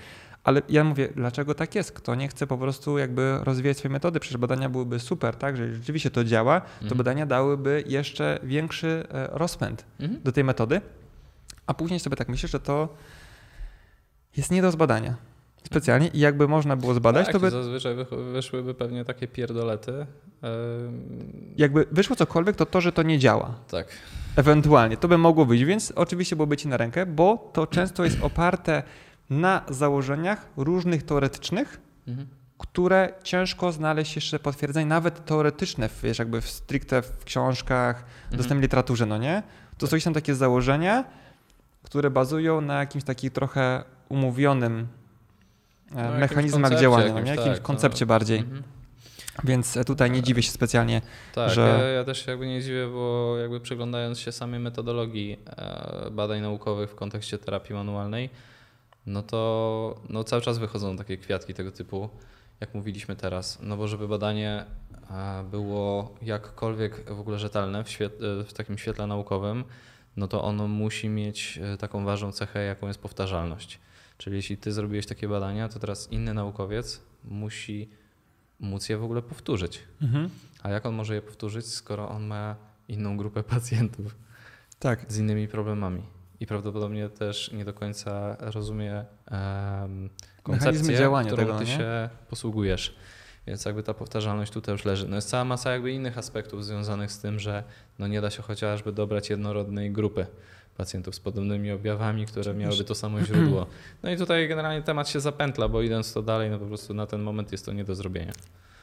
Ale 0.44 0.62
ja 0.70 0.84
mówię, 0.84 1.10
dlaczego 1.16 1.56
tak 1.56 1.76
jest? 1.76 1.91
Kto 1.91 2.16
nie 2.16 2.28
chce 2.28 2.48
po 2.48 2.58
prostu 2.58 2.98
jakby 2.98 3.38
rozwijać 3.44 3.78
swoje 3.78 3.91
metody? 3.91 4.20
Przecież 4.20 4.38
badania 4.38 4.70
byłyby 4.70 5.00
super, 5.00 5.36
tak? 5.36 5.58
Że 5.58 5.74
rzeczywiście 5.76 6.12
to 6.12 6.24
działa, 6.24 6.62
to 6.62 6.68
Mhm. 6.82 6.98
badania 6.98 7.26
dałyby 7.26 7.84
jeszcze 7.88 8.39
większy 8.44 9.04
e, 9.12 9.28
rozpęd 9.32 9.86
Mhm. 10.00 10.22
do 10.24 10.32
tej 10.32 10.44
metody, 10.44 10.82
a 11.68 11.74
później 11.74 12.00
sobie 12.00 12.16
tak 12.16 12.30
myślę, 12.30 12.50
że 12.50 12.60
to 12.60 12.89
jest 14.38 14.52
nie 14.52 14.62
do 14.62 14.72
zbadania. 14.72 15.16
Specjalnie 15.64 16.08
i 16.08 16.20
jakby 16.20 16.48
można 16.48 16.76
było 16.76 16.94
zbadać, 16.94 17.26
tak, 17.26 17.34
to 17.34 17.39
by 17.39 17.50
zazwyczaj 17.52 17.96
wyszłyby 18.34 18.74
pewnie 18.74 19.06
takie 19.06 19.28
pierdolety. 19.28 20.06
Jakby 21.58 21.86
wyszło 21.91 22.16
cokolwiek, 22.16 22.56
to 22.56 22.66
to, 22.66 22.82
że 22.82 22.91
to 22.91 23.04
nie 23.04 23.20
działa. 23.20 23.56
tak. 23.72 23.88
Ewentualnie. 24.36 24.98
To 24.98 25.08
by 25.08 25.18
mogło 25.18 25.46
być, 25.46 25.66
więc 25.66 25.94
oczywiście 25.96 26.36
byłoby 26.36 26.58
ci 26.58 26.68
na 26.68 26.78
rękę, 26.78 27.06
bo 27.06 27.50
to 27.54 27.68
często 27.68 28.04
jest 28.04 28.18
oparte 28.22 28.84
na 29.42 29.62
założeniach 29.70 30.46
różnych 30.58 31.04
teoretycznych, 31.04 31.82
Mhm. 32.08 32.28
które 32.58 33.14
ciężko 33.24 33.72
znaleźć 33.72 34.16
jeszcze 34.16 34.40
potwierdzenie, 34.40 34.86
nawet 34.86 35.26
teoretyczne, 35.26 35.90
wiesz, 36.04 36.20
jakby 36.20 36.42
w 36.42 36.50
stricte 36.50 37.02
w 37.02 37.24
książkach, 37.24 37.96
Mhm. 37.98 38.38
dostępnej 38.38 38.62
literaturze, 38.62 39.06
no 39.06 39.18
nie? 39.18 39.44
To 39.78 39.88
są 39.88 39.92
gdzieś 39.96 40.04
tam 40.04 40.14
takie 40.14 40.36
założenia, 40.36 41.04
które 41.84 42.10
bazują 42.12 42.62
na 42.62 42.80
jakimś 42.80 43.04
takim 43.04 43.30
trochę 43.32 43.84
umówionym 44.10 44.88
e, 45.96 46.12
No, 46.12 46.18
mechanizmach 46.20 46.80
działania, 46.80 47.08
no 47.08 47.20
jakimś, 47.20 47.30
nie? 47.30 47.36
tak, 47.36 47.46
jakimś 47.46 47.60
no. 47.60 47.66
koncepcie 47.68 48.06
bardziej. 48.06 48.40
Mhm. 48.40 48.64
Więc 49.44 49.78
e, 49.78 49.86
tutaj 49.86 50.12
nie 50.12 50.22
dziwię 50.22 50.44
się 50.44 50.52
specjalnie. 50.52 51.02
Tak, 51.36 51.50
że- 51.52 51.80
ja, 51.82 51.88
ja 51.88 52.04
też 52.04 52.26
się 52.26 52.32
jakby 52.32 52.48
nie 52.48 52.62
dziwię, 52.62 52.88
bo 52.88 53.36
jakby 53.42 53.60
przyglądając 53.60 54.20
się 54.20 54.32
samej 54.32 54.60
metodologii 54.60 55.38
e, 55.46 56.12
badań 56.12 56.42
naukowych 56.42 56.90
w 56.92 56.96
kontekście 56.96 57.38
terapii 57.38 57.76
manualnej, 57.76 58.30
no 59.06 59.24
to 59.24 60.01
no 60.10 60.24
cały 60.24 60.41
czas 60.41 60.58
wychodzą 60.58 60.97
takie 60.97 61.18
kwiatki 61.18 61.54
tego 61.54 61.72
typu, 61.72 62.10
jak 62.60 62.74
mówiliśmy 62.74 63.16
teraz. 63.16 63.60
No 63.62 63.78
bo 63.78 63.88
żeby 63.88 64.08
badanie 64.08 64.66
e, 65.10 65.43
było 65.51 66.16
jakkolwiek 66.22 67.14
w 67.14 67.20
ogóle 67.20 67.39
rzetelne 67.39 67.84
w, 67.84 68.01
e, 68.01 68.10
w 68.43 68.54
takim 68.54 68.78
świetle 68.78 69.08
naukowym, 69.08 69.64
no 70.18 70.28
to 70.28 70.43
ono 70.43 70.68
musi 70.68 71.10
mieć 71.10 71.60
e, 71.64 71.78
taką 71.78 72.06
ważną 72.06 72.32
cechę, 72.32 72.64
jaką 72.64 72.88
jest 72.88 72.99
powtarzalność. 72.99 73.80
Czyli 74.18 74.36
jeśli 74.36 74.58
ty 74.58 74.72
zrobiłeś 74.72 75.06
takie 75.06 75.28
badania, 75.28 75.70
to 75.70 75.80
teraz 75.80 76.12
inny 76.12 76.34
naukowiec 76.34 77.01
musi 77.24 77.89
móc 78.60 78.89
je 78.89 78.97
w 78.97 79.04
ogóle 79.04 79.22
powtórzyć. 79.22 79.84
Mhm. 80.01 80.30
A 80.64 80.70
jak 80.70 80.86
on 80.86 80.95
może 80.95 81.16
je 81.16 81.22
powtórzyć, 81.22 81.66
skoro 81.66 82.10
on 82.10 82.24
ma 82.24 82.56
inną 82.88 83.18
grupę 83.18 83.43
pacjentów 83.54 84.16
Tak. 84.80 85.06
z 85.12 85.18
innymi 85.18 85.47
problemami? 85.47 86.01
I 86.40 86.48
prawdopodobnie 86.48 87.10
też 87.10 87.52
nie 87.52 87.66
do 87.66 87.74
końca 87.74 88.38
rozumie 88.40 89.06
um, 89.32 90.10
koncepcję, 90.44 90.98
działania 90.98 91.32
którą 91.32 91.46
tego, 91.46 91.60
ty 91.60 91.66
nie? 91.66 91.72
się 91.72 92.10
posługujesz. 92.30 92.96
Więc 93.48 93.66
jakby 93.66 93.84
ta 93.84 93.94
powtarzalność 93.94 94.52
tutaj 94.52 94.74
już 94.74 94.86
leży. 94.86 95.08
No 95.08 95.16
jest 95.16 95.30
cała 95.30 95.46
masa 95.46 95.72
jakby 95.72 95.92
innych 95.92 96.18
aspektów 96.18 96.66
związanych 96.66 97.12
z 97.12 97.20
tym, 97.20 97.40
że 97.40 97.64
no 98.00 98.08
nie 98.08 98.22
da 98.22 98.30
się 98.30 98.44
chociażby 98.44 98.92
dobrać 98.92 99.30
jednorodnej 99.30 99.92
grupy 99.92 100.26
pacjentów 100.78 101.16
z 101.16 101.20
podobnymi 101.20 101.72
objawami, 101.72 102.26
które 102.26 102.54
miałyby 102.54 102.84
to 102.84 102.96
samo 102.96 103.22
źródło. 103.22 103.68
No 104.04 104.12
i 104.12 104.18
tutaj 104.18 104.48
generalnie 104.48 104.82
temat 104.82 105.10
się 105.10 105.20
zapętla, 105.20 105.68
bo 105.68 105.82
idąc 105.82 106.14
to 106.14 106.22
dalej, 106.22 106.50
no 106.50 106.60
po 106.60 106.66
prostu 106.66 106.94
na 106.94 107.08
ten 107.08 107.22
moment 107.22 107.52
jest 107.52 107.66
to 107.66 107.74
nie 107.74 107.84
do 107.84 107.96
zrobienia. 107.96 108.34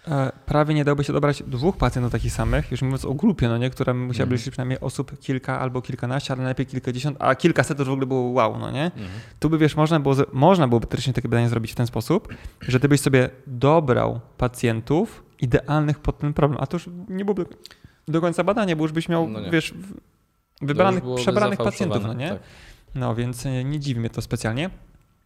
E, 0.08 0.32
Prawie 0.46 0.74
nie 0.74 0.84
dałoby 0.84 1.04
się 1.04 1.12
dobrać 1.12 1.42
dwóch 1.46 1.76
pacjentów 1.76 2.12
takich 2.12 2.32
samych, 2.32 2.70
już 2.70 2.82
mówiąc 2.82 3.04
o 3.04 3.14
grupie, 3.14 3.48
no 3.48 3.58
nie, 3.58 3.70
która 3.70 3.94
musiałaby 3.94 4.22
Mhm. 4.22 4.38
liczyć 4.38 4.50
przynajmniej 4.50 4.80
osób 4.80 5.18
kilka 5.20 5.60
albo 5.60 5.82
kilkanaście, 5.82 6.32
ale 6.32 6.42
najlepiej 6.42 6.66
kilkadziesiąt, 6.66 7.16
a 7.20 7.34
kilkaset 7.34 7.76
to 7.78 7.82
już 7.82 7.88
w 7.88 7.92
ogóle 7.92 8.06
było 8.06 8.20
wow, 8.22 8.58
no 8.58 8.70
nie? 8.70 8.84
Mhm. 8.84 9.08
Tu 9.40 9.50
by 9.50 9.58
wiesz, 9.58 9.76
można, 9.76 10.00
było, 10.00 10.14
można 10.32 10.68
byłoby 10.68 10.86
teoretycznie 10.86 11.12
takie 11.12 11.28
badanie 11.28 11.48
zrobić 11.48 11.72
w 11.72 11.74
ten 11.74 11.86
sposób, 11.86 12.34
że 12.60 12.80
ty 12.80 12.88
byś 12.88 13.00
sobie 13.00 13.30
dobrał 13.46 14.20
pacjentów 14.38 15.24
idealnych 15.40 15.98
pod 15.98 16.18
ten 16.18 16.32
problem, 16.34 16.60
a 16.62 16.66
to 16.66 16.76
już 16.76 16.88
nie 17.08 17.24
byłoby 17.24 17.46
do 18.08 18.20
końca 18.20 18.44
badanie, 18.44 18.76
bo 18.76 18.84
już 18.84 18.92
byś 18.92 19.08
miał, 19.08 19.28
No 19.28 19.50
wiesz, 19.50 19.74
wybranych, 20.62 21.04
przebranych 21.16 21.58
pacjentów, 21.58 22.02
no 22.02 22.14
nie? 22.14 22.28
Tak. 22.28 22.38
No 22.94 23.14
więc 23.14 23.46
e, 23.46 23.64
nie 23.64 23.80
dziwi 23.80 24.00
mnie 24.00 24.10
to 24.10 24.22
specjalnie. 24.22 24.70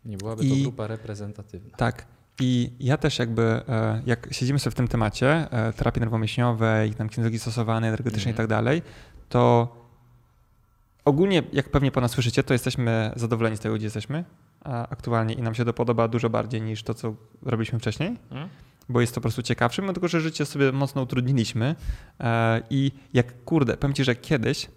Nie 0.04 0.16
byłaby 0.16 0.44
I- 0.44 0.50
to 0.50 0.62
grupa 0.62 0.86
reprezentatywna. 0.86 1.76
Tak. 1.76 2.06
I 2.40 2.70
ja 2.80 2.96
też 2.96 3.18
jakby, 3.18 3.42
e, 3.42 4.02
jak 4.06 4.28
siedzimy 4.30 4.58
sobie 4.58 4.70
w 4.72 4.74
tym 4.74 4.88
temacie 4.88 5.52
e, 5.52 5.72
terapii 5.72 6.00
nerwomięśniowej, 6.00 6.94
tam 6.94 7.08
kinezologii 7.08 7.38
stosowanej, 7.38 7.88
energetycznej 7.88 8.26
i 8.26 8.34
Mhm. 8.34 8.36
tak 8.36 8.56
dalej, 8.56 8.82
to 9.28 9.74
ogólnie, 11.04 11.42
jak 11.52 11.68
pewnie 11.68 11.90
po 11.90 12.00
nas 12.00 12.10
słyszycie, 12.10 12.42
to 12.42 12.54
jesteśmy 12.54 13.12
zadowoleni 13.16 13.56
z 13.56 13.60
tego, 13.60 13.74
gdzie 13.74 13.84
jesteśmy 13.86 14.24
aktualnie 14.90 15.34
i 15.34 15.42
nam 15.42 15.54
się 15.54 15.64
to 15.64 15.72
podoba 15.72 16.08
dużo 16.08 16.30
bardziej 16.30 16.62
niż 16.62 16.82
to, 16.82 16.94
co 16.94 17.14
robiliśmy 17.42 17.78
wcześniej, 17.78 18.16
Mm? 18.30 18.48
bo 18.88 19.00
jest 19.00 19.14
to 19.14 19.20
po 19.20 19.22
prostu 19.22 19.42
ciekawsze, 19.42 19.82
mimo 19.82 19.94
tego, 19.94 20.08
że 20.08 20.20
życie 20.20 20.44
sobie 20.46 20.72
mocno 20.72 21.02
utrudniliśmy 21.02 21.74
e, 22.20 22.60
i 22.70 22.92
jak, 23.12 23.44
kurde, 23.44 23.76
powiem 23.76 23.94
Ci, 23.94 24.04
że 24.04 24.14
kiedyś, 24.14 24.68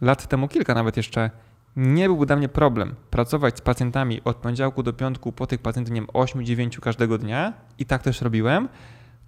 lat 0.00 0.28
temu 0.28 0.48
kilka 0.48 0.74
nawet 0.74 0.96
jeszcze, 0.96 1.30
nie 1.78 2.06
byłby 2.06 2.26
dla 2.26 2.36
mnie 2.36 2.48
problem 2.48 2.94
pracować 3.10 3.58
z 3.58 3.60
pacjentami 3.60 4.20
od 4.24 4.36
poniedziałku 4.36 4.82
do 4.82 4.92
piątku 4.92 5.32
po 5.32 5.46
tych 5.46 5.60
pacjentów, 5.60 5.94
nie 5.94 6.00
wiem, 6.00 6.10
8-9 6.10 6.80
każdego 6.80 7.18
dnia 7.18 7.52
i 7.78 7.86
tak 7.86 8.02
też 8.02 8.20
robiłem, 8.20 8.68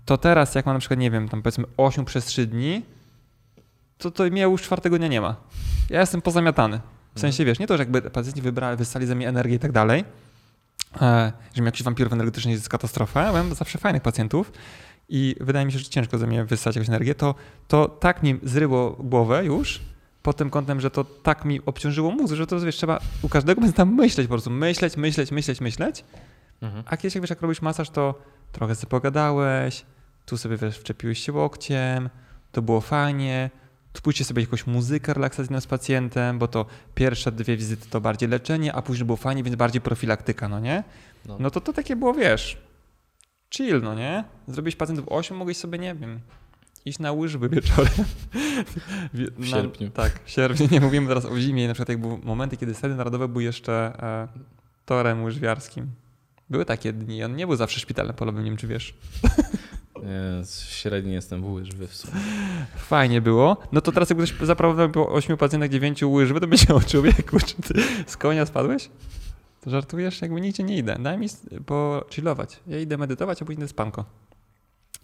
to 0.04 0.18
teraz 0.18 0.54
jak 0.54 0.66
mam 0.66 0.74
na 0.74 0.80
przykład, 0.80 1.00
nie 1.00 1.10
wiem, 1.10 1.28
tam 1.28 1.42
powiedzmy 1.42 1.64
8 1.76 2.04
przez 2.04 2.24
3 2.24 2.46
dni, 2.46 2.82
to 3.98 4.10
to 4.10 4.24
mnie 4.24 4.42
już 4.42 4.62
czwartego 4.62 4.98
dnia 4.98 5.08
nie 5.08 5.20
ma. 5.20 5.36
Ja 5.90 6.00
jestem 6.00 6.22
pozamiatany. 6.22 6.80
W 7.14 7.20
sensie, 7.20 7.44
wiesz, 7.44 7.58
nie 7.58 7.66
to, 7.66 7.76
że 7.76 7.82
jakby 7.82 8.02
pacjenci 8.02 8.42
wybrali, 8.42 8.76
wysali 8.76 9.06
ze 9.06 9.14
mnie 9.14 9.28
energię 9.28 9.54
i 9.54 9.58
tak 9.58 9.72
dalej, 9.72 10.04
e, 11.00 11.32
że 11.54 11.62
mi 11.62 11.66
jakiś 11.66 11.82
wampirów 11.82 12.12
energetycznych 12.12 12.54
jest 12.54 12.68
katastrofa. 12.68 13.22
Ja 13.22 13.32
mam 13.32 13.54
zawsze 13.54 13.78
fajnych 13.78 14.02
pacjentów 14.02 14.52
i 15.08 15.36
wydaje 15.40 15.66
mi 15.66 15.72
się, 15.72 15.78
że 15.78 15.84
ciężko 15.84 16.18
ze 16.18 16.26
mnie 16.26 16.44
wysłać 16.44 16.76
jakąś 16.76 16.88
energię, 16.88 17.14
to, 17.14 17.34
to 17.68 17.88
tak 17.88 18.22
mi 18.22 18.40
zryło 18.42 18.90
głowę 18.90 19.44
już 19.44 19.80
pod 20.22 20.36
tym 20.36 20.50
kątem, 20.50 20.80
że 20.80 20.90
to 20.90 21.04
tak 21.04 21.44
mi 21.44 21.60
obciążyło 21.66 22.10
mózg, 22.10 22.34
że 22.34 22.46
to 22.46 22.60
wiesz, 22.60 22.76
trzeba 22.76 23.00
u 23.22 23.28
każdego 23.28 23.60
będzie 23.60 23.76
tam 23.76 23.94
myśleć 23.94 24.26
po 24.26 24.32
prostu, 24.34 24.50
myśleć, 24.50 24.96
myśleć, 24.96 25.30
myśleć, 25.30 25.60
myśleć, 25.60 26.04
Mhm. 26.62 26.84
a 26.86 26.96
kiedyś 26.96 27.14
jak 27.14 27.22
wiesz, 27.22 27.30
jak 27.30 27.42
robisz 27.42 27.62
masaż, 27.62 27.90
to 27.90 28.14
trochę 28.52 28.74
sobie 28.74 28.90
pogadałeś, 28.90 29.84
tu 30.26 30.36
sobie 30.38 30.56
wiesz, 30.56 30.78
wczepiłeś 30.78 31.18
się 31.24 31.32
łokciem, 31.32 32.10
to 32.52 32.62
było 32.62 32.80
fajnie, 32.80 33.50
tu 33.92 34.02
pójście 34.02 34.24
sobie 34.24 34.42
jakąś 34.42 34.66
muzykę 34.66 35.14
relaksacyjną 35.14 35.60
z 35.60 35.66
pacjentem, 35.66 36.38
bo 36.38 36.48
to 36.48 36.66
pierwsze 36.94 37.32
dwie 37.32 37.56
wizyty 37.56 37.88
to 37.90 38.00
bardziej 38.00 38.28
leczenie, 38.28 38.72
a 38.74 38.82
później 38.82 39.06
było 39.06 39.16
fajnie, 39.16 39.42
więc 39.42 39.56
bardziej 39.56 39.80
profilaktyka, 39.80 40.48
no 40.48 40.60
nie? 40.60 40.84
No. 41.26 41.36
No 41.40 41.50
to 41.50 41.60
to 41.60 41.72
takie 41.72 41.96
było, 41.96 42.14
wiesz, 42.14 42.58
chill, 43.54 43.80
no 43.82 43.94
nie? 43.94 44.24
Zrobiłeś 44.48 44.76
pacjentów 44.76 45.06
8, 45.08 45.36
mogłeś 45.36 45.56
sobie, 45.56 45.78
nie 45.78 45.94
wiem, 45.94 46.20
iść 46.84 46.98
na 46.98 47.12
łyżwy 47.12 47.48
wieczorem. 47.48 47.92
Wie- 49.14 49.30
W 49.30 49.38
na- 49.38 49.46
sierpniu. 49.46 49.90
Tak, 49.90 50.20
w 50.24 50.30
sierpniu, 50.30 50.68
nie 50.70 50.80
mówimy 50.80 51.08
teraz 51.08 51.24
o 51.24 51.38
zimie, 51.40 51.68
na 51.68 51.74
przykład 51.74 51.88
jak 51.88 52.00
były 52.00 52.18
momenty, 52.18 52.56
kiedy 52.56 52.74
Stadion 52.74 52.98
Narodowy 52.98 53.28
był 53.28 53.40
jeszcze 53.40 53.72
e, 54.02 54.28
torem 54.86 55.24
łyżwiarskim. 55.24 55.86
Były 56.50 56.64
takie 56.64 56.92
dni, 56.92 57.24
on 57.24 57.36
nie 57.36 57.46
był 57.46 57.56
zawsze 57.56 57.80
szpitalem 57.80 58.14
polowym, 58.14 58.44
nie 58.44 58.50
wiem 58.50 58.56
czy 58.58 58.66
wiesz. 58.66 58.94
Nie, 59.96 60.42
średni 60.70 61.12
jestem 61.12 61.42
w 61.42 61.52
łyżwy 61.52 61.86
w 61.88 61.94
sumie. 61.96 62.14
Fajnie 62.76 63.20
było. 63.20 63.56
No 63.72 63.80
to 63.80 63.92
teraz 63.92 64.10
jakby 64.10 64.26
ktoś 64.26 64.46
zaproponował 64.46 64.90
po 64.90 65.12
8 65.12 65.36
pacjentach 65.36 65.70
9 65.70 66.02
łyżwy, 66.02 66.40
to 66.40 66.46
by 66.46 66.58
się 66.58 66.74
o 66.74 66.80
człowieku, 66.80 67.40
czy 67.40 67.54
ty 67.54 67.82
z 68.06 68.16
konia 68.16 68.46
spadłeś? 68.46 68.88
To 69.60 69.70
żartujesz? 69.70 70.22
Jakby 70.22 70.40
nigdzie 70.40 70.62
nie 70.62 70.76
idę. 70.76 70.96
Daj 71.00 71.18
mi 71.18 71.26
s- 71.26 71.46
pochillować. 71.66 72.60
Ja 72.66 72.78
idę 72.78 72.98
medytować, 72.98 73.42
a 73.42 73.44
później 73.44 73.68
spanko. 73.68 74.04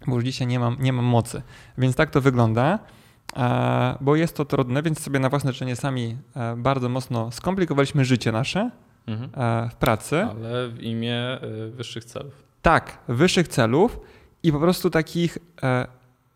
Bo 0.07 0.15
już 0.15 0.23
dzisiaj 0.23 0.47
nie 0.47 0.59
mam, 0.59 0.77
nie 0.79 0.93
mam 0.93 1.05
mocy. 1.05 1.41
Więc 1.77 1.95
tak 1.95 2.09
to 2.09 2.21
wygląda. 2.21 2.79
E, 3.35 3.97
bo 4.01 4.15
jest 4.15 4.35
to 4.37 4.45
trudne, 4.45 4.83
więc 4.83 4.99
sobie 5.01 5.19
na 5.19 5.29
własne 5.29 5.53
życzenie 5.53 5.75
sami 5.75 6.17
e, 6.35 6.55
bardzo 6.57 6.89
mocno 6.89 7.31
skomplikowaliśmy 7.31 8.05
życie 8.05 8.31
nasze 8.31 8.71
Mhm. 9.07 9.29
e, 9.65 9.69
w 9.69 9.75
pracy. 9.75 10.23
Ale 10.23 10.69
w 10.69 10.81
imię 10.83 11.39
wyższych 11.71 12.05
celów. 12.05 12.43
Tak, 12.61 12.97
wyższych 13.07 13.47
celów 13.47 13.99
i 14.43 14.51
po 14.51 14.59
prostu 14.59 14.89
takich, 14.89 15.37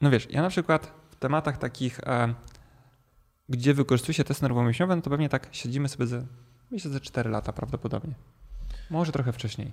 no 0.01 0.09
wiesz, 0.09 0.27
ja 0.29 0.41
na 0.41 0.49
przykład 0.49 0.91
w 1.09 1.15
tematach 1.15 1.57
takich, 1.57 1.99
gdzie 3.49 3.73
wykorzystuje 3.73 4.13
się 4.13 4.23
testy 4.23 4.43
nerwowo-mięśniowe, 4.43 4.95
no 4.95 5.01
to 5.01 5.09
pewnie 5.09 5.29
tak 5.29 5.47
siedzimy 5.51 5.89
sobie 5.89 6.07
ze, 6.07 6.25
myślę, 6.71 6.91
ze 6.91 6.99
4 6.99 7.29
lata 7.29 7.53
prawdopodobnie. 7.53 8.13
Może 8.89 9.11
trochę 9.11 9.31
wcześniej. 9.33 9.71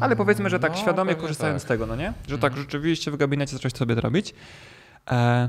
Ale 0.00 0.16
powiedzmy, 0.16 0.50
że 0.50 0.58
tak 0.58 0.72
No, 0.72 0.78
świadomie 0.78 1.14
korzystając 1.14 1.62
tak. 1.62 1.66
z 1.66 1.68
tego, 1.68 1.86
no 1.86 1.96
nie? 1.96 2.12
Że 2.28 2.34
Mhm. 2.34 2.40
tak 2.40 2.56
rzeczywiście 2.56 3.10
w 3.10 3.16
gabinecie 3.16 3.52
zacząłeś 3.52 3.74
sobie 3.74 3.94
to 3.94 4.00
robić. 4.00 4.34
E, 5.10 5.48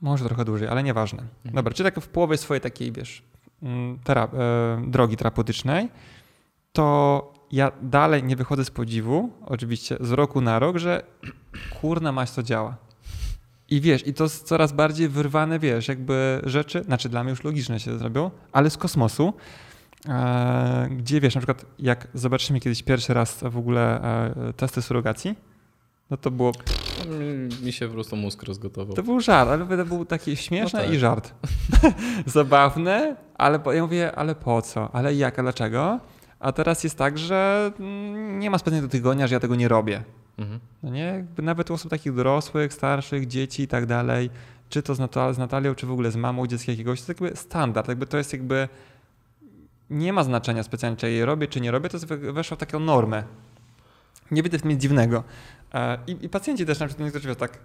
może 0.00 0.24
trochę 0.24 0.44
dłużej, 0.44 0.68
ale 0.68 0.82
nieważne. 0.82 1.18
Mhm. 1.22 1.54
Dobra, 1.54 1.72
czy 1.74 1.82
tak 1.84 2.00
w 2.00 2.08
połowie 2.08 2.36
swojej 2.36 2.60
takiej, 2.60 2.92
wiesz, 2.92 3.22
mm, 3.62 3.98
e, 4.08 4.28
drogi 4.86 5.16
terapeutycznej, 5.16 5.88
to 6.72 7.32
ja 7.52 7.72
dalej 7.82 8.24
nie 8.24 8.36
wychodzę 8.36 8.64
z 8.64 8.70
podziwu, 8.70 9.30
oczywiście 9.46 9.96
z 10.00 10.12
roku 10.12 10.40
na 10.40 10.58
rok, 10.58 10.76
że 10.76 11.02
kurna 11.80 12.12
maś 12.12 12.30
to 12.30 12.42
działa. 12.42 12.76
I 13.70 13.80
wiesz, 13.80 14.06
i 14.06 14.14
to 14.14 14.28
z 14.28 14.42
coraz 14.42 14.72
bardziej 14.72 15.08
wyrwane, 15.08 15.58
wiesz, 15.58 15.88
jakby 15.88 16.40
rzeczy, 16.44 16.82
znaczy 16.84 17.08
dla 17.08 17.22
mnie 17.24 17.30
już 17.30 17.44
logiczne 17.44 17.80
się 17.80 17.98
zrobią, 17.98 18.30
ale 18.52 18.70
z 18.70 18.76
kosmosu, 18.76 19.32
gdzie 20.90 21.20
wiesz, 21.20 21.34
na 21.34 21.40
przykład 21.40 21.64
jak 21.78 22.08
zobaczymy 22.14 22.60
kiedyś 22.60 22.82
pierwszy 22.82 23.14
raz 23.14 23.38
w 23.50 23.56
ogóle 23.58 24.02
e, 24.02 24.52
testy 24.52 24.82
surogacji, 24.82 25.34
no 26.10 26.16
to 26.16 26.30
było, 26.30 26.52
Mi 27.62 27.72
się 27.72 27.86
po 27.88 27.94
prostu 27.94 28.16
mózg 28.16 28.42
rozgotował. 28.42 28.96
to 28.96 29.02
był 29.02 29.20
żart, 29.20 29.50
ale 29.50 29.76
to 29.76 29.84
był 29.84 30.04
taki 30.04 30.36
śmieszny 30.36 30.78
No 30.80 30.84
tak. 30.86 30.94
i 30.94 30.98
żart. 30.98 31.34
Zabawny, 32.26 33.16
ale 33.34 33.58
po, 33.58 33.72
ja 33.72 33.82
mówię, 33.82 34.12
ale 34.16 34.34
po 34.34 34.62
co, 34.62 34.94
ale 34.94 35.14
jak, 35.14 35.38
a 35.38 35.42
dlaczego? 35.42 36.00
A 36.40 36.52
teraz 36.52 36.84
jest 36.84 36.98
tak, 36.98 37.18
że 37.18 37.72
mm, 37.80 38.38
nie 38.38 38.50
ma 38.50 38.58
specjalnego 38.58 38.88
tygodnia, 38.90 39.26
że 39.26 39.34
ja 39.34 39.40
tego 39.40 39.54
nie 39.54 39.68
robię. 39.68 40.02
Mhm. 40.38 40.60
No 40.82 40.90
nie, 40.90 41.00
jakby 41.04 41.42
nawet 41.42 41.70
u 41.70 41.74
osób 41.74 41.90
takich 41.90 42.14
dorosłych, 42.14 42.72
starszych, 42.74 43.26
dzieci 43.26 43.62
i 43.62 43.68
tak 43.68 43.86
dalej, 43.86 44.30
czy 44.68 44.82
to 44.82 44.94
z, 44.94 44.98
Natal- 44.98 45.34
z 45.34 45.38
Natalią, 45.38 45.74
czy 45.74 45.86
w 45.86 45.92
ogóle 45.92 46.10
z 46.10 46.16
mamą 46.16 46.46
dziecka 46.46 46.72
jakiegoś, 46.72 47.02
to 47.02 47.12
jest 47.12 47.20
jakby 47.20 47.36
standard, 47.36 47.88
jakby 47.88 48.06
to 48.06 48.16
jest 48.18 48.32
jakby, 48.32 48.68
nie 49.90 50.12
ma 50.12 50.24
znaczenia 50.24 50.62
specjalnie, 50.62 50.96
czy 50.96 51.10
je 51.10 51.26
robię, 51.26 51.46
czy 51.46 51.60
nie 51.60 51.70
robię, 51.70 51.88
to 51.88 51.98
weszło 52.32 52.56
w 52.56 52.60
taką 52.60 52.80
normę. 52.80 53.24
Nie 54.30 54.42
widzę 54.42 54.58
w 54.58 54.62
tym 54.62 54.70
nic 54.70 54.80
dziwnego. 54.80 55.24
E, 55.74 55.98
I, 56.06 56.16
I 56.22 56.28
pacjenci 56.28 56.66
też 56.66 56.78
na 56.78 56.86
przykład 56.86 57.04
niektórzy 57.04 57.36
tak, 57.36 57.58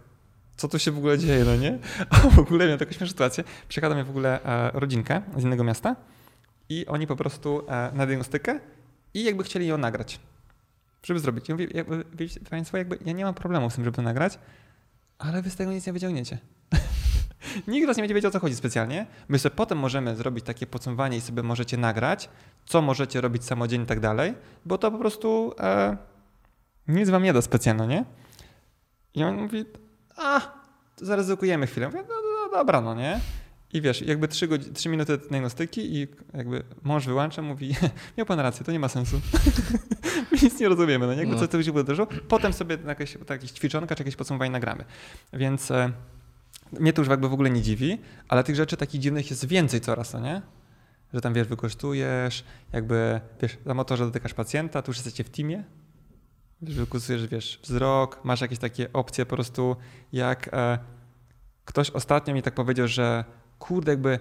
co 0.57 0.67
tu 0.67 0.79
się 0.79 0.91
w 0.91 0.97
ogóle 0.97 1.17
dzieje, 1.17 1.43
no 1.43 1.55
nie? 1.55 1.79
A 2.09 2.15
w 2.15 2.39
ogóle 2.39 2.65
miałem 2.65 2.79
taką 2.79 2.91
śmieszną 2.91 3.07
sytuację. 3.07 3.43
Do 3.81 3.93
mnie 3.93 4.03
w 4.03 4.09
ogóle 4.09 4.43
e, 4.43 4.79
rodzinkę 4.79 5.21
z 5.37 5.43
innego 5.43 5.63
miasta 5.63 5.95
i 6.69 6.85
oni 6.87 7.07
po 7.07 7.15
prostu 7.15 7.63
e, 7.67 7.91
na 7.93 8.05
diagnostykę 8.05 8.59
i 9.13 9.23
jakby 9.23 9.43
chcieli 9.43 9.67
ją 9.67 9.77
nagrać, 9.77 10.19
żeby 11.03 11.19
zrobić. 11.19 11.49
Ja 11.49 11.55
mówię, 11.55 11.67
jakby, 11.73 12.03
wiecie 12.13 12.39
Państwo, 12.39 12.77
jakby 12.77 12.97
ja 13.05 13.13
nie 13.13 13.25
mam 13.25 13.33
problemu 13.33 13.69
z 13.69 13.75
tym, 13.75 13.83
żeby 13.83 13.95
to 13.95 14.01
nagrać, 14.01 14.39
ale 15.17 15.41
wy 15.41 15.49
z 15.49 15.55
tego 15.55 15.71
nic 15.71 15.87
nie 15.87 15.93
wyciągniecie. 15.93 16.37
Nikt 17.67 17.87
was 17.87 17.97
nie 17.97 18.01
będzie 18.03 18.15
wiedział, 18.15 18.29
o 18.29 18.31
co 18.31 18.39
chodzi 18.39 18.55
specjalnie. 18.55 19.05
My 19.27 19.39
sobie 19.39 19.55
potem 19.55 19.77
możemy 19.77 20.15
zrobić 20.15 20.45
takie 20.45 20.67
podsumowanie 20.67 21.17
i 21.17 21.21
sobie 21.21 21.43
możecie 21.43 21.77
nagrać, 21.77 22.29
co 22.65 22.81
możecie 22.81 23.21
robić 23.21 23.43
samodzielnie 23.45 23.83
i 23.83 23.87
tak 23.87 23.99
dalej, 23.99 24.33
bo 24.65 24.77
to 24.77 24.91
po 24.91 24.97
prostu 24.97 25.53
e, 25.59 25.97
nic 26.87 27.09
wam 27.09 27.23
nie 27.23 27.33
da 27.33 27.41
specjalnie, 27.41 27.87
nie? 27.87 28.05
I 29.15 29.23
on 29.23 29.35
mówi, 29.41 29.65
a, 30.17 30.39
to 30.95 31.05
zaryzykujemy 31.05 31.67
chwilę. 31.67 31.87
Mówię, 31.87 32.03
no, 32.09 32.15
no 32.15 32.57
dobra, 32.57 32.81
no 32.81 32.95
nie? 32.95 33.19
I 33.73 33.81
wiesz, 33.81 34.01
jakby 34.01 34.27
trzy, 34.27 34.47
godzi- 34.47 34.73
trzy 34.73 34.89
minuty 34.89 35.17
diagnostyki 35.17 35.95
i 35.97 36.07
jakby 36.33 36.63
mąż 36.83 37.05
wyłącza, 37.05 37.41
mówi, 37.41 37.75
miał 38.17 38.25
pan 38.25 38.39
rację, 38.39 38.65
to 38.65 38.71
nie 38.71 38.79
ma 38.79 38.89
sensu. 38.89 39.21
My 40.31 40.37
nic 40.43 40.59
nie 40.59 40.69
rozumiemy, 40.69 41.07
no 41.07 41.13
nie? 41.13 41.19
Jakby 41.19 41.33
No. 41.35 41.39
co 41.41 41.47
to 41.47 41.63
się 41.63 41.71
wydarzyło. 41.71 42.07
Potem 42.27 42.53
sobie 42.53 42.77
jakieś, 42.87 43.17
jakieś 43.29 43.51
ćwiczonka 43.51 43.95
czy 43.95 44.01
jakieś 44.03 44.15
podsumowanie 44.15 44.51
nagramy. 44.51 44.85
Więc 45.33 45.71
e, 45.71 45.91
mnie 46.79 46.93
to 46.93 47.01
już 47.01 47.09
jakby 47.09 47.29
w 47.29 47.33
ogóle 47.33 47.49
nie 47.49 47.61
dziwi, 47.61 48.01
ale 48.27 48.43
tych 48.43 48.55
rzeczy 48.55 48.77
takich 48.77 49.01
dziwnych 49.01 49.29
jest 49.29 49.45
więcej 49.45 49.81
coraz, 49.81 50.13
no 50.13 50.19
nie? 50.19 50.41
Że 51.13 51.21
tam, 51.21 51.33
wiesz, 51.33 51.47
wykorzystujesz, 51.47 52.43
jakby, 52.73 53.21
wiesz, 53.41 53.57
na 53.65 53.73
motorze 53.73 54.05
dotykasz 54.05 54.33
pacjenta, 54.33 54.81
tu 54.81 54.89
już 54.89 54.97
jesteście 54.97 55.23
w 55.23 55.29
teamie, 55.29 55.63
wiesz, 56.61 56.75
wykorzystujesz, 56.75 57.27
wiesz, 57.27 57.59
wzrok, 57.63 58.19
masz 58.23 58.41
jakieś 58.41 58.59
takie 58.59 58.93
opcje 58.93 59.25
po 59.25 59.35
prostu, 59.35 59.75
jak 60.13 60.49
e, 60.53 60.79
ktoś 61.65 61.91
ostatnio 61.91 62.33
mi 62.33 62.41
tak 62.41 62.53
powiedział, 62.53 62.87
że 62.87 63.25
kurde, 63.59 63.91
jakby, 63.91 64.19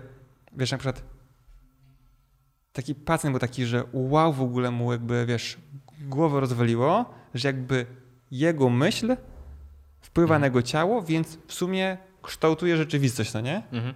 wiesz, 0.57 0.73
na 0.73 0.79
przykład 0.79 1.03
taki 2.73 2.95
pacjent 2.95 3.33
był 3.33 3.41
taki, 3.41 3.66
że 3.66 3.85
wow, 3.93 4.33
w 4.33 4.43
ogóle 4.43 4.70
mu 4.70 4.93
jakby, 4.93 5.27
wiesz, 5.27 5.59
głowę 6.01 6.41
rozwaliło, 6.41 7.15
że 7.35 7.49
jakby 7.49 7.87
jego 8.31 8.70
myśl 8.70 9.16
wpływa 10.01 10.39
na 10.39 10.47
jego 10.47 10.62
ciało, 10.62 11.03
więc 11.03 11.39
w 11.47 11.55
sumie 11.55 11.99
kształtuje 12.23 12.77
rzeczywistość, 12.77 13.35
no 13.35 13.40
nie? 13.40 13.62
Mhm. 13.73 13.94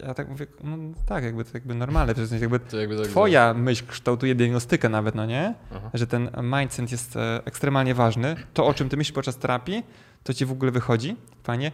Ja 0.00 0.14
tak 0.14 0.28
mówię, 0.28 0.46
no 0.64 0.76
tak, 1.06 1.24
jakby 1.24 1.44
to 1.44 1.50
jakby 1.54 1.74
normalne, 1.74 2.14
to 2.14 2.20
jakby 2.40 2.60
To 2.60 2.80
jakby 2.80 2.96
tak 2.96 3.06
twoja 3.06 3.54
myśl 3.54 3.86
kształtuje 3.86 4.34
diagnostykę 4.34 4.88
nawet, 4.88 5.14
no 5.14 5.26
nie? 5.26 5.54
Aha. 5.76 5.90
Że 5.94 6.06
ten 6.06 6.30
mindset 6.42 6.92
jest 6.92 7.16
e, 7.16 7.42
ekstremalnie 7.44 7.94
ważny. 7.94 8.36
To, 8.54 8.66
o 8.66 8.74
czym 8.74 8.88
ty 8.88 8.96
myślisz 8.96 9.14
podczas 9.14 9.36
terapii, 9.36 9.82
to 10.22 10.34
ci 10.34 10.46
w 10.46 10.52
ogóle 10.52 10.70
wychodzi, 10.70 11.16
fajnie. 11.42 11.72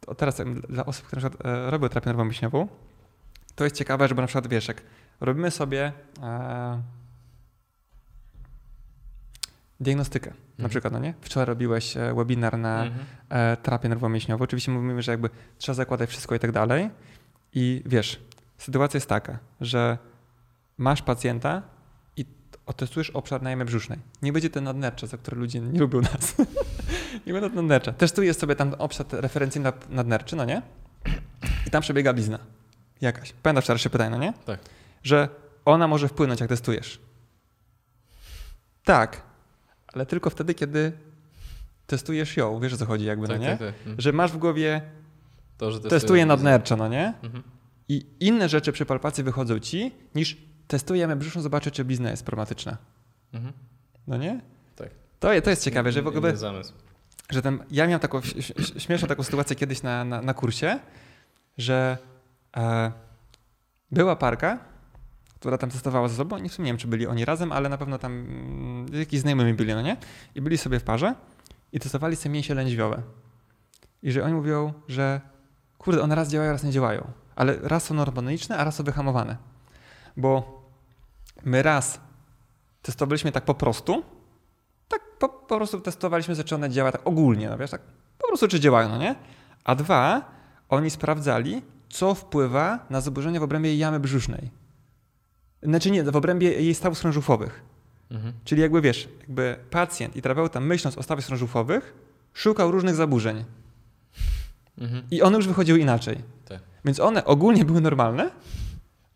To 0.00 0.14
teraz 0.14 0.42
dla 0.68 0.86
osób, 0.86 1.06
które 1.06 1.22
na 1.22 1.30
przykład 1.30 1.56
e, 1.56 1.70
robią 1.70 1.88
terapię 1.88 2.10
nerwowo-mięśniową, 2.10 2.66
to 3.54 3.64
jest 3.64 3.76
ciekawe, 3.76 4.08
żeby 4.08 4.20
na 4.20 4.26
przykład, 4.26 4.46
wiesz, 4.46 4.68
robimy 5.20 5.50
sobie 5.50 5.92
e, 6.22 6.82
diagnostykę, 9.80 10.30
na 10.30 10.36
Mhm. 10.52 10.70
przykład, 10.70 10.92
no 10.92 10.98
nie? 10.98 11.14
Wczoraj 11.20 11.46
robiłeś 11.46 11.96
e, 11.96 12.14
webinar 12.14 12.58
na 12.58 12.84
Mhm. 12.84 13.04
e, 13.28 13.56
terapię 13.56 13.88
nerwowo-mięśniową. 13.88 14.42
Oczywiście 14.42 14.72
mówimy, 14.72 15.02
że 15.02 15.12
jakby 15.12 15.30
trzeba 15.58 15.74
zakładać 15.74 16.10
wszystko 16.10 16.34
i 16.34 16.38
tak 16.38 16.52
dalej. 16.52 16.90
I 17.52 17.82
wiesz, 17.86 18.20
sytuacja 18.58 18.98
jest 18.98 19.08
taka, 19.08 19.38
że 19.60 19.98
masz 20.78 21.02
pacjenta 21.02 21.62
i 22.16 22.24
otestujesz 22.66 23.10
obszar 23.10 23.42
na 23.42 23.50
jamie 23.50 23.64
brzusznej. 23.64 23.98
Nie 24.22 24.32
będzie 24.32 24.50
ten 24.50 24.64
nadnercza, 24.64 25.06
za 25.06 25.16
który 25.16 25.36
ludzie 25.36 25.60
nie 25.60 25.80
lubią 25.80 26.00
nas. 26.00 26.36
nie 27.26 27.32
będą 27.32 27.48
nadnercza. 27.48 27.92
Testujesz 27.92 28.36
sobie 28.36 28.56
tam 28.56 28.74
obszar 28.78 29.06
referencyjny 29.10 29.72
nadnerczy, 29.88 30.36
no 30.36 30.44
nie? 30.44 30.62
I 31.66 31.70
tam 31.70 31.82
przebiega 31.82 32.12
blizna. 32.12 32.38
Jakaś. 33.00 33.32
Pamiętasz 33.42 33.64
wczoraj 33.64 33.78
się 33.78 33.90
pytanie, 33.90 34.10
no 34.10 34.18
nie? 34.18 34.32
Tak. 34.32 34.60
Że 35.02 35.28
ona 35.64 35.88
może 35.88 36.08
wpłynąć, 36.08 36.40
jak 36.40 36.48
testujesz. 36.48 37.00
Tak, 38.84 39.22
ale 39.96 40.06
tylko 40.06 40.30
wtedy, 40.30 40.54
kiedy 40.54 40.92
testujesz 41.86 42.36
ją. 42.36 42.60
Wiesz 42.60 42.72
o 42.72 42.76
co 42.76 42.86
chodzi 42.86 43.04
jakby, 43.04 43.28
Tak, 43.28 43.36
no 43.36 43.42
nie? 43.42 43.50
tak, 43.50 43.58
tak. 43.58 43.74
Mhm. 43.78 44.00
Że 44.00 44.12
masz 44.12 44.32
w 44.32 44.36
głowie, 44.36 44.80
To, 45.58 45.72
że 45.72 45.80
testuję 45.80 46.26
nadnercza, 46.26 46.76
no 46.76 46.88
nie? 46.88 47.14
Mhm. 47.22 47.42
I 47.88 48.06
inne 48.20 48.48
rzeczy 48.48 48.72
przy 48.72 48.86
palpacji 48.86 49.24
wychodzą 49.24 49.58
ci, 49.58 49.92
niż 50.14 50.36
testujemy 50.68 51.16
brzuszną, 51.16 51.42
zobaczę, 51.42 51.70
czy 51.70 51.84
blizna 51.84 52.10
jest 52.10 52.24
problematyczna. 52.24 52.76
Mhm. 53.32 53.52
No 54.06 54.16
nie? 54.16 54.40
Tak. 54.76 54.88
To, 55.20 55.28
to 55.40 55.50
jest 55.50 55.64
ciekawe, 55.64 55.92
że 55.92 56.02
w 56.02 56.06
ogóle, 56.06 56.34
że 57.30 57.42
ten, 57.42 57.64
ja 57.70 57.86
miałem 57.86 58.00
taką 58.00 58.20
śmieszną 58.78 59.08
taką 59.08 59.22
sytuację 59.22 59.56
kiedyś 59.56 59.82
na, 59.82 60.04
na, 60.04 60.22
na 60.22 60.34
kursie, 60.34 60.78
że 61.58 61.98
e, 62.56 62.92
była 63.90 64.16
parka, 64.16 64.58
która 65.40 65.58
tam 65.58 65.70
testowała 65.70 66.08
ze 66.08 66.16
sobą, 66.16 66.38
nie, 66.38 66.50
wiem, 66.58 66.76
czy 66.76 66.88
byli 66.88 67.06
oni 67.06 67.24
razem, 67.24 67.52
ale 67.52 67.68
na 67.68 67.78
pewno 67.78 67.98
tam 67.98 68.12
mm, 68.12 68.86
jakiś 68.92 69.20
znajomymi 69.20 69.54
byli, 69.54 69.74
no 69.74 69.82
nie? 69.82 69.96
I 70.34 70.40
byli 70.40 70.58
sobie 70.58 70.80
w 70.80 70.84
parze 70.84 71.14
i 71.72 71.80
testowali 71.80 72.16
sobie 72.16 72.32
mięsie 72.32 72.54
lędźwiowe. 72.54 73.02
I 74.02 74.12
że 74.12 74.24
oni 74.24 74.34
mówią, 74.34 74.72
że 74.88 75.20
kurde, 75.78 76.02
one 76.02 76.14
raz 76.14 76.28
działają, 76.28 76.52
raz 76.52 76.62
nie 76.64 76.72
działają, 76.72 77.10
ale 77.36 77.58
raz 77.62 77.84
są 77.84 77.94
normoniczne, 77.94 78.56
a 78.56 78.64
raz 78.64 78.74
są 78.74 78.84
wyhamowane. 78.84 79.36
Bo 80.16 80.62
my 81.44 81.62
raz 81.62 82.00
testowaliśmy 82.82 83.32
tak 83.32 83.44
po 83.44 83.54
prostu, 83.54 84.02
tak 84.88 85.00
po, 85.18 85.28
po 85.28 85.56
prostu 85.56 85.80
testowaliśmy, 85.80 86.44
czy 86.44 86.54
one 86.54 86.70
działają 86.70 86.92
tak 86.92 87.06
ogólnie, 87.06 87.48
no 87.48 87.58
wiesz, 87.58 87.70
tak 87.70 87.80
po 88.18 88.28
prostu 88.28 88.48
czy 88.48 88.60
działają, 88.60 88.88
no 88.88 88.98
nie? 88.98 89.14
A 89.64 89.74
dwa, 89.74 90.30
oni 90.68 90.90
sprawdzali, 90.90 91.62
co 91.88 92.14
wpływa 92.14 92.78
na 92.90 93.00
zaburzenia 93.00 93.40
w 93.40 93.42
obrębie 93.42 93.76
jamy 93.76 94.00
brzusznej. 94.00 94.50
Znaczy 95.62 95.90
nie, 95.90 96.04
w 96.04 96.16
obrębie 96.16 96.48
jej 96.52 96.74
stawów 96.74 96.98
skrążuchowych. 96.98 97.62
Mhm. 98.10 98.32
Czyli 98.44 98.62
jakby 98.62 98.80
wiesz, 98.80 99.08
jakby 99.20 99.56
pacjent 99.70 100.16
i 100.16 100.22
terapeuta 100.22 100.60
myśląc 100.60 100.98
o 100.98 101.02
stawach 101.02 101.24
skrążuchowych, 101.24 101.94
szukał 102.34 102.70
różnych 102.70 102.94
zaburzeń 102.94 103.44
Mhm. 104.78 105.02
i 105.10 105.22
one 105.22 105.36
już 105.36 105.48
wychodziły 105.48 105.78
inaczej. 105.78 106.18
Tak. 106.48 106.60
Więc 106.84 107.00
one 107.00 107.24
ogólnie 107.24 107.64
były 107.64 107.80
normalne, 107.80 108.30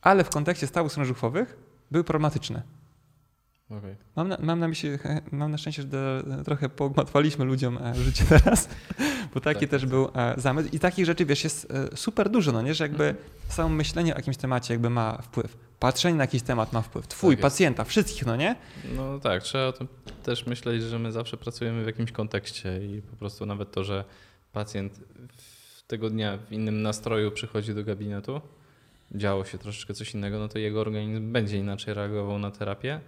ale 0.02 0.24
w 0.24 0.30
kontekście 0.30 0.66
stawów 0.66 0.92
skrążuchowych 0.92 1.56
były 1.90 2.04
problematyczne. 2.04 2.62
Okej. 3.70 3.96
Mam 4.16 4.28
na, 4.28 4.36
mam 4.40 4.58
na 4.60 4.68
myśli, 4.68 4.90
mam 5.32 5.50
na 5.50 5.58
szczęście, 5.58 5.82
że 5.82 5.88
do, 5.88 6.22
trochę 6.44 6.68
pogmatwaliśmy 6.68 7.44
ludziom 7.44 7.78
e, 7.78 7.94
życie 7.94 8.24
teraz, 8.28 8.68
bo 9.34 9.40
taki 9.40 9.60
Tak, 9.60 9.70
też 9.70 9.80
tak, 9.82 9.90
był 9.90 10.08
e, 10.14 10.34
zamysł. 10.36 10.68
I 10.72 10.78
takich 10.78 11.06
rzeczy, 11.06 11.26
wiesz, 11.26 11.44
jest 11.44 11.72
e, 11.92 11.96
super 11.96 12.30
dużo, 12.30 12.52
no 12.52 12.62
nie? 12.62 12.74
Że 12.74 12.84
jakby 12.84 13.04
Mhm. 13.08 13.26
samo 13.48 13.68
myślenie 13.68 14.14
o 14.14 14.16
jakimś 14.16 14.36
temacie 14.36 14.74
jakby 14.74 14.90
ma 14.90 15.18
wpływ. 15.22 15.56
Patrzenie 15.80 16.16
na 16.16 16.24
jakiś 16.24 16.42
temat 16.42 16.72
ma 16.72 16.82
wpływ. 16.82 17.08
Twój, 17.08 17.36
Tak 17.36 17.42
pacjenta, 17.42 17.84
wszystkich, 17.84 18.26
no 18.26 18.36
nie? 18.36 18.56
No 18.96 19.18
tak, 19.18 19.42
trzeba 19.42 19.66
o 19.66 19.72
tym 19.72 19.88
też 20.22 20.46
myśleć, 20.46 20.82
że 20.82 20.98
my 20.98 21.12
zawsze 21.12 21.36
pracujemy 21.36 21.82
w 21.82 21.86
jakimś 21.86 22.12
kontekście 22.12 22.86
i 22.86 23.02
po 23.02 23.16
prostu 23.16 23.46
nawet 23.46 23.72
to, 23.72 23.84
że 23.84 24.04
pacjent 24.52 25.00
tego 25.86 26.10
dnia 26.10 26.38
w 26.48 26.52
innym 26.52 26.82
nastroju 26.82 27.30
przychodzi 27.30 27.74
do 27.74 27.84
gabinetu, 27.84 28.40
działo 29.12 29.44
się 29.44 29.58
troszeczkę 29.58 29.94
coś 29.94 30.14
innego, 30.14 30.38
no 30.38 30.48
to 30.48 30.58
jego 30.58 30.80
organizm 30.80 31.32
będzie 31.32 31.58
inaczej 31.58 31.94
reagował 31.94 32.38
na 32.38 32.50
terapię 32.50 33.00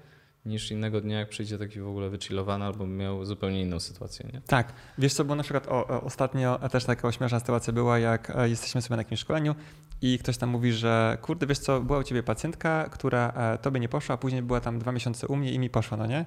niż 0.44 0.70
innego 0.70 1.01
dnia, 1.01 1.19
jak 1.19 1.28
przyjdzie 1.28 1.59
taki 1.59 1.81
w 1.81 1.89
ogóle 1.89 2.10
wychillowany 2.10 2.64
albo 2.64 2.86
miał 2.86 3.24
zupełnie 3.24 3.62
inną 3.62 3.81
sytuację, 3.81 4.31
nie? 4.32 4.40
Tak. 4.47 4.73
Wiesz 4.98 5.14
co, 5.14 5.24
bo 5.24 5.35
na 5.35 5.43
przykład 5.43 5.69
o, 5.69 5.86
o, 5.86 6.02
ostatnio 6.02 6.59
też 6.69 6.85
taka 6.85 7.12
śmieszna 7.12 7.40
sytuacja 7.40 7.73
była, 7.73 7.98
jak 7.98 8.31
e, 8.36 8.48
jesteśmy 8.48 8.82
sobie 8.82 8.97
na 8.97 9.01
jakimś 9.01 9.20
szkoleniu 9.20 9.55
i 10.02 10.19
ktoś 10.19 10.36
tam 10.36 10.48
mówi, 10.48 10.73
że 10.73 11.19
kurde, 11.23 11.47
wiesz 11.47 11.59
co, 11.59 11.81
była 11.81 11.98
u 11.98 12.02
ciebie 12.02 12.23
pacjentka, 12.23 12.89
która 12.90 13.32
e, 13.36 13.59
tobie 13.59 13.81
nie 13.81 13.89
poszła, 13.89 14.14
a 14.14 14.19
później 14.19 14.43
była 14.43 14.60
tam 14.60 14.78
dwa 14.78 14.93
miesiące 14.93 15.27
u 15.27 15.36
mnie 15.36 15.52
i 15.52 15.59
mi 15.59 15.70
poszła, 15.70 15.97
no 15.97 16.06
nie? 16.06 16.24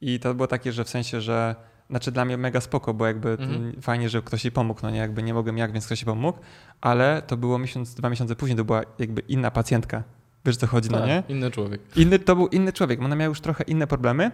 I 0.00 0.20
to 0.20 0.34
było 0.34 0.46
takie, 0.46 0.72
że 0.72 0.84
w 0.84 0.88
sensie, 0.88 1.20
że 1.20 1.54
znaczy 1.90 2.12
dla 2.12 2.24
mnie 2.24 2.36
mega 2.36 2.60
spoko, 2.60 2.94
bo 2.94 3.06
jakby 3.06 3.28
Mhm. 3.30 3.82
fajnie, 3.82 4.08
że 4.08 4.22
ktoś 4.22 4.44
jej 4.44 4.52
pomógł, 4.52 4.80
no 4.82 4.90
nie, 4.90 4.98
jakby 4.98 5.22
nie 5.22 5.34
mogłem 5.34 5.58
jak, 5.58 5.72
więc 5.72 5.86
ktoś 5.86 6.00
jej 6.00 6.06
pomógł, 6.06 6.38
ale 6.80 7.22
to 7.26 7.36
było 7.36 7.58
miesiąc, 7.58 7.94
dwa 7.94 8.10
miesiące 8.10 8.36
później, 8.36 8.56
to 8.56 8.64
była 8.64 8.82
jakby 8.98 9.20
inna 9.20 9.50
pacjentka. 9.50 10.02
Wiesz, 10.46 10.56
co 10.56 10.66
chodzi, 10.66 10.90
no 10.90 10.98
Tak, 10.98 11.06
nie? 11.06 11.22
Inny 11.28 11.50
człowiek. 11.50 11.80
Inny, 11.96 12.18
to 12.18 12.36
był 12.36 12.46
inny 12.48 12.72
człowiek, 12.72 13.02
ona 13.02 13.16
miała 13.16 13.28
już 13.28 13.40
trochę 13.40 13.64
inne 13.64 13.86
problemy. 13.86 14.30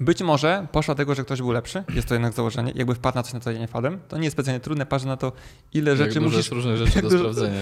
Być 0.00 0.22
może 0.22 0.66
poszła 0.72 0.94
tego, 0.94 1.14
że 1.14 1.24
ktoś 1.24 1.38
był 1.38 1.52
lepszy, 1.52 1.84
jest 1.94 2.08
to 2.08 2.14
jednak 2.14 2.32
założenie. 2.32 2.72
Jakby 2.74 2.94
wpadł 2.94 3.16
na 3.16 3.22
coś, 3.22 3.32
na 3.32 3.40
co 3.40 3.50
ja 3.50 3.58
nie 3.58 3.66
wpadłem, 3.68 4.00
to 4.08 4.16
nie 4.18 4.24
jest 4.24 4.34
specjalnie 4.34 4.60
trudne, 4.60 4.86
patrzę 4.86 5.06
na 5.08 5.16
to, 5.16 5.32
ile 5.72 5.90
Jak 5.90 5.98
rzeczy 5.98 6.20
musisz... 6.20 6.50
różnych 6.50 6.76
rzeczy 6.76 7.02
do 7.02 7.10
sprawdzenia? 7.18 7.58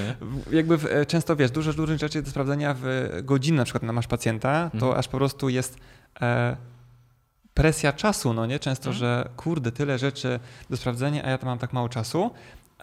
Jakby 0.53 0.79
w, 0.79 0.87
e, 0.87 1.07
często 1.07 1.37
wiesz, 1.37 1.51
dużo 1.51 1.73
różnych 1.73 1.99
rzeczy 1.99 2.23
do 2.23 2.31
sprawdzenia 2.31 2.75
w 2.83 3.09
godzinie 3.23 3.57
na 3.59 3.65
przykład 3.65 3.83
na 3.83 3.93
masz 3.93 4.07
pacjenta, 4.07 4.71
to 4.71 4.77
Mhm. 4.87 4.99
aż 4.99 5.09
po 5.09 5.17
prostu 5.19 5.49
jest 5.49 5.77
e, 6.21 6.57
presja 7.55 7.93
czasu, 7.93 8.35
no 8.35 8.47
nie? 8.47 8.59
Często, 8.59 8.91
Mhm. 8.91 8.99
że 8.99 9.29
kurde, 9.37 9.73
tyle 9.73 9.99
rzeczy 9.99 10.41
do 10.71 10.77
sprawdzenia, 10.77 11.25
a 11.25 11.31
ja 11.31 11.39
tam 11.39 11.49
mam 11.49 11.59
tak 11.59 11.73
mało 11.73 11.89
czasu. 11.89 12.31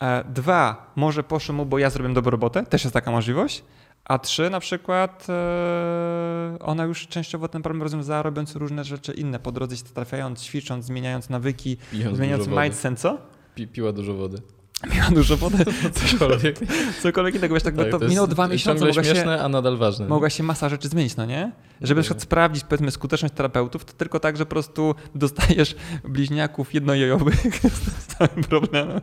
E, 0.01 0.23
dwa, 0.23 0.91
może 0.95 1.23
poszło 1.23 1.55
mu, 1.55 1.65
bo 1.65 1.79
ja 1.79 1.89
zrobiłem 1.89 2.13
dobrą 2.13 2.31
robotę, 2.31 2.63
też 2.65 2.83
jest 2.83 2.93
taka 2.93 3.11
możliwość. 3.11 3.63
A 4.05 4.19
trzy, 4.19 4.49
na 4.49 4.59
przykład 4.59 5.27
e, 5.29 6.57
ona 6.59 6.83
już 6.83 7.07
częściowo 7.07 7.47
ten 7.47 7.61
problem 7.61 7.83
rozwiązała, 7.83 8.21
robiąc 8.21 8.55
różne 8.55 8.83
rzeczy 8.83 9.13
inne 9.13 9.39
po 9.39 9.51
drodze, 9.51 9.77
się 9.77 9.83
trafiając, 9.83 10.43
ćwicząc, 10.43 10.85
zmieniając 10.85 11.29
nawyki, 11.29 11.77
Pijąc 11.91 12.17
zmieniając 12.17 12.47
mindset, 12.47 12.99
co? 12.99 13.17
Pi, 13.55 13.67
piła 13.67 13.91
dużo 13.91 14.13
wody. 14.13 14.41
Miała 14.95 15.09
dużo 15.11 15.37
wody, 15.37 15.57
Cokolwiek. 16.09 16.59
cokolwiek 17.01 17.35
innego, 17.35 17.53
wiesz, 17.53 17.63
tak, 17.63 17.75
no 17.75 17.83
Tak, 17.83 17.91
to, 17.91 17.97
jest 17.97 18.09
minęło 18.09 18.27
dwa 18.27 18.47
miesiące, 18.47 18.85
mogła 18.85 19.03
się, 19.03 19.09
śmieszne, 19.11 19.43
a 19.43 19.49
nadal 19.49 19.77
ważne. 19.77 20.07
mogła 20.07 20.29
się 20.29 20.43
masa 20.43 20.69
rzeczy 20.69 20.87
zmienić, 20.87 21.15
no 21.15 21.25
nie? 21.25 21.51
Żeby 21.81 21.99
na 21.99 22.03
przykład 22.03 22.21
sprawdzić, 22.23 22.63
powiedzmy, 22.63 22.91
skuteczność 22.91 23.33
terapeutów, 23.33 23.85
to 23.85 23.93
tylko 23.93 24.19
tak, 24.19 24.37
że 24.37 24.45
po 24.45 24.49
prostu 24.49 24.95
dostajesz 25.15 25.75
bliźniaków 26.03 26.73
jednojojowych 26.73 27.35
z 27.99 28.05
całym 28.05 28.43
problemem. 28.43 29.01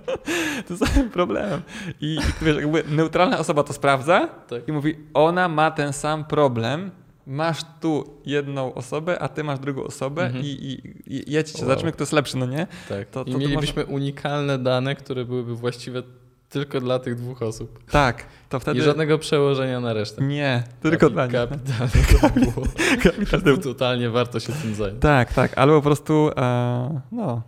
To 0.68 0.76
z 0.76 0.78
całym 0.78 1.10
problemem. 1.10 1.62
I, 2.00 2.06
i 2.14 2.44
wiesz, 2.44 2.56
jakby 2.56 2.84
neutralna 2.88 3.38
osoba 3.38 3.62
to 3.62 3.72
sprawdza 3.72 4.28
Tak. 4.48 4.68
i 4.68 4.72
mówi, 4.72 4.96
ona 5.14 5.48
ma 5.48 5.70
ten 5.70 5.92
sam 5.92 6.24
problem, 6.24 6.90
masz 7.26 7.60
tu 7.80 8.20
jedną 8.26 8.74
osobę, 8.74 9.18
a 9.22 9.28
ty 9.28 9.44
masz 9.44 9.58
drugą 9.58 9.84
osobę 9.84 10.26
Mhm. 10.26 10.44
i, 10.44 10.48
i, 10.48 10.92
i 11.16 11.32
jedźcie, 11.32 11.58
Wow. 11.58 11.68
zobaczymy, 11.68 11.92
kto 11.92 12.02
jest 12.02 12.12
lepszy, 12.12 12.36
no 12.36 12.46
nie? 12.46 12.66
Tak. 12.88 13.08
To- 13.08 13.24
to- 13.24 13.30
I 13.30 13.36
mielibyśmy 13.36 13.86
unikalne 13.86 14.58
dane, 14.58 14.94
które 14.94 15.24
byłyby 15.24 15.54
właściwe 15.56 16.02
tylko 16.48 16.80
dla 16.80 16.98
tych 16.98 17.14
dwóch 17.14 17.42
osób. 17.42 17.84
Tak, 17.90 18.26
to 18.48 18.60
wtedy... 18.60 18.78
I 18.80 18.82
żadnego 18.82 19.18
przełożenia 19.18 19.80
na 19.80 19.92
resztę. 19.92 20.22
Nie, 20.24 20.62
tylko 20.82 21.06
Kapi- 21.06 21.12
dla 21.12 21.24
nich. 21.26 21.32
Kapitalnie 21.34 22.06
to 22.20 22.28
by 22.30 22.40
było. 22.40 22.66
Kapitalne. 23.02 23.58
Totalnie 23.58 24.10
warto 24.10 24.40
się 24.40 24.52
tym 24.52 24.74
zająć. 24.74 25.00
Tak, 25.02 25.32
tak, 25.32 25.58
albo 25.58 25.74
po 25.76 25.82
prostu, 25.82 26.30
e, 26.36 27.00
no, 27.12 27.42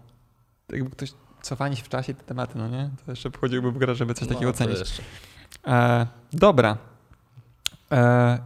jakby 0.72 0.90
ktoś 0.90 1.12
cofanie 1.42 1.76
się 1.76 1.82
w 1.84 1.88
czasie 1.88 2.14
te 2.14 2.22
tematy, 2.24 2.58
no 2.58 2.68
nie? 2.68 2.90
To 3.06 3.12
jeszcze 3.12 3.30
wchodziłby 3.30 3.72
w 3.72 3.78
grę, 3.78 3.94
żeby 3.94 4.14
coś 4.14 4.28
takiego 4.28 4.46
No, 4.46 4.52
to 4.52 4.64
ocenić. 4.64 5.00
E, 5.66 6.06
dobra. 6.32 6.76
E, 7.92 8.38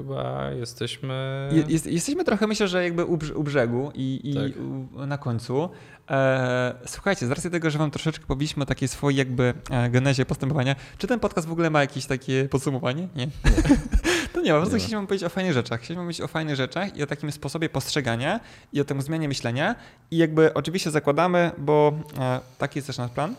Chyba 0.00 0.50
jesteśmy... 0.50 1.48
je, 1.52 1.64
jest, 1.68 1.86
jesteśmy 1.86 2.24
trochę, 2.24 2.46
myślę, 2.46 2.68
że 2.68 2.84
jakby 2.84 3.04
u, 3.04 3.16
brz- 3.16 3.34
u 3.34 3.42
brzegu 3.42 3.92
i, 3.94 4.34
Tak. 4.34 5.06
na 5.08 5.18
końcu. 5.18 5.70
E, 6.10 6.74
słuchajcie, 6.86 7.26
z 7.26 7.30
racji 7.30 7.50
tego, 7.50 7.70
że 7.70 7.78
wam 7.78 7.90
troszeczkę 7.90 8.26
powiedzieliśmy 8.26 8.62
o 8.62 8.66
takiej 8.66 8.88
swojej 8.88 9.18
jakby 9.18 9.54
e, 9.70 9.90
genezie 9.90 10.26
postępowania, 10.26 10.76
czy 10.98 11.06
ten 11.06 11.20
podcast 11.20 11.48
w 11.48 11.52
ogóle 11.52 11.70
ma 11.70 11.80
jakieś 11.80 12.06
takie 12.06 12.48
podsumowanie? 12.50 13.08
Nie. 13.16 13.28
to 14.34 14.40
nie 14.40 14.50
po 14.50 14.56
prostu 14.56 14.76
Nie 14.76 14.80
chcieliśmy 14.80 15.06
powiedzieć 15.06 15.26
o 15.26 15.28
fajnych 15.28 15.52
rzeczach. 15.52 15.80
Chcieliśmy 15.80 16.02
powiedzieć 16.04 16.20
o 16.20 16.28
fajnych 16.28 16.56
rzeczach 16.56 16.96
i 16.96 17.02
o 17.02 17.06
takim 17.06 17.32
sposobie 17.32 17.68
postrzegania 17.68 18.40
i 18.72 18.80
o 18.80 18.84
tym 18.84 19.02
zmianie 19.02 19.28
myślenia 19.28 19.74
i 20.10 20.16
jakby 20.16 20.54
oczywiście 20.54 20.90
zakładamy, 20.90 21.50
bo 21.58 21.92
e, 22.18 22.40
taki 22.58 22.78
jest 22.78 22.86
też 22.86 22.98
nasz 22.98 23.10
plan, 23.10 23.34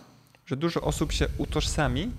że 0.45 0.57
dużo 0.57 0.81
osób 0.81 1.11
się 1.11 1.27
utożsami 1.37 2.11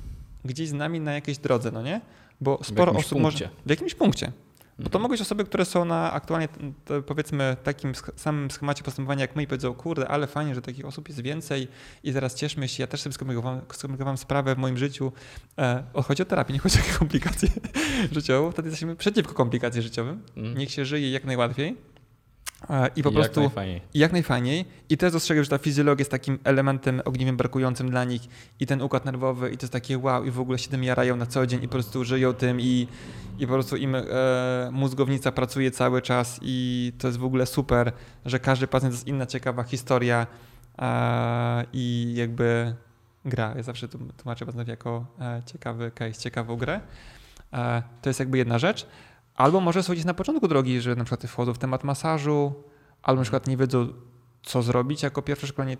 gdzieś 0.44 0.68
z 0.68 0.72
nami 0.72 1.00
na 1.00 1.12
jakiejś 1.12 1.38
drodze, 1.38 1.70
no 1.70 1.82
nie? 1.82 2.00
Bo 2.42 2.58
sporo 2.64 2.92
osób 2.92 3.18
punkcie. 3.22 3.22
może... 3.22 3.48
W 3.66 3.70
jakimś 3.70 3.94
punkcie. 3.94 4.32
Bo 4.78 4.90
to 4.90 4.98
mogą 4.98 5.12
być 5.12 5.20
osoby, 5.20 5.44
które 5.44 5.64
są 5.64 5.84
na 5.84 6.12
aktualnie 6.12 6.48
powiedzmy 7.06 7.56
takim 7.62 7.92
samym 8.16 8.50
schemacie 8.50 8.82
postępowania 8.82 9.20
jak 9.20 9.36
my 9.36 9.42
i 9.42 9.46
powiedzą, 9.46 9.74
kurde, 9.74 10.08
ale 10.08 10.26
fajnie, 10.26 10.54
że 10.54 10.62
takich 10.62 10.84
osób 10.84 11.08
jest 11.08 11.20
więcej 11.20 11.68
i 12.02 12.12
zaraz 12.12 12.34
cieszmy 12.34 12.68
się, 12.68 12.82
ja 12.82 12.86
też 12.86 13.00
sobie 13.00 13.12
skomplikowałem, 13.12 13.60
skomplikowałem 13.72 14.18
sprawę 14.18 14.54
w 14.54 14.58
moim 14.58 14.78
życiu. 14.78 15.12
E, 15.58 15.84
o, 15.94 16.02
chodzi 16.02 16.22
o 16.22 16.26
terapię, 16.26 16.52
nie 16.52 16.58
chodzi 16.58 16.78
o 16.78 16.98
komplikacje 16.98 17.48
życiowe, 18.12 18.52
wtedy 18.52 18.68
jesteśmy 18.68 18.96
przeciwko 18.96 19.34
komplikacjom 19.34 19.82
życiowym. 19.82 20.22
Mm. 20.36 20.58
Niech 20.58 20.70
się 20.70 20.84
żyje 20.84 21.10
jak 21.10 21.24
najłatwiej. 21.24 21.91
E, 22.70 22.88
I 22.96 23.02
po 23.02 23.10
I 23.10 23.12
prostu 23.12 23.40
Jak 23.40 23.48
najfajniej. 23.48 23.80
i 23.94 23.98
jak 23.98 24.12
najfajniej. 24.12 24.64
I 24.88 24.96
też 24.96 25.12
dostrzegam, 25.12 25.44
że 25.44 25.50
ta 25.50 25.58
fizjologia 25.58 26.00
jest 26.00 26.10
takim 26.10 26.38
elementem 26.44 27.02
ogniwem 27.04 27.36
brakującym 27.36 27.90
dla 27.90 28.04
nich 28.04 28.22
i 28.60 28.66
ten 28.66 28.82
układ 28.82 29.04
nerwowy 29.04 29.50
i 29.50 29.56
to 29.56 29.64
jest 29.64 29.72
takie 29.72 29.98
wow 29.98 30.24
i 30.24 30.30
w 30.30 30.40
ogóle 30.40 30.58
się 30.58 30.70
tym 30.70 30.84
jarają 30.84 31.16
na 31.16 31.26
co 31.26 31.46
dzień 31.46 31.62
i 31.62 31.68
po 31.68 31.72
prostu 31.72 32.04
żyją 32.04 32.34
tym 32.34 32.60
i, 32.60 32.88
i 33.38 33.46
po 33.46 33.52
prostu 33.52 33.76
im 33.76 33.94
e, 33.94 34.02
mózgownica 34.72 35.32
pracuje 35.32 35.70
cały 35.70 36.02
czas 36.02 36.38
i 36.42 36.92
to 36.98 37.06
jest 37.08 37.18
w 37.18 37.24
ogóle 37.24 37.46
super, 37.46 37.92
że 38.24 38.38
każdy 38.38 38.66
pacjent 38.66 38.92
to 38.92 38.96
jest 38.96 39.06
inna 39.08 39.26
ciekawa 39.26 39.62
historia 39.62 40.26
e, 40.78 41.64
i 41.72 42.12
jakby 42.16 42.74
gra. 43.24 43.52
Ja 43.56 43.62
zawsze 43.62 43.88
tłumaczę 43.88 44.46
pacjentów 44.46 44.68
jako 44.68 45.06
e, 45.20 45.42
ciekawy 45.46 45.90
case, 45.90 46.12
ciekawą 46.20 46.56
grę. 46.56 46.80
E, 47.52 47.82
to 48.02 48.10
jest 48.10 48.20
jakby 48.20 48.38
jedna 48.38 48.58
rzecz. 48.58 48.86
Albo 49.34 49.60
może 49.60 49.82
są 49.82 49.92
gdzieś 49.92 50.04
na 50.04 50.14
początku 50.14 50.48
drogi, 50.48 50.80
że 50.80 50.96
na 50.96 51.04
przykład 51.04 51.30
wchodzą 51.30 51.54
w 51.54 51.58
temat 51.58 51.84
masażu, 51.84 52.52
albo 53.02 53.20
na 53.20 53.22
przykład 53.22 53.46
nie 53.46 53.56
wiedzą, 53.56 53.88
co 54.42 54.62
zrobić 54.62 55.02
jako 55.02 55.22
pierwsze 55.22 55.46
szkolenie. 55.46 55.76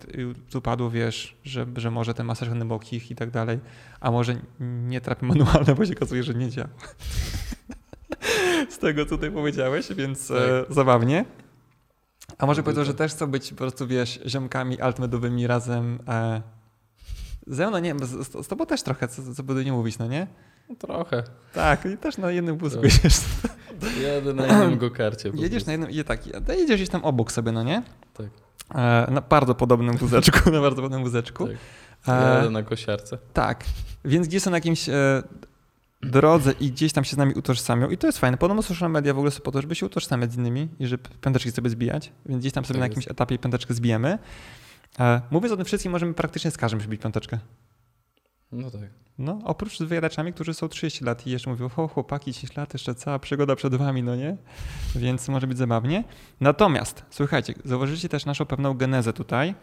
Tu 0.50 0.60
padło, 0.60 0.90
wiesz, 0.90 1.36
że, 1.44 1.66
że 1.76 1.90
może 1.90 2.14
ten 2.14 2.26
masaż 2.26 2.48
głębokich 2.48 3.10
i 3.10 3.14
tak 3.16 3.30
dalej, 3.30 3.58
a 4.00 4.10
może 4.10 4.36
nie 4.60 5.00
terapia 5.00 5.26
manualna, 5.26 5.74
bo 5.78 5.86
się 5.86 5.92
okazuje, 5.96 6.22
że 6.22 6.34
nie 6.34 6.50
działa. 6.50 6.68
Z 8.70 8.78
tego, 8.78 9.04
co 9.04 9.10
tutaj 9.10 9.30
powiedziałeś, 9.30 9.92
więc 9.92 10.30
e, 10.30 10.64
zabawnie. 10.68 11.24
A 12.38 12.46
może 12.46 12.62
to- 12.62 12.84
że 12.84 12.94
też 12.94 13.12
chcą 13.12 13.26
być 13.26 13.50
po 13.50 13.56
prostu, 13.56 13.86
wiesz, 13.86 14.20
ziomkami 14.26 14.80
altmedowymi 14.80 15.46
razem 15.46 15.98
e, 16.08 16.42
ze 17.46 17.68
mną, 17.68 17.78
nie, 17.78 17.94
bo 17.94 18.06
z, 18.06 18.10
z, 18.10 18.44
z 18.44 18.48
tobą 18.48 18.66
też 18.66 18.82
trochę, 18.82 19.08
co, 19.08 19.34
co 19.34 19.42
będę 19.42 19.64
nie 19.64 19.72
mówić, 19.72 19.98
no 19.98 20.06
nie? 20.06 20.26
No, 20.72 20.76
trochę. 20.78 21.22
Tak, 21.52 21.84
i 21.86 21.96
też 21.98 22.18
na 22.18 22.30
jednym 22.30 22.58
wózku 22.58 22.80
jedziesz. 22.84 23.14
Jadę 24.02 24.34
na 24.34 24.46
jednym 24.46 24.78
gokarcie. 24.78 25.30
Jedziesz 25.34 25.66
na 25.66 25.72
jednym, 25.72 25.90
i 25.90 26.04
tak, 26.04 26.26
jedziesz 26.48 26.76
gdzieś 26.76 26.88
tam 26.88 27.04
obok 27.04 27.32
sobie, 27.32 27.52
no 27.52 27.62
nie? 27.62 27.82
Tak. 28.14 28.26
E, 28.74 29.10
na 29.10 29.20
bardzo 29.20 29.54
podobnym 29.54 29.96
wózeczku, 29.96 30.50
na 30.50 30.60
bardzo 30.60 30.76
podobnym 30.76 31.02
wózeczku. 31.04 31.46
Tak. 31.46 31.56
E, 32.08 32.34
Jadę 32.34 32.50
na 32.50 32.62
kosiarce. 32.62 33.18
tak, 33.32 33.64
więc 34.04 34.28
gdzieś 34.28 34.42
są 34.42 34.50
na 34.50 34.56
jakimś 34.56 34.88
e, 34.88 35.22
drodze 36.02 36.52
i 36.60 36.70
gdzieś 36.70 36.92
tam 36.92 37.04
się 37.04 37.14
z 37.14 37.16
nami 37.18 37.34
utożsamią 37.34 37.88
i 37.90 37.98
to 37.98 38.06
jest 38.06 38.18
fajne. 38.18 38.36
Podobno 38.36 38.62
social 38.62 38.90
media 38.90 39.14
w 39.14 39.16
ogóle 39.18 39.30
są 39.30 39.40
po 39.40 39.52
to, 39.52 39.62
żeby 39.62 39.74
się 39.74 39.86
utożsamiać 39.86 40.32
z 40.32 40.36
innymi 40.36 40.68
i 40.78 40.86
żeby 40.86 41.02
piąteczki 41.20 41.50
sobie 41.50 41.70
zbijać, 41.70 42.12
więc 42.26 42.40
gdzieś 42.40 42.52
tam 42.52 42.64
sobie 42.64 42.74
Tak 42.74 42.80
na 42.80 42.86
jest. 42.86 42.96
jakimś 42.96 43.10
etapie 43.12 43.38
piąteczkę 43.38 43.74
zbijemy. 43.74 44.18
E, 45.00 45.20
mówiąc 45.30 45.52
o 45.52 45.56
tym 45.56 45.64
wszystkim, 45.64 45.92
możemy 45.92 46.14
praktycznie 46.14 46.50
z 46.50 46.56
każdym 46.56 46.80
przybić 46.80 47.00
piąteczkę. 47.02 47.38
No 48.52 48.70
tak. 48.70 49.02
No, 49.18 49.38
oprócz 49.44 49.78
z 49.78 49.82
wyjadaczami, 49.82 50.32
którzy 50.32 50.54
są 50.54 50.68
30 50.68 51.04
lat 51.04 51.26
i 51.26 51.30
jeszcze 51.30 51.50
mówią, 51.50 51.70
o 51.76 51.88
chłopaki, 51.88 52.32
10 52.32 52.56
lat, 52.56 52.72
jeszcze 52.72 52.94
cała 52.94 53.18
przygoda 53.18 53.56
przed 53.56 53.74
wami, 53.74 54.02
no 54.02 54.16
nie? 54.16 54.36
Więc 54.96 55.28
może 55.28 55.46
być 55.46 55.58
zabawnie. 55.58 56.04
Natomiast, 56.40 57.04
słuchajcie, 57.10 57.54
zauważycie 57.64 58.08
też 58.08 58.26
naszą 58.26 58.44
pewną 58.46 58.74
genezę 58.74 59.12
tutaj 59.12 59.54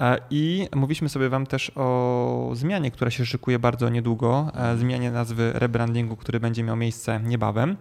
e, 0.00 0.18
i 0.30 0.68
mówiliśmy 0.76 1.08
sobie 1.08 1.28
wam 1.28 1.46
też 1.46 1.72
o 1.74 2.50
zmianie, 2.54 2.90
która 2.90 3.10
się 3.10 3.26
szykuje 3.26 3.58
bardzo 3.58 3.88
niedługo, 3.88 4.52
e, 4.54 4.76
zmianie 4.76 5.10
nazwy 5.10 5.52
rebrandingu, 5.54 6.16
który 6.16 6.40
będzie 6.40 6.62
miał 6.62 6.76
miejsce 6.76 7.20
niebawem. 7.20 7.76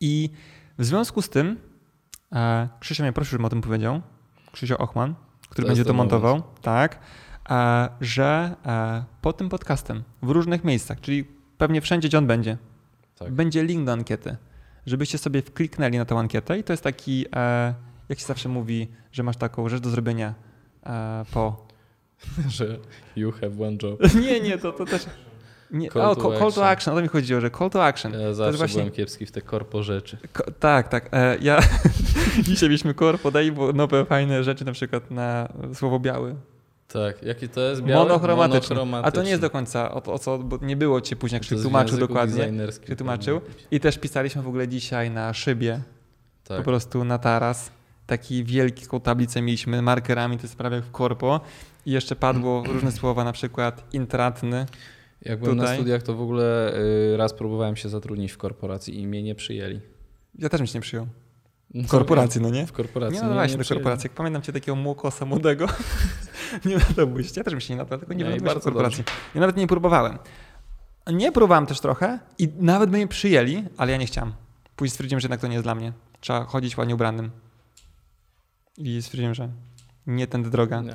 I 0.00 0.30
w 0.78 0.84
związku 0.84 1.22
z 1.22 1.28
tym, 1.28 1.56
e, 2.32 2.68
Krzysia 2.80 3.02
mnie 3.02 3.12
prosił, 3.12 3.30
żebym 3.30 3.44
o 3.44 3.50
tym 3.50 3.60
powiedział, 3.60 4.00
Krzysio 4.52 4.78
Ochman, 4.78 5.14
który 5.48 5.66
To 5.66 5.68
będzie 5.68 5.84
to 5.84 5.94
montował, 5.94 6.42
tak, 6.62 6.98
że 8.00 8.54
e, 8.66 9.04
pod 9.22 9.36
tym 9.36 9.48
podcastem 9.48 10.02
w 10.22 10.30
różnych 10.30 10.64
miejscach, 10.64 11.00
czyli 11.00 11.24
pewnie 11.58 11.80
wszędzie, 11.80 12.08
gdzie 12.08 12.18
on 12.18 12.26
będzie, 12.26 12.56
Tak. 13.18 13.32
będzie 13.32 13.64
link 13.64 13.86
do 13.86 13.92
ankiety, 13.92 14.36
żebyście 14.86 15.18
sobie 15.18 15.42
kliknęli 15.42 15.98
na 15.98 16.04
tę 16.04 16.18
ankietę 16.18 16.58
i 16.58 16.64
to 16.64 16.72
jest 16.72 16.82
taki, 16.82 17.26
e, 17.36 17.74
jak 18.08 18.18
się 18.18 18.26
zawsze 18.26 18.48
mówi, 18.48 18.88
że 19.12 19.22
masz 19.22 19.36
taką 19.36 19.68
rzecz 19.68 19.80
do 19.80 19.90
zrobienia 19.90 20.34
e, 20.86 21.24
po... 21.32 21.66
Że 22.48 22.78
you 23.16 23.32
have 23.32 23.66
one 23.66 23.76
job. 23.82 24.14
nie, 24.24 24.40
nie, 24.40 24.58
to, 24.58 24.72
to 24.72 24.84
też... 24.84 25.06
Nie, 25.70 25.90
Call 25.90 26.02
o, 26.02 26.14
to 26.16 26.22
call, 26.22 26.30
call 26.38 26.38
to 26.40 26.46
action. 26.46 26.64
action, 26.64 26.94
o 26.94 26.96
to 26.96 27.02
mi 27.02 27.08
chodziło, 27.08 27.40
że 27.40 27.50
call 27.50 27.70
to 27.70 27.84
action. 27.84 28.12
Ja 28.12 28.34
zawsze 28.34 28.58
właśnie- 28.58 28.76
byłem 28.76 28.92
kiepski 28.94 29.26
w 29.26 29.32
te 29.32 29.40
korpo 29.42 29.82
rzeczy. 29.82 30.18
Ko- 30.32 30.50
tak, 30.50 30.88
tak. 30.88 31.08
E, 31.12 31.38
ja 31.40 31.60
dzisiaj 32.42 32.68
mieliśmy 32.68 32.94
korpo, 32.94 33.30
daj 33.30 33.52
bo 33.52 33.72
nowe, 33.72 34.04
fajne 34.04 34.44
rzeczy, 34.44 34.64
na 34.64 34.72
przykład 34.72 35.10
na 35.10 35.48
słowo 35.74 35.98
biały. 36.00 36.36
Tak, 36.92 37.22
jaki 37.22 37.48
to 37.48 37.60
jest 37.60 37.82
biały? 37.82 38.04
Monochromatyczny. 38.08 38.76
A 38.76 38.78
to 38.78 38.84
Monochromatyczny. 38.84 39.24
nie 39.24 39.30
jest 39.30 39.42
do 39.42 39.50
końca 39.50 39.92
o, 39.94 40.02
o 40.12 40.18
co, 40.18 40.38
bo 40.38 40.58
nie 40.62 40.76
było 40.76 41.00
cię 41.00 41.16
później, 41.16 41.40
jak 41.50 41.62
tłumaczył 41.62 41.98
dokładnie. 41.98 42.52
Krzyk 42.82 42.98
tłumaczył. 42.98 43.40
I 43.70 43.80
też 43.80 43.98
pisaliśmy 43.98 44.42
w 44.42 44.48
ogóle 44.48 44.68
dzisiaj 44.68 45.10
na 45.10 45.34
szybie, 45.34 45.80
po 46.44 46.54
Tak. 46.54 46.64
prostu 46.64 47.04
na 47.04 47.18
taras. 47.18 47.70
Taki 48.06 48.44
wielką 48.44 49.00
tablicę 49.00 49.42
mieliśmy 49.42 49.82
markerami, 49.82 50.36
to 50.36 50.42
jest 50.42 50.56
prawie 50.56 50.76
jak 50.76 50.84
w 50.84 50.90
korpo. 50.90 51.40
I 51.86 51.90
jeszcze 51.90 52.16
padło 52.16 52.62
różne 52.72 52.92
słowa, 52.92 53.24
na 53.24 53.32
przykład 53.32 53.84
intratny. 53.94 54.66
Jak 55.22 55.40
byłem 55.40 55.56
na 55.56 55.62
Tutaj. 55.62 55.76
studiach, 55.76 56.02
to 56.02 56.14
w 56.14 56.20
ogóle 56.20 56.74
y, 57.12 57.16
raz 57.16 57.34
próbowałem 57.34 57.76
się 57.76 57.88
zatrudnić 57.88 58.32
w 58.32 58.38
korporacji 58.38 59.00
i 59.00 59.06
mnie 59.06 59.22
nie 59.22 59.34
przyjęli. 59.34 59.80
Ja 60.38 60.48
też 60.48 60.60
bym 60.60 60.66
się 60.66 60.78
nie 60.78 60.82
przyjął. 60.82 61.06
No, 61.74 61.82
W 61.88 61.90
korporacji, 61.90 62.40
no 62.40 62.50
nie? 62.50 62.66
W 62.66 62.72
korporacji. 62.72 63.16
Nie 63.16 63.22
nadawałeś 63.22 63.52
się 63.52 63.58
do 63.58 63.64
korporacji. 63.64 64.06
Jak 64.08 64.12
pamiętam 64.12 64.42
cię 64.42 64.52
takiego 64.52 64.76
młokosa 64.76 65.24
młodego. 65.24 65.66
nie 66.64 66.76
nadałbyś. 66.76 67.36
Ja 67.36 67.44
też 67.44 67.52
bym 67.54 67.60
się 67.60 67.74
nie 67.74 67.78
nadał, 67.78 67.98
tylko 67.98 68.14
nie 68.14 68.24
Nie, 68.24 68.36
do 68.36 68.44
bardzo 68.44 68.60
korporacji. 68.60 69.04
Ja 69.34 69.40
nawet 69.40 69.56
nie 69.56 69.66
próbowałem. 69.66 70.18
Nie 71.12 71.32
próbowałem 71.32 71.66
też 71.66 71.80
trochę 71.80 72.18
i 72.38 72.48
nawet 72.58 72.90
by 72.90 72.96
mnie 72.96 73.08
przyjęli, 73.08 73.64
ale 73.76 73.92
ja 73.92 73.98
nie 73.98 74.06
chciałem. 74.06 74.32
Później 74.76 74.90
stwierdziłem, 74.90 75.20
że 75.20 75.24
jednak 75.24 75.40
to 75.40 75.46
nie 75.46 75.52
jest 75.54 75.64
dla 75.64 75.74
mnie. 75.74 75.92
Trzeba 76.20 76.44
chodzić 76.44 76.76
ładnie 76.76 76.94
ubranym. 76.94 77.30
I 78.78 79.02
stwierdziłem, 79.02 79.34
że 79.34 79.48
nie 80.06 80.26
tędy 80.26 80.50
droga. 80.50 80.80
Nie. 80.80 80.92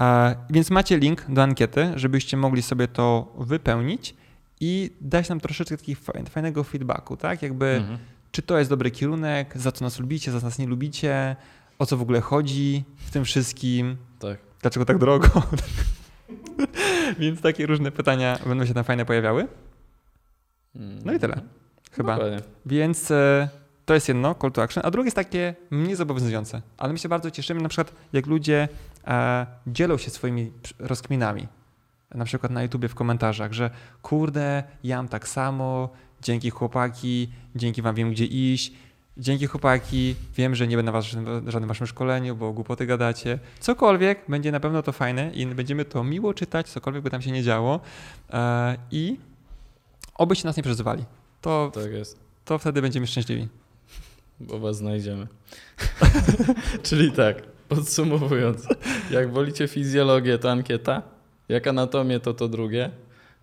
E, 0.00 0.36
więc 0.50 0.70
macie 0.70 0.98
link 0.98 1.24
do 1.28 1.42
ankiety, 1.42 1.92
żebyście 1.96 2.36
mogli 2.36 2.62
sobie 2.62 2.88
to 2.88 3.32
wypełnić 3.38 4.14
i 4.60 4.90
dać 5.00 5.28
nam 5.28 5.40
troszeczkę 5.40 5.76
takiego 5.76 6.00
faj- 6.00 6.28
fajnego 6.28 6.64
feedbacku, 6.64 7.16
tak? 7.16 7.42
Jakby 7.42 7.66
Mhm. 7.66 7.98
czy 8.32 8.42
to 8.42 8.58
jest 8.58 8.70
dobry 8.70 8.90
kierunek, 8.90 9.58
za 9.58 9.72
co 9.72 9.84
nas 9.84 9.98
lubicie, 9.98 10.32
za 10.32 10.40
co 10.40 10.46
nas 10.46 10.58
nie 10.58 10.66
lubicie, 10.66 11.36
o 11.78 11.86
co 11.86 11.96
w 11.96 12.02
ogóle 12.02 12.20
chodzi 12.20 12.84
w 12.96 13.10
tym 13.10 13.24
wszystkim, 13.24 13.96
Tak. 14.18 14.38
Dlaczego 14.64 14.84
tak 14.84 14.98
drogo. 14.98 15.28
Więc 17.18 17.40
takie 17.40 17.66
różne 17.66 17.90
pytania 17.90 18.38
będą 18.46 18.66
się 18.66 18.74
tam 18.74 18.84
fajne 18.84 19.04
pojawiały. 19.04 19.46
No 21.04 21.12
i 21.12 21.18
tyle, 21.18 21.40
chyba. 21.92 22.14
Dokładnie. 22.14 22.40
Więc 22.66 23.10
e, 23.10 23.48
to 23.84 23.94
jest 23.94 24.08
jedno, 24.08 24.34
call 24.34 24.52
to 24.52 24.62
action, 24.62 24.82
a 24.86 24.90
drugie 24.90 25.06
jest 25.06 25.16
takie 25.16 25.54
mniej 25.70 25.96
zobowiązujące. 25.96 26.62
Ale 26.78 26.92
my 26.92 26.98
się 26.98 27.08
bardzo 27.08 27.30
cieszymy, 27.30 27.60
na 27.60 27.68
przykład 27.68 27.92
jak 28.12 28.26
ludzie 28.26 28.68
e, 29.06 29.46
dzielą 29.66 29.98
się 29.98 30.10
swoimi 30.10 30.52
rozkminami. 30.78 31.48
Na 32.14 32.24
przykład 32.24 32.52
na 32.52 32.62
YouTubie 32.62 32.88
w 32.88 32.94
komentarzach, 32.94 33.52
że 33.52 33.70
kurde, 34.02 34.62
ja 34.84 34.96
mam 34.96 35.08
tak 35.08 35.28
samo, 35.28 35.88
dzięki 36.22 36.50
chłopaki, 36.50 37.28
dzięki 37.56 37.82
wam 37.82 37.94
wiem 37.94 38.10
gdzie 38.10 38.24
iść, 38.24 38.72
dzięki 39.16 39.46
chłopaki, 39.46 40.14
wiem, 40.36 40.54
że 40.54 40.66
nie 40.66 40.76
będę 40.76 40.92
was 40.92 41.06
w 41.06 41.08
żadnym- 41.48 41.66
waszym 41.68 41.86
szkoleniu, 41.86 42.36
bo 42.36 42.52
głupoty 42.52 42.86
gadacie. 42.86 43.38
Cokolwiek, 43.60 44.18
będzie 44.28 44.52
na 44.52 44.60
pewno 44.60 44.82
to 44.82 44.92
fajne 44.92 45.30
i 45.34 45.46
będziemy 45.46 45.84
to 45.84 46.04
miło 46.04 46.34
czytać, 46.34 46.68
cokolwiek 46.68 47.02
by 47.02 47.10
tam 47.10 47.22
się 47.22 47.30
nie 47.30 47.42
działo. 47.42 47.80
E, 48.32 48.76
I 48.90 49.16
obyście 50.14 50.48
nas 50.48 50.56
nie 50.56 50.62
przeżywali. 50.62 51.04
To, 51.40 51.70
Tak 51.74 51.84
to 52.44 52.58
wtedy 52.58 52.82
będziemy 52.82 53.06
szczęśliwi. 53.06 53.48
Bo 54.40 54.58
was 54.58 54.76
znajdziemy. 54.76 55.26
Czyli 56.82 57.12
tak, 57.12 57.42
podsumowując. 57.68 58.66
Jak 59.10 59.32
wolicie 59.32 59.68
fizjologię, 59.68 60.38
to 60.38 60.50
ankieta. 60.50 61.02
Jak 61.48 61.66
anatomię, 61.66 62.20
to 62.20 62.34
to 62.34 62.48
drugie. 62.48 62.90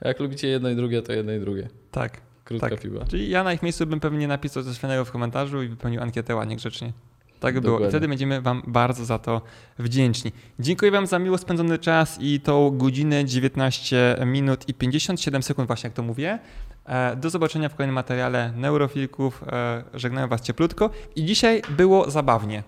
Jak 0.02 0.19
lubicie 0.19 0.48
jedno 0.48 0.69
i 0.69 0.76
drugie, 0.76 1.02
to 1.02 1.14
jedno 1.14 1.31
i 1.34 1.39
drugie. 1.39 1.69
Tak. 1.91 2.22
Krótka 2.60 2.69
Tak. 2.69 2.82
piła. 2.82 3.06
Czyli 3.06 3.30
ja 3.30 3.44
na 3.44 3.53
ich 3.53 3.64
miejscu 3.64 3.88
bym 3.88 3.99
pewnie 3.99 4.28
napisał 4.28 4.64
coś 4.64 4.78
fajnego 4.78 5.06
w 5.06 5.11
komentarzu 5.11 5.64
i 5.64 5.68
wypełnił 5.68 6.02
ankietę 6.02 6.36
ładnie, 6.36 6.56
grzecznie. 6.56 6.94
Tak 7.40 7.53
by 7.53 7.61
było. 7.61 7.80
I 7.80 7.90
wtedy 7.90 8.07
będziemy 8.07 8.41
Wam 8.41 8.64
bardzo 8.68 9.06
za 9.06 9.19
to 9.19 9.41
wdzięczni. 9.80 10.32
Dziękuję 10.60 10.91
Wam 10.91 11.07
za 11.07 11.19
miło 11.19 11.38
spędzony 11.38 11.78
czas 11.80 12.18
i 12.22 12.40
tą 12.40 12.78
godzinę 12.78 13.26
19 13.26 14.18
minut 14.26 14.69
i 14.69 14.73
57 14.73 15.44
sekund, 15.44 15.68
właśnie 15.68 15.88
jak 15.88 15.94
to 15.94 16.03
mówię. 16.03 16.40
E, 16.86 17.15
Do 17.15 17.30
zobaczenia 17.30 17.69
w 17.69 17.76
kolejnym 17.76 17.95
materiale 17.95 18.53
Neurofilków. 18.56 19.44
E, 19.48 19.84
Żegnają 19.94 20.28
Was 20.28 20.41
cieplutko. 20.41 20.90
I 21.15 21.26
dzisiaj 21.26 21.61
było 21.69 22.11
zabawnie. 22.11 22.64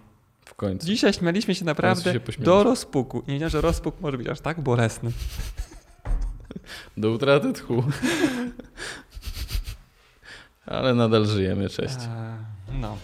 W 0.45 0.55
końcu. 0.55 0.87
Dzisiaj 0.87 1.13
śmialiśmy 1.13 1.55
się 1.55 1.65
naprawdę 1.65 2.13
się 2.13 2.19
do 2.39 2.63
rozpuku. 2.63 3.19
I 3.19 3.27
nie 3.27 3.33
wiedziałem, 3.33 3.51
że 3.51 3.61
rozpuk 3.61 3.95
może 4.01 4.17
być 4.17 4.27
aż 4.27 4.39
tak 4.39 4.61
bolesny. 4.61 5.11
Do 6.97 7.11
utraty 7.11 7.53
tchu. 7.53 7.83
Ale 10.65 10.93
nadal 10.93 11.25
żyjemy, 11.25 11.69
cześć. 11.69 11.95
E, 11.95 12.37
no. 12.73 12.97